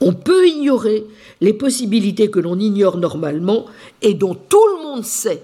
On 0.00 0.12
peut 0.12 0.46
ignorer 0.46 1.04
les 1.40 1.52
possibilités 1.52 2.30
que 2.30 2.40
l'on 2.40 2.58
ignore 2.58 2.98
normalement 2.98 3.66
et 4.02 4.14
dont 4.14 4.34
tout 4.34 4.66
le 4.76 4.82
monde 4.82 5.04
sait 5.04 5.42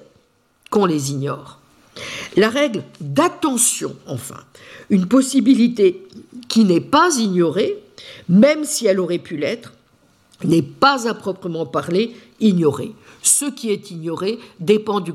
qu'on 0.70 0.84
les 0.84 1.12
ignore. 1.12 1.57
La 2.38 2.50
règle 2.50 2.84
d'attention, 3.00 3.96
enfin, 4.06 4.38
une 4.90 5.08
possibilité 5.08 6.06
qui 6.46 6.62
n'est 6.62 6.80
pas 6.80 7.16
ignorée, 7.18 7.82
même 8.28 8.62
si 8.62 8.86
elle 8.86 9.00
aurait 9.00 9.18
pu 9.18 9.36
l'être, 9.36 9.72
n'est 10.44 10.62
pas 10.62 11.08
à 11.08 11.14
proprement 11.14 11.66
parler 11.66 12.14
ignorée. 12.38 12.92
Ce 13.22 13.46
qui 13.46 13.70
est 13.70 13.90
ignoré 13.90 14.38
dépend 14.60 15.00
du, 15.00 15.12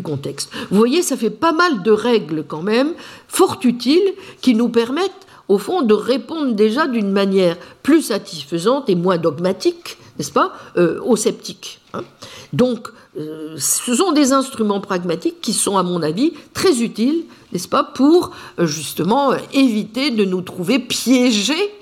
contexte. 0.00 0.52
Vous 0.70 0.78
voyez, 0.78 1.02
ça 1.02 1.16
fait 1.16 1.28
pas 1.28 1.50
mal 1.50 1.82
de 1.82 1.90
règles 1.90 2.44
quand 2.46 2.62
même, 2.62 2.94
fort 3.26 3.58
utiles, 3.64 4.14
qui 4.40 4.54
nous 4.54 4.68
permettent, 4.68 5.26
au 5.50 5.58
fond, 5.58 5.82
de 5.82 5.94
répondre 5.94 6.52
déjà 6.54 6.86
d'une 6.86 7.10
manière 7.10 7.56
plus 7.82 8.02
satisfaisante 8.02 8.88
et 8.88 8.94
moins 8.94 9.18
dogmatique, 9.18 9.98
n'est-ce 10.16 10.30
pas, 10.30 10.52
euh, 10.76 11.00
aux 11.04 11.16
sceptiques. 11.16 11.80
Hein. 11.92 12.04
Donc, 12.52 12.86
euh, 13.18 13.56
ce 13.58 13.96
sont 13.96 14.12
des 14.12 14.32
instruments 14.32 14.80
pragmatiques 14.80 15.40
qui 15.40 15.52
sont, 15.52 15.76
à 15.76 15.82
mon 15.82 16.04
avis, 16.04 16.34
très 16.54 16.82
utiles, 16.82 17.24
n'est-ce 17.52 17.66
pas, 17.66 17.82
pour 17.82 18.30
euh, 18.60 18.66
justement 18.66 19.32
éviter 19.52 20.12
de 20.12 20.24
nous 20.24 20.42
trouver 20.42 20.78
piégés 20.78 21.74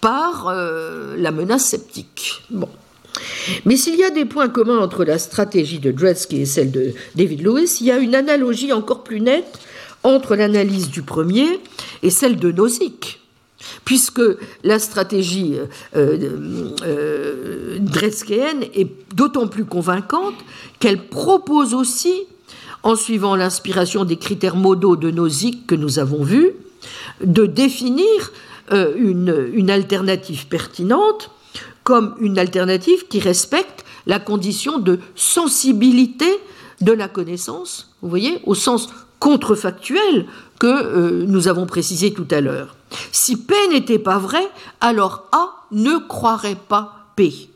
par 0.00 0.54
la 0.54 1.32
menace 1.32 1.64
sceptique. 1.64 2.44
Bon. 2.50 2.68
Mais 3.64 3.76
s'il 3.76 3.96
y 3.96 4.04
a 4.04 4.10
des 4.10 4.24
points 4.24 4.48
communs 4.48 4.78
entre 4.78 5.04
la 5.04 5.18
stratégie 5.18 5.80
de 5.80 5.90
Dredsky 5.90 6.42
et 6.42 6.46
celle 6.46 6.70
de 6.70 6.92
David 7.16 7.42
Lewis, 7.42 7.78
il 7.80 7.86
y 7.86 7.90
a 7.90 7.98
une 7.98 8.14
analogie 8.14 8.72
encore 8.72 9.02
plus 9.02 9.20
nette 9.20 9.58
entre 10.06 10.36
l'analyse 10.36 10.88
du 10.88 11.02
premier 11.02 11.60
et 12.02 12.10
celle 12.10 12.36
de 12.36 12.52
Nozick. 12.52 13.20
Puisque 13.84 14.22
la 14.62 14.78
stratégie 14.78 15.56
euh, 15.96 16.18
euh, 16.84 17.78
est 18.74 19.14
d'autant 19.14 19.48
plus 19.48 19.64
convaincante 19.64 20.36
qu'elle 20.78 21.08
propose 21.08 21.74
aussi, 21.74 22.14
en 22.84 22.94
suivant 22.94 23.34
l'inspiration 23.34 24.04
des 24.04 24.16
critères 24.16 24.54
modaux 24.54 24.94
de 24.94 25.10
Nozick 25.10 25.66
que 25.66 25.74
nous 25.74 25.98
avons 25.98 26.22
vus, 26.22 26.52
de 27.24 27.46
définir 27.46 28.06
euh, 28.72 28.92
une, 28.96 29.50
une 29.52 29.70
alternative 29.70 30.46
pertinente 30.46 31.30
comme 31.82 32.14
une 32.20 32.38
alternative 32.38 33.08
qui 33.08 33.18
respecte 33.18 33.84
la 34.06 34.20
condition 34.20 34.78
de 34.78 35.00
sensibilité 35.16 36.28
de 36.80 36.92
la 36.92 37.08
connaissance, 37.08 37.90
vous 38.02 38.08
voyez, 38.08 38.38
au 38.44 38.54
sens 38.54 38.90
contrefactuel 39.18 40.26
que 40.58 40.66
euh, 40.66 41.24
nous 41.26 41.48
avons 41.48 41.66
précisé 41.66 42.12
tout 42.12 42.28
à 42.30 42.40
l'heure. 42.40 42.76
Si 43.12 43.36
P 43.36 43.54
n'était 43.70 43.98
pas 43.98 44.18
vrai, 44.18 44.46
alors 44.80 45.28
A 45.32 45.66
ne 45.72 45.98
croirait 45.98 46.58
pas 46.68 47.06
P. 47.16 47.50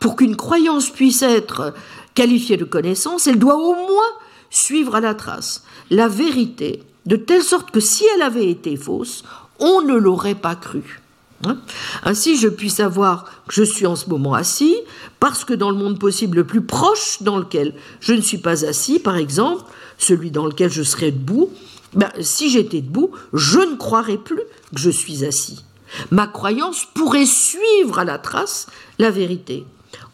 Pour 0.00 0.16
qu'une 0.16 0.36
croyance 0.36 0.88
puisse 0.88 1.22
être 1.22 1.74
qualifiée 2.14 2.56
de 2.56 2.64
connaissance, 2.64 3.26
elle 3.26 3.38
doit 3.38 3.56
au 3.56 3.74
moins 3.74 4.12
suivre 4.50 4.94
à 4.96 5.00
la 5.00 5.14
trace 5.14 5.64
la 5.90 6.08
vérité, 6.08 6.82
de 7.04 7.16
telle 7.16 7.42
sorte 7.42 7.70
que 7.70 7.80
si 7.80 8.04
elle 8.14 8.22
avait 8.22 8.48
été 8.48 8.76
fausse, 8.76 9.24
on 9.58 9.82
ne 9.82 9.94
l'aurait 9.94 10.34
pas 10.34 10.54
crue. 10.54 11.00
Hein? 11.44 11.58
Ainsi, 12.04 12.36
je 12.36 12.48
puis 12.48 12.70
savoir 12.70 13.24
que 13.46 13.54
je 13.54 13.62
suis 13.62 13.86
en 13.86 13.96
ce 13.96 14.08
moment 14.08 14.34
assis, 14.34 14.76
parce 15.20 15.44
que 15.44 15.52
dans 15.52 15.70
le 15.70 15.76
monde 15.76 15.98
possible 15.98 16.38
le 16.38 16.46
plus 16.46 16.62
proche 16.62 17.22
dans 17.22 17.36
lequel 17.36 17.74
je 18.00 18.12
ne 18.12 18.20
suis 18.20 18.38
pas 18.38 18.64
assis, 18.64 19.00
par 19.00 19.16
exemple, 19.16 19.64
celui 20.02 20.30
dans 20.30 20.46
lequel 20.46 20.70
je 20.70 20.82
serais 20.82 21.10
debout, 21.10 21.50
ben, 21.94 22.10
si 22.20 22.50
j'étais 22.50 22.80
debout, 22.80 23.10
je 23.32 23.60
ne 23.60 23.76
croirais 23.76 24.18
plus 24.18 24.36
que 24.74 24.80
je 24.80 24.90
suis 24.90 25.24
assis. 25.24 25.64
Ma 26.10 26.26
croyance 26.26 26.86
pourrait 26.94 27.26
suivre 27.26 27.98
à 27.98 28.04
la 28.04 28.18
trace 28.18 28.66
la 28.98 29.10
vérité. 29.10 29.64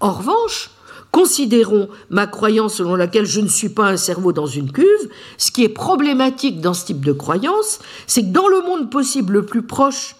En 0.01 0.13
revanche, 0.13 0.71
considérons 1.13 1.89
ma 2.11 2.27
croyance 2.27 2.75
selon 2.75 2.97
laquelle 2.97 3.27
je 3.27 3.41
ne 3.41 3.49
suis 3.49 3.69
pas 3.69 3.87
un 3.87 3.97
cerveau 3.97 4.33
dans 4.33 4.47
une 4.47 4.73
cuve. 4.73 5.09
Ce 5.37 5.53
qui 5.53 5.65
est 5.65 5.69
problématique 5.69 6.61
dans 6.61 6.75
ce 6.75 6.87
type 6.87 7.05
de 7.05 7.13
croyance, 7.13 7.79
c'est 8.07 8.23
que 8.23 8.33
dans 8.33 8.49
le 8.49 8.63
monde 8.63 8.91
possible 8.91 9.35
le 9.35 9.47
plus 9.47 9.63
proche 9.63 10.17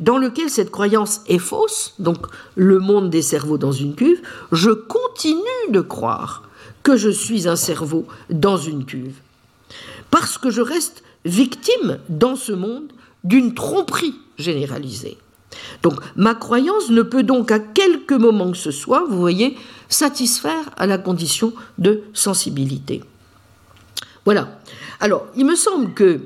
dans 0.00 0.18
lequel 0.18 0.50
cette 0.50 0.70
croyance 0.70 1.20
est 1.26 1.38
fausse, 1.38 1.94
donc 1.98 2.26
le 2.54 2.78
monde 2.78 3.10
des 3.10 3.22
cerveaux 3.22 3.58
dans 3.58 3.72
une 3.72 3.94
cuve, 3.94 4.20
je 4.52 4.70
continue 4.70 5.40
de 5.70 5.80
croire 5.80 6.42
que 6.84 6.96
je 6.96 7.08
suis 7.08 7.48
un 7.48 7.56
cerveau 7.56 8.06
dans 8.30 8.56
une 8.56 8.84
cuve. 8.84 9.16
Parce 10.12 10.38
que 10.38 10.50
je 10.50 10.60
reste 10.60 11.02
victime 11.24 11.98
dans 12.08 12.36
ce 12.36 12.52
monde 12.52 12.92
d'une 13.24 13.54
tromperie 13.54 14.14
généralisée. 14.38 15.18
Donc 15.82 15.94
ma 16.14 16.34
croyance 16.34 16.90
ne 16.90 17.02
peut 17.02 17.22
donc 17.24 17.50
à 17.50 17.58
quelque 17.58 18.14
moment 18.14 18.52
que 18.52 18.56
ce 18.56 18.70
soit, 18.70 19.04
vous 19.08 19.18
voyez, 19.18 19.56
satisfaire 19.88 20.70
à 20.76 20.86
la 20.86 20.98
condition 20.98 21.52
de 21.78 22.02
sensibilité. 22.12 23.02
Voilà. 24.24 24.60
Alors, 25.00 25.26
il 25.36 25.46
me 25.46 25.56
semble 25.56 25.94
que 25.94 26.20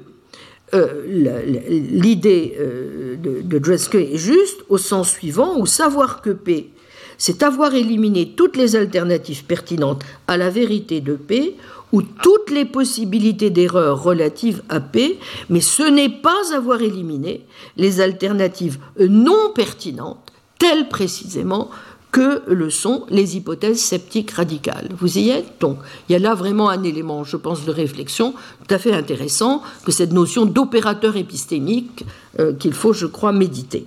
euh, 0.74 1.64
l'idée 1.68 2.56
euh, 2.58 3.16
de, 3.16 3.40
de 3.42 3.72
est 3.72 4.16
juste 4.16 4.60
au 4.68 4.76
sens 4.76 5.10
suivant 5.10 5.58
où 5.58 5.66
savoir 5.66 6.20
que 6.20 6.30
P, 6.30 6.70
c'est 7.18 7.42
avoir 7.42 7.74
éliminé 7.74 8.32
toutes 8.36 8.56
les 8.56 8.76
alternatives 8.76 9.44
pertinentes 9.44 10.02
à 10.26 10.36
la 10.36 10.48
vérité 10.48 11.00
de 11.00 11.14
P 11.14 11.56
ou 11.92 12.02
toutes 12.02 12.50
les 12.50 12.64
possibilités 12.64 13.50
d'erreur 13.50 14.02
relatives 14.02 14.62
à 14.68 14.80
P, 14.80 15.18
mais 15.50 15.60
ce 15.60 15.82
n'est 15.82 16.08
pas 16.08 16.54
avoir 16.54 16.80
éliminé 16.80 17.44
les 17.76 18.00
alternatives 18.00 18.78
non 18.98 19.52
pertinentes, 19.54 20.32
telles 20.58 20.88
précisément 20.88 21.70
que 22.10 22.42
le 22.46 22.70
sont 22.70 23.04
les 23.10 23.36
hypothèses 23.36 23.80
sceptiques 23.80 24.30
radicales. 24.30 24.88
Vous 24.98 25.18
y 25.18 25.28
êtes? 25.28 25.60
Donc, 25.60 25.78
il 26.08 26.12
y 26.12 26.16
a 26.16 26.18
là 26.18 26.34
vraiment 26.34 26.70
un 26.70 26.82
élément, 26.82 27.22
je 27.24 27.36
pense, 27.36 27.64
de 27.66 27.70
réflexion 27.70 28.32
tout 28.66 28.74
à 28.74 28.78
fait 28.78 28.92
intéressant, 28.92 29.62
que 29.84 29.92
cette 29.92 30.12
notion 30.12 30.46
d'opérateur 30.46 31.16
épistémique 31.16 32.04
euh, 32.38 32.54
qu'il 32.54 32.72
faut, 32.72 32.92
je 32.92 33.06
crois, 33.06 33.32
méditer. 33.32 33.86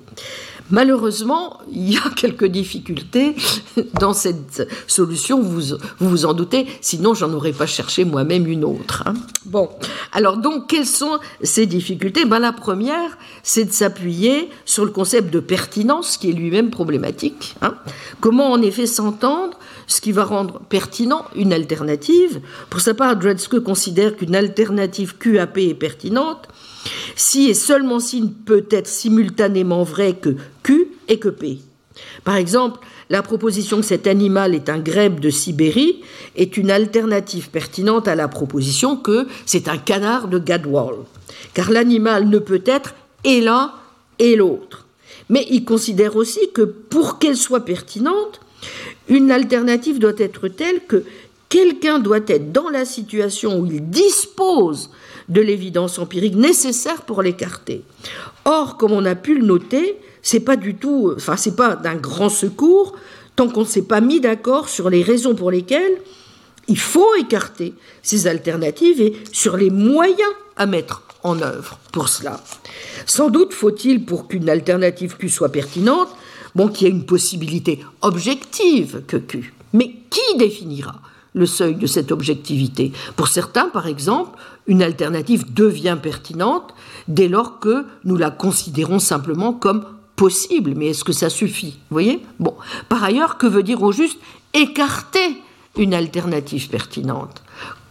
Malheureusement, 0.71 1.59
il 1.71 1.93
y 1.93 1.97
a 1.97 2.09
quelques 2.15 2.45
difficultés 2.45 3.35
dans 3.99 4.13
cette 4.13 4.67
solution, 4.87 5.41
vous 5.41 5.77
vous, 5.99 6.25
en 6.25 6.33
doutez, 6.33 6.65
sinon 6.81 7.13
j'en 7.13 7.31
aurais 7.33 7.51
pas 7.51 7.67
cherché 7.67 8.05
moi-même 8.05 8.47
une 8.47 8.63
autre. 8.63 9.03
Hein. 9.05 9.13
Bon, 9.45 9.69
alors 10.11 10.37
donc, 10.37 10.67
quelles 10.67 10.85
sont 10.85 11.19
ces 11.43 11.65
difficultés? 11.65 12.25
Ben, 12.25 12.39
La 12.39 12.53
première, 12.53 13.17
c'est 13.43 13.65
de 13.65 13.71
s'appuyer 13.71 14.49
sur 14.65 14.85
le 14.85 14.91
concept 14.91 15.31
de 15.31 15.39
pertinence, 15.39 16.17
qui 16.17 16.29
est 16.29 16.33
lui-même 16.33 16.69
problématique. 16.69 17.55
Hein. 17.61 17.75
Comment 18.19 18.51
en 18.51 18.61
effet 18.61 18.85
s'entendre 18.85 19.57
ce 19.87 19.99
qui 19.99 20.11
va 20.11 20.23
rendre 20.23 20.61
pertinent 20.69 21.25
une 21.35 21.53
alternative? 21.53 22.41
Pour 22.69 22.79
sa 22.81 22.93
part, 22.93 23.17
Dredske 23.17 23.59
considère 23.59 24.15
qu'une 24.15 24.35
alternative 24.35 25.17
QAP 25.17 25.57
est 25.57 25.73
pertinente 25.73 26.47
si 27.15 27.49
et 27.49 27.53
seulement 27.53 27.99
si 27.99 28.21
peut 28.45 28.65
être 28.71 28.87
simultanément 28.87 29.83
vrai 29.83 30.13
que 30.13 30.35
Q 30.63 30.87
et 31.07 31.19
que 31.19 31.29
P. 31.29 31.59
Par 32.23 32.35
exemple, 32.35 32.79
la 33.09 33.21
proposition 33.21 33.77
que 33.77 33.85
cet 33.85 34.07
animal 34.07 34.55
est 34.55 34.69
un 34.69 34.79
grèbe 34.79 35.19
de 35.19 35.29
Sibérie 35.29 36.01
est 36.35 36.57
une 36.57 36.71
alternative 36.71 37.49
pertinente 37.49 38.07
à 38.07 38.15
la 38.15 38.27
proposition 38.27 38.95
que 38.95 39.27
c'est 39.45 39.67
un 39.67 39.77
canard 39.77 40.27
de 40.27 40.39
Gadwall, 40.39 40.99
car 41.53 41.71
l'animal 41.71 42.29
ne 42.29 42.39
peut 42.39 42.63
être 42.65 42.95
et 43.23 43.41
l'un 43.41 43.73
et 44.19 44.35
l'autre. 44.35 44.87
Mais 45.29 45.45
il 45.49 45.65
considère 45.65 46.15
aussi 46.15 46.51
que 46.53 46.61
pour 46.61 47.19
qu'elle 47.19 47.37
soit 47.37 47.65
pertinente, 47.65 48.39
une 49.07 49.31
alternative 49.31 49.99
doit 49.99 50.17
être 50.17 50.47
telle 50.47 50.85
que 50.87 51.03
quelqu'un 51.49 51.99
doit 51.99 52.19
être 52.27 52.51
dans 52.51 52.69
la 52.69 52.85
situation 52.85 53.59
où 53.59 53.65
il 53.65 53.89
dispose 53.89 54.89
de 55.29 55.41
l'évidence 55.41 55.99
empirique 55.99 56.35
nécessaire 56.35 57.01
pour 57.03 57.21
l'écarter. 57.21 57.83
Or, 58.45 58.77
comme 58.77 58.91
on 58.91 59.05
a 59.05 59.15
pu 59.15 59.37
le 59.37 59.45
noter, 59.45 59.97
c'est 60.21 60.39
pas 60.39 60.55
du 60.55 60.75
tout, 60.75 61.13
enfin, 61.15 61.37
c'est 61.37 61.55
pas 61.55 61.75
d'un 61.75 61.95
grand 61.95 62.29
secours 62.29 62.95
tant 63.35 63.47
qu'on 63.47 63.61
ne 63.61 63.65
s'est 63.65 63.83
pas 63.83 64.01
mis 64.01 64.19
d'accord 64.19 64.69
sur 64.69 64.89
les 64.89 65.03
raisons 65.03 65.35
pour 65.35 65.51
lesquelles 65.51 65.97
il 66.67 66.77
faut 66.77 67.15
écarter 67.15 67.73
ces 68.03 68.27
alternatives 68.27 69.01
et 69.01 69.13
sur 69.31 69.57
les 69.57 69.69
moyens 69.69 70.31
à 70.57 70.65
mettre 70.65 71.03
en 71.23 71.41
œuvre 71.41 71.79
pour 71.91 72.09
cela. 72.09 72.39
Sans 73.05 73.29
doute 73.29 73.53
faut-il, 73.53 74.05
pour 74.05 74.27
qu'une 74.27 74.49
alternative 74.49 75.17
Q 75.17 75.29
soit 75.29 75.51
pertinente, 75.51 76.09
bon, 76.55 76.67
qu'il 76.67 76.87
y 76.87 76.89
ait 76.89 76.93
une 76.93 77.05
possibilité 77.05 77.79
objective 78.01 79.03
que 79.07 79.17
Q. 79.17 79.53
Mais 79.73 79.95
qui 80.09 80.37
définira? 80.37 81.01
Le 81.33 81.45
seuil 81.45 81.75
de 81.75 81.87
cette 81.87 82.11
objectivité. 82.11 82.91
Pour 83.15 83.27
certains, 83.27 83.69
par 83.69 83.87
exemple, 83.87 84.37
une 84.67 84.81
alternative 84.81 85.53
devient 85.53 85.97
pertinente 86.01 86.73
dès 87.07 87.27
lors 87.27 87.59
que 87.59 87.85
nous 88.03 88.17
la 88.17 88.31
considérons 88.31 88.99
simplement 88.99 89.53
comme 89.53 89.85
possible. 90.15 90.73
Mais 90.75 90.87
est-ce 90.87 91.03
que 91.03 91.13
ça 91.13 91.29
suffit? 91.29 91.79
Voyez? 91.89 92.21
Bon. 92.39 92.55
Par 92.89 93.03
ailleurs, 93.03 93.37
que 93.37 93.47
veut 93.47 93.63
dire 93.63 93.81
au 93.81 93.91
juste 93.91 94.19
écarter 94.53 95.41
une 95.77 95.93
alternative 95.93 96.69
pertinente? 96.69 97.41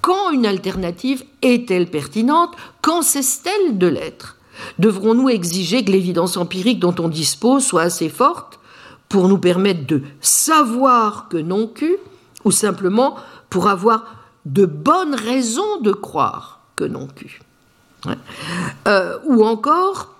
Quand 0.01 0.31
une 0.31 0.47
alternative 0.47 1.25
est-elle 1.43 1.91
pertinente? 1.91 2.55
Quand 2.83 3.03
cesse-t-elle 3.03 3.79
de 3.79 3.87
l'être? 3.87 4.37
Devrons-nous 4.79 5.29
exiger 5.29 5.85
que 5.85 5.91
l'évidence 5.91 6.37
empirique 6.37 6.81
dont 6.81 6.95
on 6.99 7.09
dispose 7.09 7.65
soit 7.65 7.83
assez 7.83 8.09
forte 8.09 8.61
pour 9.09 9.29
nous 9.29 9.39
permettre 9.39 9.87
de 9.87 10.03
savoir 10.21 11.29
que 11.29 11.37
non 11.37 11.67
Q 11.67 11.97
ou 12.45 12.51
simplement 12.51 13.17
pour 13.49 13.69
avoir 13.69 14.17
de 14.47 14.65
bonnes 14.67 15.15
raisons 15.15 15.81
de 15.83 15.93
croire 15.93 16.61
que 16.77 16.85
non 16.85 17.07
pu. 17.07 17.41
Euh, 18.87 19.19
ou 19.27 19.45
encore 19.45 20.15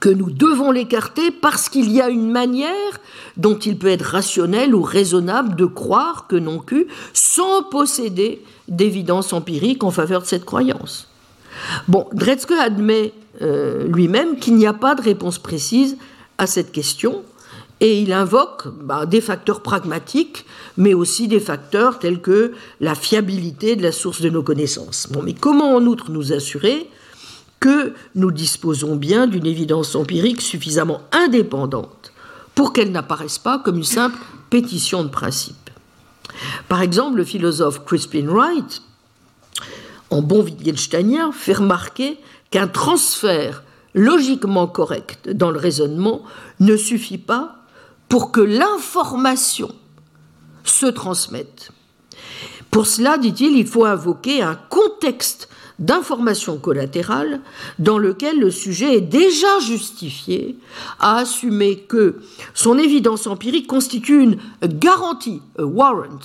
que 0.00 0.08
nous 0.08 0.30
devons 0.30 0.70
l'écarter 0.70 1.30
parce 1.30 1.68
qu'il 1.68 1.90
y 1.90 2.00
a 2.00 2.08
une 2.08 2.30
manière 2.30 3.00
dont 3.36 3.58
il 3.58 3.78
peut 3.78 3.88
être 3.88 4.02
rationnel 4.02 4.74
ou 4.74 4.82
raisonnable 4.82 5.56
de 5.56 5.66
croire 5.66 6.26
que 6.26 6.36
non 6.36 6.58
pu 6.58 6.88
sans 7.12 7.62
posséder 7.62 8.44
d'évidence 8.68 9.32
empirique 9.32 9.84
en 9.84 9.90
faveur 9.90 10.22
de 10.22 10.26
cette 10.26 10.44
croyance. 10.44 11.08
Bon, 11.88 12.06
Dredske 12.12 12.52
admet 12.52 13.12
euh, 13.42 13.86
lui-même 13.88 14.38
qu'il 14.38 14.56
n'y 14.56 14.66
a 14.66 14.72
pas 14.72 14.94
de 14.94 15.02
réponse 15.02 15.38
précise 15.38 15.96
à 16.38 16.46
cette 16.46 16.70
question, 16.70 17.22
et 17.80 18.00
il 18.00 18.12
invoque 18.12 18.68
bah, 18.82 19.06
des 19.06 19.20
facteurs 19.20 19.62
pragmatiques, 19.62 20.44
mais 20.76 20.94
aussi 20.94 21.28
des 21.28 21.40
facteurs 21.40 21.98
tels 21.98 22.20
que 22.20 22.52
la 22.80 22.94
fiabilité 22.94 23.76
de 23.76 23.82
la 23.82 23.92
source 23.92 24.20
de 24.20 24.30
nos 24.30 24.42
connaissances. 24.42 25.06
Bon, 25.10 25.22
mais 25.22 25.34
comment 25.34 25.76
en 25.76 25.84
outre 25.86 26.10
nous 26.10 26.32
assurer 26.32 26.90
que 27.60 27.92
nous 28.14 28.30
disposons 28.30 28.96
bien 28.96 29.26
d'une 29.26 29.46
évidence 29.46 29.94
empirique 29.94 30.40
suffisamment 30.40 31.02
indépendante 31.12 32.12
pour 32.54 32.72
qu'elle 32.72 32.90
n'apparaisse 32.90 33.38
pas 33.38 33.58
comme 33.58 33.76
une 33.76 33.84
simple 33.84 34.18
pétition 34.50 35.04
de 35.04 35.08
principe? 35.08 35.70
Par 36.68 36.82
exemple, 36.82 37.16
le 37.16 37.24
philosophe 37.24 37.84
Crispin 37.84 38.26
Wright, 38.26 38.82
en 40.10 40.22
bon 40.22 40.42
Wittgensteinien, 40.42 41.32
fait 41.32 41.54
remarquer 41.54 42.18
qu'un 42.50 42.68
transfert 42.68 43.62
logiquement 43.94 44.66
correct 44.66 45.28
dans 45.28 45.50
le 45.50 45.58
raisonnement 45.58 46.22
ne 46.60 46.76
suffit 46.76 47.18
pas 47.18 47.57
pour 48.08 48.32
que 48.32 48.40
l'information 48.40 49.70
se 50.64 50.86
transmette. 50.86 51.70
Pour 52.70 52.86
cela, 52.86 53.18
dit-il, 53.18 53.56
il 53.56 53.66
faut 53.66 53.84
invoquer 53.84 54.42
un 54.42 54.54
contexte 54.54 55.48
d'information 55.78 56.58
collatérale 56.58 57.40
dans 57.78 57.98
lequel 57.98 58.38
le 58.40 58.50
sujet 58.50 58.96
est 58.96 59.00
déjà 59.00 59.60
justifié 59.60 60.58
à 60.98 61.18
assumer 61.18 61.78
que 61.78 62.20
son 62.54 62.78
évidence 62.78 63.26
empirique 63.26 63.68
constitue 63.68 64.22
une 64.22 64.38
garantie, 64.62 65.40
a 65.58 65.64
warrant, 65.64 66.18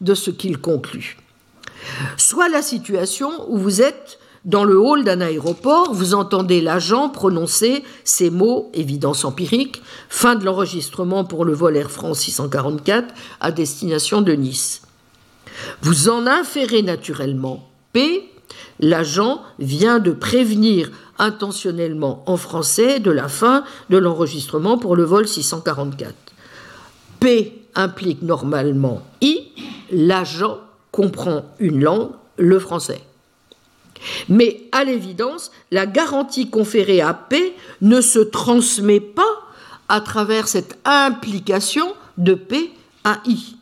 de 0.00 0.14
ce 0.14 0.30
qu'il 0.30 0.58
conclut. 0.58 1.16
Soit 2.16 2.48
la 2.48 2.62
situation 2.62 3.30
où 3.48 3.58
vous 3.58 3.82
êtes 3.82 4.18
dans 4.44 4.64
le 4.64 4.78
hall 4.78 5.04
d'un 5.04 5.20
aéroport, 5.20 5.94
vous 5.94 6.14
entendez 6.14 6.60
l'agent 6.60 7.08
prononcer 7.08 7.84
ces 8.02 8.28
mots, 8.28 8.70
évidence 8.74 9.24
empirique, 9.24 9.82
fin 10.08 10.34
de 10.34 10.44
l'enregistrement 10.44 11.24
pour 11.24 11.44
le 11.44 11.52
vol 11.52 11.76
Air 11.76 11.90
France 11.90 12.20
644 12.20 13.14
à 13.40 13.52
destination 13.52 14.20
de 14.20 14.32
Nice. 14.32 14.82
Vous 15.82 16.08
en 16.08 16.26
inférez 16.26 16.82
naturellement 16.82 17.68
P, 17.92 18.28
l'agent 18.80 19.42
vient 19.60 20.00
de 20.00 20.10
prévenir 20.10 20.90
intentionnellement 21.18 22.24
en 22.26 22.36
français 22.36 22.98
de 22.98 23.12
la 23.12 23.28
fin 23.28 23.62
de 23.90 23.98
l'enregistrement 23.98 24.76
pour 24.76 24.96
le 24.96 25.04
vol 25.04 25.28
644. 25.28 26.14
P 27.20 27.62
implique 27.76 28.22
normalement 28.22 29.02
I, 29.20 29.52
l'agent 29.92 30.58
comprend 30.90 31.44
une 31.60 31.82
langue, 31.82 32.10
le 32.38 32.58
français. 32.58 33.02
Mais 34.28 34.62
à 34.72 34.84
l'évidence, 34.84 35.50
la 35.70 35.86
garantie 35.86 36.50
conférée 36.50 37.00
à 37.00 37.14
P 37.14 37.54
ne 37.80 38.00
se 38.00 38.18
transmet 38.18 39.00
pas 39.00 39.22
à 39.88 40.00
travers 40.00 40.48
cette 40.48 40.78
implication 40.84 41.94
de 42.18 42.34
P 42.34 42.72
à 43.04 43.20
I. 43.26 43.56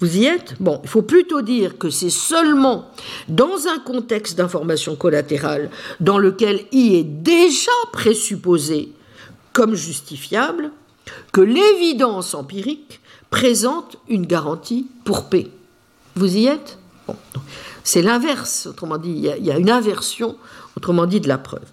Vous 0.00 0.16
y 0.16 0.24
êtes? 0.24 0.56
Bon, 0.58 0.80
il 0.82 0.88
faut 0.88 1.02
plutôt 1.02 1.42
dire 1.42 1.78
que 1.78 1.88
c'est 1.88 2.10
seulement 2.10 2.90
dans 3.28 3.68
un 3.68 3.78
contexte 3.78 4.36
d'information 4.36 4.96
collatérale 4.96 5.70
dans 6.00 6.18
lequel 6.18 6.64
I 6.72 6.96
est 6.96 7.04
déjà 7.04 7.70
présupposé 7.92 8.92
comme 9.52 9.76
justifiable 9.76 10.72
que 11.32 11.40
l'évidence 11.40 12.34
empirique 12.34 13.00
présente 13.30 13.96
une 14.08 14.26
garantie 14.26 14.88
pour 15.04 15.28
P. 15.28 15.50
Vous 16.16 16.36
y 16.36 16.46
êtes? 16.46 16.78
Bon. 17.06 17.16
C'est 17.84 18.02
l'inverse, 18.02 18.66
autrement 18.66 18.98
dit, 18.98 19.10
il 19.10 19.44
y, 19.44 19.50
a, 19.50 19.58
une 19.58 19.70
inversion, 19.70 20.36
autrement 20.76 21.06
dit, 21.06 21.20
de 21.20 21.28
la 21.28 21.38
preuve. 21.38 21.64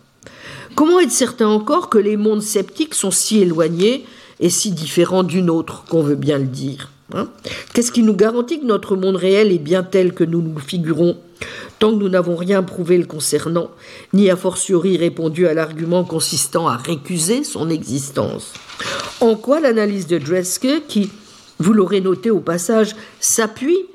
Comment 0.75 0.99
être 0.99 1.11
certain 1.11 1.47
encore 1.47 1.89
que 1.89 1.97
les 1.97 2.17
mondes 2.17 2.41
sceptiques 2.41 2.93
sont 2.93 3.11
si 3.11 3.39
éloignés 3.39 4.05
et 4.39 4.49
si 4.49 4.71
différents 4.71 5.23
d'une 5.23 5.49
autre, 5.49 5.83
qu'on 5.89 6.01
veut 6.01 6.15
bien 6.15 6.37
le 6.37 6.45
dire 6.45 6.89
hein? 7.13 7.27
Qu'est-ce 7.73 7.91
qui 7.91 8.03
nous 8.03 8.15
garantit 8.15 8.59
que 8.59 8.65
notre 8.65 8.95
monde 8.95 9.17
réel 9.17 9.51
est 9.51 9.59
bien 9.59 9.83
tel 9.83 10.13
que 10.13 10.23
nous 10.23 10.41
nous 10.41 10.59
figurons, 10.59 11.17
tant 11.79 11.91
que 11.91 11.99
nous 11.99 12.09
n'avons 12.09 12.35
rien 12.35 12.63
prouvé 12.63 12.97
le 12.97 13.05
concernant, 13.05 13.69
ni 14.13 14.29
a 14.29 14.35
fortiori 14.35 14.97
répondu 14.97 15.47
à 15.47 15.53
l'argument 15.53 16.03
consistant 16.03 16.67
à 16.67 16.77
récuser 16.77 17.43
son 17.43 17.69
existence? 17.69 18.53
En 19.21 19.35
quoi 19.35 19.59
l'analyse 19.59 20.07
de 20.07 20.17
Dresske, 20.17 20.87
qui, 20.87 21.09
vous 21.59 21.73
l'aurez 21.73 22.01
noté 22.01 22.31
au 22.31 22.39
passage, 22.39 22.95
s'appuie 23.19 23.85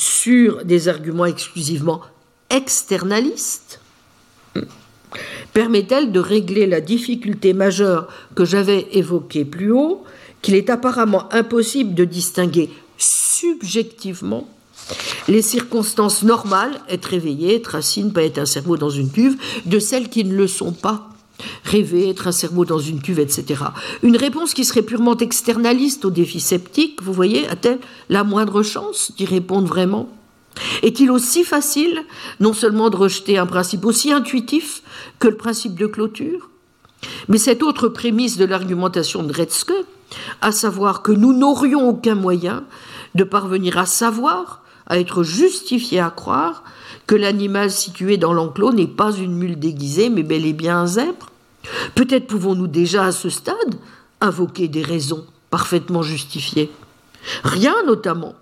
sur 0.00 0.64
des 0.64 0.88
arguments 0.88 1.26
exclusivement 1.26 2.00
externalistes, 2.48 3.80
permet-elle 5.52 6.10
de 6.10 6.20
régler 6.20 6.66
la 6.66 6.80
difficulté 6.80 7.52
majeure 7.52 8.08
que 8.34 8.46
j'avais 8.46 8.88
évoquée 8.92 9.44
plus 9.44 9.72
haut, 9.72 10.02
qu'il 10.40 10.54
est 10.54 10.70
apparemment 10.70 11.30
impossible 11.34 11.92
de 11.92 12.06
distinguer 12.06 12.70
subjectivement 12.96 14.48
les 15.28 15.42
circonstances 15.42 16.22
normales, 16.22 16.80
être 16.88 17.04
réveillé, 17.04 17.56
être 17.56 17.74
assis, 17.74 18.02
ne 18.02 18.10
pas 18.10 18.22
être 18.22 18.38
un 18.38 18.46
cerveau 18.46 18.78
dans 18.78 18.88
une 18.88 19.10
cuve, 19.10 19.36
de 19.66 19.78
celles 19.78 20.08
qui 20.08 20.24
ne 20.24 20.34
le 20.34 20.48
sont 20.48 20.72
pas. 20.72 21.09
Rêver, 21.64 22.08
être 22.08 22.26
un 22.26 22.32
cerveau 22.32 22.64
dans 22.64 22.78
une 22.78 23.00
cuve, 23.00 23.20
etc. 23.20 23.64
Une 24.02 24.16
réponse 24.16 24.54
qui 24.54 24.64
serait 24.64 24.82
purement 24.82 25.16
externaliste 25.16 26.04
au 26.04 26.10
défi 26.10 26.40
sceptique, 26.40 27.02
vous 27.02 27.12
voyez, 27.12 27.48
a-t-elle 27.48 27.78
la 28.08 28.24
moindre 28.24 28.62
chance 28.62 29.12
d'y 29.16 29.24
répondre 29.24 29.68
vraiment? 29.68 30.08
Est-il 30.82 31.10
aussi 31.10 31.44
facile, 31.44 32.04
non 32.40 32.52
seulement 32.52 32.90
de 32.90 32.96
rejeter 32.96 33.38
un 33.38 33.46
principe 33.46 33.84
aussi 33.84 34.12
intuitif 34.12 34.82
que 35.18 35.28
le 35.28 35.36
principe 35.36 35.78
de 35.78 35.86
clôture? 35.86 36.50
Mais 37.28 37.38
cette 37.38 37.62
autre 37.62 37.88
prémisse 37.88 38.36
de 38.36 38.44
l'argumentation 38.44 39.22
de 39.22 39.32
Retzke, 39.32 39.72
à 40.42 40.52
savoir 40.52 41.02
que 41.02 41.12
nous 41.12 41.32
n'aurions 41.32 41.88
aucun 41.88 42.14
moyen 42.14 42.64
de 43.14 43.24
parvenir 43.24 43.78
à 43.78 43.86
savoir, 43.86 44.62
à 44.86 44.98
être 44.98 45.22
justifié 45.22 46.00
à 46.00 46.10
croire 46.10 46.64
que 47.10 47.16
l'animal 47.16 47.72
situé 47.72 48.18
dans 48.18 48.32
l'enclos 48.32 48.72
n'est 48.72 48.86
pas 48.86 49.10
une 49.10 49.34
mule 49.34 49.58
déguisée, 49.58 50.10
mais 50.10 50.22
bel 50.22 50.46
et 50.46 50.52
bien 50.52 50.78
un 50.78 50.86
zèbre 50.86 51.32
Peut-être 51.96 52.28
pouvons-nous 52.28 52.68
déjà 52.68 53.02
à 53.02 53.10
ce 53.10 53.28
stade 53.28 53.74
invoquer 54.20 54.68
des 54.68 54.84
raisons 54.84 55.26
parfaitement 55.50 56.02
justifiées. 56.02 56.70
Rien 57.42 57.74
notamment 57.84 58.36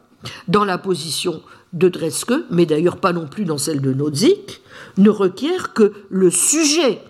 dans 0.49 0.67
la 0.67 0.77
position 0.77 1.41
de 1.73 1.89
Dreske, 1.89 2.35
mais 2.51 2.67
d'ailleurs 2.67 2.99
pas 2.99 3.15
non 3.15 3.27
plus 3.27 3.47
dans 3.47 3.57
celle 3.57 3.81
de 3.81 3.95
Nozick, 3.95 4.61
ne 4.99 5.09
requiert 5.09 5.73
que 5.73 5.95
le 6.11 6.31
sujet 6.31 7.01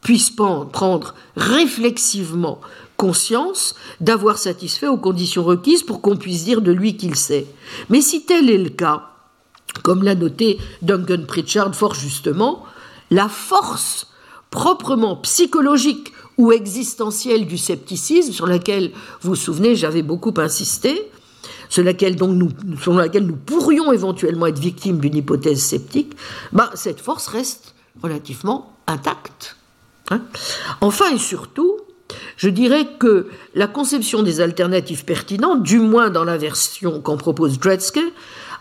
puisse 0.00 0.30
prendre 0.30 1.14
réflexivement 1.36 2.60
conscience 2.96 3.76
d'avoir 4.00 4.36
satisfait 4.36 4.88
aux 4.88 4.98
conditions 4.98 5.44
requises 5.44 5.84
pour 5.84 6.00
qu'on 6.00 6.16
puisse 6.16 6.42
dire 6.42 6.60
de 6.60 6.72
lui 6.72 6.96
qu'il 6.96 7.14
sait. 7.14 7.46
Mais 7.88 8.00
si 8.00 8.24
tel 8.24 8.50
est 8.50 8.58
le 8.58 8.70
cas, 8.70 9.11
comme 9.82 10.02
l'a 10.02 10.14
noté 10.14 10.58
Duncan 10.82 11.24
Pritchard 11.26 11.74
fort 11.74 11.94
justement, 11.94 12.64
la 13.10 13.28
force 13.28 14.08
proprement 14.50 15.16
psychologique 15.16 16.12
ou 16.38 16.52
existentielle 16.52 17.46
du 17.46 17.58
scepticisme, 17.58 18.32
sur 18.32 18.46
laquelle, 18.46 18.90
vous 19.20 19.30
vous 19.30 19.36
souvenez, 19.36 19.76
j'avais 19.76 20.02
beaucoup 20.02 20.34
insisté, 20.38 21.10
sur 21.68 21.82
laquelle, 21.82 22.16
donc 22.16 22.36
nous, 22.36 23.36
pourrions 23.36 23.92
éventuellement 23.92 24.46
être 24.46 24.58
victimes 24.58 24.98
d'une 24.98 25.16
hypothèse 25.16 25.62
sceptique, 25.62 26.14
bah, 26.52 26.70
cette 26.74 27.00
force 27.00 27.28
reste 27.28 27.74
relativement 28.02 28.76
intacte. 28.86 29.56
Hein. 30.10 30.20
enfin 30.80 31.14
et 31.14 31.18
surtout, 31.18 31.78
je 32.36 32.48
dirais 32.48 32.86
que 32.98 33.28
la 33.54 33.68
conception 33.68 34.22
des 34.22 34.40
alternatives 34.40 35.04
pertinentes, 35.04 35.62
du 35.62 35.78
moins 35.78 36.10
dans 36.10 36.24
la 36.24 36.36
version 36.36 37.00
qu'en 37.00 37.16
propose 37.16 37.58
Dredske, 37.58 38.00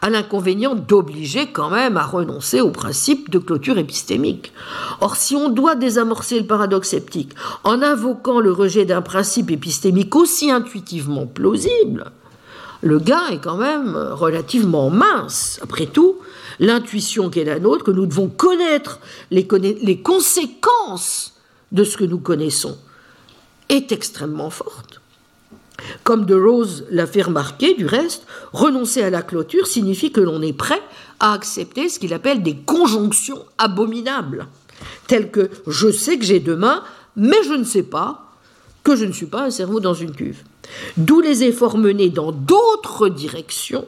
a 0.02 0.10
l'inconvénient 0.10 0.76
d'obliger 0.76 1.52
quand 1.52 1.70
même 1.70 1.96
à 1.96 2.04
renoncer 2.04 2.60
au 2.60 2.72
principe 2.72 3.30
de 3.30 3.38
clôture 3.38 3.78
épistémique. 3.78 4.52
Or, 5.00 5.16
si 5.16 5.36
on 5.36 5.50
doit 5.50 5.76
désamorcer 5.76 6.40
le 6.40 6.48
paradoxe 6.48 6.90
sceptique 6.90 7.34
en 7.64 7.82
invoquant 7.82 8.40
le 8.40 8.52
rejet 8.52 8.86
d'un 8.86 9.02
principe 9.02 9.52
épistémique 9.52 10.16
aussi 10.16 10.50
intuitivement 10.50 11.28
plausible, 11.28 12.12
le 12.82 12.98
gain 12.98 13.28
est 13.32 13.38
quand 13.38 13.58
même 13.58 13.96
relativement 13.96 14.90
mince. 14.90 15.60
Après 15.62 15.86
tout, 15.86 16.18
l'intuition 16.60 17.30
qui 17.30 17.40
est 17.40 17.46
la 17.46 17.60
nôtre, 17.60 17.84
que 17.84 17.92
nous 17.92 18.08
devons 18.08 18.28
connaître 18.28 19.00
les, 19.30 19.48
les 19.82 20.02
conséquences 20.02 21.36
de 21.72 21.84
ce 21.84 21.96
que 21.96 22.04
nous 22.06 22.20
connaissons, 22.20 22.78
est 23.70 23.92
extrêmement 23.92 24.50
forte. 24.50 24.91
Comme 26.04 26.26
De 26.26 26.36
Rose 26.36 26.86
l'a 26.90 27.08
fait 27.08 27.22
remarquer, 27.22 27.74
du 27.74 27.86
reste, 27.86 28.26
renoncer 28.54 29.02
à 29.02 29.10
la 29.10 29.22
clôture 29.22 29.68
signifie 29.68 30.12
que 30.12 30.22
l'on 30.22 30.42
est 30.42 30.54
prêt 30.54 30.82
à 31.20 31.34
accepter 31.34 31.90
ce 31.90 32.00
qu'il 32.00 32.14
appelle 32.14 32.44
des 32.44 32.56
conjonctions 32.56 33.46
abominables, 33.58 34.48
telles 35.08 35.32
que 35.32 35.50
je 35.68 35.92
sais 35.92 36.18
que 36.18 36.26
j'ai 36.26 36.40
demain, 36.40 36.84
mais 37.16 37.44
je 37.46 37.54
ne 37.54 37.64
sais 37.64 37.84
pas 37.84 38.32
que 38.84 38.96
je 38.96 39.06
ne 39.06 39.12
suis 39.12 39.28
pas 39.28 39.44
un 39.44 39.52
cerveau 39.52 39.80
dans 39.80 39.94
une 39.94 40.14
cuve. 40.14 40.44
D'où 40.98 41.22
les 41.22 41.44
efforts 41.44 41.78
menés 41.78 42.10
dans 42.10 42.32
d'autres 42.32 43.10
directions, 43.10 43.86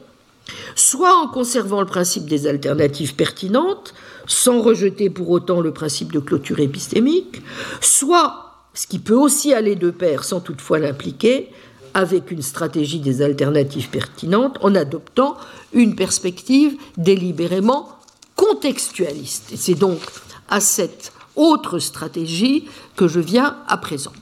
soit 0.74 1.16
en 1.16 1.28
conservant 1.28 1.80
le 1.80 1.86
principe 1.86 2.26
des 2.26 2.46
alternatives 2.46 3.14
pertinentes, 3.14 3.94
sans 4.26 4.60
rejeter 4.60 5.10
pour 5.10 5.30
autant 5.30 5.60
le 5.60 5.72
principe 5.72 6.12
de 6.12 6.20
clôture 6.20 6.60
épistémique, 6.60 7.42
soit, 7.80 8.52
ce 8.74 8.86
qui 8.86 8.98
peut 8.98 9.14
aussi 9.14 9.52
aller 9.52 9.76
de 9.76 9.90
pair 9.90 10.24
sans 10.24 10.40
toutefois 10.40 10.78
l'impliquer, 10.78 11.50
avec 11.94 12.30
une 12.30 12.42
stratégie 12.42 12.98
des 12.98 13.22
alternatives 13.22 13.88
pertinentes 13.88 14.58
en 14.60 14.74
adoptant 14.74 15.36
une 15.72 15.94
perspective 15.94 16.76
délibérément 16.96 17.88
contextualiste. 18.36 19.52
Et 19.52 19.56
c'est 19.56 19.74
donc 19.74 20.00
à 20.48 20.60
cette 20.60 21.12
autre 21.36 21.78
stratégie 21.78 22.66
que 22.96 23.08
je 23.08 23.20
viens 23.20 23.56
à 23.66 23.76
présent. 23.76 24.12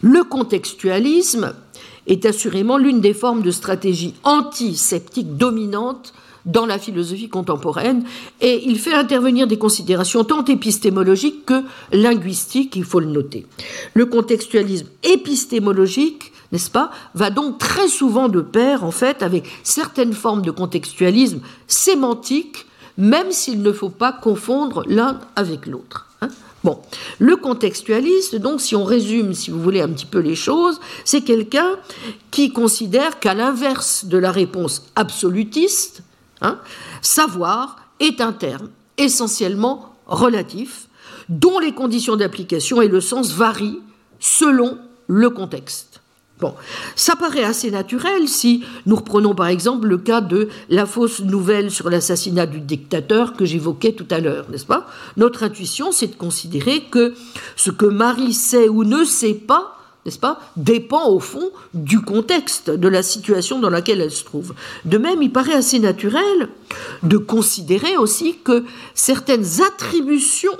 Le 0.00 0.24
contextualisme 0.24 1.54
est 2.06 2.24
assurément 2.24 2.78
l'une 2.78 3.00
des 3.00 3.14
formes 3.14 3.42
de 3.42 3.50
stratégie 3.50 4.14
antisceptique 4.22 5.36
dominante 5.36 6.12
dans 6.44 6.64
la 6.64 6.78
philosophie 6.78 7.28
contemporaine 7.28 8.04
et 8.40 8.62
il 8.66 8.78
fait 8.78 8.94
intervenir 8.94 9.48
des 9.48 9.58
considérations 9.58 10.22
tant 10.22 10.44
épistémologiques 10.44 11.44
que 11.44 11.64
linguistiques, 11.90 12.76
il 12.76 12.84
faut 12.84 13.00
le 13.00 13.06
noter. 13.06 13.46
Le 13.94 14.06
contextualisme 14.06 14.86
épistémologique 15.02 16.32
n'est-ce 16.52 16.70
pas, 16.70 16.90
va 17.14 17.30
donc 17.30 17.58
très 17.58 17.88
souvent 17.88 18.28
de 18.28 18.40
pair, 18.40 18.84
en 18.84 18.90
fait, 18.90 19.22
avec 19.22 19.48
certaines 19.62 20.12
formes 20.12 20.42
de 20.42 20.50
contextualisme 20.50 21.40
sémantique, 21.66 22.66
même 22.96 23.32
s'il 23.32 23.62
ne 23.62 23.72
faut 23.72 23.90
pas 23.90 24.12
confondre 24.12 24.82
l'un 24.86 25.20
avec 25.34 25.66
l'autre. 25.66 26.06
Hein. 26.22 26.28
Bon, 26.64 26.80
le 27.18 27.36
contextualiste, 27.36 28.36
donc, 28.36 28.60
si 28.60 28.74
on 28.74 28.84
résume, 28.84 29.34
si 29.34 29.50
vous 29.50 29.60
voulez, 29.60 29.80
un 29.80 29.88
petit 29.88 30.06
peu 30.06 30.18
les 30.18 30.34
choses, 30.34 30.80
c'est 31.04 31.20
quelqu'un 31.20 31.76
qui 32.30 32.52
considère 32.52 33.20
qu'à 33.20 33.34
l'inverse 33.34 34.06
de 34.06 34.18
la 34.18 34.32
réponse 34.32 34.84
absolutiste, 34.96 36.02
hein, 36.40 36.58
savoir 37.02 37.76
est 38.00 38.20
un 38.20 38.32
terme 38.32 38.70
essentiellement 38.98 39.94
relatif, 40.06 40.88
dont 41.28 41.58
les 41.58 41.72
conditions 41.72 42.16
d'application 42.16 42.80
et 42.80 42.88
le 42.88 43.00
sens 43.00 43.32
varient 43.32 43.80
selon 44.18 44.78
le 45.06 45.30
contexte. 45.30 45.95
Bon, 46.38 46.54
ça 46.96 47.16
paraît 47.16 47.44
assez 47.44 47.70
naturel 47.70 48.28
si 48.28 48.62
nous 48.84 48.96
reprenons 48.96 49.34
par 49.34 49.46
exemple 49.46 49.86
le 49.86 49.96
cas 49.96 50.20
de 50.20 50.50
la 50.68 50.84
fausse 50.84 51.20
nouvelle 51.20 51.70
sur 51.70 51.88
l'assassinat 51.88 52.44
du 52.44 52.60
dictateur 52.60 53.32
que 53.32 53.46
j'évoquais 53.46 53.92
tout 53.92 54.06
à 54.10 54.20
l'heure, 54.20 54.44
n'est-ce 54.50 54.66
pas? 54.66 54.86
Notre 55.16 55.44
intuition, 55.44 55.92
c'est 55.92 56.08
de 56.08 56.14
considérer 56.14 56.82
que 56.90 57.14
ce 57.56 57.70
que 57.70 57.86
Marie 57.86 58.34
sait 58.34 58.68
ou 58.68 58.84
ne 58.84 59.02
sait 59.04 59.32
pas, 59.32 59.78
n'est-ce 60.04 60.18
pas, 60.18 60.38
dépend 60.58 61.08
au 61.08 61.20
fond 61.20 61.50
du 61.72 62.02
contexte, 62.02 62.68
de 62.68 62.88
la 62.88 63.02
situation 63.02 63.58
dans 63.58 63.70
laquelle 63.70 64.02
elle 64.02 64.12
se 64.12 64.24
trouve. 64.24 64.52
De 64.84 64.98
même, 64.98 65.22
il 65.22 65.32
paraît 65.32 65.54
assez 65.54 65.78
naturel 65.78 66.50
de 67.02 67.16
considérer 67.16 67.96
aussi 67.96 68.36
que 68.44 68.62
certaines 68.94 69.62
attributions 69.66 70.56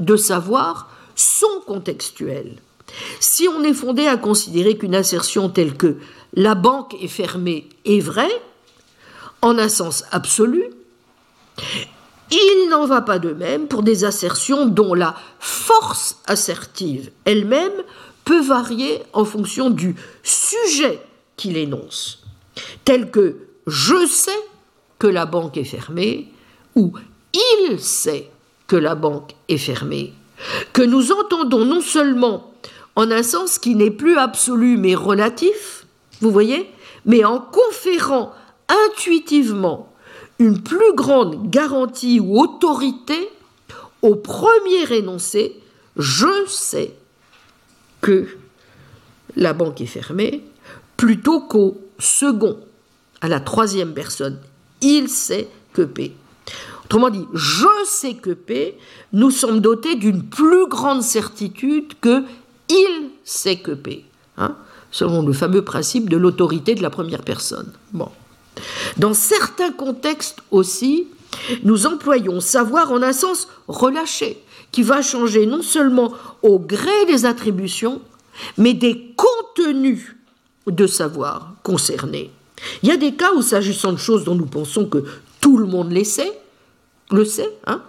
de 0.00 0.16
savoir 0.16 0.88
sont 1.14 1.62
contextuelles. 1.66 2.56
Si 3.20 3.48
on 3.48 3.62
est 3.62 3.74
fondé 3.74 4.06
à 4.06 4.16
considérer 4.16 4.76
qu'une 4.76 4.94
assertion 4.94 5.48
telle 5.48 5.76
que 5.76 5.96
la 6.34 6.54
banque 6.54 6.94
est 7.02 7.08
fermée 7.08 7.68
est 7.84 8.00
vraie, 8.00 8.42
en 9.42 9.58
un 9.58 9.68
sens 9.68 10.04
absolu, 10.10 10.64
il 12.30 12.68
n'en 12.70 12.86
va 12.86 13.00
pas 13.00 13.18
de 13.18 13.32
même 13.32 13.68
pour 13.68 13.82
des 13.82 14.04
assertions 14.04 14.66
dont 14.66 14.94
la 14.94 15.14
force 15.38 16.18
assertive 16.26 17.10
elle-même 17.24 17.72
peut 18.24 18.42
varier 18.42 19.02
en 19.12 19.24
fonction 19.24 19.70
du 19.70 19.96
sujet 20.22 21.00
qu'il 21.36 21.56
énonce, 21.56 22.22
tel 22.84 23.10
que 23.10 23.48
je 23.66 24.06
sais 24.06 24.38
que 24.98 25.06
la 25.06 25.24
banque 25.24 25.56
est 25.56 25.64
fermée 25.64 26.28
ou 26.74 26.92
il 27.32 27.80
sait 27.80 28.30
que 28.66 28.76
la 28.76 28.94
banque 28.94 29.34
est 29.48 29.56
fermée, 29.56 30.12
que 30.72 30.82
nous 30.82 31.12
entendons 31.12 31.64
non 31.64 31.80
seulement 31.80 32.52
en 32.98 33.12
un 33.12 33.22
sens 33.22 33.60
qui 33.60 33.76
n'est 33.76 33.92
plus 33.92 34.18
absolu 34.18 34.76
mais 34.76 34.96
relatif, 34.96 35.86
vous 36.20 36.32
voyez, 36.32 36.68
mais 37.06 37.24
en 37.24 37.38
conférant 37.38 38.32
intuitivement 38.90 39.92
une 40.40 40.60
plus 40.60 40.94
grande 40.94 41.48
garantie 41.48 42.18
ou 42.18 42.40
autorité 42.40 43.30
au 44.02 44.16
premier 44.16 44.92
énoncé, 44.92 45.60
je 45.96 46.44
sais 46.48 46.92
que 48.00 48.26
la 49.36 49.52
banque 49.52 49.80
est 49.80 49.86
fermée, 49.86 50.42
plutôt 50.96 51.40
qu'au 51.40 51.78
second, 52.00 52.58
à 53.20 53.28
la 53.28 53.38
troisième 53.38 53.94
personne, 53.94 54.40
il 54.80 55.08
sait 55.08 55.46
que 55.72 55.82
P. 55.82 56.16
Autrement 56.84 57.10
dit, 57.10 57.26
je 57.32 57.68
sais 57.86 58.14
que 58.14 58.30
P 58.30 58.76
nous 59.12 59.30
sommes 59.30 59.60
dotés 59.60 59.94
d'une 59.94 60.24
plus 60.24 60.66
grande 60.66 61.02
certitude 61.02 61.92
que 62.00 62.24
il 62.68 63.10
sait 63.24 63.56
que 63.56 63.72
P, 63.72 64.04
hein, 64.36 64.56
selon 64.90 65.22
le 65.22 65.32
fameux 65.32 65.62
principe 65.62 66.08
de 66.08 66.16
l'autorité 66.16 66.74
de 66.74 66.82
la 66.82 66.90
première 66.90 67.22
personne. 67.22 67.72
Bon. 67.92 68.08
Dans 68.96 69.14
certains 69.14 69.70
contextes 69.70 70.40
aussi, 70.50 71.06
nous 71.62 71.86
employons 71.86 72.40
savoir 72.40 72.92
en 72.92 73.02
un 73.02 73.12
sens 73.12 73.48
relâché, 73.68 74.42
qui 74.72 74.82
va 74.82 75.02
changer 75.02 75.46
non 75.46 75.62
seulement 75.62 76.12
au 76.42 76.58
gré 76.58 77.06
des 77.06 77.24
attributions, 77.24 78.02
mais 78.56 78.74
des 78.74 79.14
contenus 79.16 80.16
de 80.66 80.86
savoir 80.86 81.54
concernés. 81.62 82.30
Il 82.82 82.88
y 82.88 82.92
a 82.92 82.96
des 82.96 83.14
cas 83.14 83.32
où, 83.34 83.42
s'agissant 83.42 83.92
de 83.92 83.98
choses 83.98 84.24
dont 84.24 84.34
nous 84.34 84.46
pensons 84.46 84.86
que 84.86 85.04
tout 85.40 85.56
le 85.56 85.66
monde 85.66 85.92
les 85.92 86.04
sait, 86.04 86.32
le 87.10 87.24
sait, 87.24 87.50
hein, 87.66 87.82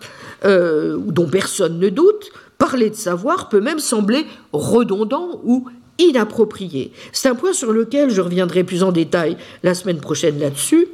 euh, 0.46 0.98
dont 0.98 1.28
personne 1.28 1.80
ne 1.80 1.90
doute, 1.90 2.32
parler 2.60 2.92
de 2.92 2.96
savoir 2.96 3.50
peut 3.50 3.62
même 3.62 3.80
sembler 3.80 4.28
redondant 4.54 5.42
ou 5.44 5.68
inapproprié. 5.98 6.92
C'est 7.12 7.30
un 7.30 7.36
point 7.36 7.54
sur 7.54 7.74
lequel 7.74 8.12
je 8.12 8.22
reviendrai 8.22 8.64
plus 8.64 8.84
en 8.84 8.92
détail 8.92 9.38
la 9.64 9.74
semaine 9.74 10.00
prochaine 10.00 10.40
là-dessus, 10.40 10.88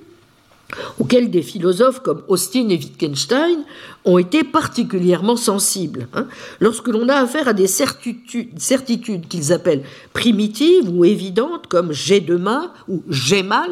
auquel 1.00 1.30
des 1.30 1.42
philosophes 1.42 2.00
comme 2.00 2.24
Austin 2.28 2.70
et 2.70 2.78
Wittgenstein 2.78 3.64
ont 4.04 4.18
été 4.18 4.44
particulièrement 4.44 5.36
sensibles. 5.36 6.08
Hein. 6.14 6.28
Lorsque 6.60 6.88
l'on 6.88 7.10
a 7.10 7.16
affaire 7.16 7.48
à 7.48 7.54
des 7.54 7.68
certitudes, 7.68 8.60
certitudes 8.60 9.28
qu'ils 9.28 9.54
appellent 9.54 9.84
primitives 10.14 10.90
ou 10.90 11.06
évidentes, 11.06 11.68
comme 11.68 11.92
j'ai 11.92 12.20
demain 12.20 12.72
ou 12.88 13.04
j'ai 13.10 13.44
mal, 13.44 13.70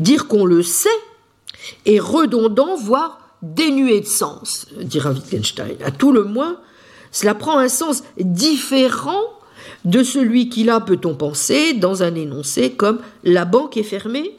dire 0.00 0.26
qu'on 0.26 0.44
le 0.44 0.62
sait 0.62 0.88
est 1.86 2.00
redondant, 2.00 2.76
voire 2.76 3.23
dénué 3.44 4.00
de 4.00 4.06
sens, 4.06 4.66
dira 4.80 5.10
Wittgenstein. 5.10 5.76
À 5.84 5.90
tout 5.90 6.12
le 6.12 6.24
moins, 6.24 6.56
cela 7.12 7.34
prend 7.34 7.58
un 7.58 7.68
sens 7.68 8.02
différent 8.18 9.22
de 9.84 10.02
celui 10.02 10.48
qui 10.48 10.64
là 10.64 10.80
peut-on 10.80 11.14
penser 11.14 11.74
dans 11.74 12.02
un 12.02 12.14
énoncé 12.14 12.72
comme 12.72 13.00
la 13.22 13.44
banque 13.44 13.76
est 13.76 13.82
fermée 13.82 14.36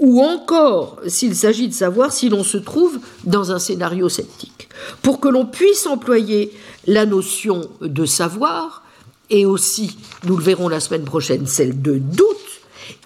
ou 0.00 0.22
encore 0.22 0.98
s'il 1.06 1.36
s'agit 1.36 1.68
de 1.68 1.72
savoir 1.72 2.12
si 2.12 2.28
l'on 2.28 2.44
se 2.44 2.58
trouve 2.58 2.98
dans 3.24 3.52
un 3.52 3.58
scénario 3.58 4.08
sceptique. 4.08 4.68
Pour 5.02 5.20
que 5.20 5.28
l'on 5.28 5.46
puisse 5.46 5.86
employer 5.86 6.52
la 6.86 7.06
notion 7.06 7.68
de 7.80 8.04
savoir, 8.04 8.82
et 9.30 9.46
aussi, 9.46 9.96
nous 10.24 10.36
le 10.36 10.42
verrons 10.42 10.68
la 10.68 10.80
semaine 10.80 11.04
prochaine, 11.04 11.46
celle 11.46 11.80
de 11.80 11.98
doute, 11.98 12.26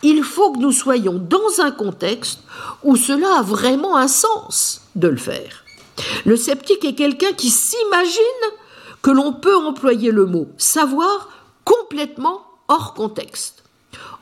il 0.02 0.22
faut 0.22 0.52
que 0.52 0.58
nous 0.58 0.72
soyons 0.72 1.14
dans 1.18 1.60
un 1.60 1.70
contexte 1.70 2.40
où 2.82 2.96
cela 2.96 3.38
a 3.38 3.42
vraiment 3.42 3.96
un 3.96 4.08
sens 4.08 4.82
de 4.94 5.08
le 5.08 5.16
faire. 5.16 5.64
Le 6.24 6.36
sceptique 6.36 6.84
est 6.84 6.94
quelqu'un 6.94 7.32
qui 7.32 7.50
s'imagine 7.50 8.22
que 9.02 9.10
l'on 9.10 9.32
peut 9.32 9.56
employer 9.56 10.10
le 10.10 10.26
mot 10.26 10.48
savoir 10.56 11.28
complètement 11.64 12.42
hors 12.68 12.94
contexte. 12.94 13.64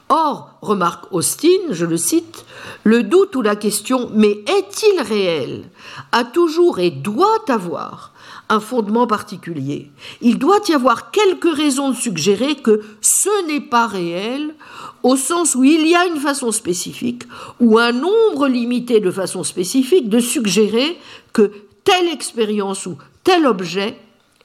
Or, 0.08 0.50
remarque 0.62 1.12
Austin, 1.12 1.48
je 1.70 1.84
le 1.84 1.96
cite, 1.96 2.44
le 2.84 3.02
doute 3.02 3.34
ou 3.34 3.42
la 3.42 3.56
question 3.56 4.08
mais 4.14 4.44
est-il 4.46 5.00
réel? 5.00 5.68
a 6.12 6.24
toujours 6.24 6.78
et 6.78 6.90
doit 6.90 7.44
avoir 7.48 8.12
un 8.48 8.60
fondement 8.60 9.06
particulier. 9.06 9.90
Il 10.20 10.39
doit 10.39 10.60
y 10.68 10.73
avoir 10.73 11.10
quelques 11.10 11.52
raisons 11.52 11.90
de 11.90 11.97
suggérer 11.97 12.56
que 12.56 12.81
ce 13.01 13.47
n'est 13.47 13.60
pas 13.60 13.86
réel 13.86 14.55
au 15.02 15.16
sens 15.16 15.55
où 15.55 15.64
il 15.64 15.86
y 15.86 15.94
a 15.94 16.06
une 16.06 16.20
façon 16.20 16.52
spécifique 16.52 17.24
ou 17.60 17.78
un 17.78 17.93
nombre 17.93 18.48
limité 18.48 19.01
de 19.01 19.10
façons 19.10 19.44
spécifiques 19.44 20.09
de 20.09 20.20
suggérer 20.20 20.98
que 21.32 21.51
telle 21.85 22.09
expérience 22.09 22.86
ou 22.86 22.97
tel 23.24 23.47
objet 23.47 23.97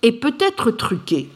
est 0.02 0.11
peut-être 0.11 0.72
truqué. 0.72 1.30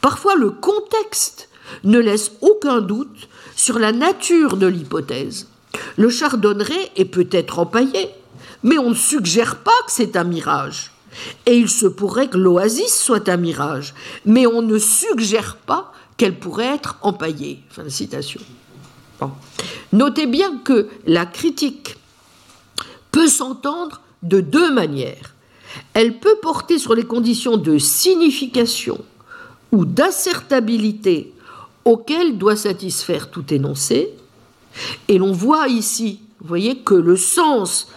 Parfois 0.00 0.34
le 0.34 0.50
contexte 0.50 1.48
ne 1.84 1.98
laisse 1.98 2.32
aucun 2.40 2.80
doute 2.80 3.28
sur 3.56 3.78
la 3.78 3.92
nature 3.92 4.56
de 4.56 4.66
l'hypothèse. 4.66 5.48
Le 5.96 6.10
chardonneret 6.10 6.90
est 6.96 7.06
peut-être 7.06 7.58
empaillé, 7.58 8.10
mais 8.62 8.78
on 8.78 8.90
ne 8.90 8.94
suggère 8.94 9.56
pas 9.56 9.70
que 9.86 9.92
c'est 9.92 10.16
un 10.16 10.24
mirage. 10.24 10.91
Et 11.46 11.56
il 11.56 11.68
se 11.68 11.86
pourrait 11.86 12.28
que 12.28 12.38
l'oasis 12.38 12.94
soit 12.94 13.28
un 13.28 13.36
mirage, 13.36 13.94
mais 14.24 14.46
on 14.46 14.62
ne 14.62 14.78
suggère 14.78 15.56
pas 15.56 15.92
qu'elle 16.16 16.38
pourrait 16.38 16.74
être 16.74 16.96
empaillée. 17.02 17.62
Fin 17.70 17.88
citation. 17.88 18.40
Notez 19.92 20.26
bien 20.26 20.58
que 20.58 20.88
la 21.06 21.26
critique 21.26 21.96
peut 23.10 23.28
s'entendre 23.28 24.00
de 24.22 24.40
deux 24.40 24.72
manières. 24.72 25.34
Elle 25.94 26.18
peut 26.18 26.36
porter 26.40 26.78
sur 26.78 26.94
les 26.94 27.04
conditions 27.04 27.56
de 27.56 27.78
signification 27.78 28.98
ou 29.70 29.84
d'assertabilité 29.84 31.32
auquel 31.84 32.38
doit 32.38 32.56
satisfaire 32.56 33.30
tout 33.30 33.52
énoncé. 33.52 34.10
Et 35.08 35.18
l'on 35.18 35.32
voit 35.32 35.68
ici, 35.68 36.20
voyez, 36.40 36.78
que 36.78 36.94
le 36.94 37.16
sens 37.16 37.88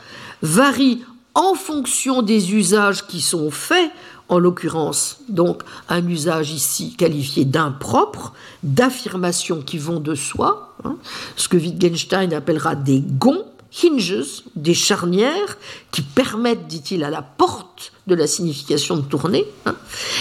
varie 0.41 1.03
en 1.35 1.53
fonction 1.53 2.21
des 2.21 2.53
usages 2.53 3.05
qui 3.05 3.21
sont 3.21 3.51
faits, 3.51 3.91
en 4.27 4.39
l'occurrence, 4.39 5.19
donc 5.29 5.61
un 5.87 6.07
usage 6.07 6.51
ici 6.51 6.95
qualifié 6.95 7.45
d'impropre, 7.45 8.33
d'affirmations 8.63 9.61
qui 9.61 9.77
vont 9.77 9.99
de 9.99 10.15
soi, 10.15 10.75
hein, 10.83 10.95
ce 11.35 11.47
que 11.47 11.57
Wittgenstein 11.57 12.33
appellera 12.33 12.75
des 12.75 13.01
gonds, 13.01 13.45
hinges, 13.83 14.43
des 14.55 14.73
charnières 14.73 15.57
qui 15.91 16.01
permettent, 16.01 16.65
dit-il, 16.65 17.03
à 17.03 17.11
la 17.11 17.21
porte 17.21 17.91
de 18.07 18.15
la 18.15 18.25
signification 18.25 18.95
de 18.95 19.01
tourner, 19.01 19.45
hein. 19.65 19.75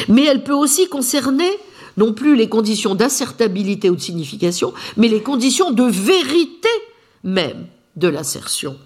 mais 0.09 0.25
elle 0.25 0.45
peut 0.45 0.53
aussi 0.53 0.89
concerner 0.89 1.49
non 1.97 2.13
plus 2.13 2.37
les 2.37 2.49
conditions 2.49 2.95
d'assertabilité 2.95 3.89
ou 3.89 3.95
de 3.95 4.01
signification, 4.01 4.75
mais 4.97 5.09
les 5.09 5.23
conditions 5.23 5.71
de 5.71 5.85
vérité 5.85 6.69
même 7.23 7.67
de 7.97 8.09
l'assertion, 8.09 8.77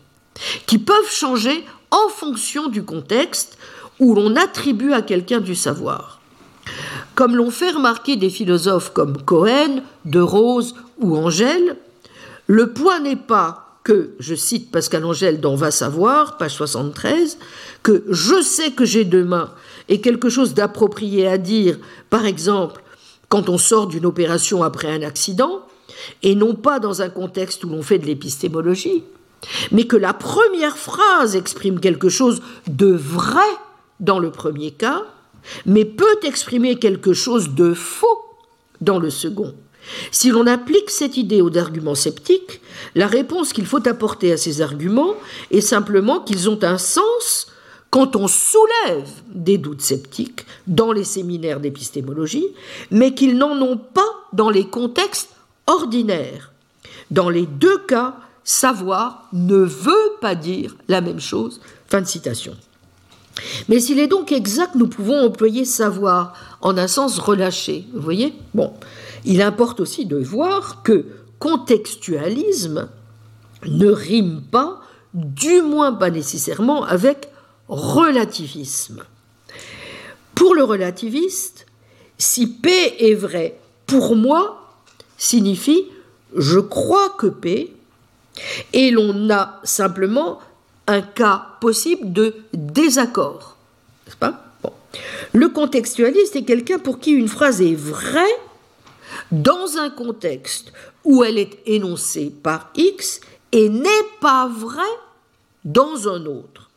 qui 0.66 0.78
peuvent 0.78 1.10
changer 1.10 1.64
en 1.90 2.08
fonction 2.08 2.68
du 2.68 2.82
contexte 2.84 3.58
où 3.98 4.14
l'on 4.14 4.36
attribue 4.36 4.92
à 4.92 5.02
quelqu'un 5.02 5.40
du 5.40 5.54
savoir. 5.54 6.20
Comme 7.14 7.34
l'ont 7.34 7.50
fait 7.50 7.70
remarquer 7.70 8.16
des 8.16 8.30
philosophes 8.30 8.92
comme 8.92 9.22
Cohen, 9.22 9.82
De 10.04 10.20
Rose 10.20 10.74
ou 10.98 11.16
Angèle, 11.16 11.76
le 12.46 12.72
point 12.72 13.00
n'est 13.00 13.16
pas 13.16 13.78
que, 13.82 14.10
je 14.18 14.34
cite 14.34 14.70
Pascal 14.70 15.04
Angèle 15.04 15.40
dans 15.40 15.54
Va 15.54 15.70
savoir, 15.70 16.36
page 16.36 16.54
73, 16.54 17.38
que 17.82 18.04
je 18.08 18.42
sais 18.42 18.70
que 18.72 18.84
j'ai 18.84 19.04
demain 19.04 19.50
et 19.88 20.00
quelque 20.00 20.28
chose 20.28 20.54
d'approprié 20.54 21.26
à 21.26 21.38
dire, 21.38 21.78
par 22.10 22.26
exemple, 22.26 22.82
quand 23.28 23.48
on 23.48 23.58
sort 23.58 23.86
d'une 23.86 24.06
opération 24.06 24.62
après 24.62 24.88
un 24.88 25.02
accident, 25.02 25.62
et 26.22 26.34
non 26.34 26.54
pas 26.54 26.78
dans 26.78 27.02
un 27.02 27.08
contexte 27.08 27.64
où 27.64 27.68
l'on 27.68 27.82
fait 27.82 27.98
de 27.98 28.06
l'épistémologie, 28.06 29.04
mais 29.72 29.84
que 29.84 29.96
la 29.96 30.12
première 30.12 30.76
phrase 30.76 31.36
exprime 31.36 31.80
quelque 31.80 32.08
chose 32.08 32.40
de 32.66 32.90
vrai 32.90 33.40
dans 34.00 34.18
le 34.18 34.30
premier 34.30 34.70
cas, 34.70 35.04
mais 35.66 35.84
peut 35.84 36.18
exprimer 36.22 36.76
quelque 36.78 37.12
chose 37.12 37.50
de 37.50 37.74
faux 37.74 38.24
dans 38.80 38.98
le 38.98 39.10
second. 39.10 39.54
Si 40.10 40.30
l'on 40.30 40.46
applique 40.46 40.90
cette 40.90 41.16
idée 41.16 41.40
aux 41.40 41.56
arguments 41.56 41.94
sceptiques, 41.94 42.60
la 42.94 43.06
réponse 43.06 43.52
qu'il 43.52 43.66
faut 43.66 43.86
apporter 43.88 44.32
à 44.32 44.36
ces 44.36 44.60
arguments 44.60 45.14
est 45.50 45.62
simplement 45.62 46.20
qu'ils 46.20 46.50
ont 46.50 46.62
un 46.62 46.78
sens 46.78 47.48
quand 47.90 48.16
on 48.16 48.28
soulève 48.28 49.08
des 49.32 49.56
doutes 49.56 49.80
sceptiques 49.80 50.44
dans 50.66 50.92
les 50.92 51.04
séminaires 51.04 51.60
d'épistémologie, 51.60 52.46
mais 52.90 53.14
qu'ils 53.14 53.38
n'en 53.38 53.60
ont 53.62 53.78
pas 53.78 54.08
dans 54.34 54.50
les 54.50 54.66
contextes 54.66 55.30
ordinaires. 55.66 56.52
Dans 57.10 57.30
les 57.30 57.46
deux 57.46 57.78
cas, 57.78 58.16
savoir 58.48 59.28
ne 59.34 59.58
veut 59.58 60.16
pas 60.22 60.34
dire 60.34 60.74
la 60.88 61.02
même 61.02 61.20
chose. 61.20 61.60
Fin 61.86 62.00
de 62.00 62.06
citation. 62.06 62.56
Mais 63.68 63.78
s'il 63.78 63.98
est 63.98 64.06
donc 64.06 64.32
exact, 64.32 64.74
nous 64.74 64.88
pouvons 64.88 65.26
employer 65.26 65.66
savoir 65.66 66.32
en 66.62 66.78
un 66.78 66.88
sens 66.88 67.18
relâché. 67.18 67.86
Vous 67.92 68.00
voyez? 68.00 68.32
Bon, 68.54 68.72
il 69.26 69.42
importe 69.42 69.80
aussi 69.80 70.06
de 70.06 70.16
voir 70.16 70.82
que 70.82 71.04
contextualisme 71.38 72.88
ne 73.66 73.88
rime 73.88 74.40
pas, 74.50 74.80
du 75.12 75.60
moins 75.60 75.92
pas 75.92 76.08
nécessairement, 76.08 76.84
avec 76.84 77.28
relativisme. 77.68 79.04
Pour 80.34 80.54
le 80.54 80.64
relativiste, 80.64 81.66
si 82.16 82.46
P 82.46 82.70
est 82.98 83.14
vrai 83.14 83.60
pour 83.86 84.16
moi, 84.16 84.72
signifie 85.18 85.84
je 86.34 86.58
crois 86.58 87.10
que 87.10 87.26
P, 87.26 87.74
et 88.72 88.90
l'on 88.90 89.30
a 89.30 89.60
simplement 89.64 90.40
un 90.86 91.02
cas 91.02 91.46
possible 91.60 92.12
de 92.12 92.34
désaccord. 92.52 93.56
N'est-ce 94.06 94.16
pas? 94.16 94.44
Le 95.32 95.48
contextualiste 95.48 96.36
est 96.36 96.44
quelqu'un 96.44 96.78
pour 96.78 96.98
qui 96.98 97.10
une 97.10 97.28
phrase 97.28 97.60
est 97.60 97.74
vraie 97.74 98.38
dans 99.30 99.76
un 99.76 99.90
contexte 99.90 100.72
où 101.04 101.24
elle 101.24 101.38
est 101.38 101.58
énoncée 101.66 102.32
par 102.42 102.70
X 102.74 103.20
et 103.52 103.68
n'est 103.68 103.88
pas 104.20 104.48
vraie 104.48 104.82
dans 105.64 106.08
un 106.08 106.24
autre. 106.26 106.70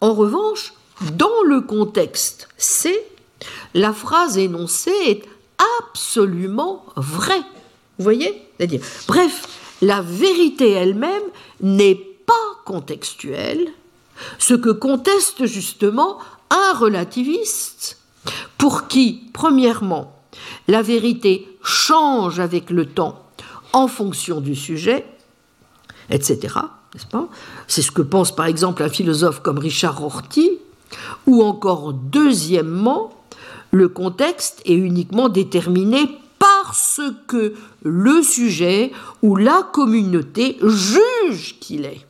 En 0.00 0.14
revanche, 0.14 0.74
dans 1.12 1.42
le 1.44 1.60
contexte 1.60 2.48
C, 2.56 2.96
la 3.74 3.92
phrase 3.92 4.38
énoncée 4.38 4.94
est 5.06 5.22
absolument 5.80 6.84
vraie. 6.96 7.42
Vous 7.98 8.04
voyez? 8.04 8.42
Bref, 9.08 9.48
la 9.82 10.00
vérité 10.00 10.70
elle-même 10.70 11.22
n'est 11.60 11.94
pas 11.94 12.34
contextuelle, 12.64 13.68
ce 14.38 14.54
que 14.54 14.70
conteste 14.70 15.46
justement 15.46 16.18
un 16.50 16.78
relativiste 16.78 17.98
pour 18.58 18.88
qui, 18.88 19.22
premièrement, 19.32 20.12
la 20.68 20.82
vérité 20.82 21.48
change 21.62 22.40
avec 22.40 22.70
le 22.70 22.86
temps 22.86 23.22
en 23.72 23.88
fonction 23.88 24.40
du 24.40 24.54
sujet, 24.54 25.06
etc. 26.10 26.38
N'est-ce 26.94 27.06
pas? 27.06 27.28
C'est 27.66 27.82
ce 27.82 27.90
que 27.90 28.02
pense 28.02 28.34
par 28.34 28.46
exemple 28.46 28.82
un 28.82 28.88
philosophe 28.88 29.40
comme 29.40 29.58
Richard 29.58 29.98
Rorty, 29.98 30.50
ou 31.26 31.42
encore 31.42 31.92
deuxièmement, 31.92 33.12
le 33.70 33.88
contexte 33.88 34.62
est 34.64 34.74
uniquement 34.74 35.28
déterminé 35.28 35.98
parce 36.66 37.00
que 37.28 37.54
le 37.84 38.22
sujet 38.22 38.90
ou 39.22 39.36
la 39.36 39.62
communauté 39.72 40.58
juge 40.60 41.60
qu'il 41.60 41.84
est. 41.84 42.04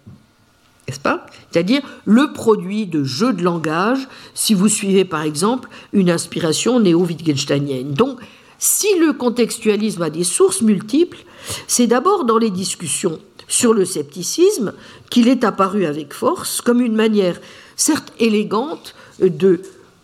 N'est-ce 0.89 1.01
pas? 1.01 1.27
C'est-à-dire 1.51 1.83
le 2.07 2.33
produit 2.33 2.87
de 2.87 3.05
jeux 3.05 3.35
de 3.35 3.43
langage, 3.43 4.09
si 4.33 4.55
vous 4.55 4.69
suivez 4.69 5.05
par 5.05 5.23
exemple 5.23 5.69
une 5.93 6.09
inspiration 6.09 6.81
néo-wittgensteinienne. 6.81 7.93
Donc, 7.93 8.19
si 8.59 8.87
le 8.99 9.13
contextualisme 9.13 10.03
a 10.03 10.11
des 10.11 10.25
sources 10.25 10.63
multiples, 10.63 11.19
c'est 11.67 11.87
d'abord 11.87 12.25
dans 12.25 12.39
les 12.39 12.51
discussions 12.51 13.19
sur 13.49 13.75
le 13.75 13.85
scepticisme 13.85 14.73
qu'il 15.11 15.29
est 15.29 15.45
apparu 15.45 15.85
avec 15.85 16.15
force 16.15 16.63
comme 16.63 16.81
une 16.81 16.97
manière, 16.97 17.39
certes 17.77 18.15
élégante, 18.19 18.95
de 19.21 19.61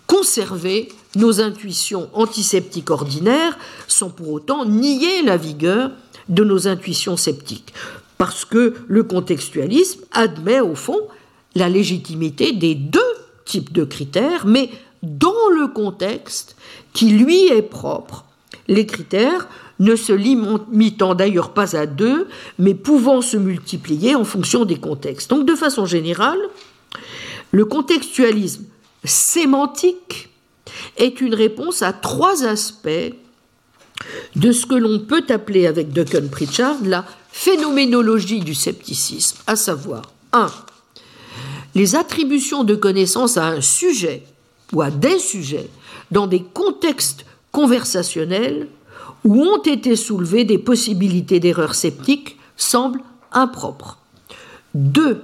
conserver 0.06 0.90
nos 1.16 1.40
intuitions 1.40 2.08
antiseptiques 2.12 2.90
ordinaires 2.90 3.58
sans 3.88 4.10
pour 4.10 4.30
autant 4.30 4.64
nier 4.64 5.22
la 5.22 5.36
vigueur 5.36 5.90
de 6.28 6.44
nos 6.44 6.68
intuitions 6.68 7.16
sceptiques. 7.16 7.72
Parce 8.18 8.44
que 8.44 8.74
le 8.86 9.02
contextualisme 9.02 10.00
admet 10.12 10.60
au 10.60 10.74
fond 10.74 11.00
la 11.54 11.68
légitimité 11.68 12.52
des 12.52 12.74
deux 12.74 13.00
types 13.44 13.72
de 13.72 13.84
critères, 13.84 14.46
mais 14.46 14.70
dans 15.02 15.48
le 15.54 15.68
contexte 15.68 16.56
qui 16.92 17.10
lui 17.10 17.48
est 17.48 17.62
propre. 17.62 18.24
Les 18.68 18.86
critères 18.86 19.48
ne 19.80 19.96
se 19.96 20.12
limitant 20.12 21.14
d'ailleurs 21.14 21.52
pas 21.52 21.76
à 21.76 21.86
deux, 21.86 22.28
mais 22.58 22.74
pouvant 22.74 23.20
se 23.20 23.36
multiplier 23.36 24.14
en 24.14 24.24
fonction 24.24 24.64
des 24.64 24.76
contextes. 24.76 25.28
Donc 25.28 25.44
de 25.44 25.56
façon 25.56 25.86
générale, 25.86 26.38
le 27.50 27.64
contextualisme 27.64 28.64
sémantique 29.04 30.30
est 30.96 31.20
une 31.20 31.34
réponse 31.34 31.82
à 31.82 31.92
trois 31.92 32.44
aspects 32.44 32.88
de 34.36 34.52
ce 34.52 34.66
que 34.66 34.74
l'on 34.74 35.00
peut 35.00 35.24
appeler 35.28 35.66
avec 35.66 35.92
Duncan 35.92 36.28
Pritchard 36.30 36.76
la 36.84 37.04
phénoménologie 37.30 38.40
du 38.40 38.54
scepticisme, 38.54 39.38
à 39.46 39.56
savoir 39.56 40.02
1. 40.32 40.50
Les 41.74 41.96
attributions 41.96 42.64
de 42.64 42.74
connaissances 42.74 43.36
à 43.36 43.46
un 43.46 43.60
sujet 43.60 44.24
ou 44.72 44.82
à 44.82 44.90
des 44.90 45.18
sujets 45.18 45.68
dans 46.10 46.26
des 46.26 46.42
contextes 46.42 47.24
conversationnels 47.52 48.68
où 49.24 49.42
ont 49.42 49.62
été 49.62 49.96
soulevées 49.96 50.44
des 50.44 50.58
possibilités 50.58 51.40
d'erreur 51.40 51.74
sceptique 51.74 52.38
semblent 52.56 53.02
impropres. 53.32 53.98
2. 54.74 55.22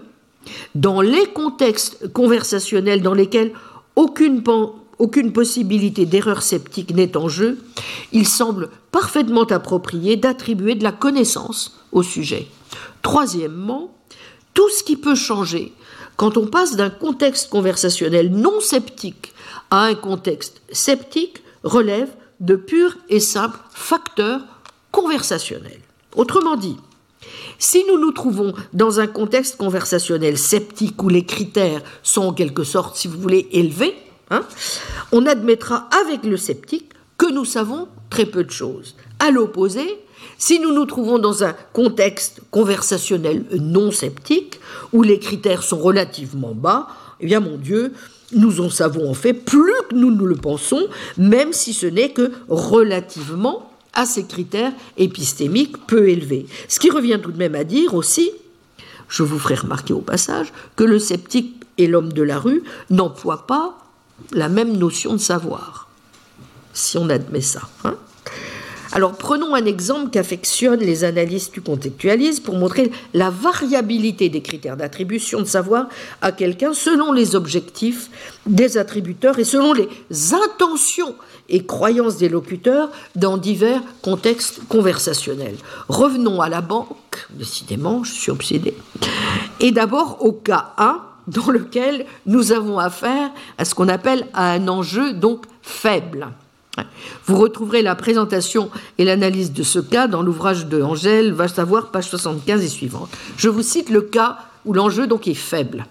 Dans 0.74 1.00
les 1.00 1.26
contextes 1.26 2.10
conversationnels 2.12 3.02
dans 3.02 3.14
lesquels 3.14 3.52
aucune, 3.96 4.42
aucune 4.98 5.32
possibilité 5.32 6.06
d'erreur 6.06 6.42
sceptique 6.42 6.94
n'est 6.94 7.16
en 7.16 7.28
jeu, 7.28 7.58
il 8.12 8.26
semble 8.26 8.70
parfaitement 8.90 9.44
approprié 9.44 10.16
d'attribuer 10.16 10.74
de 10.74 10.82
la 10.82 10.92
connaissance 10.92 11.78
au 11.92 12.02
sujet. 12.02 12.48
Troisièmement, 13.02 13.94
tout 14.54 14.68
ce 14.70 14.82
qui 14.82 14.96
peut 14.96 15.14
changer 15.14 15.72
quand 16.16 16.36
on 16.36 16.46
passe 16.48 16.74
d'un 16.74 16.90
contexte 16.90 17.48
conversationnel 17.48 18.32
non 18.32 18.60
sceptique 18.60 19.32
à 19.70 19.84
un 19.84 19.94
contexte 19.94 20.60
sceptique 20.72 21.42
relève 21.62 22.10
de 22.40 22.56
purs 22.56 22.96
et 23.08 23.20
simples 23.20 23.58
facteurs 23.72 24.40
conversationnels. 24.90 25.80
Autrement 26.16 26.56
dit, 26.56 26.76
si 27.58 27.84
nous 27.88 27.98
nous 27.98 28.10
trouvons 28.10 28.52
dans 28.72 28.98
un 28.98 29.06
contexte 29.06 29.56
conversationnel 29.56 30.38
sceptique 30.38 31.00
où 31.02 31.08
les 31.08 31.24
critères 31.24 31.82
sont 32.02 32.22
en 32.22 32.32
quelque 32.32 32.64
sorte, 32.64 32.96
si 32.96 33.06
vous 33.06 33.20
voulez, 33.20 33.48
élevés, 33.52 33.94
hein, 34.30 34.42
on 35.12 35.26
admettra 35.26 35.88
avec 36.02 36.24
le 36.24 36.36
sceptique 36.36 36.92
que 37.16 37.30
nous 37.30 37.44
savons 37.44 37.88
très 38.10 38.26
peu 38.26 38.44
de 38.44 38.50
choses. 38.50 38.94
À 39.18 39.30
l'opposé, 39.30 39.98
si 40.38 40.60
nous 40.60 40.72
nous 40.72 40.86
trouvons 40.86 41.18
dans 41.18 41.44
un 41.44 41.54
contexte 41.72 42.40
conversationnel 42.50 43.44
non 43.52 43.90
sceptique, 43.90 44.60
où 44.92 45.02
les 45.02 45.18
critères 45.18 45.62
sont 45.62 45.78
relativement 45.78 46.54
bas, 46.54 46.88
eh 47.20 47.26
bien 47.26 47.40
mon 47.40 47.56
Dieu, 47.56 47.92
nous 48.32 48.60
en 48.60 48.70
savons 48.70 49.10
en 49.10 49.14
fait 49.14 49.32
plus 49.32 49.72
que 49.88 49.94
nous 49.94 50.10
nous 50.10 50.26
le 50.26 50.36
pensons, 50.36 50.86
même 51.16 51.52
si 51.52 51.72
ce 51.72 51.86
n'est 51.86 52.10
que 52.10 52.32
relativement 52.48 53.72
à 53.94 54.06
ces 54.06 54.24
critères 54.24 54.72
épistémiques 54.96 55.86
peu 55.86 56.08
élevés. 56.08 56.46
Ce 56.68 56.78
qui 56.78 56.90
revient 56.90 57.18
tout 57.22 57.32
de 57.32 57.38
même 57.38 57.54
à 57.54 57.64
dire 57.64 57.94
aussi, 57.94 58.30
je 59.08 59.22
vous 59.22 59.38
ferai 59.38 59.54
remarquer 59.54 59.92
au 59.92 60.00
passage, 60.00 60.52
que 60.76 60.84
le 60.84 60.98
sceptique 60.98 61.54
et 61.78 61.86
l'homme 61.86 62.12
de 62.12 62.22
la 62.22 62.38
rue 62.38 62.62
n'emploient 62.90 63.46
pas 63.46 63.77
la 64.32 64.48
même 64.48 64.76
notion 64.76 65.12
de 65.12 65.18
savoir, 65.18 65.88
si 66.72 66.98
on 66.98 67.08
admet 67.08 67.40
ça. 67.40 67.62
Hein. 67.84 67.96
Alors 68.92 69.12
prenons 69.12 69.54
un 69.54 69.66
exemple 69.66 70.10
qu'affectionnent 70.10 70.80
les 70.80 71.04
analystes 71.04 71.52
du 71.52 71.60
contextualisme 71.60 72.42
pour 72.42 72.56
montrer 72.56 72.90
la 73.12 73.28
variabilité 73.28 74.30
des 74.30 74.40
critères 74.40 74.76
d'attribution 74.76 75.40
de 75.40 75.44
savoir 75.46 75.88
à 76.22 76.32
quelqu'un 76.32 76.72
selon 76.72 77.12
les 77.12 77.34
objectifs 77.34 78.08
des 78.46 78.78
attributeurs 78.78 79.38
et 79.38 79.44
selon 79.44 79.74
les 79.74 79.88
intentions 80.32 81.14
et 81.50 81.64
croyances 81.64 82.16
des 82.16 82.28
locuteurs 82.28 82.90
dans 83.14 83.36
divers 83.36 83.82
contextes 84.02 84.60
conversationnels. 84.68 85.56
Revenons 85.88 86.40
à 86.40 86.48
la 86.48 86.60
banque, 86.60 87.26
décidément, 87.30 88.04
je 88.04 88.12
suis 88.12 88.30
obsédée, 88.30 88.74
et 89.60 89.70
d'abord 89.70 90.24
au 90.24 90.32
cas 90.32 90.72
1 90.78 91.07
dans 91.28 91.50
lequel 91.50 92.06
nous 92.26 92.52
avons 92.52 92.78
affaire 92.78 93.30
à 93.58 93.64
ce 93.64 93.74
qu'on 93.74 93.88
appelle 93.88 94.26
un 94.34 94.66
enjeu 94.66 95.12
donc 95.12 95.44
faible. 95.62 96.28
Vous 97.26 97.36
retrouverez 97.36 97.82
la 97.82 97.94
présentation 97.94 98.70
et 98.98 99.04
l'analyse 99.04 99.52
de 99.52 99.62
ce 99.62 99.78
cas 99.78 100.08
dans 100.08 100.22
l'ouvrage 100.22 100.66
de 100.66 100.82
Angèle, 100.82 101.32
va 101.32 101.48
savoir, 101.48 101.90
page 101.90 102.08
75 102.08 102.64
et 102.64 102.68
suivante. 102.68 103.10
Je 103.36 103.48
vous 103.48 103.62
cite 103.62 103.90
le 103.90 104.02
cas 104.02 104.38
où 104.64 104.72
l'enjeu 104.72 105.06
donc 105.06 105.28
est 105.28 105.34
faible. 105.34 105.86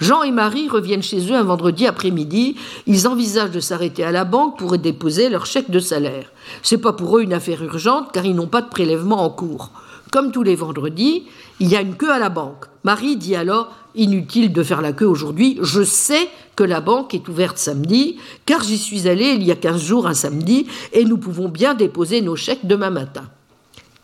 Jean 0.00 0.22
et 0.22 0.32
Marie 0.32 0.68
reviennent 0.68 1.02
chez 1.02 1.30
eux 1.30 1.36
un 1.36 1.44
vendredi 1.44 1.86
après-midi. 1.86 2.56
Ils 2.86 3.06
envisagent 3.06 3.52
de 3.52 3.60
s'arrêter 3.60 4.04
à 4.04 4.12
la 4.12 4.24
banque 4.24 4.58
pour 4.58 4.76
déposer 4.76 5.28
leur 5.28 5.46
chèque 5.46 5.70
de 5.70 5.78
salaire. 5.78 6.30
C'est 6.62 6.78
pas 6.78 6.92
pour 6.92 7.16
eux 7.16 7.22
une 7.22 7.32
affaire 7.32 7.62
urgente 7.62 8.10
car 8.12 8.24
ils 8.24 8.34
n'ont 8.34 8.48
pas 8.48 8.62
de 8.62 8.68
prélèvement 8.68 9.22
en 9.22 9.30
cours. 9.30 9.70
Comme 10.14 10.30
tous 10.30 10.44
les 10.44 10.54
vendredis, 10.54 11.24
il 11.58 11.68
y 11.68 11.74
a 11.74 11.80
une 11.80 11.96
queue 11.96 12.12
à 12.12 12.20
la 12.20 12.28
banque. 12.28 12.66
Marie 12.84 13.16
dit 13.16 13.34
alors 13.34 13.74
Inutile 13.96 14.52
de 14.52 14.62
faire 14.62 14.80
la 14.80 14.92
queue 14.92 15.08
aujourd'hui, 15.08 15.58
je 15.60 15.82
sais 15.82 16.28
que 16.54 16.62
la 16.62 16.80
banque 16.80 17.14
est 17.14 17.28
ouverte 17.28 17.58
samedi, 17.58 18.18
car 18.46 18.62
j'y 18.62 18.78
suis 18.78 19.08
allée 19.08 19.30
il 19.30 19.42
y 19.42 19.50
a 19.50 19.56
15 19.56 19.82
jours 19.82 20.06
un 20.06 20.14
samedi, 20.14 20.68
et 20.92 21.04
nous 21.04 21.18
pouvons 21.18 21.48
bien 21.48 21.74
déposer 21.74 22.20
nos 22.20 22.36
chèques 22.36 22.64
demain 22.64 22.90
matin. 22.90 23.24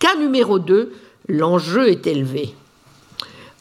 Cas 0.01 0.17
numéro 0.17 0.59
2, 0.59 0.93
l'enjeu 1.29 1.89
est 1.89 2.09
élevé. 2.09 2.57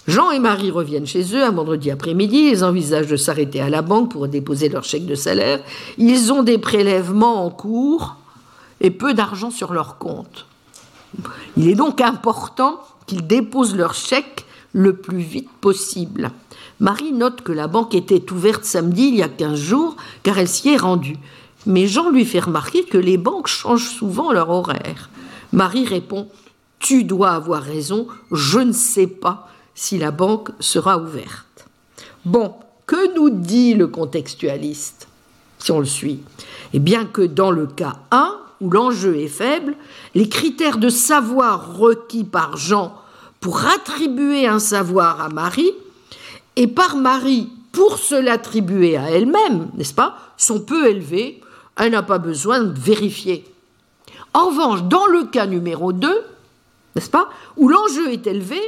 Jean 0.08 0.32
et 0.32 0.40
Marie 0.40 0.72
reviennent 0.72 1.06
chez 1.06 1.36
eux 1.36 1.44
un 1.44 1.52
vendredi 1.52 1.92
après-midi, 1.92 2.50
ils 2.52 2.64
envisagent 2.64 3.06
de 3.06 3.16
s'arrêter 3.16 3.62
à 3.62 3.70
la 3.70 3.84
banque 3.84 4.12
pour 4.12 4.28
déposer 4.28 4.70
leur 4.70 4.86
chèque 4.86 5.06
de 5.06 5.14
salaire, 5.14 5.60
ils 6.00 6.34
ont 6.34 6.42
des 6.42 6.58
prélèvements 6.58 7.46
en 7.46 7.52
cours 7.52 8.16
et 8.82 8.90
peu 8.90 9.14
d'argent 9.14 9.52
sur 9.52 9.72
leur 9.72 10.00
compte. 10.00 10.48
Il 11.58 11.68
est 11.68 11.76
donc 11.76 12.02
important 12.02 12.80
qu'ils 13.08 13.26
déposent 13.26 13.76
leur 13.76 13.94
chèque 13.94 14.46
le 14.74 14.96
plus 14.96 15.20
vite 15.20 15.50
possible. 15.62 16.32
Marie 16.80 17.12
note 17.12 17.42
que 17.42 17.52
la 17.52 17.68
banque 17.68 17.96
était 17.96 18.32
ouverte 18.32 18.64
samedi 18.64 19.08
il 19.08 19.16
y 19.16 19.24
a 19.24 19.30
15 19.30 19.60
jours 19.60 19.96
car 20.24 20.38
elle 20.38 20.48
s'y 20.48 20.70
est 20.70 20.78
rendue. 20.78 21.18
Mais 21.66 21.88
Jean 21.88 22.10
lui 22.10 22.26
fait 22.26 22.40
remarquer 22.40 22.86
que 22.86 22.98
les 22.98 23.18
banques 23.18 23.48
changent 23.48 23.90
souvent 23.90 24.32
leur 24.32 24.50
horaire. 24.50 25.10
Marie 25.52 25.86
répond 25.86 26.28
Tu 26.80 27.04
dois 27.04 27.32
avoir 27.32 27.64
raison, 27.64 28.08
je 28.32 28.60
ne 28.60 28.72
sais 28.72 29.08
pas 29.08 29.50
si 29.76 29.98
la 29.98 30.12
banque 30.12 30.52
sera 30.60 30.98
ouverte. 30.98 31.68
Bon, 32.26 32.54
que 32.86 33.14
nous 33.16 33.30
dit 33.30 33.74
le 33.74 33.88
contextualiste 33.88 35.10
si 35.60 35.72
on 35.72 35.80
le 35.80 35.86
suit? 35.86 36.22
Eh 36.74 36.80
bien 36.80 37.06
que 37.06 37.22
dans 37.22 37.52
le 37.52 37.68
cas 37.68 37.98
1, 38.12 38.38
où 38.62 38.70
l'enjeu 38.70 39.18
est 39.18 39.28
faible, 39.28 39.76
les 40.16 40.30
critères 40.30 40.78
de 40.78 40.90
savoir 40.90 41.78
requis 41.78 42.24
par 42.24 42.58
Jean 42.58 42.96
pour 43.40 43.66
attribuer 43.66 44.48
un 44.48 44.60
savoir 44.60 45.22
à 45.22 45.30
Marie, 45.30 45.74
et 46.56 46.68
par 46.68 46.98
Marie 46.98 47.50
pour 47.72 47.98
se 47.98 48.16
l'attribuer 48.16 48.98
à 48.98 49.10
elle-même, 49.12 49.70
n'est-ce 49.76 49.94
pas, 49.94 50.18
sont 50.36 50.60
peu 50.60 50.90
élevés, 50.90 51.42
elle 51.78 51.92
n'a 51.92 52.04
pas 52.04 52.18
besoin 52.18 52.60
de 52.60 52.78
vérifier. 52.78 53.46
En 54.34 54.48
revanche, 54.48 54.84
dans 54.84 55.06
le 55.06 55.26
cas 55.26 55.46
numéro 55.46 55.94
2, 55.94 56.08
n'est-ce 56.96 57.10
pas, 57.10 57.30
où 57.56 57.70
l'enjeu 57.70 58.12
est 58.12 58.28
élevé, 58.28 58.60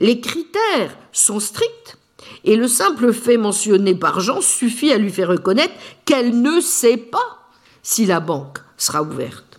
les 0.00 0.20
critères 0.20 0.96
sont 1.12 1.40
stricts 1.40 1.98
et 2.44 2.56
le 2.56 2.68
simple 2.68 3.12
fait 3.12 3.36
mentionné 3.36 3.94
par 3.94 4.20
Jean 4.20 4.40
suffit 4.40 4.92
à 4.92 4.98
lui 4.98 5.10
faire 5.10 5.28
reconnaître 5.28 5.74
qu'elle 6.04 6.40
ne 6.40 6.60
sait 6.60 6.96
pas 6.96 7.48
si 7.82 8.06
la 8.06 8.20
banque 8.20 8.58
sera 8.76 9.02
ouverte. 9.02 9.58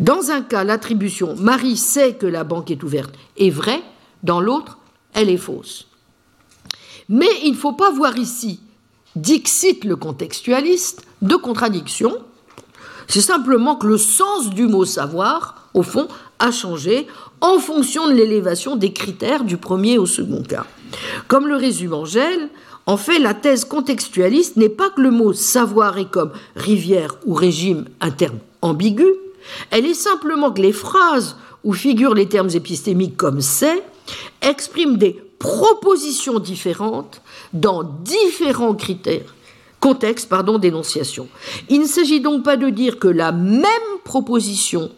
Dans 0.00 0.30
un 0.30 0.42
cas, 0.42 0.64
l'attribution 0.64 1.34
Marie 1.36 1.76
sait 1.76 2.14
que 2.14 2.26
la 2.26 2.44
banque 2.44 2.70
est 2.70 2.82
ouverte 2.82 3.14
est 3.36 3.50
vraie, 3.50 3.82
dans 4.22 4.40
l'autre, 4.40 4.78
elle 5.14 5.30
est 5.30 5.36
fausse. 5.36 5.86
Mais 7.08 7.28
il 7.44 7.52
ne 7.52 7.56
faut 7.56 7.72
pas 7.72 7.90
voir 7.90 8.16
ici, 8.16 8.60
dixit 9.14 9.84
le 9.84 9.96
contextualiste, 9.96 11.02
de 11.22 11.36
contradiction. 11.36 12.18
C'est 13.08 13.20
simplement 13.20 13.76
que 13.76 13.86
le 13.86 13.98
sens 13.98 14.50
du 14.50 14.66
mot 14.66 14.84
savoir, 14.84 15.68
au 15.74 15.82
fond, 15.82 16.08
a 16.38 16.50
changé 16.50 17.06
en 17.40 17.58
fonction 17.58 18.08
de 18.08 18.12
l'élévation 18.12 18.76
des 18.76 18.92
critères 18.92 19.44
du 19.44 19.56
premier 19.56 19.98
au 19.98 20.06
second 20.06 20.42
cas. 20.42 20.66
Comme 21.28 21.46
le 21.46 21.56
résume 21.56 21.94
Angèle, 21.94 22.50
en 22.86 22.96
fait, 22.96 23.18
la 23.18 23.34
thèse 23.34 23.64
contextualiste 23.64 24.56
n'est 24.56 24.68
pas 24.68 24.90
que 24.90 25.00
le 25.00 25.10
mot 25.10 25.32
savoir 25.32 25.98
est 25.98 26.10
comme 26.10 26.32
rivière 26.54 27.16
ou 27.26 27.34
régime 27.34 27.86
un 28.00 28.10
terme 28.10 28.38
ambigu, 28.62 29.06
elle 29.70 29.86
est 29.86 29.94
simplement 29.94 30.50
que 30.50 30.62
les 30.62 30.72
phrases 30.72 31.36
où 31.64 31.72
figurent 31.72 32.14
les 32.14 32.28
termes 32.28 32.50
épistémiques 32.52 33.16
comme 33.16 33.40
c'est 33.40 33.82
expriment 34.42 34.96
des 34.96 35.20
propositions 35.38 36.38
différentes 36.38 37.20
dans 37.52 37.82
différents 37.82 38.74
critères, 38.74 39.34
contextes 39.80 40.28
pardon, 40.28 40.58
d'énonciation. 40.58 41.28
Il 41.68 41.80
ne 41.80 41.86
s'agit 41.86 42.20
donc 42.20 42.42
pas 42.42 42.56
de 42.56 42.70
dire 42.70 42.98
que 42.98 43.08
la 43.08 43.32
même 43.32 43.62
proposition 44.04 44.90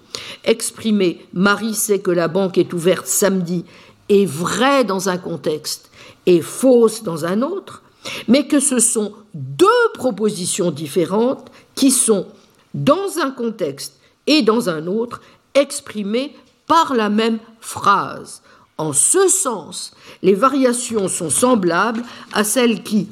exprimée 0.44 1.26
Marie 1.32 1.74
sait 1.74 2.00
que 2.00 2.10
la 2.10 2.28
banque 2.28 2.58
est 2.58 2.72
ouverte 2.72 3.06
samedi 3.06 3.64
est 4.08 4.26
vraie 4.26 4.84
dans 4.84 5.08
un 5.08 5.18
contexte 5.18 5.90
et 6.26 6.40
fausse 6.40 7.02
dans 7.02 7.24
un 7.24 7.42
autre, 7.42 7.82
mais 8.26 8.46
que 8.46 8.60
ce 8.60 8.78
sont 8.78 9.12
deux 9.34 9.66
propositions 9.94 10.70
différentes 10.70 11.50
qui 11.74 11.90
sont 11.90 12.26
dans 12.74 13.18
un 13.22 13.30
contexte 13.30 13.98
et 14.26 14.42
dans 14.42 14.68
un 14.68 14.86
autre 14.86 15.20
exprimées 15.54 16.34
par 16.66 16.94
la 16.94 17.08
même 17.08 17.38
phrase. 17.60 18.42
En 18.76 18.92
ce 18.92 19.26
sens, 19.28 19.92
les 20.22 20.34
variations 20.34 21.08
sont 21.08 21.30
semblables 21.30 22.04
à 22.32 22.44
celles 22.44 22.82
qui 22.84 23.08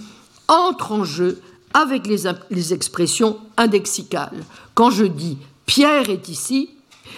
entrent 0.46 0.92
en 0.92 1.04
jeu 1.04 1.40
avec 1.74 2.06
les, 2.06 2.72
expressions 2.72 3.38
indexicales. 3.56 4.44
Quand 4.74 4.90
je 4.90 5.04
dis 5.04 5.38
Pierre 5.66 6.08
est 6.08 6.28
ici, 6.28 6.70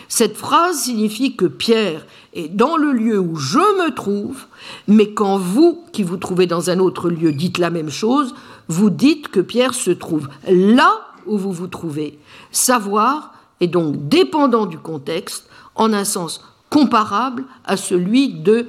cette 0.08 0.36
phrase 0.36 0.80
signifie 0.80 1.36
que 1.36 1.44
Pierre 1.44 2.06
est 2.32 2.48
dans 2.48 2.76
le 2.76 2.92
lieu 2.92 3.18
où 3.18 3.36
je 3.36 3.58
me 3.58 3.94
trouve, 3.94 4.46
mais 4.86 5.12
quand 5.12 5.38
vous, 5.38 5.84
qui 5.92 6.02
vous 6.02 6.16
trouvez 6.16 6.46
dans 6.46 6.70
un 6.70 6.78
autre 6.78 7.10
lieu, 7.10 7.32
dites 7.32 7.58
la 7.58 7.70
même 7.70 7.90
chose, 7.90 8.34
vous 8.68 8.90
dites 8.90 9.28
que 9.28 9.40
Pierre 9.40 9.74
se 9.74 9.90
trouve 9.90 10.28
là 10.48 11.07
où 11.28 11.38
vous 11.38 11.52
vous 11.52 11.66
trouvez. 11.66 12.18
Savoir 12.50 13.34
est 13.60 13.66
donc 13.68 14.08
dépendant 14.08 14.66
du 14.66 14.78
contexte 14.78 15.48
en 15.74 15.92
un 15.92 16.04
sens 16.04 16.42
comparable 16.70 17.44
à 17.64 17.76
celui 17.76 18.28
de 18.28 18.68